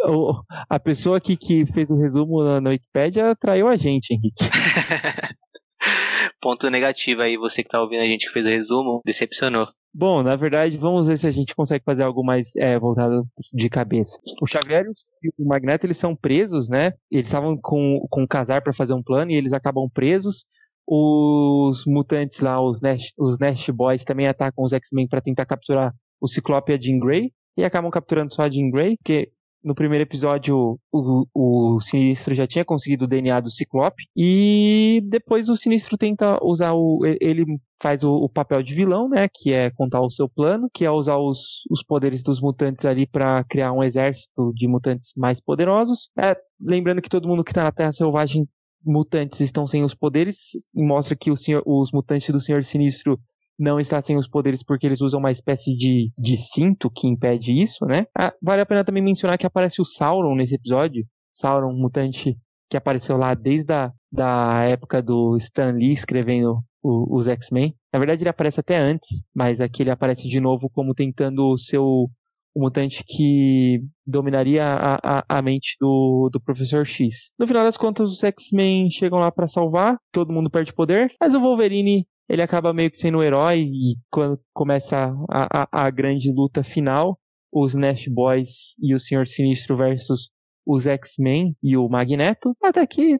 O- 0.00 0.40
a 0.70 0.78
pessoa 0.80 1.18
aqui 1.18 1.36
que 1.36 1.66
fez 1.66 1.90
o 1.90 1.98
resumo 1.98 2.42
na, 2.42 2.62
na 2.62 2.70
Wikipédia 2.70 3.36
traiu 3.38 3.68
a 3.68 3.76
gente, 3.76 4.14
Henrique. 4.14 4.42
Ponto 6.40 6.70
negativo 6.70 7.22
aí, 7.22 7.36
você 7.36 7.62
que 7.62 7.68
tá 7.68 7.80
ouvindo 7.80 8.02
a 8.02 8.06
gente 8.06 8.26
que 8.26 8.32
fez 8.32 8.46
o 8.46 8.48
resumo, 8.48 9.02
decepcionou. 9.04 9.68
Bom, 9.92 10.22
na 10.22 10.36
verdade, 10.36 10.76
vamos 10.76 11.08
ver 11.08 11.16
se 11.16 11.26
a 11.26 11.30
gente 11.30 11.54
consegue 11.54 11.84
fazer 11.84 12.02
algo 12.02 12.24
mais 12.24 12.54
é, 12.56 12.78
voltado 12.78 13.26
de 13.52 13.68
cabeça. 13.68 14.18
O 14.40 14.46
Xavier 14.46 14.84
e 15.22 15.42
o 15.42 15.48
Magneto, 15.48 15.86
eles 15.86 15.96
são 15.96 16.14
presos, 16.14 16.68
né? 16.68 16.92
Eles 17.10 17.26
estavam 17.26 17.56
com, 17.56 18.06
com 18.10 18.22
o 18.22 18.28
Casar 18.28 18.62
para 18.62 18.72
fazer 18.72 18.94
um 18.94 19.02
plano 19.02 19.30
e 19.30 19.34
eles 19.34 19.52
acabam 19.52 19.88
presos. 19.92 20.44
Os 20.86 21.84
mutantes 21.86 22.40
lá, 22.40 22.60
os 22.62 22.80
Nash, 22.80 23.12
os 23.18 23.38
Nash 23.38 23.68
Boys, 23.70 24.04
também 24.04 24.28
atacam 24.28 24.64
os 24.64 24.72
X-Men 24.72 25.08
para 25.08 25.20
tentar 25.20 25.46
capturar 25.46 25.92
o 26.20 26.28
Ciclope 26.28 26.70
e 26.70 26.74
a 26.74 26.80
Jean 26.80 26.98
Grey. 26.98 27.32
E 27.56 27.64
acabam 27.64 27.90
capturando 27.90 28.32
só 28.32 28.42
a 28.42 28.50
Jean 28.50 28.70
Grey, 28.70 28.96
porque 28.98 29.32
no 29.62 29.74
primeiro 29.74 30.02
episódio 30.02 30.78
o, 30.92 31.26
o 31.34 31.80
Sinistro 31.80 32.34
já 32.34 32.46
tinha 32.46 32.64
conseguido 32.64 33.04
o 33.04 33.08
DNA 33.08 33.40
do 33.40 33.50
Ciclope. 33.50 34.04
E 34.16 35.02
depois 35.08 35.48
o 35.48 35.56
Sinistro 35.56 35.96
tenta 35.96 36.38
usar 36.42 36.72
o. 36.72 37.00
Ele 37.20 37.44
faz 37.80 38.02
o, 38.04 38.12
o 38.12 38.28
papel 38.28 38.62
de 38.62 38.74
vilão, 38.74 39.08
né? 39.08 39.28
Que 39.32 39.52
é 39.52 39.70
contar 39.70 40.00
o 40.00 40.10
seu 40.10 40.28
plano, 40.28 40.68
que 40.72 40.84
é 40.84 40.90
usar 40.90 41.16
os, 41.16 41.62
os 41.70 41.82
poderes 41.82 42.22
dos 42.22 42.40
mutantes 42.40 42.84
ali 42.84 43.06
para 43.06 43.44
criar 43.44 43.72
um 43.72 43.82
exército 43.82 44.52
de 44.54 44.66
mutantes 44.66 45.12
mais 45.16 45.40
poderosos. 45.40 46.10
É, 46.18 46.36
lembrando 46.60 47.02
que 47.02 47.08
todo 47.08 47.28
mundo 47.28 47.44
que 47.44 47.52
tá 47.52 47.64
na 47.64 47.72
Terra 47.72 47.92
Selvagem 47.92 48.46
mutantes 48.84 49.40
estão 49.40 49.66
sem 49.66 49.82
os 49.82 49.94
poderes 49.94 50.50
e 50.74 50.82
mostra 50.82 51.16
que 51.16 51.34
senhor, 51.36 51.62
os 51.66 51.90
mutantes 51.92 52.30
do 52.30 52.40
Senhor 52.40 52.62
Sinistro 52.64 53.18
não 53.58 53.80
está 53.80 54.00
sem 54.00 54.16
os 54.16 54.28
poderes 54.28 54.62
porque 54.62 54.86
eles 54.86 55.00
usam 55.00 55.20
uma 55.20 55.32
espécie 55.32 55.76
de, 55.76 56.12
de 56.16 56.36
cinto 56.36 56.90
que 56.90 57.08
impede 57.08 57.52
isso, 57.52 57.84
né? 57.84 58.06
Ah, 58.16 58.32
vale 58.40 58.62
a 58.62 58.66
pena 58.66 58.84
também 58.84 59.02
mencionar 59.02 59.36
que 59.36 59.46
aparece 59.46 59.80
o 59.80 59.84
Sauron 59.84 60.34
nesse 60.36 60.54
episódio. 60.54 61.04
Sauron, 61.34 61.72
mutante 61.72 62.36
que 62.70 62.76
apareceu 62.76 63.16
lá 63.16 63.34
desde 63.34 63.72
a 63.72 63.92
da 64.10 64.64
época 64.64 65.02
do 65.02 65.36
Stan 65.36 65.72
Lee 65.72 65.92
escrevendo 65.92 66.62
o, 66.82 67.16
os 67.16 67.28
X-Men. 67.28 67.74
Na 67.92 67.98
verdade, 67.98 68.22
ele 68.22 68.30
aparece 68.30 68.60
até 68.60 68.76
antes, 68.78 69.22
mas 69.34 69.60
aqui 69.60 69.82
ele 69.82 69.90
aparece 69.90 70.28
de 70.28 70.40
novo 70.40 70.70
como 70.70 70.94
tentando 70.94 71.56
ser 71.58 71.78
o, 71.78 72.08
o 72.54 72.60
mutante 72.60 73.04
que 73.06 73.80
dominaria 74.06 74.64
a, 74.64 74.98
a, 75.02 75.24
a, 75.28 75.42
mente 75.42 75.76
do, 75.80 76.30
do 76.32 76.40
Professor 76.40 76.84
X. 76.86 77.32
No 77.38 77.46
final 77.46 77.64
das 77.64 77.76
contas, 77.76 78.10
os 78.10 78.22
X-Men 78.22 78.90
chegam 78.90 79.18
lá 79.18 79.30
para 79.30 79.46
salvar, 79.46 79.98
todo 80.12 80.32
mundo 80.32 80.50
perde 80.50 80.72
poder, 80.72 81.12
mas 81.20 81.34
o 81.34 81.40
Wolverine 81.40 82.06
ele 82.28 82.42
acaba 82.42 82.74
meio 82.74 82.90
que 82.90 82.98
sendo 82.98 83.18
o 83.18 83.22
herói 83.22 83.62
e 83.62 83.96
quando 84.10 84.38
começa 84.52 85.14
a, 85.30 85.62
a, 85.62 85.86
a 85.86 85.90
grande 85.90 86.30
luta 86.32 86.62
final, 86.62 87.18
os 87.52 87.74
Nash 87.74 88.06
Boys 88.08 88.76
e 88.80 88.94
o 88.94 88.98
Senhor 88.98 89.26
Sinistro 89.26 89.76
versus 89.76 90.30
os 90.66 90.86
X-Men 90.86 91.56
e 91.62 91.78
o 91.78 91.88
Magneto, 91.88 92.54
até 92.62 92.86
que 92.86 93.16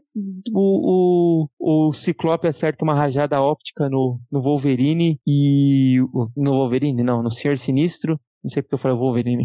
o, 0.52 1.48
o, 1.58 1.88
o 1.88 1.92
Ciclope 1.94 2.46
acerta 2.46 2.84
uma 2.84 2.94
rajada 2.94 3.40
óptica 3.40 3.88
no, 3.88 4.20
no 4.30 4.42
Wolverine 4.42 5.18
e. 5.26 5.96
No 6.36 6.52
Wolverine, 6.52 7.02
não, 7.02 7.22
no 7.22 7.30
Senhor 7.30 7.56
Sinistro. 7.56 8.20
Não 8.42 8.50
sei 8.50 8.62
porque 8.62 8.74
eu 8.74 8.78
falei 8.78 8.96
Wolverine. 8.96 9.44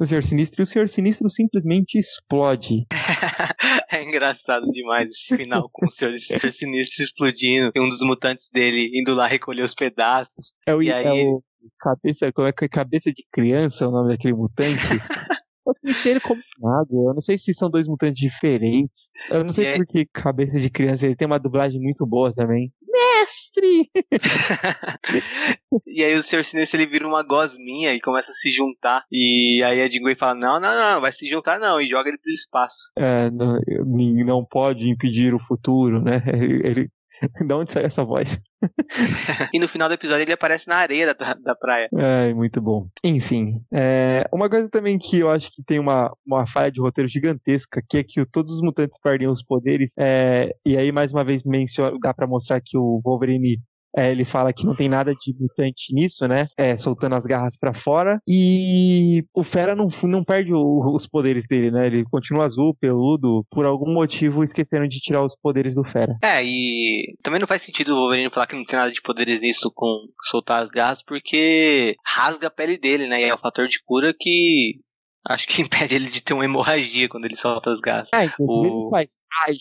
no 0.00 0.06
Senhor 0.06 0.22
Sinistro. 0.22 0.60
E 0.60 0.64
o 0.64 0.66
Senhor 0.66 0.88
Sinistro 0.88 1.30
simplesmente 1.30 1.98
explode. 1.98 2.86
é 3.90 4.02
engraçado 4.02 4.66
demais 4.70 5.08
esse 5.08 5.36
final 5.36 5.68
com 5.72 5.86
o 5.86 5.90
Senhor, 5.90 6.16
Sinistro 6.18 7.04
explodindo 7.04 7.70
e 7.74 7.80
um 7.80 7.88
dos 7.88 8.02
mutantes 8.02 8.48
dele 8.52 8.90
indo 8.94 9.14
lá 9.14 9.26
recolher 9.26 9.62
os 9.62 9.74
pedaços. 9.74 10.54
É 10.66 10.74
o, 10.74 10.82
e 10.82 10.92
aí... 10.92 11.06
é 11.06 11.24
o 11.24 11.42
cabeça, 11.80 12.32
como 12.32 12.46
é 12.46 12.52
que 12.52 12.64
é 12.64 12.68
cabeça 12.68 13.12
de 13.12 13.24
criança 13.32 13.88
o 13.88 13.90
nome 13.90 14.10
daquele 14.10 14.34
mutante? 14.34 14.76
Eu 15.66 15.74
pensei 15.82 16.12
ele 16.12 16.20
como 16.20 16.40
nada. 16.60 16.88
Eu 16.90 17.14
não 17.14 17.20
sei 17.20 17.36
se 17.36 17.52
são 17.52 17.68
dois 17.68 17.88
mutantes 17.88 18.20
diferentes. 18.20 19.10
Eu 19.30 19.42
não 19.42 19.50
sei 19.50 19.76
porque 19.76 20.06
cabeça 20.12 20.58
de 20.60 20.70
criança 20.70 21.06
ele 21.06 21.16
tem 21.16 21.26
uma 21.26 21.40
dublagem 21.40 21.80
muito 21.80 22.06
boa 22.06 22.32
também. 22.32 22.72
Mestre! 22.88 23.90
e 25.86 26.04
aí 26.04 26.14
o 26.16 26.22
Sr. 26.22 26.44
Sinistro 26.44 26.80
ele 26.80 26.90
vira 26.90 27.06
uma 27.06 27.22
gosminha 27.22 27.92
e 27.92 28.00
começa 28.00 28.30
a 28.30 28.34
se 28.34 28.48
juntar. 28.50 29.04
E 29.10 29.62
aí 29.64 29.82
a 29.82 29.88
Jingle 29.88 30.16
fala: 30.16 30.34
Não, 30.34 30.60
não, 30.60 30.74
não, 30.74 31.00
vai 31.00 31.12
se 31.12 31.28
juntar 31.28 31.58
não. 31.58 31.80
E 31.80 31.88
joga 31.88 32.08
ele 32.08 32.18
pro 32.18 32.32
espaço. 32.32 32.90
É, 32.96 33.30
não, 33.30 33.58
não 34.24 34.44
pode 34.44 34.88
impedir 34.88 35.34
o 35.34 35.38
futuro, 35.38 36.00
né? 36.00 36.22
Ele 36.64 36.88
de 37.22 37.54
onde 37.54 37.72
sai 37.72 37.84
essa 37.84 38.04
voz? 38.04 38.40
e 39.52 39.58
no 39.58 39.68
final 39.68 39.88
do 39.88 39.94
episódio 39.94 40.22
ele 40.22 40.32
aparece 40.32 40.68
na 40.68 40.76
areia 40.76 41.14
da, 41.14 41.34
da 41.34 41.54
praia. 41.54 41.88
É, 41.94 42.32
muito 42.34 42.60
bom. 42.60 42.88
Enfim, 43.02 43.60
é, 43.72 44.24
uma 44.32 44.48
coisa 44.48 44.68
também 44.68 44.98
que 44.98 45.18
eu 45.18 45.30
acho 45.30 45.50
que 45.52 45.62
tem 45.62 45.78
uma, 45.78 46.12
uma 46.26 46.46
falha 46.46 46.70
de 46.70 46.80
roteiro 46.80 47.08
gigantesca, 47.08 47.82
que 47.88 47.98
é 47.98 48.04
que 48.04 48.24
todos 48.26 48.52
os 48.52 48.60
mutantes 48.60 48.98
perdem 49.02 49.28
os 49.28 49.42
poderes, 49.42 49.92
é, 49.98 50.50
e 50.64 50.76
aí 50.76 50.90
mais 50.92 51.12
uma 51.12 51.24
vez 51.24 51.42
menciona, 51.44 51.96
dá 52.00 52.14
para 52.14 52.26
mostrar 52.26 52.60
que 52.60 52.76
o 52.76 53.00
Wolverine 53.04 53.58
é, 53.96 54.10
ele 54.10 54.24
fala 54.24 54.52
que 54.52 54.66
não 54.66 54.74
tem 54.74 54.88
nada 54.88 55.12
de 55.12 55.34
mutante 55.40 55.94
nisso, 55.94 56.28
né? 56.28 56.48
É, 56.56 56.76
soltando 56.76 57.14
as 57.14 57.24
garras 57.24 57.56
para 57.58 57.72
fora. 57.72 58.20
E 58.28 59.24
o 59.34 59.42
Fera 59.42 59.74
não, 59.74 59.88
não 60.04 60.22
perde 60.22 60.52
o, 60.52 60.94
os 60.94 61.06
poderes 61.06 61.46
dele, 61.46 61.70
né? 61.70 61.86
Ele 61.86 62.04
continua 62.04 62.44
azul, 62.44 62.76
peludo. 62.78 63.44
Por 63.50 63.64
algum 63.64 63.92
motivo 63.92 64.44
esqueceram 64.44 64.86
de 64.86 65.00
tirar 65.00 65.24
os 65.24 65.34
poderes 65.34 65.74
do 65.74 65.84
Fera. 65.84 66.14
É, 66.22 66.44
e 66.44 67.16
também 67.22 67.40
não 67.40 67.48
faz 67.48 67.62
sentido 67.62 67.94
o 67.94 67.96
Wolverine 67.96 68.30
falar 68.30 68.46
que 68.46 68.56
não 68.56 68.64
tem 68.64 68.78
nada 68.78 68.92
de 68.92 69.00
poderes 69.00 69.40
nisso 69.40 69.70
com 69.74 70.06
soltar 70.28 70.62
as 70.62 70.68
garras, 70.68 71.02
porque 71.02 71.96
rasga 72.04 72.48
a 72.48 72.50
pele 72.50 72.76
dele, 72.76 73.08
né? 73.08 73.20
E 73.20 73.24
é 73.24 73.34
o 73.34 73.38
fator 73.38 73.66
de 73.66 73.80
cura 73.84 74.14
que 74.18 74.74
Acho 75.28 75.46
que 75.46 75.62
impede 75.62 75.94
ele 75.94 76.08
de 76.08 76.22
ter 76.22 76.34
uma 76.34 76.44
hemorragia 76.44 77.08
quando 77.08 77.24
ele 77.24 77.36
solta 77.36 77.70
as 77.70 77.80
gases. 77.80 78.10
Ah, 78.12 78.24
inclusive 78.24 78.74
o... 78.74 78.90
faz. 78.90 79.18
Ai. 79.46 79.56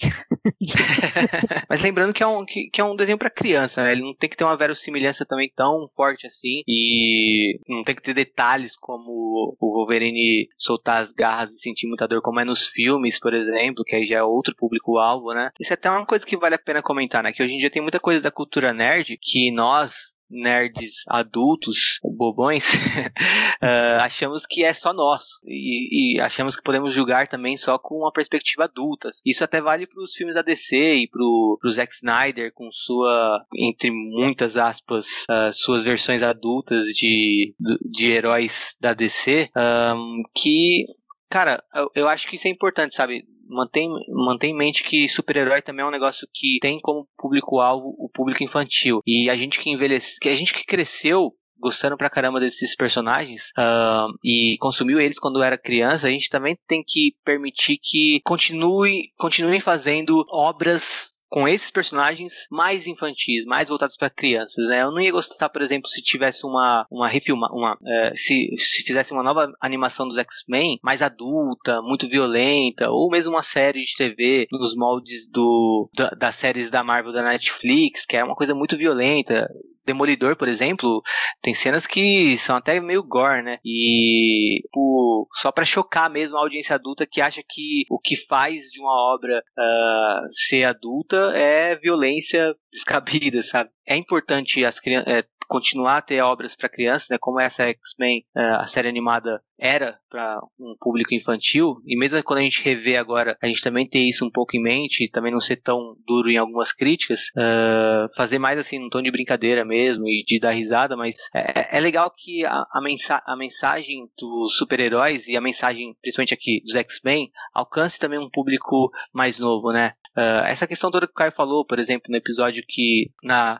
Mas 1.70 1.82
lembrando 1.82 2.13
que 2.13 2.24
é 2.24 2.28
um, 2.28 2.45
que, 2.45 2.70
que 2.70 2.82
é 2.82 2.84
um 2.84 2.95
desenho 2.95 3.18
para 3.18 3.30
criança, 3.30 3.84
né? 3.84 3.91
Ele 3.91 4.01
não 4.01 4.16
tem 4.16 4.30
que 4.30 4.38
ter 4.38 4.43
uma 4.43 4.57
verossimilhança 4.57 5.26
também 5.26 5.51
tão 5.55 5.89
forte 5.95 6.28
assim. 6.28 6.61
E 6.68 7.59
não 7.68 7.84
tem 7.84 7.95
que 7.95 8.01
ter 8.01 8.13
detalhes 8.13 8.76
como 8.78 9.55
o 9.59 9.74
Wolverine 9.74 10.47
soltar 10.57 11.01
as 11.01 11.11
garras 11.11 11.51
e 11.51 11.59
sentir 11.59 11.88
muita 11.88 12.07
dor, 12.07 12.22
como 12.22 12.39
é 12.39 12.45
nos 12.45 12.68
filmes, 12.68 13.20
por 13.20 13.34
exemplo, 13.34 13.84
que 13.84 13.95
aí 13.95 14.05
já 14.05 14.18
é 14.18 14.24
outro 14.24 14.55
público-alvo, 14.55 15.34
né? 15.34 15.49
Isso 15.59 15.74
é 15.74 15.76
até 15.76 15.89
uma 15.89 16.05
coisa 16.05 16.26
que 16.26 16.38
vale 16.38 16.55
a 16.55 16.59
pena 16.59 16.82
comentar, 16.82 17.24
né? 17.24 17.32
Que 17.32 17.43
hoje 17.43 17.53
em 17.53 17.57
dia 17.57 17.70
tem 17.70 17.82
muita 17.82 17.99
coisa 17.99 18.22
da 18.22 18.32
cultura 18.32 18.74
nerd 18.74 19.18
que 19.22 19.51
nós, 19.51 20.14
nerds 20.30 21.03
adultos, 21.07 21.99
bobões, 22.03 22.73
uh, 22.73 24.01
achamos 24.01 24.45
que 24.45 24.63
é 24.63 24.73
só 24.73 24.93
nosso. 24.93 25.39
E, 25.45 26.15
e, 26.17 26.19
achamos 26.19 26.55
que 26.55 26.63
podemos 26.63 26.93
julgar 26.93 27.28
também 27.28 27.57
só 27.57 27.78
com 27.78 27.99
uma 27.99 28.11
perspectiva 28.11 28.65
adulta. 28.65 29.11
Isso 29.26 29.43
até 29.43 29.61
vale 29.61 29.88
para 29.88 30.01
os 30.01 30.13
filmes 30.13 30.36
da 30.36 30.41
DC 30.41 30.76
e 30.76 31.07
para 31.07 31.21
o 31.23 31.71
Zack 31.71 31.93
Snyder, 31.95 32.51
com 32.53 32.69
sua, 32.71 33.45
entre 33.55 33.91
muitas 33.91 34.57
aspas, 34.57 35.26
uh, 35.30 35.51
suas 35.51 35.84
versões 35.84 36.21
adultas 36.21 36.88
de, 36.88 37.55
de 37.82 38.07
heróis 38.07 38.76
da 38.80 38.93
DC, 38.93 39.49
um, 39.55 40.23
que 40.34 40.86
Cara, 41.30 41.61
eu 41.93 42.07
acho 42.07 42.30
que 42.30 42.36
isso 42.36 42.47
é 42.47 42.51
importante, 42.51 42.95
sabe? 42.95 43.26
Mantém, 43.48 43.89
mantém 44.10 44.52
em 44.52 44.58
mente 44.58 44.84
que 44.84 45.08
super-herói 45.08 45.62
também 45.62 45.84
é 45.84 45.88
um 45.88 45.91
negócio 45.91 46.28
que 46.34 46.58
tem 46.62 46.80
como 46.80 47.08
público-alvo 47.18 47.96
o 47.98 48.10
público 48.10 48.43
infantil. 48.43 49.02
E 49.06 49.30
a 49.30 49.36
gente 49.36 49.60
que 49.60 49.70
envelhece, 49.70 50.20
que 50.20 50.30
a 50.30 50.36
gente 50.36 50.54
que 50.54 50.66
cresceu 50.66 51.32
gostando 51.58 51.98
pra 51.98 52.10
caramba 52.10 52.39
desses 52.39 52.76
personagens 52.76 53.52
uh, 53.58 54.12
e 54.24 54.58
consumiu 54.60 55.00
eles 55.00 55.18
quando 55.18 55.41
era 55.41 55.58
criança, 55.58 56.08
a 56.08 56.12
gente 56.12 56.30
também 56.30 56.58
tem 56.68 56.84
que 56.86 57.16
permitir 57.24 57.78
que 57.82 58.22
continue, 58.26 59.12
continuem 59.18 59.60
fazendo 59.60 60.26
obras 60.30 61.14
com 61.36 61.49
esses 61.49 61.69
personagens 61.69 62.47
mais 62.49 62.88
infantis, 62.88 63.43
mais 63.45 63.67
voltados 63.67 63.97
para 63.97 64.09
crianças, 64.09 64.65
né? 64.69 64.83
Eu 64.83 64.91
não 64.91 65.01
ia 65.01 65.11
gostar, 65.11 65.49
por 65.49 65.61
exemplo, 65.61 65.89
se 65.89 66.01
tivesse 66.01 66.45
uma 66.45 66.88
uma 66.89 67.09
refilma, 67.09 67.49
uma 67.51 67.77
é, 67.86 68.13
se, 68.15 68.47
se 68.57 68.83
fizesse 68.86 69.11
uma 69.11 69.21
nova 69.21 69.51
animação 69.59 70.07
dos 70.07 70.17
X-Men 70.17 70.79
mais 70.81 71.01
adulta, 71.01 71.81
muito 71.81 72.07
violenta, 72.07 72.89
ou 72.89 73.11
mesmo 73.11 73.33
uma 73.33 73.43
série 73.43 73.81
de 73.81 73.93
TV 73.97 74.47
nos 74.49 74.73
moldes 74.77 75.29
do 75.29 75.89
da, 75.93 76.07
das 76.11 76.38
séries 76.38 76.71
da 76.71 76.86
Marvel 76.86 77.11
da 77.11 77.21
Netflix, 77.21 78.05
que 78.05 78.15
é 78.15 78.23
uma 78.23 78.36
coisa 78.36 78.55
muito 78.55 78.77
violenta, 78.77 79.45
Demolidor, 79.86 80.36
por 80.36 80.47
exemplo, 80.47 81.01
tem 81.41 81.53
cenas 81.53 81.86
que 81.86 82.38
são 82.38 82.55
até 82.55 82.79
meio 82.79 83.03
gore, 83.03 83.41
né? 83.41 83.59
E 83.63 84.61
tipo, 84.63 85.27
só 85.33 85.51
para 85.51 85.65
chocar 85.65 86.09
mesmo 86.09 86.38
a 86.38 86.41
audiência 86.41 86.75
adulta 86.75 87.05
que 87.05 87.21
acha 87.21 87.41
que 87.47 87.83
o 87.89 87.99
que 87.99 88.15
faz 88.27 88.65
de 88.71 88.79
uma 88.79 89.13
obra 89.13 89.43
uh, 89.57 90.27
ser 90.29 90.63
adulta 90.63 91.31
é 91.36 91.75
violência 91.75 92.53
descabida, 92.71 93.41
sabe? 93.41 93.69
É 93.88 93.95
importante 93.95 94.63
as 94.65 94.79
crianças. 94.79 95.07
É, 95.07 95.23
continuar 95.47 95.97
a 95.97 96.01
ter 96.01 96.21
obras 96.21 96.55
para 96.55 96.69
crianças, 96.69 97.09
né, 97.09 97.17
como 97.19 97.39
essa 97.39 97.63
X-Men, 97.63 98.25
é, 98.36 98.41
a 98.55 98.67
série 98.67 98.88
animada 98.88 99.41
era 99.57 99.97
para 100.09 100.39
um 100.59 100.75
público 100.79 101.13
infantil, 101.13 101.77
e 101.86 101.97
mesmo 101.97 102.21
quando 102.23 102.39
a 102.39 102.43
gente 102.43 102.63
revê 102.63 102.97
agora, 102.97 103.38
a 103.41 103.47
gente 103.47 103.61
também 103.61 103.88
ter 103.88 103.99
isso 103.99 104.25
um 104.25 104.31
pouco 104.31 104.55
em 104.57 104.61
mente, 104.61 105.09
também 105.11 105.31
não 105.31 105.39
ser 105.39 105.57
tão 105.57 105.95
duro 106.05 106.29
em 106.29 106.38
algumas 106.38 106.73
críticas, 106.73 107.29
uh, 107.38 108.13
fazer 108.15 108.38
mais 108.38 108.59
assim, 108.59 108.79
num 108.79 108.89
tom 108.89 109.01
de 109.01 109.11
brincadeira 109.11 109.63
mesmo 109.63 110.07
e 110.07 110.23
de 110.25 110.39
dar 110.39 110.51
risada, 110.51 110.97
mas 110.97 111.15
é, 111.33 111.77
é 111.77 111.79
legal 111.79 112.11
que 112.11 112.45
a, 112.45 112.65
a, 112.69 112.81
mensa 112.81 113.21
a 113.25 113.36
mensagem 113.38 114.09
dos 114.17 114.57
super-heróis 114.57 115.27
e 115.27 115.38
a 115.38 115.41
mensagem, 115.41 115.95
principalmente 116.01 116.33
aqui 116.33 116.61
dos 116.65 116.75
X-Men, 116.75 117.31
alcance 117.53 117.99
também 117.99 118.19
um 118.19 118.29
público 118.29 118.91
mais 119.13 119.39
novo, 119.39 119.71
né? 119.71 119.93
Uh, 120.17 120.47
essa 120.47 120.65
questão 120.65 120.89
toda 120.89 121.05
que 121.05 121.11
o 121.11 121.15
Caio 121.15 121.33
falou, 121.33 121.65
por 121.65 121.77
exemplo, 121.77 122.05
no 122.09 122.15
episódio 122.15 122.63
que 122.65 123.11
na 123.21 123.59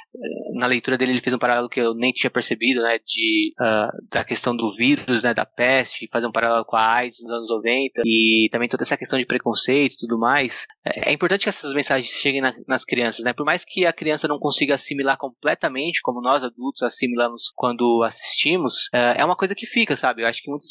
na 0.53 0.67
leitura 0.67 0.97
dele 0.97 1.11
ele 1.13 1.21
fez 1.21 1.33
um 1.33 1.39
paralelo 1.39 1.69
que 1.69 1.79
eu 1.79 1.93
nem 1.93 2.11
tinha 2.11 2.29
percebido, 2.29 2.81
né, 2.81 2.99
de 3.05 3.53
uh, 3.59 4.09
da 4.11 4.23
questão 4.23 4.55
do 4.55 4.73
vírus, 4.75 5.23
né, 5.23 5.33
da 5.33 5.45
peste, 5.45 6.09
fazer 6.11 6.27
um 6.27 6.31
paralelo 6.31 6.65
com 6.65 6.75
a 6.75 6.93
AIDS 6.95 7.21
nos 7.21 7.31
anos 7.31 7.49
90 7.49 8.01
e 8.05 8.49
também 8.51 8.67
toda 8.67 8.83
essa 8.83 8.97
questão 8.97 9.17
de 9.17 9.25
preconceito 9.25 9.93
e 9.93 9.97
tudo 9.97 10.19
mais. 10.19 10.67
É, 10.85 11.09
é 11.09 11.13
importante 11.13 11.43
que 11.43 11.49
essas 11.49 11.73
mensagens 11.73 12.09
cheguem 12.09 12.41
na, 12.41 12.53
nas 12.67 12.83
crianças, 12.83 13.23
né? 13.23 13.33
Por 13.33 13.45
mais 13.45 13.63
que 13.65 13.85
a 13.85 13.93
criança 13.93 14.27
não 14.27 14.39
consiga 14.39 14.75
assimilar 14.75 15.17
completamente, 15.17 16.01
como 16.01 16.21
nós 16.21 16.43
adultos 16.43 16.83
assimilamos 16.83 17.51
quando 17.55 18.03
assistimos, 18.03 18.87
uh, 18.93 19.15
é 19.15 19.23
uma 19.23 19.35
coisa 19.35 19.55
que 19.55 19.65
fica, 19.65 19.95
sabe? 19.95 20.23
Eu 20.23 20.27
acho 20.27 20.41
que 20.41 20.49
muitas, 20.49 20.69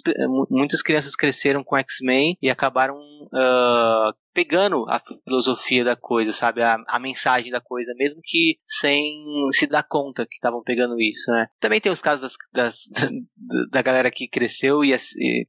muitas 0.51 0.83
crianças 0.83 1.17
cresceram 1.17 1.65
com 1.65 1.77
X-Men 1.77 2.37
e 2.43 2.51
acabaram 2.51 2.97
uh, 2.97 4.13
pegando 4.33 4.87
a 4.89 5.01
filosofia 5.25 5.85
da 5.85 5.97
coisa, 5.97 6.33
sabe? 6.33 6.63
A, 6.63 6.77
a, 6.87 6.99
mensagem 6.99 7.51
da 7.51 7.61
coisa, 7.61 7.93
mesmo 7.97 8.21
que 8.25 8.59
sem 8.65 9.25
se 9.53 9.67
dar 9.67 9.83
conta 9.83 10.27
que 10.27 10.35
estavam 10.35 10.63
pegando 10.63 11.01
isso, 11.01 11.31
né? 11.31 11.47
Também 11.59 11.81
tem 11.81 11.91
os 11.91 12.01
casos 12.01 12.21
das, 12.21 12.37
das, 12.53 12.77
da 13.71 13.83
galera 13.83 14.11
que 14.11 14.29
cresceu 14.29 14.85
e 14.85 14.97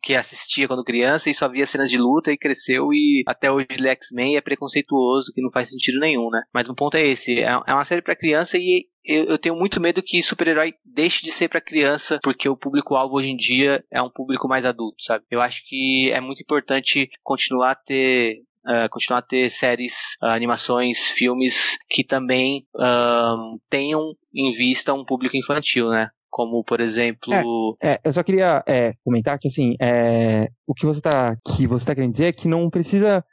que 0.01 0.15
assistia 0.15 0.67
quando 0.67 0.83
criança 0.83 1.29
e 1.29 1.33
só 1.33 1.47
via 1.47 1.65
cenas 1.65 1.89
de 1.89 1.97
luta 1.97 2.31
e 2.31 2.37
cresceu 2.37 2.93
e 2.93 3.23
até 3.27 3.51
hoje 3.51 3.67
ele 3.71 3.87
X-Men 3.89 4.37
é 4.37 4.41
preconceituoso, 4.41 5.31
que 5.33 5.41
não 5.41 5.51
faz 5.51 5.69
sentido 5.69 5.99
nenhum, 5.99 6.29
né? 6.29 6.41
Mas 6.53 6.69
o 6.69 6.75
ponto 6.75 6.95
é 6.95 7.05
esse, 7.05 7.39
é, 7.39 7.49
é 7.67 7.73
uma 7.73 7.85
série 7.85 8.01
para 8.01 8.15
criança 8.15 8.57
e 8.57 8.87
eu, 9.03 9.25
eu, 9.25 9.37
tenho 9.37 9.55
muito 9.55 9.81
medo 9.81 10.03
que 10.03 10.21
super-herói 10.21 10.75
deixe 10.85 11.23
de 11.23 11.31
ser 11.31 11.49
para 11.49 11.59
criança, 11.59 12.19
porque 12.21 12.47
o 12.47 12.55
público-alvo 12.55 13.15
hoje 13.15 13.29
em 13.29 13.35
dia 13.35 13.83
é 13.89 14.01
um 14.01 14.09
público 14.09 14.47
mais 14.47 14.63
adulto, 14.63 15.03
sabe? 15.03 15.25
Eu 15.29 15.41
acho 15.41 15.63
que 15.65 16.11
é 16.11 16.21
muito 16.21 16.41
importante 16.41 17.09
continuar 17.23 17.71
a 17.71 17.75
ter 17.75 18.43
Uh, 18.63 18.87
continuar 18.91 19.19
a 19.19 19.23
ter 19.23 19.49
séries, 19.49 20.15
uh, 20.21 20.27
animações, 20.27 21.09
filmes 21.09 21.79
que 21.89 22.03
também 22.03 22.63
uh, 22.75 23.59
tenham 23.69 24.13
em 24.33 24.53
vista 24.53 24.93
um 24.93 25.03
público 25.03 25.35
infantil, 25.35 25.89
né? 25.89 26.09
Como, 26.29 26.63
por 26.63 26.79
exemplo. 26.79 27.75
É, 27.81 27.93
é, 27.93 27.99
eu 28.03 28.13
só 28.13 28.21
queria 28.21 28.63
é, 28.67 28.93
comentar 29.03 29.39
que, 29.39 29.47
assim, 29.47 29.75
é, 29.81 30.47
o 30.67 30.75
que 30.75 30.85
você 30.85 30.99
está 30.99 31.35
que 31.43 31.65
você 31.65 31.85
tá 31.85 31.95
querendo 31.95 32.11
dizer 32.11 32.25
é 32.25 32.33
que 32.33 32.47
não 32.47 32.69
precisa 32.69 33.25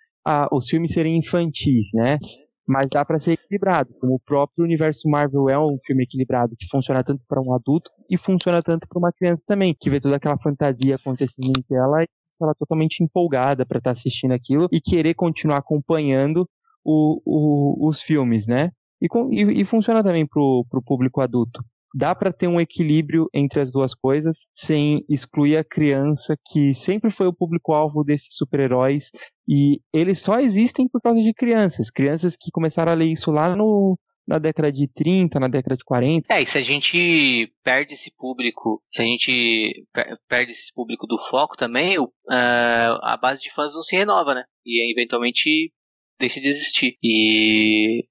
os 0.53 0.69
filmes 0.69 0.93
serem 0.93 1.17
infantis, 1.17 1.87
né? 1.95 2.19
Mas 2.67 2.87
dá 2.91 3.03
para 3.03 3.19
ser 3.19 3.33
equilibrado. 3.33 3.95
Como 3.99 4.15
o 4.15 4.21
próprio 4.21 4.65
universo 4.65 5.09
Marvel 5.09 5.49
é 5.49 5.59
um 5.59 5.79
filme 5.87 6.05
equilibrado 6.05 6.55
que 6.59 6.67
funciona 6.69 7.03
tanto 7.03 7.23
para 7.27 7.41
um 7.41 7.55
adulto 7.55 7.91
e 8.11 8.19
funciona 8.19 8.63
tanto 8.63 8.87
para 8.87 8.99
uma 8.99 9.13
criança 9.13 9.43
também, 9.47 9.75
que 9.79 9.89
vê 9.89 10.01
toda 10.01 10.17
aquela 10.17 10.37
fantasia 10.39 10.97
acontecendo 10.97 11.49
em 11.49 11.63
tela 11.63 12.05
ela 12.45 12.55
totalmente 12.55 13.03
empolgada 13.03 13.67
para 13.67 13.79
estar 13.79 13.91
tá 13.91 13.99
assistindo 13.99 14.33
aquilo 14.33 14.69
e 14.73 14.81
querer 14.81 15.15
continuar 15.15 15.59
acompanhando 15.59 16.49
o, 16.85 17.21
o, 17.25 17.89
os 17.89 18.01
filmes, 18.01 18.47
né? 18.47 18.71
E, 19.01 19.07
e, 19.31 19.61
e 19.61 19.65
funciona 19.65 20.03
também 20.03 20.27
pro, 20.27 20.65
pro 20.71 20.83
público 20.83 21.21
adulto. 21.21 21.63
Dá 21.95 22.15
para 22.15 22.33
ter 22.33 22.47
um 22.47 22.61
equilíbrio 22.61 23.29
entre 23.33 23.61
as 23.61 23.73
duas 23.73 23.95
coisas 23.95 24.47
sem 24.55 25.05
excluir 25.09 25.57
a 25.57 25.65
criança 25.65 26.37
que 26.51 26.75
sempre 26.75 27.11
foi 27.11 27.27
o 27.27 27.33
público-alvo 27.33 28.05
desses 28.05 28.29
super-heróis 28.33 29.11
e 29.49 29.81
eles 29.93 30.19
só 30.21 30.39
existem 30.39 30.87
por 30.87 31.01
causa 31.01 31.23
de 31.23 31.33
crianças. 31.33 31.91
Crianças 31.91 32.37
que 32.39 32.51
começaram 32.51 32.93
a 32.93 32.95
ler 32.95 33.07
isso 33.07 33.31
lá 33.31 33.57
no, 33.57 33.99
na 34.29 34.39
década 34.39 34.71
de 34.71 34.87
30, 34.95 35.41
na 35.41 35.49
década 35.49 35.75
de 35.75 35.83
40. 35.83 36.35
É, 36.35 36.43
e 36.43 36.47
se 36.47 36.59
a 36.59 36.63
gente 36.63 37.51
perde 37.65 37.95
esse 37.95 38.13
público, 38.15 38.83
se 38.95 39.01
a 39.01 39.05
gente 39.05 39.87
perde 40.29 40.53
esse 40.53 40.71
público 40.75 41.07
do 41.07 41.19
foco 41.31 41.57
também, 41.57 41.99
uh, 41.99 42.09
a 42.29 43.19
base 43.21 43.41
de 43.41 43.51
fãs 43.51 43.73
não 43.73 43.83
se 43.83 43.97
renova, 43.97 44.35
né? 44.35 44.45
E 44.67 44.93
eventualmente 44.93 45.73
deixa 46.21 46.39
de 46.41 46.47
existir. 46.47 46.99
E 47.03 48.05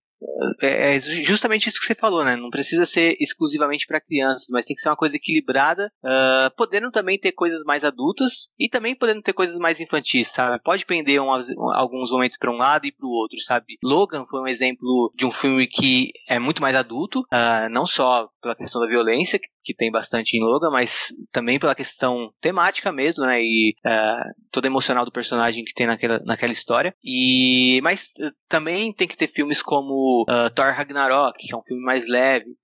é, 0.61 0.95
é 0.95 0.99
justamente 0.99 1.67
isso 1.67 1.79
que 1.79 1.85
você 1.85 1.95
falou, 1.95 2.23
né? 2.23 2.35
Não 2.35 2.49
precisa 2.49 2.85
ser 2.85 3.15
exclusivamente 3.19 3.85
para 3.85 4.01
crianças, 4.01 4.47
mas 4.51 4.65
tem 4.65 4.75
que 4.75 4.81
ser 4.81 4.89
uma 4.89 4.95
coisa 4.95 5.15
equilibrada, 5.15 5.91
uh, 6.03 6.55
podendo 6.55 6.91
também 6.91 7.19
ter 7.19 7.31
coisas 7.31 7.63
mais 7.63 7.83
adultas 7.83 8.47
e 8.57 8.69
também 8.69 8.95
podendo 8.95 9.21
ter 9.21 9.33
coisas 9.33 9.57
mais 9.57 9.79
infantis, 9.79 10.29
sabe? 10.29 10.61
Pode 10.63 10.85
prender 10.85 11.21
um, 11.21 11.29
alguns 11.73 12.11
momentos 12.11 12.37
para 12.37 12.51
um 12.51 12.57
lado 12.57 12.85
e 12.85 12.91
para 12.91 13.05
o 13.05 13.11
outro, 13.11 13.39
sabe? 13.41 13.77
Logan 13.83 14.25
foi 14.29 14.41
um 14.41 14.47
exemplo 14.47 15.11
de 15.15 15.25
um 15.25 15.31
filme 15.31 15.67
que 15.67 16.11
é 16.27 16.39
muito 16.39 16.61
mais 16.61 16.75
adulto, 16.75 17.21
uh, 17.21 17.69
não 17.69 17.85
só 17.85 18.29
pela 18.41 18.55
questão 18.55 18.81
da 18.81 18.87
violência, 18.87 19.39
que 19.39 19.47
tem 19.75 19.91
bastante 19.91 20.37
em 20.37 20.41
Logan, 20.41 20.69
mas 20.71 21.13
também 21.31 21.59
pela 21.59 21.75
questão 21.75 22.31
temática 22.41 22.91
mesmo, 22.91 23.25
né? 23.25 23.41
E 23.41 23.73
uh, 23.85 24.23
toda 24.51 24.67
emocional 24.67 25.05
do 25.05 25.11
personagem 25.11 25.63
que 25.63 25.73
tem 25.73 25.87
naquela, 25.87 26.19
naquela 26.25 26.51
história. 26.51 26.93
E 27.03 27.79
mas 27.81 28.11
uh, 28.19 28.31
também 28.47 28.93
tem 28.93 29.07
que 29.07 29.17
ter 29.17 29.31
filmes 29.31 29.61
como 29.61 30.25
uh, 30.29 30.49
Thor 30.53 30.73
Ragnarok, 30.73 31.37
que 31.37 31.53
é 31.53 31.57
um 31.57 31.63
filme 31.63 31.83
mais 31.83 32.07
leve. 32.07 32.55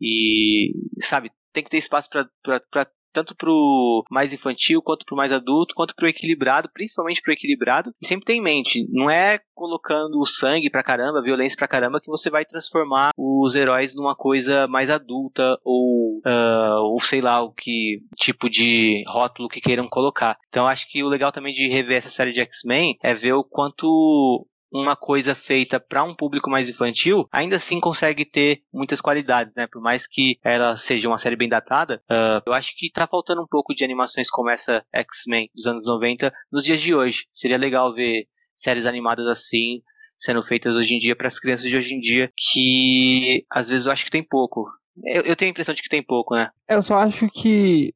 E, 0.00 0.72
sabe, 1.00 1.30
tem 1.52 1.62
que 1.62 1.70
ter 1.70 1.78
espaço 1.78 2.08
para 2.10 2.86
tanto 3.12 3.34
pro 3.36 4.04
mais 4.10 4.32
infantil, 4.32 4.82
quanto 4.82 5.04
pro 5.04 5.16
mais 5.16 5.32
adulto, 5.32 5.74
quanto 5.74 5.94
pro 5.94 6.08
equilibrado, 6.08 6.70
principalmente 6.72 7.20
pro 7.20 7.32
equilibrado. 7.32 7.94
E 8.00 8.06
sempre 8.06 8.24
tem 8.24 8.38
em 8.38 8.42
mente, 8.42 8.86
não 8.90 9.10
é 9.10 9.40
colocando 9.54 10.18
o 10.18 10.26
sangue 10.26 10.70
pra 10.70 10.82
caramba, 10.82 11.22
violência 11.22 11.56
pra 11.56 11.68
caramba, 11.68 12.00
que 12.00 12.10
você 12.10 12.30
vai 12.30 12.44
transformar 12.44 13.10
os 13.16 13.54
heróis 13.54 13.94
numa 13.94 14.16
coisa 14.16 14.66
mais 14.66 14.90
adulta 14.90 15.56
ou, 15.64 16.18
uh, 16.26 16.82
ou 16.82 17.00
sei 17.00 17.20
lá, 17.20 17.42
o 17.42 17.52
que 17.52 18.00
tipo 18.16 18.50
de 18.50 19.04
rótulo 19.06 19.48
que 19.48 19.60
queiram 19.60 19.88
colocar. 19.88 20.36
Então 20.48 20.66
acho 20.66 20.88
que 20.88 21.02
o 21.02 21.08
legal 21.08 21.30
também 21.30 21.52
de 21.52 21.68
rever 21.68 21.98
essa 21.98 22.08
série 22.08 22.32
de 22.32 22.40
X-Men 22.40 22.96
é 23.02 23.14
ver 23.14 23.34
o 23.34 23.44
quanto 23.44 24.46
uma 24.72 24.96
coisa 24.96 25.34
feita 25.34 25.78
para 25.78 26.02
um 26.02 26.14
público 26.14 26.50
mais 26.50 26.68
infantil, 26.68 27.28
ainda 27.30 27.56
assim 27.56 27.78
consegue 27.78 28.24
ter 28.24 28.62
muitas 28.72 29.00
qualidades, 29.00 29.54
né? 29.54 29.66
Por 29.66 29.82
mais 29.82 30.06
que 30.06 30.38
ela 30.42 30.76
seja 30.76 31.08
uma 31.08 31.18
série 31.18 31.36
bem 31.36 31.48
datada, 31.48 32.02
uh, 32.10 32.42
eu 32.46 32.52
acho 32.54 32.74
que 32.76 32.90
tá 32.90 33.06
faltando 33.06 33.42
um 33.42 33.46
pouco 33.46 33.74
de 33.74 33.84
animações 33.84 34.30
como 34.30 34.50
essa 34.50 34.84
X-Men 34.92 35.50
dos 35.54 35.66
anos 35.66 35.84
90 35.84 36.32
nos 36.50 36.64
dias 36.64 36.80
de 36.80 36.94
hoje. 36.94 37.26
Seria 37.30 37.58
legal 37.58 37.94
ver 37.94 38.26
séries 38.56 38.86
animadas 38.86 39.26
assim 39.26 39.82
sendo 40.16 40.42
feitas 40.42 40.76
hoje 40.76 40.94
em 40.94 40.98
dia 40.98 41.16
para 41.16 41.26
as 41.26 41.38
crianças 41.38 41.68
de 41.68 41.76
hoje 41.76 41.94
em 41.94 41.98
dia, 41.98 42.30
que 42.36 43.44
às 43.50 43.68
vezes 43.68 43.86
eu 43.86 43.92
acho 43.92 44.04
que 44.04 44.10
tem 44.10 44.22
pouco. 44.22 44.66
Eu, 45.04 45.22
eu 45.22 45.36
tenho 45.36 45.50
a 45.50 45.52
impressão 45.52 45.74
de 45.74 45.82
que 45.82 45.88
tem 45.88 46.02
pouco, 46.02 46.34
né? 46.34 46.48
Eu 46.68 46.80
só 46.80 46.94
acho 46.96 47.28
que 47.28 47.92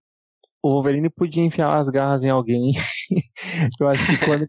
o 0.62 0.70
Wolverine 0.70 1.08
podia 1.08 1.44
enfiar 1.44 1.78
as 1.78 1.88
garras 1.88 2.22
em 2.24 2.30
alguém. 2.30 2.72
eu 3.80 3.88
acho 3.88 4.04
que 4.06 4.26
quando 4.26 4.48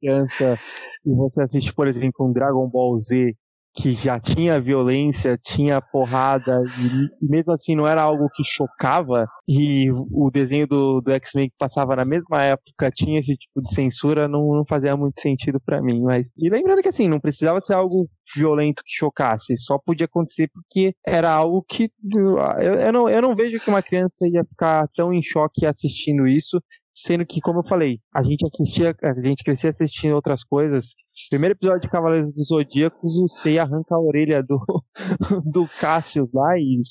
criança 0.00 0.58
e 1.04 1.14
você 1.14 1.42
assiste, 1.42 1.72
por 1.72 1.86
exemplo, 1.86 2.26
um 2.26 2.32
Dragon 2.32 2.68
Ball 2.68 2.98
Z 3.00 3.34
que 3.74 3.92
já 3.92 4.18
tinha 4.18 4.60
violência, 4.60 5.38
tinha 5.40 5.80
porrada, 5.80 6.60
e, 6.78 7.24
e, 7.24 7.28
mesmo 7.28 7.52
assim 7.52 7.76
não 7.76 7.86
era 7.86 8.02
algo 8.02 8.28
que 8.34 8.42
chocava, 8.42 9.24
e 9.46 9.88
o 9.92 10.30
desenho 10.32 10.66
do, 10.66 11.00
do 11.00 11.12
X-Men 11.12 11.48
que 11.48 11.54
passava 11.56 11.94
na 11.94 12.04
mesma 12.04 12.42
época 12.42 12.90
tinha 12.90 13.20
esse 13.20 13.36
tipo 13.36 13.62
de 13.62 13.72
censura, 13.72 14.26
não, 14.26 14.52
não 14.52 14.64
fazia 14.66 14.96
muito 14.96 15.20
sentido 15.20 15.60
para 15.64 15.80
mim. 15.80 16.02
Mas, 16.02 16.28
e 16.36 16.50
lembrando 16.50 16.82
que 16.82 16.88
assim, 16.88 17.08
não 17.08 17.20
precisava 17.20 17.60
ser 17.60 17.74
algo 17.74 18.08
violento 18.34 18.82
que 18.84 18.90
chocasse, 18.92 19.56
só 19.58 19.78
podia 19.78 20.06
acontecer 20.06 20.50
porque 20.52 20.92
era 21.06 21.30
algo 21.30 21.64
que 21.68 21.88
eu, 22.12 22.38
eu, 22.60 22.92
não, 22.92 23.08
eu 23.08 23.22
não 23.22 23.36
vejo 23.36 23.60
que 23.60 23.70
uma 23.70 23.82
criança 23.82 24.26
ia 24.26 24.44
ficar 24.44 24.88
tão 24.96 25.12
em 25.12 25.22
choque 25.22 25.64
assistindo 25.64 26.26
isso, 26.26 26.60
Sendo 27.04 27.24
que, 27.24 27.40
como 27.40 27.60
eu 27.60 27.68
falei, 27.68 28.00
a 28.14 28.22
gente 28.22 28.44
assistia, 28.46 28.94
a 29.02 29.20
gente 29.20 29.44
crescia 29.44 29.70
assistindo 29.70 30.14
outras 30.14 30.42
coisas. 30.42 30.94
Primeiro 31.30 31.54
episódio 31.54 31.82
de 31.82 31.88
Cavaleiros 31.88 32.34
dos 32.34 32.48
Zodíacos, 32.48 33.16
o 33.16 33.28
Sei 33.28 33.58
arranca 33.58 33.94
a 33.94 34.00
orelha 34.00 34.42
do, 34.42 34.58
do 35.44 35.68
Cassius 35.80 36.32
lá 36.32 36.58
e 36.58 36.82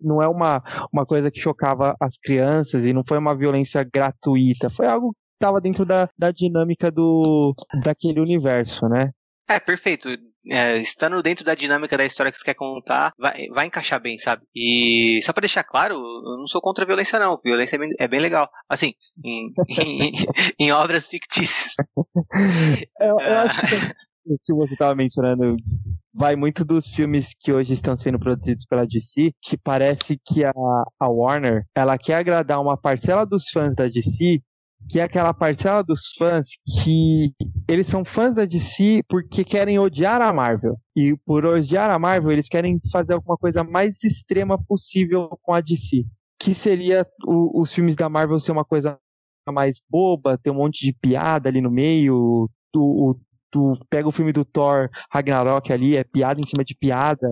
não 0.00 0.20
é 0.22 0.28
uma, 0.28 0.62
uma 0.92 1.06
coisa 1.06 1.30
que 1.30 1.40
chocava 1.40 1.96
as 2.00 2.16
crianças 2.16 2.86
e 2.86 2.92
não 2.92 3.02
foi 3.06 3.18
uma 3.18 3.36
violência 3.36 3.84
gratuita. 3.84 4.68
Foi 4.68 4.86
algo 4.86 5.12
que 5.12 5.18
estava 5.40 5.60
dentro 5.60 5.84
da, 5.84 6.08
da 6.18 6.30
dinâmica 6.30 6.90
do, 6.90 7.54
daquele 7.82 8.20
universo, 8.20 8.88
né? 8.88 9.10
É, 9.48 9.60
perfeito 9.60 10.08
é, 10.50 10.78
estando 10.78 11.22
dentro 11.22 11.44
da 11.44 11.54
dinâmica 11.54 11.96
da 11.96 12.04
história 12.04 12.32
que 12.32 12.38
você 12.38 12.44
quer 12.44 12.54
contar, 12.54 13.12
vai, 13.18 13.46
vai 13.48 13.66
encaixar 13.66 14.00
bem, 14.00 14.18
sabe? 14.18 14.42
E 14.54 15.20
só 15.22 15.32
para 15.32 15.42
deixar 15.42 15.64
claro, 15.64 15.94
eu 15.94 16.38
não 16.38 16.46
sou 16.46 16.60
contra 16.60 16.84
a 16.84 16.86
violência, 16.86 17.18
não. 17.18 17.40
Violência 17.44 17.76
é 17.76 17.78
bem, 17.78 17.90
é 17.98 18.08
bem 18.08 18.20
legal. 18.20 18.48
Assim, 18.68 18.94
em, 19.24 19.52
em, 19.68 20.12
em, 20.58 20.72
obras 20.72 21.08
fictícias. 21.08 21.72
eu, 23.00 23.18
eu 23.20 23.38
acho 23.40 23.60
que 23.60 23.74
o 24.26 24.36
que 24.44 24.54
você 24.54 24.74
estava 24.74 24.94
mencionando 24.94 25.56
vai 26.14 26.36
muito 26.36 26.64
dos 26.64 26.88
filmes 26.88 27.30
que 27.38 27.52
hoje 27.52 27.72
estão 27.72 27.96
sendo 27.96 28.18
produzidos 28.18 28.64
pela 28.66 28.86
DC, 28.86 29.32
que 29.42 29.56
parece 29.56 30.18
que 30.24 30.44
a, 30.44 30.52
a 31.00 31.08
Warner, 31.08 31.64
ela 31.74 31.98
quer 31.98 32.14
agradar 32.14 32.60
uma 32.60 32.76
parcela 32.76 33.24
dos 33.24 33.48
fãs 33.48 33.74
da 33.74 33.86
DC 33.86 34.40
que 34.88 35.00
é 35.00 35.02
aquela 35.02 35.32
parcela 35.32 35.82
dos 35.82 36.14
fãs 36.18 36.48
que 36.82 37.32
eles 37.68 37.86
são 37.86 38.04
fãs 38.04 38.34
da 38.34 38.44
DC 38.44 39.02
porque 39.08 39.44
querem 39.44 39.78
odiar 39.78 40.20
a 40.20 40.32
Marvel. 40.32 40.76
E 40.94 41.16
por 41.24 41.44
odiar 41.44 41.90
a 41.90 41.98
Marvel, 41.98 42.32
eles 42.32 42.48
querem 42.48 42.80
fazer 42.90 43.14
alguma 43.14 43.36
coisa 43.36 43.64
mais 43.64 44.02
extrema 44.02 44.62
possível 44.62 45.28
com 45.42 45.54
a 45.54 45.60
DC. 45.60 46.04
Que 46.38 46.54
seria 46.54 47.06
o, 47.24 47.60
os 47.60 47.72
filmes 47.72 47.94
da 47.94 48.08
Marvel 48.08 48.40
ser 48.40 48.52
uma 48.52 48.64
coisa 48.64 48.98
mais 49.50 49.80
boba, 49.88 50.38
ter 50.38 50.50
um 50.50 50.54
monte 50.54 50.84
de 50.84 50.92
piada 50.92 51.48
ali 51.48 51.60
no 51.60 51.70
meio. 51.70 52.48
Tu, 52.72 53.18
tu 53.50 53.78
pega 53.88 54.08
o 54.08 54.12
filme 54.12 54.32
do 54.32 54.44
Thor 54.44 54.88
Ragnarok 55.10 55.72
ali, 55.72 55.96
é 55.96 56.04
piada 56.04 56.40
em 56.40 56.46
cima 56.46 56.64
de 56.64 56.74
piada. 56.74 57.28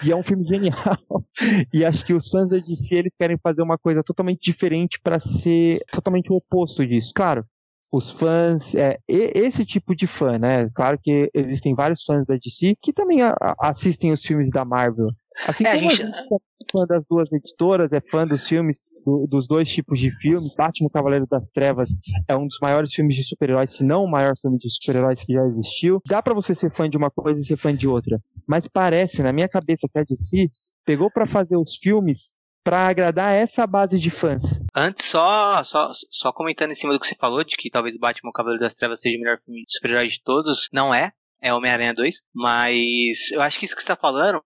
Que 0.00 0.12
é 0.12 0.16
um 0.16 0.22
filme 0.22 0.44
genial. 0.44 0.98
e 1.72 1.84
acho 1.84 2.04
que 2.04 2.14
os 2.14 2.28
fãs 2.28 2.48
da 2.48 2.58
DC 2.58 2.94
eles 2.94 3.12
querem 3.18 3.38
fazer 3.38 3.62
uma 3.62 3.78
coisa 3.78 4.02
totalmente 4.02 4.40
diferente 4.42 5.00
para 5.02 5.18
ser 5.18 5.80
totalmente 5.90 6.32
o 6.32 6.36
oposto 6.36 6.86
disso. 6.86 7.12
Claro, 7.14 7.44
os 7.92 8.10
fãs, 8.10 8.74
é, 8.74 8.98
esse 9.06 9.66
tipo 9.66 9.94
de 9.94 10.06
fã, 10.06 10.38
né? 10.38 10.68
Claro 10.74 10.98
que 11.02 11.30
existem 11.34 11.74
vários 11.74 12.02
fãs 12.04 12.24
da 12.26 12.34
DC 12.34 12.74
que 12.80 12.92
também 12.92 13.20
assistem 13.58 14.12
os 14.12 14.22
filmes 14.22 14.50
da 14.50 14.64
Marvel. 14.64 15.08
Assim 15.46 15.64
é, 15.64 15.74
como 15.74 15.88
a 15.88 15.94
gente... 15.94 16.02
a 16.02 16.06
gente 16.06 16.34
é 16.34 16.72
fã 16.72 16.86
das 16.86 17.04
duas 17.04 17.32
editoras, 17.32 17.92
é 17.92 18.00
fã 18.00 18.26
dos 18.26 18.46
filmes, 18.46 18.80
do, 19.04 19.26
dos 19.26 19.46
dois 19.46 19.68
tipos 19.68 19.98
de 19.98 20.10
filmes. 20.18 20.54
Batman 20.56 20.88
Cavaleiro 20.90 21.26
das 21.26 21.44
Trevas 21.50 21.90
é 22.28 22.36
um 22.36 22.46
dos 22.46 22.58
maiores 22.60 22.92
filmes 22.92 23.16
de 23.16 23.24
super-heróis, 23.24 23.72
se 23.72 23.84
não 23.84 24.04
o 24.04 24.10
maior 24.10 24.34
filme 24.40 24.58
de 24.58 24.70
super-heróis 24.70 25.22
que 25.22 25.32
já 25.32 25.44
existiu. 25.46 26.00
Dá 26.06 26.22
para 26.22 26.34
você 26.34 26.54
ser 26.54 26.70
fã 26.70 26.88
de 26.88 26.96
uma 26.96 27.10
coisa 27.10 27.40
e 27.40 27.44
ser 27.44 27.56
fã 27.56 27.74
de 27.74 27.88
outra. 27.88 28.20
Mas 28.46 28.66
parece, 28.66 29.22
na 29.22 29.32
minha 29.32 29.48
cabeça, 29.48 29.88
que 29.90 29.98
a 29.98 30.04
DC 30.04 30.48
pegou 30.84 31.10
para 31.10 31.26
fazer 31.26 31.56
os 31.56 31.76
filmes 31.76 32.36
para 32.64 32.86
agradar 32.86 33.34
essa 33.34 33.66
base 33.66 33.98
de 33.98 34.10
fãs. 34.10 34.42
Antes, 34.74 35.06
só, 35.06 35.64
só, 35.64 35.90
só 36.10 36.32
comentando 36.32 36.70
em 36.70 36.76
cima 36.76 36.92
do 36.92 37.00
que 37.00 37.06
você 37.06 37.16
falou, 37.16 37.42
de 37.42 37.56
que 37.56 37.70
talvez 37.70 37.96
Batman 37.98 38.30
Cavaleiro 38.32 38.62
das 38.62 38.74
Trevas 38.74 39.00
seja 39.00 39.16
o 39.16 39.20
melhor 39.20 39.38
filme 39.44 39.64
de 39.64 39.72
super-heróis 39.72 40.12
de 40.12 40.22
todos, 40.22 40.68
não 40.72 40.94
é. 40.94 41.12
É 41.44 41.52
Homem-Aranha 41.52 41.92
2, 41.92 42.22
mas 42.32 43.32
eu 43.32 43.42
acho 43.42 43.58
que 43.58 43.64
isso 43.64 43.74
que 43.74 43.82
você 43.82 43.88
tá 43.88 43.96
falando 43.96 44.40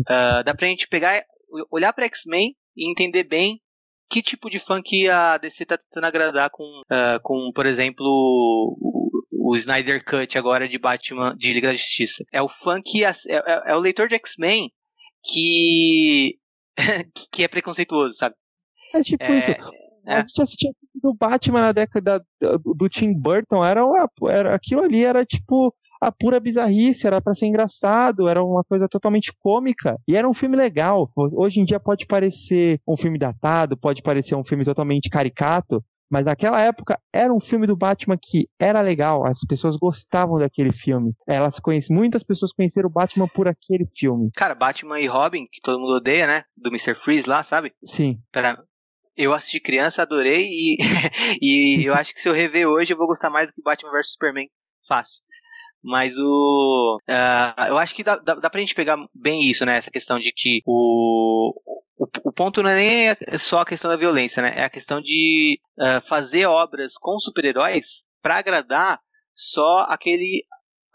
Uh, 0.00 0.44
dá 0.44 0.54
pra 0.54 0.66
gente 0.66 0.88
pegar, 0.88 1.22
olhar 1.70 1.92
pra 1.92 2.04
X-Men 2.06 2.54
e 2.76 2.90
entender 2.90 3.24
bem 3.24 3.60
que 4.08 4.22
tipo 4.22 4.48
de 4.48 4.60
fã 4.60 4.80
que 4.82 5.08
a 5.08 5.36
DC 5.38 5.64
tá 5.66 5.78
tentando 5.78 6.04
agradar 6.04 6.50
com, 6.50 6.62
uh, 6.62 7.20
com 7.22 7.50
por 7.52 7.66
exemplo, 7.66 8.06
o, 8.06 9.10
o, 9.32 9.56
Snyder 9.56 10.04
Cut 10.04 10.38
agora 10.38 10.68
de 10.68 10.78
Batman, 10.78 11.34
de 11.36 11.52
Liga 11.52 11.68
da 11.68 11.74
Justiça. 11.74 12.24
É 12.32 12.40
o 12.40 12.48
fã 12.48 12.80
que 12.84 13.04
é, 13.04 13.10
é, 13.28 13.72
é 13.72 13.76
o 13.76 13.80
leitor 13.80 14.08
de 14.08 14.14
X-Men 14.14 14.70
que 15.24 16.38
que 17.32 17.42
é 17.42 17.48
preconceituoso, 17.48 18.14
sabe? 18.14 18.34
É 18.94 19.02
tipo 19.02 19.24
é, 19.24 19.38
isso. 19.38 19.50
É. 19.50 20.14
A 20.14 20.20
gente 20.20 20.40
assistia 20.40 20.70
do 20.94 21.12
Batman 21.12 21.60
na 21.60 21.72
década 21.72 22.24
do, 22.40 22.88
Tim 22.88 23.12
Burton, 23.12 23.64
era, 23.64 23.80
era 24.30 24.54
aquilo 24.54 24.82
ali 24.82 25.04
era 25.04 25.24
tipo 25.26 25.74
a 26.00 26.12
pura 26.12 26.40
bizarrice, 26.40 27.06
era 27.06 27.20
para 27.20 27.34
ser 27.34 27.46
engraçado, 27.46 28.28
era 28.28 28.42
uma 28.42 28.64
coisa 28.64 28.88
totalmente 28.88 29.32
cômica 29.40 29.96
e 30.06 30.16
era 30.16 30.28
um 30.28 30.34
filme 30.34 30.56
legal. 30.56 31.10
Hoje 31.16 31.60
em 31.60 31.64
dia 31.64 31.80
pode 31.80 32.06
parecer 32.06 32.80
um 32.86 32.96
filme 32.96 33.18
datado, 33.18 33.76
pode 33.76 34.02
parecer 34.02 34.34
um 34.34 34.44
filme 34.44 34.64
totalmente 34.64 35.08
caricato, 35.08 35.82
mas 36.10 36.24
naquela 36.24 36.60
época 36.60 36.98
era 37.12 37.32
um 37.32 37.40
filme 37.40 37.66
do 37.66 37.76
Batman 37.76 38.16
que 38.20 38.48
era 38.58 38.80
legal, 38.80 39.26
as 39.26 39.40
pessoas 39.46 39.76
gostavam 39.76 40.38
daquele 40.38 40.72
filme. 40.72 41.12
Elas 41.26 41.58
conhecem, 41.58 41.96
muitas 41.96 42.22
pessoas 42.22 42.52
conheceram 42.52 42.88
o 42.88 42.92
Batman 42.92 43.26
por 43.28 43.48
aquele 43.48 43.86
filme. 43.86 44.30
Cara, 44.36 44.54
Batman 44.54 45.00
e 45.00 45.06
Robin, 45.06 45.46
que 45.50 45.60
todo 45.60 45.80
mundo 45.80 45.96
odeia, 45.96 46.26
né? 46.26 46.42
Do 46.56 46.70
Mr. 46.70 46.94
Freeze 46.94 47.28
lá, 47.28 47.42
sabe? 47.42 47.72
Sim. 47.84 48.18
Pera, 48.32 48.62
eu 49.16 49.32
assisti 49.32 49.58
criança, 49.58 50.02
adorei 50.02 50.46
e, 50.46 50.76
e 51.42 51.84
eu 51.84 51.94
acho 51.94 52.14
que 52.14 52.20
se 52.20 52.28
eu 52.28 52.32
rever 52.32 52.68
hoje 52.68 52.92
eu 52.92 52.96
vou 52.98 53.06
gostar 53.06 53.30
mais 53.30 53.48
do 53.48 53.54
que 53.54 53.62
Batman 53.62 53.90
vs 53.90 54.12
Superman. 54.12 54.48
Fácil. 54.86 55.20
Mas 55.86 56.18
o. 56.18 56.98
Uh, 57.08 57.64
eu 57.68 57.78
acho 57.78 57.94
que 57.94 58.02
dá, 58.02 58.16
dá, 58.16 58.34
dá 58.34 58.50
pra 58.50 58.58
gente 58.58 58.74
pegar 58.74 58.98
bem 59.14 59.48
isso, 59.48 59.64
né? 59.64 59.76
Essa 59.76 59.90
questão 59.90 60.18
de 60.18 60.32
que 60.32 60.60
o. 60.66 61.54
O, 61.96 62.06
o 62.24 62.32
ponto 62.32 62.62
não 62.62 62.68
é 62.68 62.74
nem 62.74 63.38
só 63.38 63.60
a 63.60 63.64
questão 63.64 63.88
da 63.90 63.96
violência, 63.96 64.42
né? 64.42 64.52
É 64.56 64.64
a 64.64 64.70
questão 64.70 65.00
de 65.00 65.58
uh, 65.78 66.06
fazer 66.08 66.44
obras 66.44 66.94
com 66.98 67.18
super-heróis 67.20 68.04
para 68.20 68.36
agradar 68.36 68.98
só 69.32 69.86
aquele 69.88 70.44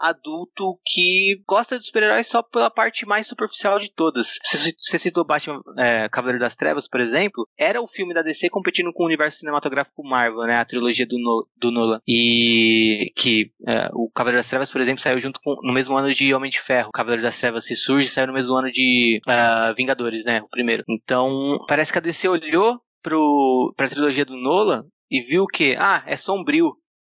adulto 0.02 0.78
que 0.84 1.40
gosta 1.46 1.78
de 1.78 1.86
super-heróis 1.86 2.26
só 2.26 2.42
pela 2.42 2.68
parte 2.68 3.06
mais 3.06 3.26
superficial 3.26 3.78
de 3.78 3.90
todas. 3.94 4.38
Você 4.78 4.98
citou 4.98 5.24
Batman 5.24 5.62
é, 5.78 6.08
Cavaleiro 6.08 6.40
das 6.40 6.56
Trevas, 6.56 6.88
por 6.88 7.00
exemplo, 7.00 7.46
era 7.56 7.80
o 7.80 7.86
filme 7.86 8.12
da 8.12 8.22
DC 8.22 8.50
competindo 8.50 8.92
com 8.92 9.04
o 9.04 9.06
universo 9.06 9.38
cinematográfico 9.38 10.02
Marvel, 10.02 10.42
né? 10.42 10.56
A 10.56 10.64
trilogia 10.64 11.06
do, 11.06 11.18
no, 11.18 11.48
do 11.56 11.70
Nolan. 11.70 12.00
E 12.06 13.12
que 13.16 13.52
é, 13.66 13.88
o 13.92 14.10
Cavaleiro 14.10 14.40
das 14.40 14.48
Trevas, 14.48 14.70
por 14.70 14.80
exemplo, 14.80 15.00
saiu 15.00 15.20
junto 15.20 15.40
com 15.42 15.54
no 15.62 15.72
mesmo 15.72 15.96
ano 15.96 16.12
de 16.12 16.34
Homem 16.34 16.50
de 16.50 16.60
Ferro. 16.60 16.88
O 16.88 16.92
Cavaleiro 16.92 17.22
das 17.22 17.38
Trevas 17.38 17.64
se 17.64 17.76
surge 17.76 18.08
saiu 18.08 18.26
no 18.26 18.32
mesmo 18.32 18.54
ano 18.54 18.70
de 18.70 19.20
uh, 19.26 19.74
Vingadores, 19.76 20.24
né? 20.24 20.42
O 20.42 20.48
primeiro. 20.48 20.82
Então, 20.88 21.58
parece 21.68 21.92
que 21.92 21.98
a 21.98 22.02
DC 22.02 22.28
olhou 22.28 22.80
pro, 23.02 23.72
pra 23.76 23.88
trilogia 23.88 24.24
do 24.24 24.36
Nolan 24.36 24.84
e 25.10 25.20
viu 25.20 25.46
que, 25.46 25.76
ah, 25.78 26.02
é 26.06 26.16
sombrio 26.16 26.72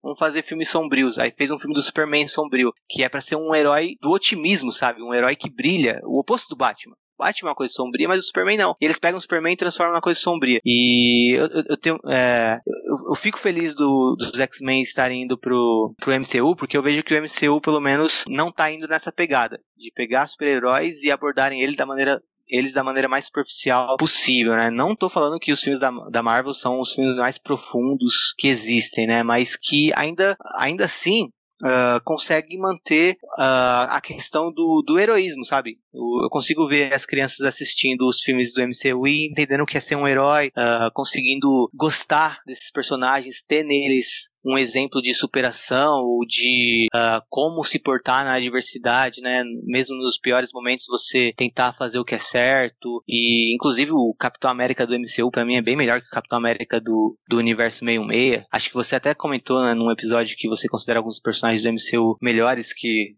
vamos 0.04 0.20
fazer 0.20 0.44
filmes 0.44 0.70
sombrios. 0.70 1.18
Aí 1.18 1.32
fez 1.32 1.50
um 1.50 1.58
filme 1.58 1.74
do 1.74 1.82
Superman 1.82 2.28
sombrio, 2.28 2.74
que 2.90 3.04
é 3.04 3.10
para 3.10 3.22
ser 3.22 3.38
um 3.38 3.56
herói 3.56 3.96
do 4.02 4.12
otimismo, 4.12 4.72
sabe? 4.72 5.02
Um 5.02 5.14
herói 5.14 5.36
que 5.36 5.50
brilha, 5.50 6.02
o 6.04 6.20
oposto 6.20 6.50
do 6.50 6.58
Batman. 6.58 6.96
Batman 7.18 7.50
é 7.50 7.52
uma 7.52 7.56
coisa 7.56 7.74
sombria, 7.74 8.08
mas 8.08 8.20
o 8.20 8.26
Superman 8.26 8.58
não. 8.58 8.76
E 8.82 8.86
eles 8.86 9.00
pegam 9.00 9.18
o 9.18 9.22
Superman 9.22 9.54
e 9.54 9.58
transformam 9.58 9.94
numa 9.94 10.02
coisa 10.02 10.20
sombria. 10.20 10.60
E 10.66 11.38
eu, 11.38 11.48
eu, 11.48 11.64
eu 11.70 11.78
tenho. 11.78 12.00
É, 12.08 12.60
eu, 12.66 13.10
eu, 13.10 13.16
fico 13.16 13.40
feliz 13.40 13.76
do, 13.76 14.16
dos 14.16 14.40
X-Men 14.40 14.82
estarem 14.82 15.24
indo 15.24 15.38
pro, 15.38 15.94
pro 16.00 16.12
MCU, 16.12 16.56
porque 16.56 16.76
eu 16.76 16.84
vejo 16.84 17.04
que 17.04 17.14
o 17.14 17.22
MCU, 17.22 17.62
pelo 17.62 17.80
menos, 17.80 18.26
não 18.28 18.52
tá 18.52 18.70
indo 18.72 18.88
nessa 18.88 19.12
pegada. 19.12 19.60
De 19.78 19.92
pegar 19.96 20.28
super-heróis 20.28 21.02
e 21.02 21.12
abordarem 21.12 21.62
ele 21.62 21.76
da 21.76 21.86
maneira 21.86 22.22
eles 22.54 22.72
da 22.72 22.84
maneira 22.84 23.10
mais 23.10 23.26
superficial 23.26 23.98
possível, 23.98 24.56
né? 24.56 24.70
Não 24.70 24.96
tô 24.96 25.10
falando 25.10 25.40
que 25.40 25.52
os 25.52 25.60
filmes 25.60 25.82
da, 25.82 25.90
da 26.12 26.22
Marvel 26.22 26.54
são 26.54 26.80
os 26.80 26.94
filmes 26.94 27.18
mais 27.18 27.40
profundos 27.40 28.36
que 28.38 28.48
existem, 28.48 29.08
né? 29.08 29.24
Mas 29.24 29.58
que 29.58 29.92
ainda, 29.96 30.38
ainda 30.56 30.86
assim 30.86 31.30
uh, 31.64 32.00
consegue 32.04 32.56
manter 32.60 33.18
uh, 33.40 33.90
a 33.90 34.00
questão 34.00 34.54
do, 34.54 34.84
do 34.86 35.00
heroísmo, 35.00 35.44
sabe? 35.44 35.80
Eu, 35.94 36.30
consigo 36.30 36.68
ver 36.68 36.94
as 36.94 37.06
crianças 37.06 37.42
assistindo 37.42 38.08
os 38.08 38.22
filmes 38.22 38.54
do 38.54 38.62
MCU 38.62 39.08
e 39.08 39.30
entendendo 39.30 39.62
o 39.62 39.66
que 39.66 39.78
é 39.78 39.80
ser 39.80 39.96
um 39.96 40.08
herói, 40.08 40.48
uh, 40.58 40.92
conseguindo 40.94 41.70
gostar 41.74 42.40
desses 42.46 42.72
personagens, 42.72 43.44
ter 43.48 43.64
neles 43.64 44.32
um 44.46 44.58
exemplo 44.58 45.02
de 45.02 45.14
superação 45.14 46.02
ou 46.04 46.26
de 46.26 46.88
uh, 46.94 47.22
como 47.30 47.64
se 47.64 47.80
portar 47.80 48.26
na 48.26 48.34
adversidade, 48.34 49.22
né? 49.22 49.44
Mesmo 49.64 49.96
nos 49.96 50.18
piores 50.18 50.52
momentos 50.54 50.86
você 50.88 51.34
tentar 51.38 51.74
fazer 51.74 52.00
o 52.00 52.04
que 52.04 52.16
é 52.16 52.20
certo 52.20 53.02
e 53.08 53.56
inclusive 53.56 53.92
o 53.92 54.14
Capitão 54.20 54.52
América 54.52 54.86
do 54.86 54.98
MCU 55.00 55.32
para 55.32 55.46
mim 55.46 55.56
é 55.56 55.62
bem 55.62 55.78
melhor 55.78 56.02
que 56.02 56.08
o 56.08 56.12
Capitão 56.12 56.38
América 56.38 56.82
do, 56.82 57.18
do 57.28 57.38
universo 57.38 57.86
66. 57.86 58.44
Acho 58.52 58.70
que 58.70 58.76
você 58.76 58.96
até 58.96 59.14
comentou 59.14 59.62
né, 59.64 59.74
num 59.74 59.92
episódio 59.92 60.36
que 60.38 60.50
você 60.50 60.68
considera 60.68 61.00
alguns 61.00 61.20
personagens 61.20 61.64
do 61.64 61.72
MCU 61.72 62.18
melhores 62.22 62.74
que 62.74 63.16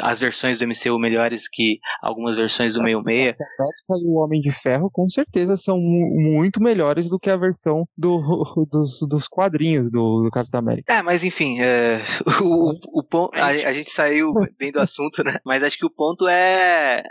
as 0.00 0.20
versões 0.20 0.58
do 0.58 0.66
MCU 0.66 0.98
melhores 0.98 1.48
que 1.48 1.78
algumas 2.02 2.36
versões 2.36 2.74
do 2.74 2.82
meio 2.82 3.02
meia. 3.02 3.36
A 3.38 3.96
e 3.96 4.06
o 4.06 4.14
Homem 4.22 4.40
de 4.40 4.50
Ferro 4.50 4.90
com 4.92 5.08
certeza 5.08 5.56
são 5.56 5.78
muito 5.78 6.62
melhores 6.62 7.08
do 7.08 7.18
que 7.18 7.30
a 7.30 7.36
versão 7.36 7.86
do, 7.96 8.18
dos, 8.70 9.00
dos 9.08 9.28
quadrinhos 9.28 9.90
do, 9.90 10.24
do 10.24 10.30
Capitão 10.30 10.60
América. 10.60 10.92
É, 10.92 11.02
mas 11.02 11.24
enfim, 11.24 11.60
é, 11.60 12.00
o, 12.42 12.72
o, 12.72 13.02
o 13.02 13.30
a, 13.34 13.46
a, 13.46 13.72
gente 13.72 13.90
saiu 13.90 14.32
bem 14.58 14.72
do 14.72 14.80
assunto, 14.80 15.22
né? 15.24 15.38
Mas 15.44 15.62
acho 15.62 15.78
que 15.78 15.86
o 15.86 15.90
ponto 15.90 16.26
é 16.28 17.02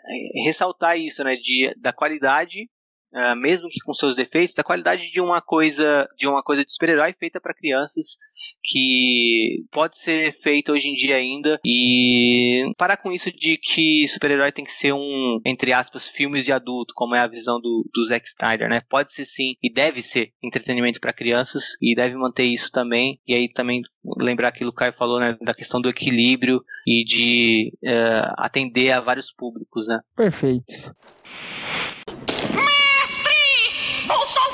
ressaltar 0.46 0.98
isso, 0.98 1.24
né? 1.24 1.36
De, 1.36 1.74
da 1.80 1.92
qualidade 1.94 2.68
Uh, 3.14 3.36
mesmo 3.36 3.68
que 3.70 3.80
com 3.82 3.94
seus 3.94 4.16
defeitos, 4.16 4.56
da 4.56 4.64
qualidade 4.64 5.12
de 5.12 5.20
uma 5.20 5.42
coisa 5.42 6.08
de 6.18 6.28
uma 6.28 6.42
coisa 6.42 6.64
de 6.64 6.72
super-herói 6.72 7.14
feita 7.14 7.42
para 7.42 7.54
crianças 7.54 8.18
que 8.64 9.66
pode 9.72 9.98
ser 9.98 10.40
feita 10.42 10.72
hoje 10.72 10.88
em 10.88 10.94
dia 10.94 11.18
ainda 11.18 11.60
e 11.66 12.72
parar 12.78 12.96
com 12.96 13.12
isso 13.12 13.32
de 13.32 13.58
que 13.58 14.08
super-herói 14.08 14.52
tem 14.52 14.64
que 14.64 14.72
ser 14.72 14.94
um 14.94 15.40
entre 15.46 15.74
aspas 15.74 16.08
filmes 16.08 16.46
de 16.46 16.54
adulto, 16.54 16.94
como 16.96 17.14
é 17.14 17.20
a 17.20 17.28
visão 17.28 17.60
do, 17.60 17.86
do 17.94 18.04
Zack 18.06 18.28
Snyder, 18.30 18.70
né? 18.70 18.82
Pode 18.90 19.14
ser 19.14 19.26
sim 19.26 19.56
e 19.62 19.72
deve 19.72 20.02
ser 20.02 20.32
entretenimento 20.42 21.00
para 21.00 21.12
crianças 21.14 21.76
e 21.82 21.94
deve 21.96 22.16
manter 22.16 22.46
isso 22.46 22.72
também. 22.72 23.20
E 23.28 23.34
aí 23.34 23.52
também 23.52 23.82
lembrar 24.18 24.52
que 24.52 24.66
o 24.66 24.74
Caio 24.74 24.94
falou, 24.94 25.20
né, 25.20 25.38
da 25.42 25.54
questão 25.54 25.82
do 25.82 25.90
equilíbrio 25.90 26.64
e 26.88 27.04
de 27.04 27.74
uh, 27.84 28.34
atender 28.38 28.92
a 28.92 29.02
vários 29.02 29.32
públicos, 29.32 29.88
né? 29.88 30.00
Perfeito. 30.16 30.96
social 34.12 34.51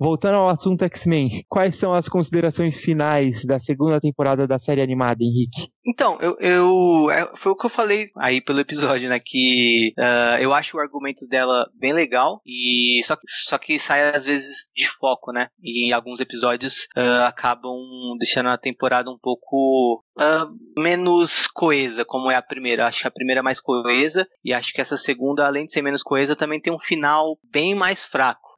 Voltando 0.00 0.36
ao 0.36 0.48
assunto 0.48 0.82
X-Men, 0.82 1.44
quais 1.46 1.76
são 1.76 1.92
as 1.92 2.08
considerações 2.08 2.78
finais 2.78 3.44
da 3.44 3.58
segunda 3.58 4.00
temporada 4.00 4.46
da 4.46 4.58
série 4.58 4.80
animada, 4.80 5.22
Henrique? 5.22 5.70
Então, 5.84 6.18
eu, 6.22 6.38
eu 6.40 7.10
é, 7.10 7.30
foi 7.36 7.52
o 7.52 7.56
que 7.56 7.66
eu 7.66 7.70
falei 7.70 8.08
aí 8.16 8.40
pelo 8.40 8.60
episódio, 8.60 9.10
né? 9.10 9.20
Que 9.22 9.92
uh, 9.98 10.40
eu 10.40 10.54
acho 10.54 10.76
o 10.76 10.80
argumento 10.80 11.26
dela 11.28 11.68
bem 11.78 11.92
legal 11.92 12.40
e 12.46 13.02
só, 13.04 13.14
só 13.46 13.58
que 13.58 13.78
sai 13.78 14.08
às 14.08 14.24
vezes 14.24 14.70
de 14.74 14.88
foco, 14.98 15.32
né? 15.32 15.48
E 15.62 15.88
em 15.88 15.92
alguns 15.92 16.18
episódios 16.18 16.86
uh, 16.96 17.24
acabam 17.26 17.76
deixando 18.18 18.48
a 18.48 18.56
temporada 18.56 19.10
um 19.10 19.18
pouco 19.20 20.02
uh, 20.16 20.80
menos 20.80 21.46
coesa, 21.46 22.04
como 22.06 22.30
é 22.30 22.36
a 22.36 22.42
primeira. 22.42 22.86
Acho 22.86 23.06
a 23.06 23.10
primeira 23.10 23.40
é 23.40 23.42
mais 23.42 23.60
coesa 23.60 24.26
e 24.42 24.54
acho 24.54 24.72
que 24.72 24.80
essa 24.80 24.96
segunda, 24.96 25.46
além 25.46 25.66
de 25.66 25.72
ser 25.72 25.82
menos 25.82 26.02
coesa, 26.02 26.36
também 26.36 26.60
tem 26.60 26.72
um 26.72 26.78
final 26.78 27.38
bem 27.52 27.74
mais 27.74 28.04
fraco. 28.04 28.49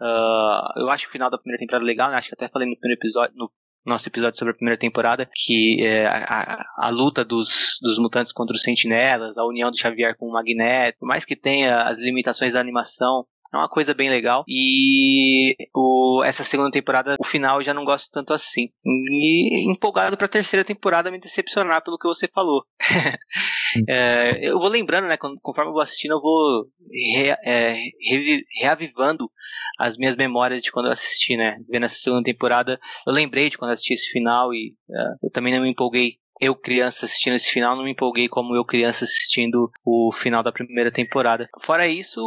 Eu 0.76 0.90
acho 0.90 1.08
o 1.08 1.10
final 1.10 1.30
da 1.30 1.38
primeira 1.38 1.60
temporada 1.60 1.84
legal, 1.84 2.10
né? 2.10 2.16
Acho 2.16 2.28
que 2.28 2.34
até 2.34 2.48
falei 2.48 2.68
no 2.68 2.76
primeiro 2.76 3.00
episódio, 3.00 3.34
no 3.36 3.50
nosso 3.84 4.08
episódio 4.08 4.38
sobre 4.38 4.52
a 4.52 4.56
primeira 4.56 4.78
temporada, 4.78 5.28
que 5.34 5.84
é 5.84 6.06
a, 6.06 6.24
a, 6.24 6.86
a, 6.86 6.88
luta 6.90 7.24
dos, 7.24 7.78
dos 7.82 7.98
mutantes 7.98 8.32
contra 8.32 8.54
os 8.54 8.62
sentinelas, 8.62 9.36
a 9.36 9.44
união 9.44 9.70
do 9.70 9.78
Xavier 9.78 10.16
com 10.16 10.26
o 10.26 10.32
Magneto, 10.32 10.98
por 11.00 11.06
mais 11.06 11.24
que 11.24 11.34
tenha 11.34 11.82
as 11.82 11.98
limitações 11.98 12.52
da 12.52 12.60
animação, 12.60 13.26
é 13.52 13.56
uma 13.56 13.68
coisa 13.68 13.92
bem 13.92 14.08
legal. 14.08 14.44
E 14.48 15.54
o, 15.74 16.22
essa 16.24 16.42
segunda 16.42 16.70
temporada, 16.70 17.16
o 17.20 17.24
final, 17.24 17.58
eu 17.58 17.64
já 17.64 17.74
não 17.74 17.84
gosto 17.84 18.10
tanto 18.10 18.32
assim. 18.32 18.68
E 18.84 19.70
empolgado 19.70 20.16
pra 20.16 20.28
terceira 20.28 20.64
temporada 20.64 21.10
me 21.10 21.20
decepcionar 21.20 21.82
pelo 21.84 21.98
que 21.98 22.08
você 22.08 22.26
falou. 22.28 22.64
é, 23.88 24.38
eu 24.40 24.58
vou 24.58 24.68
lembrando, 24.68 25.06
né? 25.06 25.16
Conforme 25.16 25.70
eu 25.70 25.74
vou 25.74 25.82
assistindo, 25.82 26.12
eu 26.12 26.20
vou 26.20 26.66
re, 27.14 27.30
é, 27.44 27.74
re, 28.10 28.44
reavivando 28.60 29.30
as 29.78 29.96
minhas 29.96 30.16
memórias 30.16 30.62
de 30.62 30.72
quando 30.72 30.86
eu 30.86 30.92
assisti, 30.92 31.36
né? 31.36 31.58
Vendo 31.68 31.84
essa 31.84 31.96
segunda 31.96 32.22
temporada, 32.22 32.80
eu 33.06 33.12
lembrei 33.12 33.50
de 33.50 33.58
quando 33.58 33.70
eu 33.70 33.74
assisti 33.74 33.94
esse 33.94 34.10
final 34.10 34.54
e 34.54 34.74
é, 34.90 35.26
eu 35.26 35.30
também 35.30 35.54
não 35.54 35.62
me 35.62 35.70
empolguei 35.70 36.22
eu 36.40 36.56
criança 36.56 37.04
assistindo 37.06 37.36
esse 37.36 37.50
final, 37.50 37.76
não 37.76 37.84
me 37.84 37.92
empolguei 37.92 38.28
como 38.28 38.56
eu 38.56 38.64
criança 38.64 39.04
assistindo 39.04 39.70
o 39.84 40.10
final 40.12 40.42
da 40.42 40.50
primeira 40.50 40.90
temporada. 40.90 41.48
Fora 41.60 41.86
isso, 41.86 42.20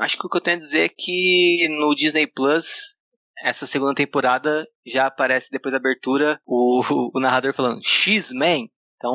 acho 0.00 0.18
que 0.18 0.26
o 0.26 0.30
que 0.30 0.36
eu 0.36 0.40
tenho 0.40 0.58
a 0.58 0.60
dizer 0.60 0.80
é 0.80 0.88
que 0.88 1.68
no 1.68 1.94
Disney 1.94 2.26
Plus, 2.26 2.66
essa 3.42 3.66
segunda 3.66 3.94
temporada 3.94 4.66
já 4.86 5.06
aparece 5.06 5.50
depois 5.50 5.72
da 5.72 5.78
abertura 5.78 6.40
o, 6.46 6.82
o 7.14 7.20
narrador 7.20 7.54
falando 7.54 7.80
X-Men. 7.84 8.70
Então, 8.96 9.12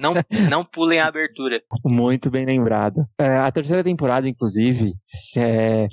não, 0.00 0.14
não 0.50 0.64
pulem 0.64 1.00
a 1.00 1.06
abertura. 1.06 1.60
Muito 1.84 2.30
bem 2.30 2.46
lembrado. 2.46 3.04
É, 3.18 3.38
a 3.38 3.50
terceira 3.50 3.82
temporada, 3.82 4.28
inclusive, 4.28 4.92
é, 5.36 5.86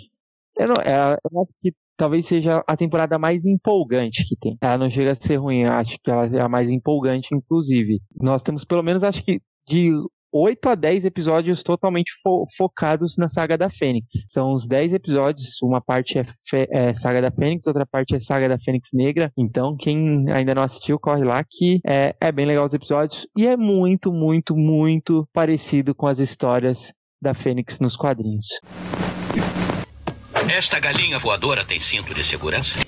eu, 0.57 0.68
não, 0.68 0.76
é, 0.84 1.14
eu 1.14 1.41
acho 1.41 1.53
que 1.60 1.74
talvez 1.98 2.26
seja 2.26 2.64
a 2.66 2.78
temporada 2.78 3.18
mais 3.18 3.45
empolgante 3.45 4.24
que 4.24 4.36
tem. 4.38 4.57
Ela 4.61 4.78
não 4.78 4.90
chega 4.90 5.11
a 5.11 5.16
ser 5.16 5.38
ruim, 5.38 5.66
acho 5.66 5.98
que 6.02 6.10
ela 6.10 6.26
é 6.26 6.41
a 6.41 6.49
mais 6.49 6.70
empolgante, 6.70 7.34
inclusive. 7.34 7.99
Nós 8.16 8.44
temos 8.44 8.64
pelo 8.64 8.84
menos, 8.84 9.03
acho 9.03 9.24
que 9.24 9.41
de 9.68 9.91
8 10.31 10.69
a 10.69 10.76
10 10.76 11.06
episódios 11.06 11.64
totalmente 11.64 12.11
fo 12.23 12.45
focados 12.56 13.15
na 13.18 13.27
saga 13.30 13.57
da 13.57 13.69
Fênix. 13.69 14.11
São 14.27 14.53
os 14.53 14.68
10 14.68 14.93
episódios, 14.93 15.61
uma 15.61 15.81
parte 15.81 16.19
é, 16.19 16.26
é, 16.53 16.93
saga 16.93 17.22
da 17.22 17.31
Fênix, 17.31 17.65
outra 17.68 17.85
parte 17.85 18.15
é 18.15 18.19
saga 18.19 18.47
da 18.47 18.60
Fênix 18.60 18.89
Negra. 18.93 19.31
Então, 19.38 19.76
quem 19.76 20.30
ainda 20.31 20.53
não 20.53 20.64
assistiu, 20.64 20.99
corre 20.99 21.23
lá 21.23 21.43
que 21.43 21.80
é, 21.85 22.15
é 22.19 22.31
bem 22.31 22.45
legal 22.45 22.65
os 22.65 22.73
episódios 22.73 23.27
e 23.35 23.47
é 23.47 23.57
muito, 23.57 24.11
muito, 24.11 24.56
muito 24.56 25.27
parecido 25.34 25.95
com 25.95 26.07
as 26.07 26.19
histórias 26.19 26.93
da 27.22 27.34
Fênix 27.34 27.80
nos 27.80 27.95
quadrinhos. 27.95 28.47
Esta 30.56 30.80
galinha 30.80 31.19
voadora 31.19 31.64
tem 31.65 31.80
cinto 31.80 32.14
de 32.14 32.23
segurança? 32.23 32.80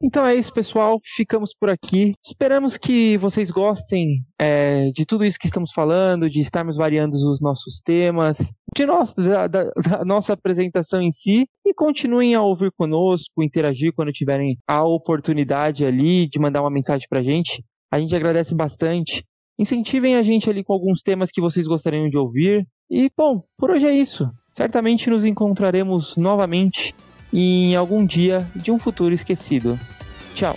Então 0.00 0.24
é 0.24 0.36
isso, 0.36 0.52
pessoal. 0.52 1.00
Ficamos 1.04 1.52
por 1.52 1.68
aqui. 1.68 2.14
Esperamos 2.22 2.76
que 2.76 3.18
vocês 3.18 3.50
gostem 3.50 4.24
é, 4.38 4.90
de 4.92 5.04
tudo 5.04 5.24
isso 5.24 5.38
que 5.38 5.46
estamos 5.46 5.72
falando, 5.72 6.30
de 6.30 6.40
estarmos 6.40 6.76
variando 6.76 7.14
os 7.14 7.40
nossos 7.40 7.80
temas, 7.80 8.38
de 8.76 8.86
nós, 8.86 9.12
da, 9.14 9.48
da, 9.48 9.64
da, 9.64 10.04
nossa 10.04 10.34
apresentação 10.34 11.02
em 11.02 11.10
si. 11.10 11.48
E 11.66 11.74
continuem 11.74 12.34
a 12.34 12.42
ouvir 12.42 12.70
conosco, 12.76 13.42
interagir 13.42 13.92
quando 13.92 14.12
tiverem 14.12 14.56
a 14.68 14.84
oportunidade 14.84 15.84
ali 15.84 16.28
de 16.28 16.38
mandar 16.38 16.62
uma 16.62 16.70
mensagem 16.70 17.06
pra 17.10 17.22
gente. 17.22 17.64
A 17.90 17.98
gente 17.98 18.14
agradece 18.14 18.54
bastante. 18.54 19.24
Incentivem 19.58 20.14
a 20.14 20.22
gente 20.22 20.48
ali 20.48 20.62
com 20.62 20.72
alguns 20.72 21.02
temas 21.02 21.30
que 21.32 21.40
vocês 21.40 21.66
gostariam 21.66 22.08
de 22.08 22.16
ouvir. 22.16 22.64
E, 22.88 23.10
bom, 23.16 23.42
por 23.56 23.72
hoje 23.72 23.86
é 23.86 23.92
isso. 23.92 24.30
Certamente 24.52 25.10
nos 25.10 25.24
encontraremos 25.24 26.16
novamente 26.16 26.94
em 27.32 27.74
algum 27.76 28.04
dia 28.04 28.46
de 28.54 28.70
um 28.70 28.78
futuro 28.78 29.14
esquecido. 29.14 29.78
Tchau! 30.34 30.56